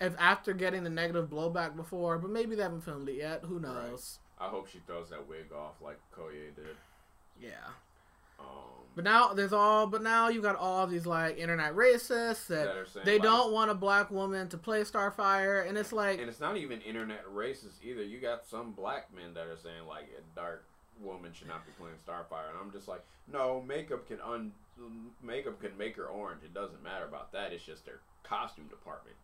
if 0.00 0.18
after 0.18 0.54
getting 0.54 0.82
the 0.82 0.88
negative 0.88 1.28
blowback 1.28 1.76
before, 1.76 2.16
but 2.16 2.30
maybe 2.30 2.56
they 2.56 2.62
haven't 2.62 2.80
filmed 2.80 3.10
it 3.10 3.16
yet. 3.16 3.44
Who 3.44 3.60
knows? 3.60 4.18
I 4.38 4.48
hope 4.48 4.66
she 4.66 4.78
throws 4.78 5.10
that 5.10 5.28
wig 5.28 5.52
off 5.52 5.82
like 5.82 5.98
Koye 6.10 6.54
did. 6.56 6.78
Yeah. 7.38 7.68
Um, 8.40 8.75
But 8.96 9.04
now 9.04 9.34
there's 9.34 9.52
all. 9.52 9.86
But 9.86 10.02
now 10.02 10.28
you 10.30 10.40
got 10.42 10.56
all 10.56 10.86
these 10.86 11.06
like 11.06 11.36
internet 11.38 11.74
racists 11.76 12.46
that, 12.48 12.64
That 12.64 12.76
are 12.76 12.86
saying, 12.86 13.04
they 13.06 13.18
like- 13.18 13.22
don't 13.22 13.52
want 13.52 13.70
a 13.70 13.74
black 13.74 14.10
woman 14.10 14.48
to 14.48 14.58
play 14.58 14.80
Starfire, 14.82 15.68
and 15.68 15.76
it's 15.78 15.92
like 15.92 16.18
and 16.18 16.28
it's 16.28 16.40
not 16.40 16.56
even 16.56 16.80
internet 16.80 17.24
racist 17.26 17.84
either. 17.84 18.02
You 18.02 18.18
got 18.18 18.46
some 18.46 18.72
black 18.72 19.14
men 19.14 19.34
that 19.34 19.46
are 19.46 19.56
saying 19.58 19.86
like 19.86 20.08
a 20.18 20.22
dark 20.34 20.64
woman 20.98 21.30
should 21.34 21.46
not 21.48 21.64
be 21.66 21.72
playing 21.78 21.96
Starfire, 22.08 22.48
and 22.48 22.58
I'm 22.58 22.72
just 22.72 22.88
like, 22.88 23.04
no, 23.30 23.62
makeup 23.68 24.08
can 24.08 24.18
un 24.22 24.52
makeup 25.22 25.60
can 25.60 25.76
make 25.76 25.94
her 25.96 26.06
orange. 26.06 26.42
It 26.42 26.54
doesn't 26.54 26.82
matter 26.82 27.04
about 27.04 27.32
that. 27.32 27.52
It's 27.52 27.64
just 27.64 27.84
their 27.84 28.00
costume 28.22 28.66
department 28.68 29.16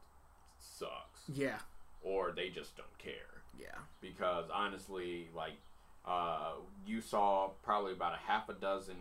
sucks, 0.59 1.23
Yeah. 1.29 1.59
or 2.03 2.33
they 2.33 2.51
just 2.51 2.77
don't 2.77 2.99
care. 2.99 3.43
Yeah. 3.59 3.75
Because 4.01 4.47
honestly, 4.53 5.29
like, 5.35 5.55
uh, 6.07 6.53
you 6.87 7.01
saw 7.01 7.49
probably 7.63 7.93
about 7.93 8.15
a 8.15 8.19
half 8.19 8.49
a 8.49 8.55
dozen 8.55 8.97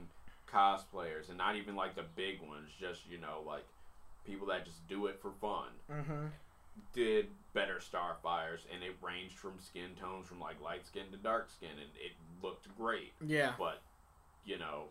cosplayers, 0.54 1.30
and 1.30 1.38
not 1.38 1.56
even 1.56 1.76
like 1.76 1.96
the 1.96 2.06
big 2.16 2.42
ones, 2.42 2.70
just 2.80 3.02
you 3.10 3.18
know, 3.18 3.44
like 3.46 3.66
people 4.26 4.48
that 4.48 4.66
just 4.66 4.88
do 4.88 5.08
it 5.08 5.20
for 5.22 5.32
fun 5.42 5.68
Mm-hmm. 5.92 6.28
did 6.94 7.28
better 7.54 7.80
Starfires, 7.80 8.62
and 8.74 8.84
it 8.84 8.96
ranged 9.02 9.38
from 9.38 9.54
skin 9.60 9.90
tones 10.00 10.28
from 10.28 10.40
like 10.40 10.62
light 10.62 10.86
skin 10.86 11.04
to 11.12 11.18
dark 11.18 11.50
skin, 11.50 11.72
and 11.72 11.90
it 11.96 12.12
looked 12.44 12.68
great. 12.78 13.14
Yeah. 13.26 13.54
But 13.58 13.82
you 14.46 14.58
know, 14.58 14.86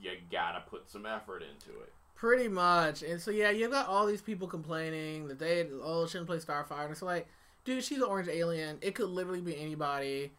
you 0.00 0.10
gotta 0.30 0.62
put 0.68 0.88
some 0.90 1.06
effort 1.06 1.42
into 1.42 1.78
it. 1.80 1.92
Pretty 2.16 2.48
much. 2.48 3.02
And 3.02 3.20
so 3.20 3.30
yeah, 3.30 3.50
you've 3.50 3.70
got 3.72 3.88
all 3.88 4.06
these 4.06 4.22
people 4.22 4.46
complaining 4.48 5.28
that 5.28 5.38
they 5.38 5.66
oh 5.82 6.06
shouldn't 6.06 6.28
play 6.28 6.38
Starfire. 6.38 6.82
And 6.82 6.92
it's 6.92 7.02
like, 7.02 7.26
dude, 7.64 7.82
she's 7.84 7.98
an 7.98 8.04
orange 8.04 8.28
alien. 8.28 8.78
It 8.82 8.94
could 8.94 9.08
literally 9.08 9.40
be 9.40 9.58
anybody. 9.60 10.32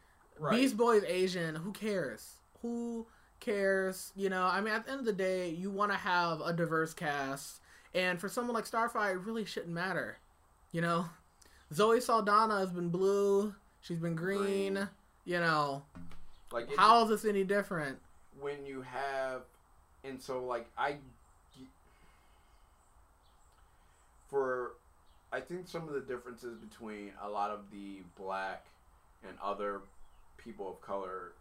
Beast 0.49 0.75
Boy 0.75 0.97
is 0.97 1.03
Asian. 1.05 1.55
Who 1.55 1.71
cares? 1.71 2.35
Who 2.61 3.05
cares? 3.39 4.11
You 4.15 4.29
know, 4.29 4.43
I 4.43 4.61
mean, 4.61 4.73
at 4.73 4.85
the 4.85 4.91
end 4.91 4.99
of 5.01 5.05
the 5.05 5.13
day, 5.13 5.49
you 5.49 5.69
want 5.69 5.91
to 5.91 5.97
have 5.97 6.41
a 6.41 6.53
diverse 6.53 6.93
cast, 6.93 7.61
and 7.93 8.19
for 8.19 8.29
someone 8.29 8.53
like 8.55 8.69
Starfire, 8.69 9.13
it 9.13 9.19
really 9.19 9.45
shouldn't 9.45 9.73
matter. 9.73 10.17
You 10.71 10.81
know, 10.81 11.05
Zoe 11.73 12.01
Saldana 12.01 12.59
has 12.59 12.71
been 12.71 12.89
blue. 12.89 13.55
She's 13.81 13.99
been 13.99 14.15
green. 14.15 14.73
Green. 14.73 14.89
You 15.25 15.39
know, 15.39 15.83
Like 16.51 16.67
how 16.75 17.03
is 17.03 17.09
this 17.09 17.25
any 17.25 17.43
different? 17.43 17.99
when 18.41 18.65
you 18.65 18.81
have, 18.81 19.41
and 20.03 20.21
so 20.21 20.43
like 20.43 20.67
I, 20.77 20.97
for, 24.29 24.73
I 25.31 25.39
think 25.39 25.67
some 25.67 25.87
of 25.87 25.93
the 25.93 26.01
differences 26.01 26.57
between 26.57 27.11
a 27.23 27.29
lot 27.29 27.49
of 27.51 27.71
the 27.71 27.99
black 28.19 28.65
and 29.27 29.37
other 29.43 29.81
people 30.37 30.69
of 30.69 30.81
color 30.81 31.31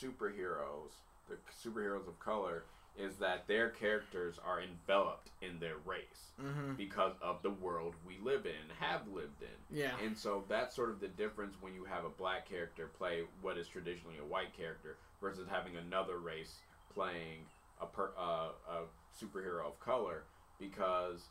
superheroes, 0.00 0.92
the 1.30 1.68
superheroes 1.70 2.06
of 2.08 2.18
color, 2.20 2.64
is 2.98 3.16
that 3.16 3.46
their 3.46 3.70
characters 3.70 4.34
are 4.44 4.60
enveloped 4.60 5.30
in 5.40 5.58
their 5.60 5.76
race 5.86 6.32
Mm-hmm. 6.42 6.74
because 6.74 7.12
of 7.20 7.42
the 7.42 7.50
world 7.50 7.94
we 8.06 8.16
live 8.22 8.46
in, 8.46 8.74
have 8.78 9.06
lived 9.08 9.42
in. 9.42 9.76
Yeah. 9.78 9.92
And 10.02 10.16
so 10.16 10.44
that's 10.48 10.74
sort 10.74 10.88
of 10.88 10.98
the 10.98 11.08
difference 11.08 11.54
when 11.60 11.74
you 11.74 11.84
have 11.84 12.04
a 12.06 12.08
black 12.08 12.48
character 12.48 12.86
play 12.96 13.24
what 13.42 13.58
is 13.58 13.68
traditionally 13.68 14.16
a 14.18 14.24
white 14.24 14.56
character 14.56 14.96
versus 15.20 15.46
having 15.50 15.76
another 15.76 16.18
race 16.18 16.54
playing 16.94 17.40
a 17.78 17.84
per, 17.86 18.12
uh, 18.18 18.48
a 18.70 18.82
superhero 19.22 19.66
of 19.66 19.78
color 19.80 20.22
because 20.58 21.24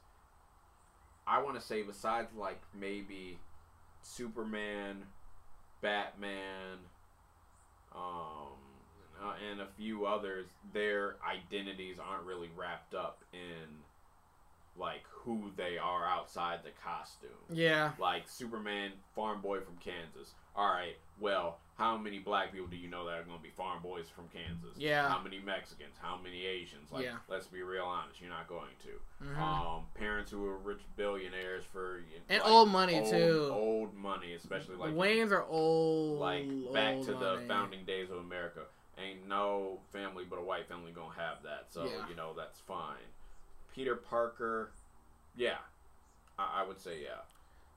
I 1.25 1.41
want 1.41 1.59
to 1.59 1.65
say 1.65 1.81
besides 1.81 2.29
like 2.37 2.61
maybe 2.79 3.39
Superman, 4.03 5.05
Batman, 5.81 6.77
um, 7.95 8.59
uh, 9.23 9.33
and 9.51 9.61
a 9.61 9.67
few 9.77 10.05
others, 10.05 10.47
their 10.73 11.15
identities 11.27 11.97
aren't 11.99 12.23
really 12.25 12.49
wrapped 12.55 12.93
up 12.93 13.23
in 13.33 13.79
like 14.77 15.03
who 15.09 15.51
they 15.57 15.77
are 15.77 16.05
outside 16.07 16.59
the 16.63 16.69
costume 16.81 17.29
Yeah. 17.51 17.91
like 17.99 18.29
Superman, 18.29 18.91
farm 19.13 19.41
boy 19.41 19.59
from 19.59 19.75
Kansas. 19.77 20.33
All 20.55 20.67
right, 20.69 20.95
well, 21.19 21.57
how 21.77 21.97
many 21.97 22.19
black 22.19 22.51
people 22.53 22.67
do 22.67 22.77
you 22.77 22.87
know 22.89 23.05
that 23.05 23.19
are 23.19 23.23
going 23.23 23.37
to 23.37 23.43
be 23.43 23.49
farm 23.49 23.81
boys 23.81 24.05
from 24.13 24.25
Kansas? 24.29 24.77
Yeah. 24.77 25.07
How 25.09 25.21
many 25.21 25.39
Mexicans? 25.39 25.95
How 26.01 26.17
many 26.21 26.45
Asians? 26.45 26.91
Like, 26.91 27.03
Yeah. 27.05 27.17
let's 27.27 27.47
be 27.47 27.61
real 27.61 27.83
honest, 27.85 28.21
you're 28.21 28.29
not 28.29 28.47
going 28.47 28.71
to. 28.83 29.25
Mhm. 29.25 29.37
Um, 29.37 29.85
parents 29.95 30.31
who 30.31 30.45
are 30.45 30.57
rich 30.57 30.81
billionaires 30.95 31.65
for 31.65 32.01
And 32.29 32.41
like, 32.41 32.49
old 32.49 32.69
money, 32.69 32.99
old- 32.99 33.09
too. 33.11 33.49
Old 33.51 33.93
money, 33.95 34.33
especially 34.33 34.75
like 34.75 34.93
Waynes 34.93 35.31
are 35.31 35.43
old. 35.45 36.19
like 36.19 36.45
back 36.73 36.95
old 36.95 37.05
to 37.07 37.13
the 37.15 37.43
founding 37.49 37.83
days 37.85 38.09
of 38.09 38.17
America. 38.17 38.61
Ain't 38.99 39.27
no 39.27 39.79
family 39.91 40.25
but 40.29 40.37
a 40.39 40.41
white 40.43 40.67
family 40.67 40.91
gonna 40.91 41.13
have 41.15 41.43
that. 41.43 41.67
So 41.69 41.85
Yeah. 41.85 42.07
you 42.09 42.15
know 42.15 42.33
that's 42.35 42.59
fine. 42.59 42.97
Peter 43.73 43.95
Parker, 43.95 44.71
yeah, 45.35 45.57
I, 46.37 46.61
I 46.63 46.67
would 46.67 46.79
say 46.79 47.01
yeah. 47.03 47.21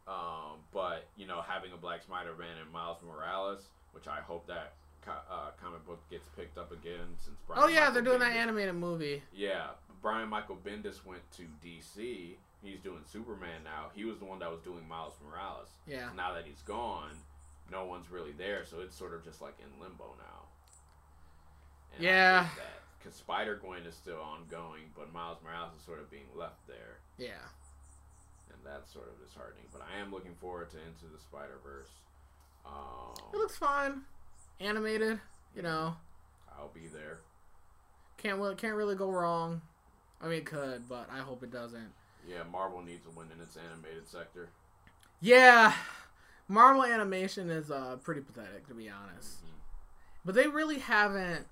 Um, 0.09 0.59
but 0.73 1.07
you 1.17 1.27
know 1.27 1.41
having 1.43 1.73
a 1.73 1.77
black 1.77 2.03
Spider-Man 2.03 2.57
and 2.61 2.71
Miles 2.73 2.99
Morales, 3.07 3.69
which 3.93 4.09
I 4.09 4.21
hope 4.21 4.47
that 4.49 4.73
co- 5.05 5.13
uh, 5.31 5.51
comic 5.63 5.87
book 5.87 6.01
gets 6.11 6.29
picked 6.37 6.59
up 6.59 6.73
again 6.73 7.15
since. 7.19 7.37
Brian 7.47 7.63
Oh 7.63 7.69
yeah, 7.69 7.81
Michael 7.81 7.93
they're 7.95 8.03
doing 8.03 8.19
that 8.21 8.33
animated 8.37 8.75
movie. 8.75 9.23
Yeah, 9.33 9.69
Brian 10.01 10.29
Michael 10.29 10.57
Bendis 10.65 11.05
went 11.07 11.23
to 11.37 11.43
DC. 11.65 12.37
He's 12.65 12.81
doing 12.81 13.03
Superman 13.05 13.63
now. 13.65 13.91
He 13.95 14.05
was 14.05 14.19
the 14.19 14.25
one 14.25 14.39
that 14.41 14.51
was 14.51 14.61
doing 14.61 14.87
Miles 14.89 15.15
Morales. 15.25 15.69
Yeah. 15.87 16.09
Now 16.17 16.33
that 16.35 16.45
he's 16.47 16.63
gone, 16.63 17.11
no 17.71 17.85
one's 17.87 18.11
really 18.11 18.33
there, 18.33 18.65
so 18.65 18.81
it's 18.81 18.97
sort 18.97 19.15
of 19.15 19.25
just 19.25 19.41
like 19.41 19.55
in 19.61 19.81
limbo 19.81 20.15
now. 20.19 20.42
And 21.95 22.03
Yeah. 22.03 22.49
because 22.99 23.15
Spider 23.17 23.57
Gwen 23.57 23.85
is 23.85 23.95
still 23.97 24.21
ongoing, 24.21 24.93
but 24.97 25.13
Miles 25.13 25.39
Morales 25.43 25.75
is 25.79 25.83
sort 25.85 25.99
of 26.01 26.11
being 26.11 26.29
left 26.35 26.67
there, 26.67 26.99
Yeah. 27.19 27.49
and 28.53 28.65
that's 28.65 28.93
sort 28.93 29.09
of 29.09 29.19
disheartening. 29.25 29.69
But 29.73 29.83
I 29.83 29.97
am 29.97 30.11
looking 30.13 30.35
forward 30.37 30.71
to 30.71 30.79
Into 30.81 31.07
the 31.07 31.19
Spider 31.19 31.59
Verse. 31.65 31.91
Um, 32.65 33.15
It 33.33 33.37
looks 33.37 33.57
fine. 33.57 34.05
Animated, 34.61 35.21
you 35.55 35.63
know. 35.63 35.97
I'll 36.57 36.69
be 36.69 36.87
there. 36.87 37.21
Can't 38.19 38.39
can't 38.57 38.77
really 38.77 38.95
go 38.95 39.11
wrong. 39.11 39.63
I 40.21 40.27
mean, 40.29 40.39
it 40.39 40.47
could, 40.47 40.89
but 40.89 41.11
I 41.11 41.19
hope 41.19 41.43
it 41.43 41.51
doesn't. 41.51 41.93
Yeah, 42.25 42.45
Marvel 42.45 42.83
needs 42.83 43.05
a 43.07 43.11
win 43.11 43.33
in 43.33 43.41
its 43.41 43.57
animated 43.57 44.07
sector. 44.07 44.49
Yeah, 45.21 45.75
Marvel 46.47 46.85
animation 46.85 47.51
is 47.51 47.71
uh 47.73 47.97
pretty 47.97 48.21
pathetic 48.21 48.69
to 48.69 48.75
be 48.75 48.89
honest. 48.89 49.45
Mhm. 49.45 49.49
But 50.25 50.37
they 50.37 50.47
really 50.47 50.79
haven't. 50.79 51.49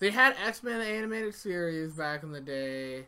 They 0.00 0.10
had 0.10 0.36
X 0.44 0.62
Men 0.62 0.80
animated 0.80 1.34
series 1.34 1.92
back 1.92 2.22
in 2.22 2.32
the 2.32 2.40
day. 2.40 3.06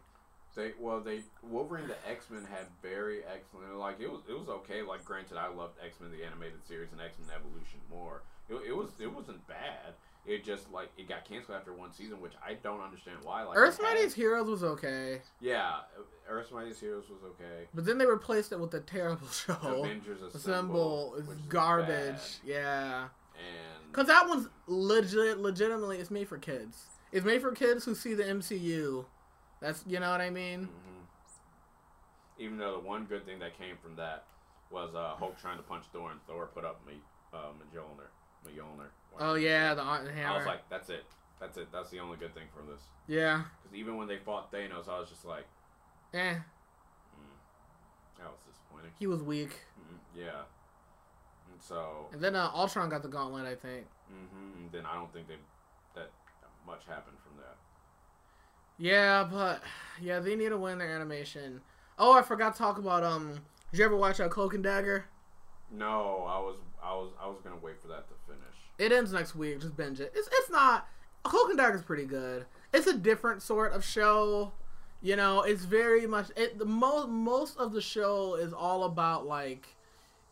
They 0.54 0.72
well 0.80 1.00
they 1.00 1.20
Wolverine 1.42 1.86
the 1.86 1.96
X 2.10 2.30
Men 2.30 2.46
had 2.50 2.66
very 2.80 3.20
excellent 3.24 3.76
like 3.76 4.00
it 4.00 4.10
was 4.10 4.22
it 4.28 4.32
was 4.32 4.48
okay 4.48 4.80
like 4.80 5.04
granted 5.04 5.36
I 5.36 5.48
loved 5.48 5.74
X 5.84 6.00
Men 6.00 6.10
the 6.10 6.24
animated 6.24 6.66
series 6.66 6.92
and 6.92 7.00
X 7.00 7.18
Men 7.18 7.28
Evolution 7.36 7.78
more 7.90 8.22
it, 8.48 8.54
it 8.68 8.74
was 8.74 8.88
it 8.98 9.12
wasn't 9.12 9.46
bad 9.46 9.92
it 10.24 10.44
just 10.44 10.72
like 10.72 10.88
it 10.96 11.10
got 11.10 11.26
canceled 11.26 11.58
after 11.58 11.74
one 11.74 11.92
season 11.92 12.22
which 12.22 12.32
I 12.42 12.54
don't 12.54 12.80
understand 12.80 13.18
why 13.22 13.42
like 13.42 13.58
Earth's 13.58 13.78
Mightiest 13.82 14.16
Heroes 14.16 14.48
was 14.48 14.64
okay, 14.64 15.20
yeah 15.42 15.80
Earth's 16.26 16.50
Mightiest 16.50 16.80
Heroes 16.80 17.04
was 17.10 17.20
okay 17.22 17.68
but 17.74 17.84
then 17.84 17.98
they 17.98 18.06
replaced 18.06 18.50
it 18.52 18.58
with 18.58 18.72
a 18.72 18.80
terrible 18.80 19.28
show. 19.30 19.58
Avengers 19.62 20.22
Assemble, 20.22 20.36
Assemble 20.36 21.14
is 21.16 21.26
which 21.26 21.36
is 21.38 21.44
garbage. 21.48 22.38
Yeah. 22.46 23.08
and 23.36 23.75
Cause 23.92 24.06
that 24.08 24.28
one's 24.28 24.48
legit, 24.66 25.38
legitimately, 25.38 25.98
it's 25.98 26.10
made 26.10 26.28
for 26.28 26.38
kids. 26.38 26.84
It's 27.12 27.24
made 27.24 27.40
for 27.40 27.52
kids 27.52 27.84
who 27.84 27.94
see 27.94 28.14
the 28.14 28.24
MCU. 28.24 29.06
That's 29.60 29.82
you 29.86 30.00
know 30.00 30.10
what 30.10 30.20
I 30.20 30.28
mean. 30.30 30.68
mhm. 30.68 31.04
even 32.38 32.58
though 32.58 32.72
the 32.72 32.86
one 32.86 33.04
good 33.04 33.24
thing 33.24 33.38
that 33.38 33.56
came 33.58 33.76
from 33.82 33.96
that 33.96 34.24
was 34.70 34.94
uh, 34.94 35.14
Hulk 35.16 35.40
trying 35.40 35.56
to 35.56 35.62
punch 35.62 35.84
Thor 35.92 36.10
and 36.10 36.20
Thor 36.26 36.48
put 36.52 36.64
up 36.64 36.84
me 36.86 36.94
uh, 37.32 37.52
Mjolnir 37.72 38.10
Mjolnir 38.46 38.88
Oh 39.18 39.34
yeah, 39.34 39.72
the 39.74 39.82
Iron 39.82 40.08
I 40.26 40.36
was 40.36 40.46
like, 40.46 40.68
that's 40.68 40.90
it. 40.90 41.04
That's 41.40 41.56
it. 41.56 41.68
That's 41.72 41.90
the 41.90 42.00
only 42.00 42.16
good 42.18 42.34
thing 42.34 42.48
from 42.54 42.66
this. 42.66 42.80
yeah, 43.06 43.44
Because 43.62 43.76
even 43.76 43.96
when 43.96 44.08
they 44.08 44.18
fought 44.18 44.52
Thanos, 44.52 44.88
I 44.88 44.98
was 44.98 45.08
just 45.08 45.24
like, 45.24 45.46
eh, 46.12 46.34
mm, 46.34 46.38
that 48.18 48.26
was 48.26 48.40
disappointing. 48.46 48.90
he 48.98 49.06
was 49.06 49.22
weak. 49.22 49.50
Mm, 49.80 49.98
yeah. 50.14 50.42
And 51.70 51.78
so, 51.78 52.06
And 52.12 52.20
then 52.20 52.36
uh, 52.36 52.50
Ultron 52.54 52.88
got 52.88 53.02
the 53.02 53.08
gauntlet, 53.08 53.46
I 53.46 53.54
think. 53.54 53.86
hmm 54.08 54.62
and 54.62 54.72
then 54.72 54.86
I 54.86 54.94
don't 54.94 55.12
think 55.12 55.28
they, 55.28 55.36
that 55.94 56.10
much 56.66 56.80
happened 56.88 57.16
from 57.26 57.36
that. 57.38 57.56
Yeah, 58.78 59.26
but 59.30 59.62
yeah, 60.00 60.18
they 60.20 60.36
need 60.36 60.50
to 60.50 60.58
win 60.58 60.78
their 60.78 60.90
animation. 60.94 61.60
Oh, 61.98 62.12
I 62.12 62.22
forgot 62.22 62.52
to 62.54 62.58
talk 62.58 62.78
about 62.78 63.02
um. 63.04 63.40
Did 63.72 63.78
you 63.78 63.84
ever 63.84 63.96
watch 63.96 64.20
uh, 64.20 64.28
Cloak 64.28 64.54
and 64.54 64.62
Dagger? 64.62 65.06
No, 65.72 66.24
I 66.28 66.38
was, 66.38 66.56
I 66.82 66.92
was, 66.94 67.10
I 67.20 67.26
was 67.26 67.38
gonna 67.42 67.56
wait 67.62 67.80
for 67.80 67.88
that 67.88 68.06
to 68.08 68.14
finish. 68.26 68.42
It 68.78 68.92
ends 68.92 69.12
next 69.12 69.34
week. 69.34 69.60
Just 69.60 69.76
binge 69.76 70.00
it. 70.00 70.12
It's 70.14 70.28
it's 70.30 70.50
not. 70.50 70.86
Cloak 71.22 71.48
and 71.48 71.58
Dagger 71.58 71.76
is 71.76 71.82
pretty 71.82 72.04
good. 72.04 72.46
It's 72.72 72.86
a 72.86 72.96
different 72.96 73.42
sort 73.42 73.72
of 73.72 73.84
show. 73.84 74.52
You 75.02 75.16
know, 75.16 75.42
it's 75.42 75.64
very 75.64 76.06
much 76.06 76.30
it. 76.36 76.58
The 76.58 76.64
most 76.66 77.08
most 77.08 77.56
of 77.56 77.72
the 77.72 77.80
show 77.80 78.34
is 78.34 78.52
all 78.52 78.84
about 78.84 79.26
like 79.26 79.68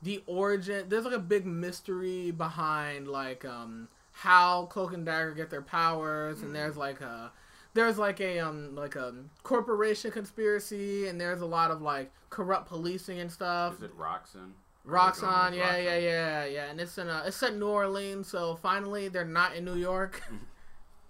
the 0.05 0.23
origin. 0.27 0.89
There's 0.89 1.05
like 1.05 1.15
a 1.15 1.19
big 1.19 1.47
mystery 1.47 2.31
behind 2.31 3.09
like 3.09 3.45
um 3.45 3.89
how 4.13 4.67
Cloak 4.67 4.93
and 4.93 5.05
Dagger 5.05 5.33
get 5.33 5.51
their 5.51 5.63
powers, 5.63 6.43
and 6.43 6.55
there's 6.55 6.77
like 6.77 7.01
a 7.01 7.33
there's 7.73 7.99
like 7.99 8.21
a 8.21 8.39
um 8.39 8.75
like 8.75 8.95
a 8.95 9.13
corporation 9.43 10.11
conspiracy, 10.11 11.09
and 11.09 11.21
there's 11.21 11.41
a 11.41 11.47
lot 11.47 11.71
of 11.71 11.83
like 11.83 12.13
corrupt 12.31 12.69
policing 12.69 13.19
and 13.19 13.33
stuff. 13.33 13.77
Is 13.79 13.83
it 13.83 13.95
Roxanne? 13.97 14.55
Roxxon, 14.87 15.57
yeah, 15.57 15.79
yeah, 15.79 15.97
yeah, 15.97 16.45
yeah, 16.45 16.67
and 16.67 16.79
it's 16.79 16.99
in 16.99 17.09
uh, 17.09 17.25
it's 17.27 17.37
set 17.37 17.55
in 17.55 17.59
New 17.59 17.69
Orleans, 17.69 18.29
so 18.29 18.55
finally 18.57 19.09
they're 19.09 19.25
not 19.25 19.57
in 19.57 19.65
New 19.65 19.77
York. 19.77 20.23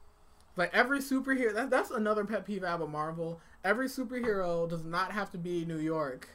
like 0.56 0.72
every 0.72 1.00
superhero, 1.00 1.52
that, 1.54 1.70
that's 1.70 1.90
another 1.90 2.24
pet 2.24 2.46
peeve 2.46 2.62
about 2.62 2.88
Marvel. 2.88 3.40
Every 3.64 3.88
superhero 3.88 4.68
does 4.68 4.84
not 4.84 5.12
have 5.12 5.30
to 5.32 5.38
be 5.38 5.64
New 5.64 5.78
York. 5.78 6.28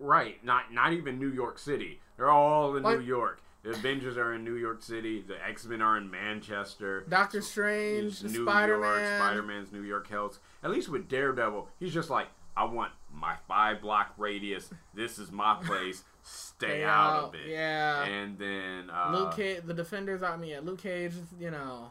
Right, 0.00 0.42
not 0.44 0.72
not 0.72 0.92
even 0.94 1.18
New 1.20 1.30
York 1.30 1.58
City. 1.58 2.00
They're 2.16 2.30
all 2.30 2.76
in 2.76 2.82
Like- 2.82 2.98
New 2.98 3.04
York. 3.04 3.40
The 3.62 3.70
Avengers 3.72 4.16
are 4.16 4.32
in 4.32 4.42
New 4.42 4.54
York 4.54 4.82
City. 4.82 5.20
The 5.20 5.36
X 5.46 5.66
Men 5.66 5.82
are 5.82 5.98
in 5.98 6.10
Manchester. 6.10 7.04
Doctor 7.08 7.42
Strange, 7.42 8.22
New 8.22 8.42
Spider 8.44 8.78
York. 8.78 8.96
Man. 8.96 9.20
Spider 9.20 9.42
Man's 9.42 9.70
New 9.70 9.82
York 9.82 10.08
Hells. 10.08 10.38
At 10.62 10.70
least 10.70 10.88
with 10.88 11.08
Daredevil, 11.10 11.68
he's 11.78 11.92
just 11.92 12.08
like, 12.08 12.28
I 12.56 12.64
want 12.64 12.92
my 13.12 13.34
five 13.46 13.82
block 13.82 14.14
radius. 14.16 14.70
This 14.94 15.18
is 15.18 15.30
my 15.30 15.54
place. 15.62 16.04
Stay 16.22 16.84
out 16.84 17.24
of 17.24 17.34
it. 17.34 17.48
Yeah. 17.48 18.02
And 18.04 18.38
then 18.38 18.88
uh, 18.90 19.12
Luke 19.14 19.36
Cage, 19.36 19.60
the 19.66 19.74
Defenders. 19.74 20.22
I 20.22 20.36
mean, 20.38 20.50
yeah, 20.50 20.60
Luke 20.62 20.80
Cage. 20.80 21.12
You 21.38 21.50
know, 21.50 21.90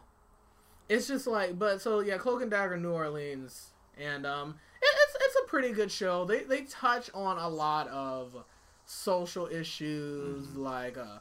it's 0.88 1.08
just 1.08 1.28
like, 1.28 1.60
but 1.60 1.82
so 1.82 2.00
yeah, 2.00 2.18
Cloak 2.18 2.42
and 2.42 2.50
Dagger, 2.50 2.78
New 2.78 2.92
Orleans, 2.92 3.74
and 3.96 4.26
um, 4.26 4.56
it's 4.82 5.16
it's 5.22 5.36
a 5.44 5.48
pretty 5.48 5.72
good 5.72 5.92
show. 5.92 6.26
They 6.26 6.44
they 6.44 6.62
touch 6.62 7.10
on 7.14 7.38
a 7.38 7.48
lot 7.50 7.88
of 7.90 8.44
social 8.86 9.48
issues 9.48 10.48
Mm-hmm. 10.48 10.60
like 10.62 10.98
uh, 10.98 11.20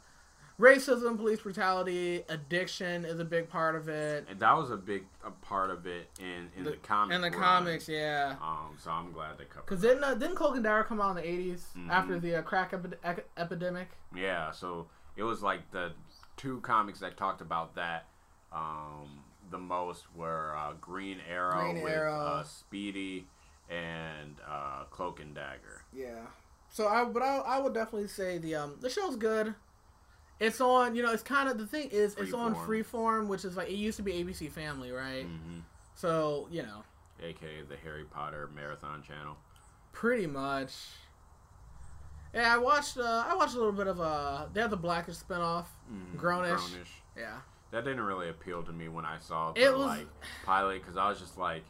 racism, 0.59 1.16
police 1.16 1.40
brutality, 1.40 2.22
addiction 2.28 3.05
is 3.05 3.20
a 3.20 3.24
big 3.24 3.48
part 3.48 3.76
of 3.76 3.89
it. 3.89 4.26
and 4.30 4.40
that 4.40 4.56
was 4.56 4.70
a 4.70 4.76
big 4.76 5.05
a 5.24 5.30
part 5.30 5.70
of 5.70 5.86
it 5.86 6.09
in 6.18 6.48
in 6.56 6.64
the, 6.64 6.72
comic. 6.82 7.14
In 7.14 7.20
the 7.22 7.30
run. 7.30 7.39
comics, 7.40 7.89
yeah. 7.89 8.36
Um, 8.43 8.76
so 8.78 8.90
I'm 8.90 9.12
glad 9.12 9.39
they 9.39 9.44
covered. 9.44 9.66
Because 9.66 9.80
didn't 9.82 10.05
uh, 10.05 10.14
didn't 10.14 10.36
Cloak 10.36 10.55
and 10.56 10.64
Dagger 10.64 10.85
come 10.85 11.01
out 11.01 11.16
in 11.16 11.22
the 11.22 11.28
80s 11.55 11.60
Mhm. 11.76 11.90
after 11.90 12.18
the 12.18 12.36
uh, 12.36 12.43
crack 12.43 12.72
epi- 12.72 13.22
epidemic? 13.36 13.89
Yeah, 14.14 14.51
so 14.51 14.89
it 15.16 15.22
was 15.24 15.43
like 15.43 15.70
the 15.70 15.93
two 16.36 16.60
comics 16.60 17.01
that 17.01 17.16
talked 17.16 17.40
about 17.40 17.74
that 17.74 18.06
um, 18.52 19.20
the 19.51 19.59
most 19.59 20.05
were 20.14 20.55
uh, 20.56 20.72
Green 20.80 21.18
Arrow 21.30 21.60
Green 21.72 21.82
with 21.82 21.93
Arrow. 21.93 22.14
Uh, 22.20 22.43
Speedy 22.44 23.26
and 23.70 24.36
uh, 24.49 24.85
Cloak 24.90 25.20
and 25.20 25.35
Dagger. 25.35 25.82
Yeah. 25.93 26.20
So 26.70 26.86
I 26.89 27.05
but 27.05 27.23
I, 27.23 27.36
I 27.39 27.59
would 27.61 27.74
definitely 27.74 28.09
say 28.09 28.39
the 28.39 28.55
um 28.57 28.77
the 28.81 28.90
show's 28.90 29.16
good. 29.16 29.55
It's 30.40 30.61
on 30.61 30.95
you 30.95 31.03
know 31.03 31.12
it's 31.12 31.23
kind 31.23 31.49
of 31.49 31.59
the 31.59 31.66
thing 31.66 31.89
is 31.90 32.15
it's 32.16 32.32
on 32.32 32.55
Freeform. 32.55 33.27
Which 33.28 33.45
is 33.45 33.57
like 33.57 33.69
it 33.69 33.74
used 33.74 33.97
to 33.97 34.03
be 34.03 34.12
ABC 34.12 34.51
Family, 34.51 34.90
right? 34.93 35.24
hmm 35.24 35.61
So 35.95 36.47
you 36.51 36.62
know 36.62 36.85
aka 37.23 37.62
the 37.69 37.77
Harry 37.77 38.05
Potter 38.05 38.49
Marathon 38.55 39.03
Channel. 39.03 39.36
pretty 39.93 40.27
much. 40.27 40.73
Yeah, 42.35 42.55
I 42.55 42.59
watched 42.59 42.99
uh 42.99 43.24
I 43.27 43.35
watched 43.35 43.55
a 43.55 43.59
little 43.59 43.73
bit 43.73 43.86
of 43.86 44.01
uh 44.01 44.47
they 44.53 44.61
have 44.61 44.70
the 44.70 44.77
Blackish 44.77 45.16
spinoff. 45.16 45.65
Mhm, 45.90 46.16
Grownish. 46.20 46.57
Grownish. 46.59 46.89
Yeah. 47.16 47.39
That 47.70 47.85
didn't 47.85 48.03
really 48.03 48.28
appeal 48.28 48.62
to 48.62 48.73
me 48.73 48.89
when 48.89 49.05
I 49.05 49.19
saw 49.19 49.53
the 49.53 49.62
It 49.62 49.73
was- 49.77 49.86
like 49.99 50.07
pilot 50.45 50.82
because 50.82 50.97
I 50.97 51.09
was 51.09 51.19
just 51.19 51.36
like, 51.39 51.65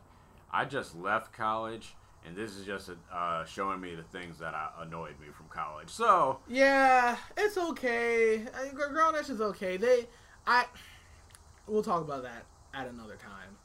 I 0.51 0.65
just 0.65 0.97
left 0.97 1.33
college. 1.33 1.95
And 2.27 2.37
this 2.37 2.57
is 2.57 2.67
just 2.67 2.91
uh, 3.13 3.45
showing 3.45 3.81
me 3.81 3.95
the 3.95 4.03
things 4.03 4.39
that 4.41 4.53
uh, 4.53 4.83
annoyed 4.83 5.19
me 5.21 5.29
from 5.33 5.47
college. 5.49 5.89
So, 5.89 6.41
Yeah, 6.49 7.17
it's 7.37 7.57
okay. 7.57 8.43
I 8.55 8.65
mean, 8.65 8.75
Gr- 8.75 8.93
Grownish 8.93 9.31
is 9.31 9.41
okay. 9.41 9.77
They, 9.77 10.09
I, 10.47 10.67
we'll 11.67 11.83
talk 11.83 12.03
about 12.03 12.25
that 12.25 12.45
at 12.75 12.89
another 12.89 13.17
time. 13.17 13.57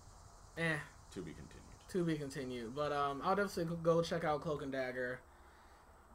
Eh, 0.57 0.77
to 1.11 1.21
be 1.21 1.31
continued. 1.31 1.63
to 1.89 2.03
be 2.05 2.15
continued. 2.15 2.75
But 2.75 2.93
um, 2.93 3.21
I'll 3.23 3.35
definitely 3.35 3.75
go 3.81 4.01
check 4.03 4.23
out 4.23 4.41
Cloak 4.41 4.61
and 4.61 4.71
Dagger. 4.71 5.19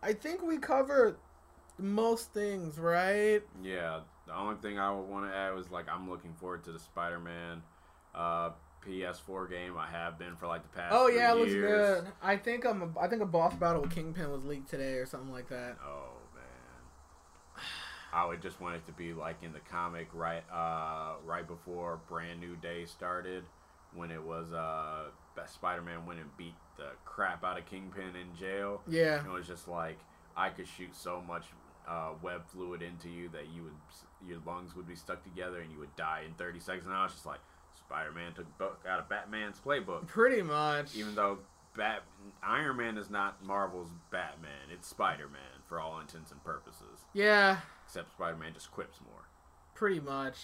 I 0.02 0.12
think 0.12 0.40
we 0.42 0.58
covered 0.58 1.16
most 1.76 2.32
things, 2.32 2.78
right? 2.78 3.42
Yeah, 3.62 4.00
the 4.26 4.34
only 4.34 4.56
thing 4.62 4.78
I 4.78 4.92
would 4.92 5.08
want 5.08 5.28
to 5.30 5.36
add 5.36 5.54
was 5.54 5.70
like 5.70 5.86
I'm 5.92 6.08
looking 6.08 6.34
forward 6.34 6.64
to 6.64 6.72
the 6.72 6.78
Spider-Man 6.78 7.62
uh, 8.14 8.50
PS4 8.86 9.50
game. 9.50 9.76
I 9.76 9.86
have 9.86 10.18
been 10.18 10.36
for 10.36 10.46
like 10.46 10.62
the 10.62 10.76
past. 10.76 10.94
Oh 10.94 11.08
yeah, 11.08 11.32
it 11.32 11.38
looks 11.38 11.52
years. 11.52 12.00
good. 12.00 12.12
I 12.22 12.36
think 12.36 12.64
I'm. 12.64 12.82
A, 12.82 13.00
I 13.00 13.08
think 13.08 13.22
a 13.22 13.26
boss 13.26 13.54
battle 13.54 13.82
with 13.82 13.90
Kingpin 13.90 14.30
was 14.30 14.44
leaked 14.44 14.68
today 14.70 14.94
or 14.94 15.06
something 15.06 15.32
like 15.32 15.48
that. 15.48 15.76
Oh 15.84 16.12
man, 16.34 17.64
I 18.12 18.26
would 18.26 18.42
just 18.42 18.60
want 18.60 18.76
it 18.76 18.86
to 18.86 18.92
be 18.92 19.12
like 19.12 19.36
in 19.42 19.52
the 19.52 19.60
comic 19.60 20.08
right, 20.12 20.44
uh, 20.52 21.14
right 21.24 21.46
before 21.46 22.00
Brand 22.08 22.40
New 22.40 22.56
Day 22.56 22.84
started, 22.86 23.44
when 23.94 24.10
it 24.10 24.22
was 24.22 24.52
uh, 24.52 25.04
Spider-Man 25.46 26.06
went 26.06 26.20
and 26.20 26.36
beat 26.36 26.54
the 26.76 26.90
crap 27.04 27.44
out 27.44 27.58
of 27.58 27.66
Kingpin 27.66 28.16
in 28.16 28.36
jail. 28.38 28.82
Yeah. 28.88 29.24
It 29.24 29.30
was 29.30 29.46
just 29.46 29.68
like 29.68 29.98
I 30.36 30.50
could 30.50 30.66
shoot 30.68 30.94
so 30.94 31.22
much 31.26 31.44
uh, 31.88 32.10
web 32.22 32.46
fluid 32.46 32.82
into 32.82 33.08
you 33.08 33.28
that 33.30 33.48
you 33.54 33.64
would 33.64 33.72
your 34.28 34.38
lungs 34.46 34.74
would 34.76 34.86
be 34.86 34.94
stuck 34.96 35.22
together 35.22 35.60
and 35.60 35.72
you 35.72 35.78
would 35.78 35.94
die 35.96 36.22
in 36.26 36.34
30 36.34 36.60
seconds. 36.60 36.86
And 36.86 36.94
I 36.94 37.04
was 37.04 37.12
just 37.12 37.26
like, 37.26 37.40
Spider-Man 37.88 38.34
took 38.34 38.58
book 38.58 38.84
out 38.86 39.00
of 39.00 39.08
Batman's 39.08 39.58
playbook. 39.64 40.06
Pretty 40.06 40.42
much. 40.42 40.94
Even 40.94 41.14
though 41.14 41.38
Bat 41.76 42.02
Iron 42.42 42.76
Man 42.76 42.98
is 42.98 43.08
not 43.08 43.42
Marvel's 43.42 43.88
Batman, 44.10 44.68
it's 44.72 44.86
Spider-Man 44.88 45.62
for 45.68 45.80
all 45.80 45.98
intents 46.00 46.30
and 46.30 46.42
purposes. 46.44 47.06
yeah. 47.14 47.58
Except 47.86 48.12
Spider-Man 48.12 48.52
just 48.52 48.70
quips 48.70 48.98
more. 49.02 49.22
Pretty 49.74 50.00
much. 50.00 50.36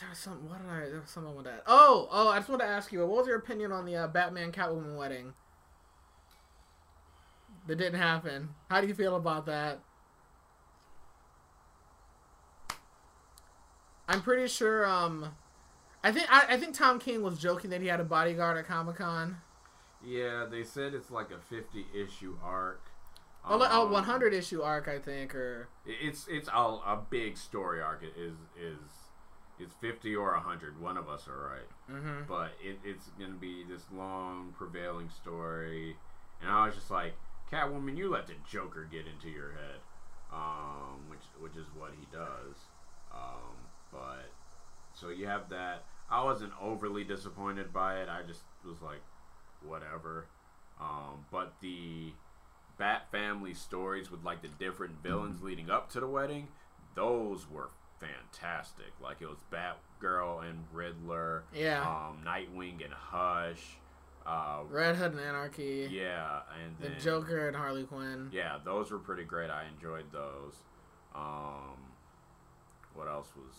There 0.00 0.08
was 0.08 0.18
some. 0.18 0.48
What 0.48 0.62
did 0.62 0.70
I? 0.70 0.88
There 0.88 1.00
was 1.00 1.10
something 1.10 1.34
with 1.34 1.44
that. 1.44 1.64
Oh, 1.66 2.08
oh! 2.10 2.28
I 2.28 2.38
just 2.38 2.48
want 2.48 2.60
to 2.62 2.66
ask 2.66 2.92
you. 2.92 3.00
What 3.00 3.18
was 3.18 3.26
your 3.26 3.36
opinion 3.36 3.72
on 3.72 3.84
the 3.84 3.96
uh, 3.96 4.06
Batman 4.06 4.52
Catwoman 4.52 4.96
wedding? 4.96 5.34
That 7.66 7.76
didn't 7.76 7.98
happen. 8.00 8.50
How 8.70 8.80
do 8.80 8.86
you 8.86 8.94
feel 8.94 9.16
about 9.16 9.46
that? 9.46 9.80
I'm 14.08 14.22
pretty 14.22 14.46
sure. 14.48 14.86
Um, 14.86 15.34
I 16.04 16.12
think 16.12 16.26
I, 16.30 16.54
I 16.54 16.56
think 16.58 16.74
Tom 16.76 16.98
King 17.00 17.22
was 17.22 17.38
joking 17.38 17.70
that 17.70 17.80
he 17.80 17.88
had 17.88 17.98
a 17.98 18.04
bodyguard 18.04 18.56
at 18.58 18.66
Comic 18.66 18.96
Con. 18.96 19.38
Yeah, 20.04 20.44
they 20.48 20.62
said 20.62 20.92
it's 20.94 21.10
like 21.10 21.30
a 21.30 21.38
50 21.38 21.86
issue 21.94 22.36
arc. 22.44 22.82
Oh, 23.46 23.56
like, 23.56 23.70
oh, 23.72 23.86
Um, 23.86 23.90
100 23.92 24.32
issue 24.34 24.62
arc, 24.62 24.86
I 24.86 24.98
think, 24.98 25.34
or 25.34 25.68
It's 25.86 26.26
it's 26.28 26.48
a, 26.48 26.52
a 26.60 27.02
big 27.10 27.36
story 27.38 27.80
arc. 27.82 28.02
It 28.02 28.14
is 28.20 28.34
is 28.60 28.78
it's 29.58 29.72
50 29.80 30.14
or 30.16 30.32
100. 30.32 30.80
One 30.80 30.96
of 30.98 31.08
us 31.08 31.26
are 31.26 31.38
right. 31.48 31.98
hmm 32.00 32.22
but 32.28 32.52
it, 32.62 32.78
it's 32.84 33.08
gonna 33.18 33.32
be 33.34 33.64
this 33.64 33.82
long 33.92 34.52
prevailing 34.58 35.08
story 35.10 35.96
and 36.42 36.50
i 36.50 36.66
was 36.66 36.74
just 36.74 36.90
like 36.90 37.12
catwoman 37.52 37.96
you 37.96 38.10
let 38.10 38.26
the 38.26 38.32
joker 38.50 38.88
get 38.90 39.04
into 39.06 39.28
your 39.28 39.52
head 39.52 39.78
um, 40.32 40.98
which 41.08 41.20
which 41.38 41.56
is 41.56 41.66
what 41.78 41.90
he 42.00 42.06
does 42.10 42.56
um, 43.14 43.54
but 43.92 44.30
so 44.94 45.10
you 45.10 45.26
have 45.26 45.48
that 45.50 45.84
i 46.10 46.22
wasn't 46.22 46.52
overly 46.60 47.04
disappointed 47.04 47.72
by 47.72 48.00
it 48.00 48.08
i 48.08 48.22
just 48.26 48.42
was 48.64 48.80
like 48.82 49.00
whatever 49.66 50.26
um, 50.80 51.24
but 51.30 51.54
the 51.60 52.12
bat 52.78 53.06
family 53.12 53.54
stories 53.54 54.10
with 54.10 54.24
like 54.24 54.42
the 54.42 54.48
different 54.58 55.02
villains 55.02 55.40
leading 55.42 55.70
up 55.70 55.88
to 55.90 56.00
the 56.00 56.06
wedding 56.06 56.48
those 56.96 57.48
were 57.48 57.68
fantastic 58.00 58.92
like 59.02 59.18
it 59.20 59.28
was 59.28 59.38
batgirl 59.52 60.48
and 60.48 60.64
riddler 60.72 61.44
yeah, 61.54 61.80
um, 61.82 62.18
Nightwing 62.24 62.84
and 62.84 62.92
Hush. 62.92 63.76
Uh, 64.26 64.60
Red 64.70 64.96
Hood 64.96 65.12
and 65.12 65.20
Anarchy, 65.20 65.86
yeah, 65.90 66.40
and 66.64 66.74
the 66.80 66.98
Joker 66.98 67.46
and 67.46 67.54
Harley 67.54 67.84
Quinn. 67.84 68.30
Yeah, 68.32 68.56
those 68.64 68.90
were 68.90 68.98
pretty 68.98 69.24
great. 69.24 69.50
I 69.50 69.64
enjoyed 69.74 70.10
those. 70.12 70.54
Um, 71.14 71.76
what 72.94 73.06
else 73.06 73.28
was 73.36 73.54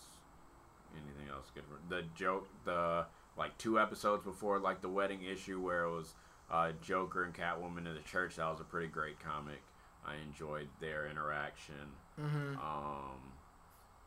anything 0.94 1.28
else 1.32 1.50
good? 1.54 1.64
for 1.64 1.78
The 1.94 2.02
joke, 2.14 2.48
the 2.64 3.06
like 3.36 3.56
two 3.58 3.78
episodes 3.78 4.24
before 4.24 4.58
like 4.58 4.80
the 4.80 4.88
wedding 4.88 5.22
issue 5.22 5.60
where 5.60 5.84
it 5.84 5.90
was 5.90 6.14
uh, 6.50 6.72
Joker 6.82 7.24
and 7.24 7.34
Catwoman 7.34 7.86
in 7.86 7.94
the 7.94 8.00
church. 8.04 8.36
That 8.36 8.48
was 8.50 8.60
a 8.60 8.64
pretty 8.64 8.88
great 8.88 9.18
comic. 9.20 9.62
I 10.06 10.14
enjoyed 10.26 10.68
their 10.80 11.08
interaction. 11.08 11.74
hmm 12.18 12.54
Um, 12.56 13.20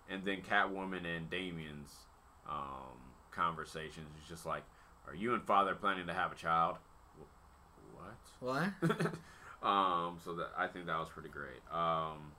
and 0.10 0.24
then 0.26 0.42
Catwoman 0.42 1.06
and 1.06 1.30
Damian's 1.30 1.94
um, 2.50 2.98
conversations 3.32 4.08
It's 4.20 4.28
just 4.30 4.46
like, 4.46 4.64
"Are 5.08 5.14
you 5.14 5.34
and 5.34 5.44
father 5.44 5.76
planning 5.76 6.08
to 6.08 6.14
have 6.14 6.32
a 6.32 6.36
child?" 6.36 6.78
Wh- 7.20 7.96
What? 8.42 8.72
What? 8.82 9.12
um, 9.68 10.18
so 10.24 10.34
that 10.36 10.52
I 10.58 10.68
think 10.68 10.86
that 10.88 10.98
was 10.98 11.10
pretty 11.10 11.30
great. 11.30 11.62
Um, 11.72 12.32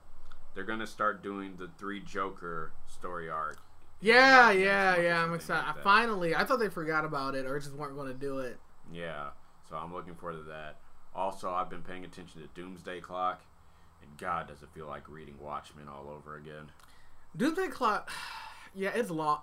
they're 0.53 0.65
gonna 0.65 0.87
start 0.87 1.23
doing 1.23 1.55
the 1.57 1.69
three 1.77 2.01
Joker 2.01 2.71
story 2.87 3.29
arc. 3.29 3.59
Yeah, 4.01 4.51
yeah, 4.51 4.99
yeah. 4.99 5.23
I'm 5.23 5.33
excited. 5.33 5.75
that. 5.75 5.83
Finally, 5.83 6.35
I 6.35 6.43
thought 6.43 6.59
they 6.59 6.69
forgot 6.69 7.05
about 7.05 7.35
it 7.35 7.45
or 7.45 7.57
just 7.59 7.73
weren't 7.75 7.95
going 7.95 8.07
to 8.07 8.13
do 8.17 8.39
it. 8.39 8.59
Yeah, 8.91 9.29
so 9.69 9.75
I'm 9.75 9.93
looking 9.93 10.15
forward 10.15 10.37
to 10.37 10.43
that. 10.49 10.77
Also, 11.15 11.49
I've 11.51 11.69
been 11.69 11.81
paying 11.83 12.03
attention 12.03 12.41
to 12.41 12.47
Doomsday 12.59 13.01
Clock, 13.01 13.41
and 14.01 14.17
God, 14.17 14.47
does 14.47 14.61
it 14.63 14.69
feel 14.73 14.87
like 14.87 15.07
reading 15.09 15.35
Watchmen 15.39 15.87
all 15.87 16.09
over 16.09 16.35
again? 16.37 16.71
Doomsday 17.37 17.67
Clock. 17.69 18.09
Yeah, 18.73 18.91
it's 18.95 19.09
long. 19.09 19.39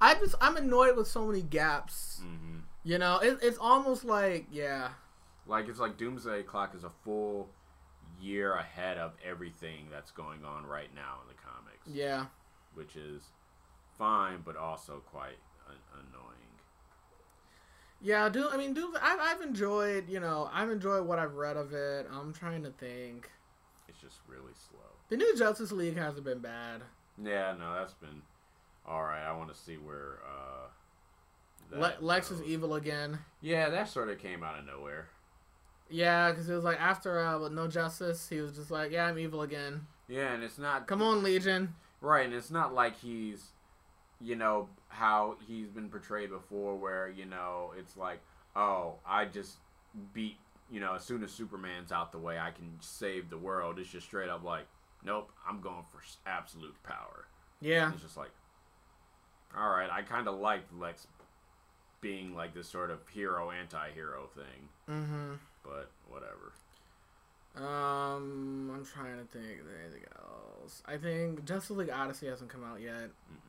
I 0.00 0.14
just 0.14 0.34
I'm 0.40 0.56
annoyed 0.56 0.96
with 0.96 1.06
so 1.06 1.24
many 1.24 1.40
gaps. 1.40 2.20
hmm 2.20 2.56
You 2.82 2.98
know, 2.98 3.20
it, 3.20 3.38
it's 3.40 3.56
almost 3.56 4.02
like 4.04 4.46
yeah, 4.50 4.88
Like 5.46 5.68
it's 5.68 5.78
like 5.78 5.96
Doomsday 5.96 6.42
Clock 6.42 6.74
is 6.74 6.82
a 6.82 6.90
full 7.04 7.48
year 8.20 8.54
ahead 8.54 8.98
of 8.98 9.12
everything 9.24 9.86
that's 9.88 10.10
going 10.10 10.44
on 10.44 10.66
right 10.66 10.92
now 10.96 11.18
in 11.22 11.28
the 11.28 11.40
comics. 11.40 11.86
Yeah. 11.86 12.26
Which 12.74 12.96
is 12.96 13.22
fine, 13.98 14.40
but 14.44 14.56
also 14.56 15.02
quite 15.10 15.38
annoying. 15.94 16.28
Yeah, 18.00 18.28
do 18.28 18.48
I 18.50 18.56
mean 18.56 18.74
do 18.74 18.94
I've 19.00 19.20
I've 19.20 19.40
enjoyed 19.42 20.08
you 20.08 20.20
know 20.20 20.50
I've 20.52 20.70
enjoyed 20.70 21.06
what 21.06 21.18
I've 21.18 21.34
read 21.34 21.56
of 21.56 21.72
it. 21.72 22.06
I'm 22.12 22.32
trying 22.32 22.62
to 22.64 22.70
think. 22.70 23.30
It's 23.88 24.00
just 24.00 24.18
really 24.26 24.52
slow. 24.54 24.80
The 25.08 25.16
new 25.16 25.36
Justice 25.36 25.70
League 25.72 25.96
hasn't 25.96 26.24
been 26.24 26.38
bad. 26.40 26.82
Yeah, 27.22 27.54
no, 27.58 27.74
that's 27.74 27.94
been 27.94 28.22
all 28.86 29.02
right. 29.02 29.22
I 29.22 29.36
want 29.36 29.52
to 29.54 29.58
see 29.60 29.76
where 29.76 30.18
uh, 30.26 31.76
Le- 31.78 31.96
Lex 32.00 32.30
goes. 32.30 32.40
is 32.40 32.46
evil 32.46 32.74
again. 32.74 33.18
Yeah, 33.40 33.68
that 33.68 33.88
sort 33.88 34.08
of 34.08 34.18
came 34.18 34.42
out 34.42 34.58
of 34.58 34.66
nowhere. 34.66 35.08
Yeah, 35.90 36.30
because 36.30 36.48
it 36.48 36.54
was 36.54 36.64
like 36.64 36.80
after 36.80 37.20
uh, 37.20 37.38
with 37.38 37.52
No 37.52 37.68
Justice, 37.68 38.28
he 38.28 38.40
was 38.40 38.52
just 38.56 38.70
like, 38.70 38.90
"Yeah, 38.90 39.06
I'm 39.06 39.18
evil 39.18 39.42
again." 39.42 39.86
Yeah, 40.08 40.32
and 40.32 40.42
it's 40.42 40.58
not. 40.58 40.86
Come 40.88 41.02
on, 41.02 41.22
Legion. 41.22 41.74
Right, 42.00 42.24
and 42.24 42.34
it's 42.34 42.50
not 42.50 42.74
like 42.74 42.98
he's, 42.98 43.51
you 44.22 44.36
know, 44.36 44.68
how 44.88 45.36
he's 45.46 45.68
been 45.68 45.88
portrayed 45.88 46.30
before, 46.30 46.76
where 46.76 47.08
you 47.08 47.24
know 47.24 47.72
it's 47.78 47.96
like, 47.96 48.20
oh, 48.54 48.96
I 49.06 49.24
just 49.24 49.56
beat, 50.14 50.36
you 50.70 50.80
know, 50.80 50.94
as 50.94 51.04
soon 51.04 51.22
as 51.24 51.32
Superman's 51.32 51.92
out 51.92 52.12
the 52.12 52.18
way, 52.18 52.38
I 52.38 52.50
can 52.50 52.76
save 52.80 53.30
the 53.30 53.38
world. 53.38 53.78
It's 53.78 53.90
just 53.90 54.06
straight 54.06 54.28
up 54.28 54.44
like, 54.44 54.66
nope, 55.04 55.30
I'm 55.48 55.60
going 55.60 55.84
for 55.90 56.00
absolute 56.26 56.80
power. 56.82 57.26
Yeah, 57.60 57.86
and 57.86 57.94
it's 57.94 58.02
just 58.02 58.16
like, 58.16 58.30
all 59.56 59.70
right, 59.70 59.90
I 59.90 60.02
kind 60.02 60.28
of 60.28 60.38
liked 60.38 60.72
Lex 60.78 61.06
being 62.00 62.34
like 62.34 62.52
this 62.54 62.68
sort 62.68 62.90
of 62.90 62.98
hero 63.08 63.50
anti-hero 63.50 64.28
thing. 64.34 64.68
Mm-hmm. 64.90 65.34
But 65.62 65.90
whatever. 66.08 66.52
Um, 67.54 68.72
I'm 68.74 68.84
trying 68.84 69.18
to 69.18 69.24
think 69.24 69.60
of 69.60 69.66
anything 69.82 70.04
else. 70.16 70.82
I 70.86 70.96
think 70.96 71.44
Justice 71.44 71.76
League 71.76 71.90
Odyssey 71.90 72.26
hasn't 72.26 72.50
come 72.50 72.64
out 72.64 72.80
yet. 72.80 73.10
Mm-mm. 73.30 73.41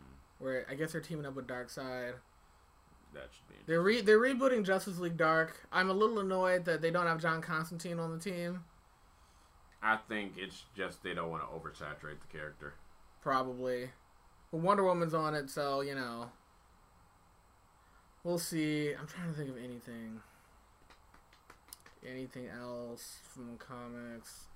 Where 0.43 0.65
I 0.69 0.75
guess 0.75 0.91
they're 0.91 0.99
teaming 0.99 1.25
up 1.25 1.35
with 1.35 1.47
Darkseid. 1.47 2.15
That 3.13 3.29
should 3.31 3.47
be. 3.47 3.55
They're 3.65 3.81
re- 3.81 4.01
they're 4.01 4.19
rebooting 4.19 4.65
Justice 4.65 4.99
League 4.99 5.15
Dark. 5.15 5.65
I'm 5.71 5.89
a 5.89 5.93
little 5.93 6.19
annoyed 6.19 6.65
that 6.65 6.81
they 6.81 6.91
don't 6.91 7.07
have 7.07 7.21
John 7.21 7.41
Constantine 7.41 7.97
on 7.97 8.11
the 8.11 8.19
team. 8.19 8.65
I 9.81 9.97
think 10.09 10.33
it's 10.35 10.65
just 10.75 11.01
they 11.01 11.13
don't 11.13 11.29
want 11.29 11.43
to 11.43 11.47
oversaturate 11.47 12.19
the 12.19 12.37
character. 12.37 12.73
Probably. 13.21 13.91
But 14.51 14.57
Wonder 14.57 14.83
Woman's 14.83 15.13
on 15.13 15.33
it, 15.33 15.49
so 15.49 15.79
you 15.79 15.95
know. 15.95 16.29
We'll 18.25 18.37
see. 18.37 18.93
I'm 18.99 19.07
trying 19.07 19.29
to 19.29 19.37
think 19.37 19.49
of 19.49 19.57
anything. 19.57 20.19
Anything 22.05 22.47
else 22.49 23.19
from 23.33 23.57
comics? 23.57 24.47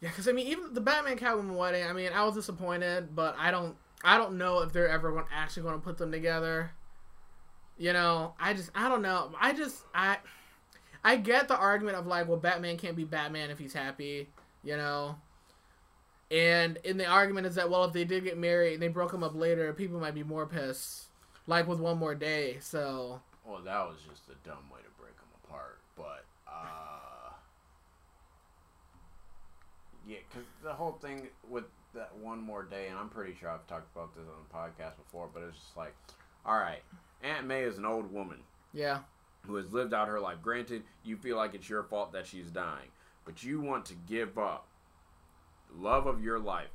Yeah, 0.00 0.08
because 0.08 0.28
I 0.28 0.32
mean, 0.32 0.46
even 0.46 0.72
the 0.72 0.80
Batman 0.80 1.18
Catwoman 1.18 1.56
wedding. 1.56 1.86
I 1.86 1.92
mean, 1.92 2.10
I 2.14 2.24
was 2.24 2.34
disappointed, 2.34 3.14
but 3.14 3.36
I 3.38 3.50
don't. 3.50 3.76
I 4.02 4.16
don't 4.16 4.38
know 4.38 4.60
if 4.60 4.72
they're 4.72 4.88
ever 4.88 5.12
going 5.12 5.26
actually 5.30 5.64
going 5.64 5.74
to 5.74 5.80
put 5.80 5.98
them 5.98 6.10
together. 6.10 6.70
You 7.76 7.92
know, 7.92 8.34
I 8.40 8.54
just 8.54 8.70
I 8.74 8.88
don't 8.88 9.02
know. 9.02 9.32
I 9.38 9.52
just 9.52 9.84
I 9.94 10.18
I 11.04 11.16
get 11.16 11.48
the 11.48 11.56
argument 11.56 11.96
of 11.96 12.06
like, 12.06 12.28
well, 12.28 12.38
Batman 12.38 12.78
can't 12.78 12.96
be 12.96 13.04
Batman 13.04 13.50
if 13.50 13.58
he's 13.58 13.74
happy. 13.74 14.28
You 14.64 14.76
know. 14.76 15.16
And 16.30 16.78
in 16.84 16.96
the 16.96 17.06
argument 17.06 17.46
is 17.46 17.56
that 17.56 17.68
well, 17.68 17.84
if 17.84 17.92
they 17.92 18.04
did 18.04 18.24
get 18.24 18.38
married 18.38 18.74
and 18.74 18.82
they 18.82 18.88
broke 18.88 19.10
them 19.10 19.24
up 19.24 19.34
later, 19.34 19.72
people 19.72 19.98
might 20.00 20.14
be 20.14 20.22
more 20.22 20.46
pissed. 20.46 21.08
Like 21.46 21.66
with 21.66 21.80
one 21.80 21.98
more 21.98 22.14
day. 22.14 22.58
So. 22.60 23.20
Well, 23.44 23.60
that 23.64 23.88
was 23.88 23.96
just 24.08 24.28
a 24.28 24.48
dumb 24.48 24.70
way 24.72 24.78
to 24.80 25.02
break 25.02 25.16
them 25.16 25.26
apart, 25.42 25.80
but 25.96 26.24
uh, 26.46 27.32
yeah, 30.06 30.18
because 30.28 30.46
the 30.62 30.72
whole 30.72 30.92
thing 30.92 31.28
with 31.48 31.64
that 31.94 32.16
one 32.20 32.40
more 32.40 32.62
day, 32.62 32.88
and 32.88 32.98
I'm 32.98 33.08
pretty 33.08 33.34
sure 33.34 33.50
I've 33.50 33.66
talked 33.66 33.94
about 33.94 34.14
this 34.14 34.24
on 34.24 34.44
the 34.48 34.54
podcast 34.54 34.96
before, 34.96 35.28
but 35.32 35.42
it's 35.42 35.58
just 35.58 35.76
like, 35.76 35.94
all 36.46 36.56
right, 36.56 36.82
Aunt 37.22 37.46
May 37.46 37.62
is 37.62 37.78
an 37.78 37.84
old 37.84 38.12
woman. 38.12 38.38
Yeah. 38.72 39.00
Who 39.46 39.56
has 39.56 39.72
lived 39.72 39.94
out 39.94 40.08
her 40.08 40.20
life. 40.20 40.38
Granted, 40.42 40.82
you 41.02 41.16
feel 41.16 41.36
like 41.36 41.54
it's 41.54 41.68
your 41.68 41.82
fault 41.82 42.12
that 42.12 42.26
she's 42.26 42.50
dying, 42.50 42.88
but 43.24 43.42
you 43.42 43.60
want 43.60 43.86
to 43.86 43.94
give 43.94 44.38
up 44.38 44.66
love 45.74 46.06
of 46.06 46.22
your 46.22 46.38
life 46.38 46.68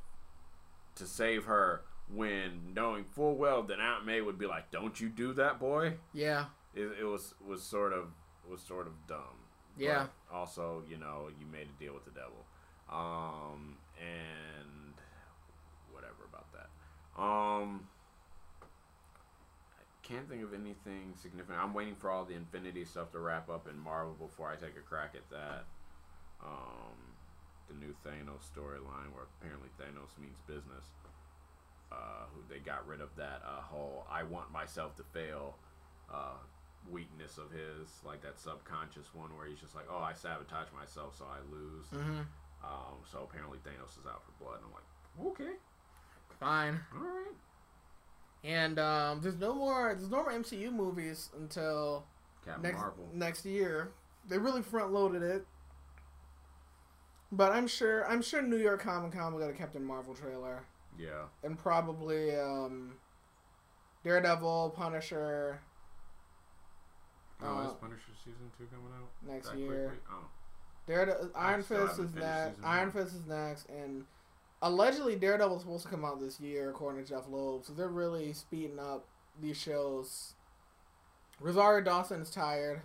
to 0.96 1.06
save 1.06 1.44
her 1.44 1.82
when 2.12 2.72
knowing 2.74 3.04
full 3.04 3.36
well 3.36 3.62
that 3.64 3.78
Aunt 3.80 4.04
May 4.06 4.20
would 4.20 4.38
be 4.38 4.46
like, 4.46 4.70
"Don't 4.70 5.00
you 5.00 5.08
do 5.08 5.32
that, 5.34 5.58
boy." 5.58 5.94
Yeah. 6.12 6.46
It, 6.74 6.90
it 7.00 7.04
was 7.04 7.34
was 7.46 7.62
sort 7.62 7.92
of 7.92 8.08
was 8.48 8.60
sort 8.60 8.86
of 8.86 8.92
dumb. 9.06 9.40
Yeah. 9.78 10.06
But 10.30 10.36
also, 10.36 10.82
you 10.88 10.96
know, 10.96 11.28
you 11.38 11.46
made 11.46 11.68
a 11.68 11.82
deal 11.82 11.94
with 11.94 12.04
the 12.04 12.10
devil, 12.12 12.45
um, 12.90 13.76
and 14.00 14.94
whatever 15.90 16.24
about 16.28 16.46
that. 16.52 16.68
Um, 17.20 17.88
I 19.78 19.82
can't 20.02 20.28
think 20.28 20.42
of 20.42 20.54
anything 20.54 21.14
significant. 21.20 21.58
I'm 21.58 21.74
waiting 21.74 21.96
for 21.96 22.10
all 22.10 22.24
the 22.24 22.34
Infinity 22.34 22.84
stuff 22.84 23.12
to 23.12 23.18
wrap 23.18 23.48
up 23.48 23.66
in 23.68 23.78
Marvel 23.78 24.14
before 24.14 24.50
I 24.50 24.56
take 24.56 24.76
a 24.76 24.86
crack 24.86 25.14
at 25.14 25.28
that. 25.30 25.64
Um, 26.44 27.16
the 27.68 27.74
new 27.74 27.94
Thanos 28.04 28.46
storyline, 28.54 29.10
where 29.14 29.26
apparently 29.40 29.68
Thanos 29.80 30.20
means 30.20 30.38
business. 30.46 30.86
Uh, 31.90 32.26
who 32.34 32.42
they 32.52 32.58
got 32.58 32.86
rid 32.86 33.00
of 33.00 33.14
that 33.16 33.40
uh, 33.46 33.60
whole 33.62 34.04
"I 34.10 34.24
want 34.24 34.50
myself 34.52 34.96
to 34.96 35.04
fail" 35.04 35.54
uh, 36.12 36.34
weakness 36.90 37.38
of 37.38 37.50
his, 37.52 37.88
like 38.04 38.22
that 38.22 38.38
subconscious 38.38 39.14
one 39.14 39.36
where 39.36 39.46
he's 39.46 39.60
just 39.60 39.74
like, 39.74 39.86
"Oh, 39.88 39.98
I 40.02 40.12
sabotage 40.12 40.66
myself, 40.78 41.16
so 41.16 41.24
I 41.24 41.38
lose." 41.50 41.86
Mm-hmm. 41.94 42.22
Um, 42.64 42.98
so 43.10 43.28
apparently 43.30 43.58
Thanos 43.58 43.98
is 43.98 44.06
out 44.08 44.22
for 44.24 44.44
blood, 44.44 44.58
and 44.58 44.66
I'm 44.66 44.72
like, 44.72 45.32
"Okay, 45.32 45.54
fine, 46.40 46.80
all 46.94 47.02
right." 47.02 47.34
And 48.44 48.78
um, 48.78 49.20
there's 49.20 49.36
no 49.36 49.54
more 49.54 49.94
there's 49.96 50.10
no 50.10 50.18
more 50.18 50.32
MCU 50.32 50.72
movies 50.72 51.30
until 51.36 52.04
Captain 52.44 52.62
next 52.62 52.78
Marvel. 52.78 53.08
next 53.12 53.44
year. 53.44 53.92
They 54.28 54.38
really 54.38 54.62
front 54.62 54.92
loaded 54.92 55.22
it. 55.22 55.46
But 57.32 57.52
I'm 57.52 57.66
sure 57.66 58.08
I'm 58.08 58.22
sure 58.22 58.42
New 58.42 58.56
York 58.56 58.82
Comic 58.82 59.12
Con 59.12 59.32
will 59.32 59.40
get 59.40 59.50
a 59.50 59.52
Captain 59.52 59.84
Marvel 59.84 60.14
trailer. 60.14 60.64
Yeah. 60.98 61.24
And 61.42 61.58
probably 61.58 62.34
um, 62.36 62.94
Daredevil, 64.04 64.74
Punisher. 64.76 65.60
Oh, 67.42 67.58
uh, 67.58 67.66
is 67.66 67.74
Punisher 67.80 68.12
season 68.24 68.50
two 68.56 68.64
coming 68.66 68.92
out 68.94 69.10
next 69.28 69.54
year? 69.54 69.98
Oh. 70.10 70.24
Daredevil, 70.86 71.30
Iron 71.34 71.62
Fist 71.62 71.98
is 71.98 72.14
next. 72.14 72.60
Iron 72.64 72.90
Fist 72.90 73.14
is 73.14 73.26
next, 73.26 73.66
and 73.68 74.04
allegedly 74.62 75.16
Daredevil 75.16 75.56
is 75.56 75.62
supposed 75.62 75.84
to 75.84 75.90
come 75.90 76.04
out 76.04 76.20
this 76.20 76.38
year, 76.40 76.70
according 76.70 77.04
to 77.04 77.08
Jeph 77.08 77.24
Loeb. 77.28 77.64
So 77.64 77.72
they're 77.72 77.88
really 77.88 78.32
speeding 78.32 78.78
up 78.78 79.06
these 79.40 79.56
shows. 79.56 80.34
Rosario 81.40 81.84
Dawson 81.84 82.22
is 82.22 82.30
tired. 82.30 82.82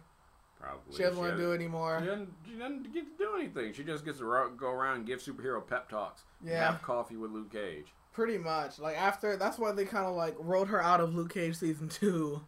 Probably. 0.60 0.95
She 0.95 1.03
doesn't 1.03 1.18
want 1.18 1.32
to 1.32 1.38
do 1.38 1.52
it 1.52 1.56
anymore. 1.56 1.99
She 2.02 2.07
doesn't, 2.07 2.30
she 2.48 2.53
doesn't 2.53 2.94
get 2.94 3.18
to 3.18 3.23
do 3.23 3.36
anything. 3.36 3.73
She 3.73 3.84
just 3.84 4.06
gets 4.06 4.19
to 4.19 4.52
go 4.57 4.69
around 4.69 4.98
and 4.98 5.06
give 5.07 5.19
superhero 5.22 5.65
pep 5.65 5.90
talks. 5.90 6.23
Yeah. 6.44 6.72
Have 6.72 6.82
coffee 6.82 7.15
with 7.18 7.32
Luke 7.32 7.52
Cage. 7.52 7.88
Pretty 8.14 8.38
much. 8.38 8.78
Like 8.78 8.98
after 8.98 9.38
that's 9.38 9.57
why 9.57 9.72
they 9.72 9.86
kind 9.86 10.06
of 10.06 10.15
like 10.15 10.36
wrote 10.38 10.68
her 10.68 10.82
out 10.82 10.99
of 10.99 11.15
Luke 11.15 11.34
Cage 11.34 11.56
season 11.56 11.90
two. 11.90 12.41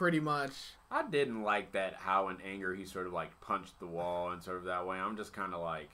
Pretty 0.00 0.18
much. 0.18 0.52
I 0.90 1.06
didn't 1.06 1.42
like 1.42 1.72
that 1.72 1.92
how 1.92 2.30
in 2.30 2.38
anger 2.40 2.74
he 2.74 2.86
sort 2.86 3.06
of 3.06 3.12
like 3.12 3.38
punched 3.42 3.78
the 3.80 3.86
wall 3.86 4.30
and 4.30 4.42
sort 4.42 4.56
of 4.56 4.64
that 4.64 4.86
way. 4.86 4.96
I'm 4.96 5.14
just 5.14 5.34
kind 5.34 5.52
of 5.52 5.60
like, 5.60 5.90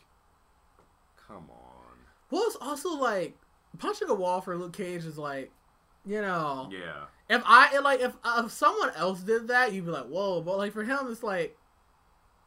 come 1.26 1.48
on. 1.50 1.96
Well, 2.30 2.44
it's 2.46 2.56
also 2.60 2.90
like 2.90 3.36
punching 3.78 4.08
a 4.08 4.14
wall 4.14 4.40
for 4.40 4.56
Luke 4.56 4.74
Cage 4.74 5.04
is 5.04 5.18
like, 5.18 5.50
you 6.04 6.22
know. 6.22 6.70
Yeah. 6.70 7.06
If 7.28 7.42
I 7.46 7.80
like 7.80 7.98
if 7.98 8.12
uh, 8.22 8.42
if 8.46 8.52
someone 8.52 8.90
else 8.94 9.22
did 9.22 9.48
that, 9.48 9.72
you'd 9.72 9.86
be 9.86 9.90
like, 9.90 10.06
whoa. 10.06 10.40
But 10.40 10.56
like 10.56 10.72
for 10.72 10.84
him, 10.84 10.98
it's 11.10 11.24
like 11.24 11.58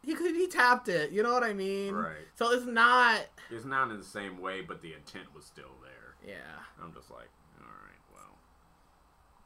he 0.01 0.15
could 0.15 0.33
he 0.35 0.47
tapped 0.47 0.87
it. 0.87 1.11
You 1.11 1.23
know 1.23 1.33
what 1.33 1.43
I 1.43 1.51
mean? 1.51 1.93
Right. 1.93 2.15
So 2.35 2.53
it's 2.53 2.67
not. 2.67 3.25
It's 3.51 3.65
not 3.65 3.91
in 3.91 3.97
the 3.97 4.05
same 4.05 4.39
way, 4.39 4.61
but 4.61 4.81
the 4.81 4.93
intent 4.93 5.25
was 5.35 5.43
still 5.43 5.75
there. 5.83 6.15
Yeah. 6.25 6.61
I'm 6.81 6.93
just 6.93 7.11
like, 7.11 7.19
all 7.19 7.25
right, 7.25 7.27
well. 7.27 7.38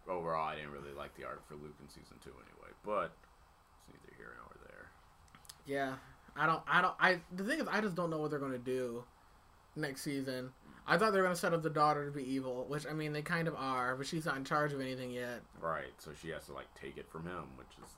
Overall, 0.08 0.50
I 0.50 0.56
didn't 0.56 0.72
really 0.72 0.94
like 0.94 1.16
the 1.16 1.26
arc 1.26 1.48
for 1.48 1.56
Luke 1.56 1.76
in 1.82 1.88
season 1.88 2.18
two 2.24 2.32
anyway, 2.32 2.74
but 2.84 3.16
it's 3.78 3.88
neither 3.88 4.16
here 4.18 4.36
nor 4.38 4.52
there. 4.68 4.90
Yeah, 5.66 5.96
I 6.36 6.46
don't. 6.46 6.62
I 6.68 6.82
don't. 6.82 6.96
I 7.00 7.20
the 7.32 7.44
thing 7.44 7.60
is, 7.60 7.68
I 7.70 7.80
just 7.80 7.96
don't 7.96 8.10
know 8.10 8.20
what 8.20 8.30
they're 8.30 8.40
gonna 8.40 8.58
do 8.58 9.04
next 9.76 10.02
season. 10.02 10.52
I 10.86 10.98
thought 10.98 11.12
they 11.14 11.20
were 11.20 11.24
gonna 11.24 11.36
set 11.36 11.54
up 11.54 11.64
the 11.64 11.70
daughter 11.70 12.06
to 12.06 12.12
be 12.12 12.30
evil, 12.30 12.66
which 12.68 12.86
I 12.86 12.94
mean 12.94 13.14
they 13.14 13.22
kind 13.22 13.48
of 13.48 13.56
are, 13.56 13.96
but 13.96 14.06
she's 14.06 14.26
not 14.26 14.36
in 14.36 14.44
charge 14.44 14.74
of 14.74 14.82
anything 14.82 15.12
yet. 15.12 15.42
Right, 15.62 15.94
so 16.00 16.12
she 16.22 16.30
has 16.30 16.46
to 16.48 16.54
like 16.54 16.68
take 16.80 16.98
it 16.98 17.10
from 17.10 17.24
him, 17.24 17.56
which 17.58 17.72
is 17.82 17.92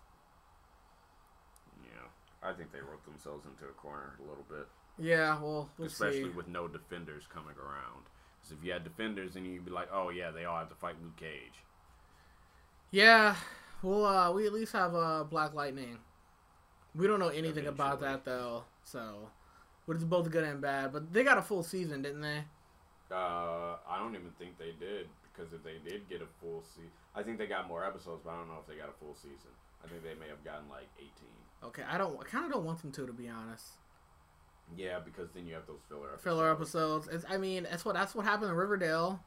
yeah. 1.84 2.48
I 2.48 2.54
think 2.54 2.72
they 2.72 2.82
wrote 2.82 3.04
themselves 3.06 3.46
into 3.46 3.66
a 3.66 3.74
corner 3.74 4.14
a 4.20 4.30
little 4.30 4.46
bit. 4.48 4.68
Yeah, 4.98 5.40
well, 5.42 5.70
we'll 5.78 5.88
especially 5.88 6.24
see. 6.24 6.30
with 6.30 6.48
no 6.48 6.68
defenders 6.68 7.24
coming 7.34 7.56
around. 7.58 8.06
Because 8.40 8.58
if 8.58 8.64
you 8.64 8.72
had 8.72 8.84
defenders, 8.84 9.34
then 9.34 9.46
you'd 9.46 9.66
be 9.66 9.72
like, 9.72 9.90
oh 9.92 10.10
yeah, 10.10 10.32
they 10.32 10.46
all 10.46 10.60
have 10.60 10.70
to 10.70 10.76
fight 10.76 10.96
Luke 11.02 11.18
Cage. 11.18 11.65
Yeah, 12.92 13.36
well, 13.82 14.06
uh, 14.06 14.32
we 14.32 14.46
at 14.46 14.54
least 14.54 14.74
have 14.74 14.96
uh, 14.96 15.24
Black 15.24 15.54
Lightning. 15.54 15.98
We 16.96 17.08
don't 17.08 17.20
know 17.20 17.30
anything 17.30 17.68
about 17.68 18.00
that 18.02 18.24
though. 18.24 18.64
So, 18.84 19.30
which 19.86 19.98
is 19.98 20.06
both 20.06 20.30
good 20.32 20.44
and 20.44 20.62
bad. 20.62 20.94
But 20.94 21.12
they 21.12 21.24
got 21.24 21.38
a 21.38 21.42
full 21.42 21.64
season, 21.64 22.02
didn't 22.02 22.22
they? 22.22 22.44
Uh, 23.12 23.76
I 23.88 24.00
don't 24.00 24.16
even 24.16 24.32
think 24.40 24.58
they 24.58 24.74
did 24.80 25.08
because 25.24 25.54
if 25.54 25.64
they 25.64 25.78
did 25.88 26.10
get 26.10 26.22
a 26.22 26.28
full 26.42 26.64
season, 26.74 26.90
I 27.16 27.24
think 27.24 27.38
they 27.38 27.48
got 27.48 27.68
more 27.68 27.86
episodes, 27.86 28.22
but 28.24 28.32
I 28.32 28.38
don't 28.38 28.48
know 28.48 28.58
if 28.62 28.68
they 28.68 28.80
got 28.80 28.90
a 28.90 29.00
full 29.00 29.16
season. 29.16 29.52
I 29.84 29.88
think 29.88 30.04
they 30.04 30.16
may 30.16 30.30
have 30.30 30.44
gotten 30.44 30.70
like 30.70 30.88
18. 30.98 31.12
Okay, 31.66 31.84
I 31.88 31.98
don't. 31.98 32.20
I 32.20 32.24
kind 32.24 32.46
of 32.46 32.52
don't 32.52 32.66
want 32.66 32.82
them 32.82 32.92
to, 32.94 33.06
to 33.06 33.14
be 33.14 33.28
honest. 33.28 33.66
Yeah, 34.76 35.00
because 35.04 35.30
then 35.36 35.46
you 35.46 35.54
have 35.54 35.68
those 35.68 35.82
filler 35.88 36.08
episodes. 36.08 36.24
Filler 36.24 36.52
episodes. 36.52 37.08
It's, 37.12 37.26
I 37.30 37.38
mean, 37.38 37.68
that's 37.70 37.86
what 37.86 37.94
that's 37.94 38.16
what 38.16 38.26
happened 38.26 38.52
in 38.52 38.56
Riverdale. 38.56 39.20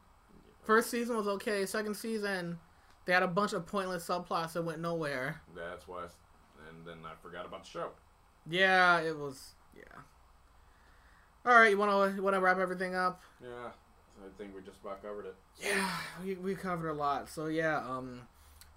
First 0.63 0.89
season 0.89 1.15
was 1.15 1.27
okay. 1.27 1.65
Second 1.65 1.95
season, 1.95 2.59
they 3.05 3.13
had 3.13 3.23
a 3.23 3.27
bunch 3.27 3.53
of 3.53 3.65
pointless 3.65 4.07
subplots 4.07 4.53
that 4.53 4.63
went 4.63 4.79
nowhere. 4.79 5.41
That's 5.55 5.87
why, 5.87 6.03
and 6.69 6.85
then 6.85 6.97
I 7.05 7.13
forgot 7.21 7.45
about 7.45 7.63
the 7.63 7.69
show. 7.69 7.89
Yeah, 8.49 8.99
it 8.99 9.17
was. 9.17 9.53
Yeah. 9.75 10.01
All 11.45 11.57
right, 11.57 11.71
you 11.71 11.77
want 11.77 12.15
to 12.15 12.21
want 12.21 12.35
to 12.35 12.41
wrap 12.41 12.57
everything 12.57 12.95
up? 12.95 13.21
Yeah, 13.41 13.69
I 13.69 14.37
think 14.37 14.55
we 14.55 14.61
just 14.61 14.81
about 14.81 15.01
covered 15.01 15.25
it. 15.25 15.35
Yeah, 15.63 15.89
we, 16.23 16.35
we 16.35 16.55
covered 16.55 16.89
a 16.89 16.93
lot. 16.93 17.29
So 17.29 17.47
yeah, 17.47 17.77
um, 17.77 18.21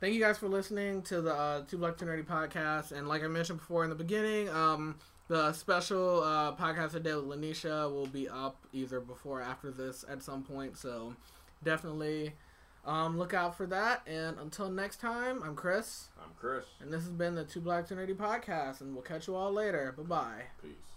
thank 0.01 0.15
you 0.15 0.21
guys 0.21 0.39
for 0.39 0.49
listening 0.49 1.03
to 1.03 1.21
the 1.21 1.35
uh, 1.35 1.63
Two 1.67 1.79
Black 1.79 1.97
Two 1.97 2.07
Nerdy 2.07 2.25
podcast. 2.25 2.93
And 2.93 3.09
like 3.09 3.23
I 3.23 3.29
mentioned 3.29 3.59
before 3.59 3.85
in 3.85 3.91
the 3.91 3.97
beginning, 3.97 4.49
um, 4.49 4.97
the 5.29 5.53
special 5.53 6.23
uh, 6.23 6.55
podcast 6.55 6.93
today 6.93 7.15
with 7.15 7.25
Lanisha 7.25 7.91
will 7.91 8.07
be 8.07 8.29
up 8.29 8.57
either 8.73 9.01
before 9.01 9.41
or 9.41 9.43
after 9.43 9.71
this 9.71 10.05
at 10.09 10.23
some 10.23 10.43
point. 10.43 10.77
So 10.77 11.15
definitely 11.65 12.35
um, 12.85 13.19
look 13.19 13.35
out 13.35 13.57
for 13.57 13.67
that. 13.67 14.03
And 14.07 14.39
until 14.39 14.71
next 14.71 15.01
time, 15.01 15.43
I'm 15.43 15.55
Chris. 15.55 16.09
I'm 16.23 16.31
Chris. 16.39 16.65
And 16.81 16.93
this 16.93 17.03
has 17.03 17.13
been 17.13 17.35
the 17.35 17.45
Two 17.45 17.61
Black 17.61 17.89
Two 17.89 17.95
Nerdy 17.95 18.15
podcast. 18.17 18.81
And 18.81 18.95
we'll 18.95 19.03
catch 19.03 19.29
you 19.29 19.35
all 19.35 19.53
later. 19.53 19.95
Bye 19.97 20.03
bye. 20.03 20.43
Peace. 20.63 20.92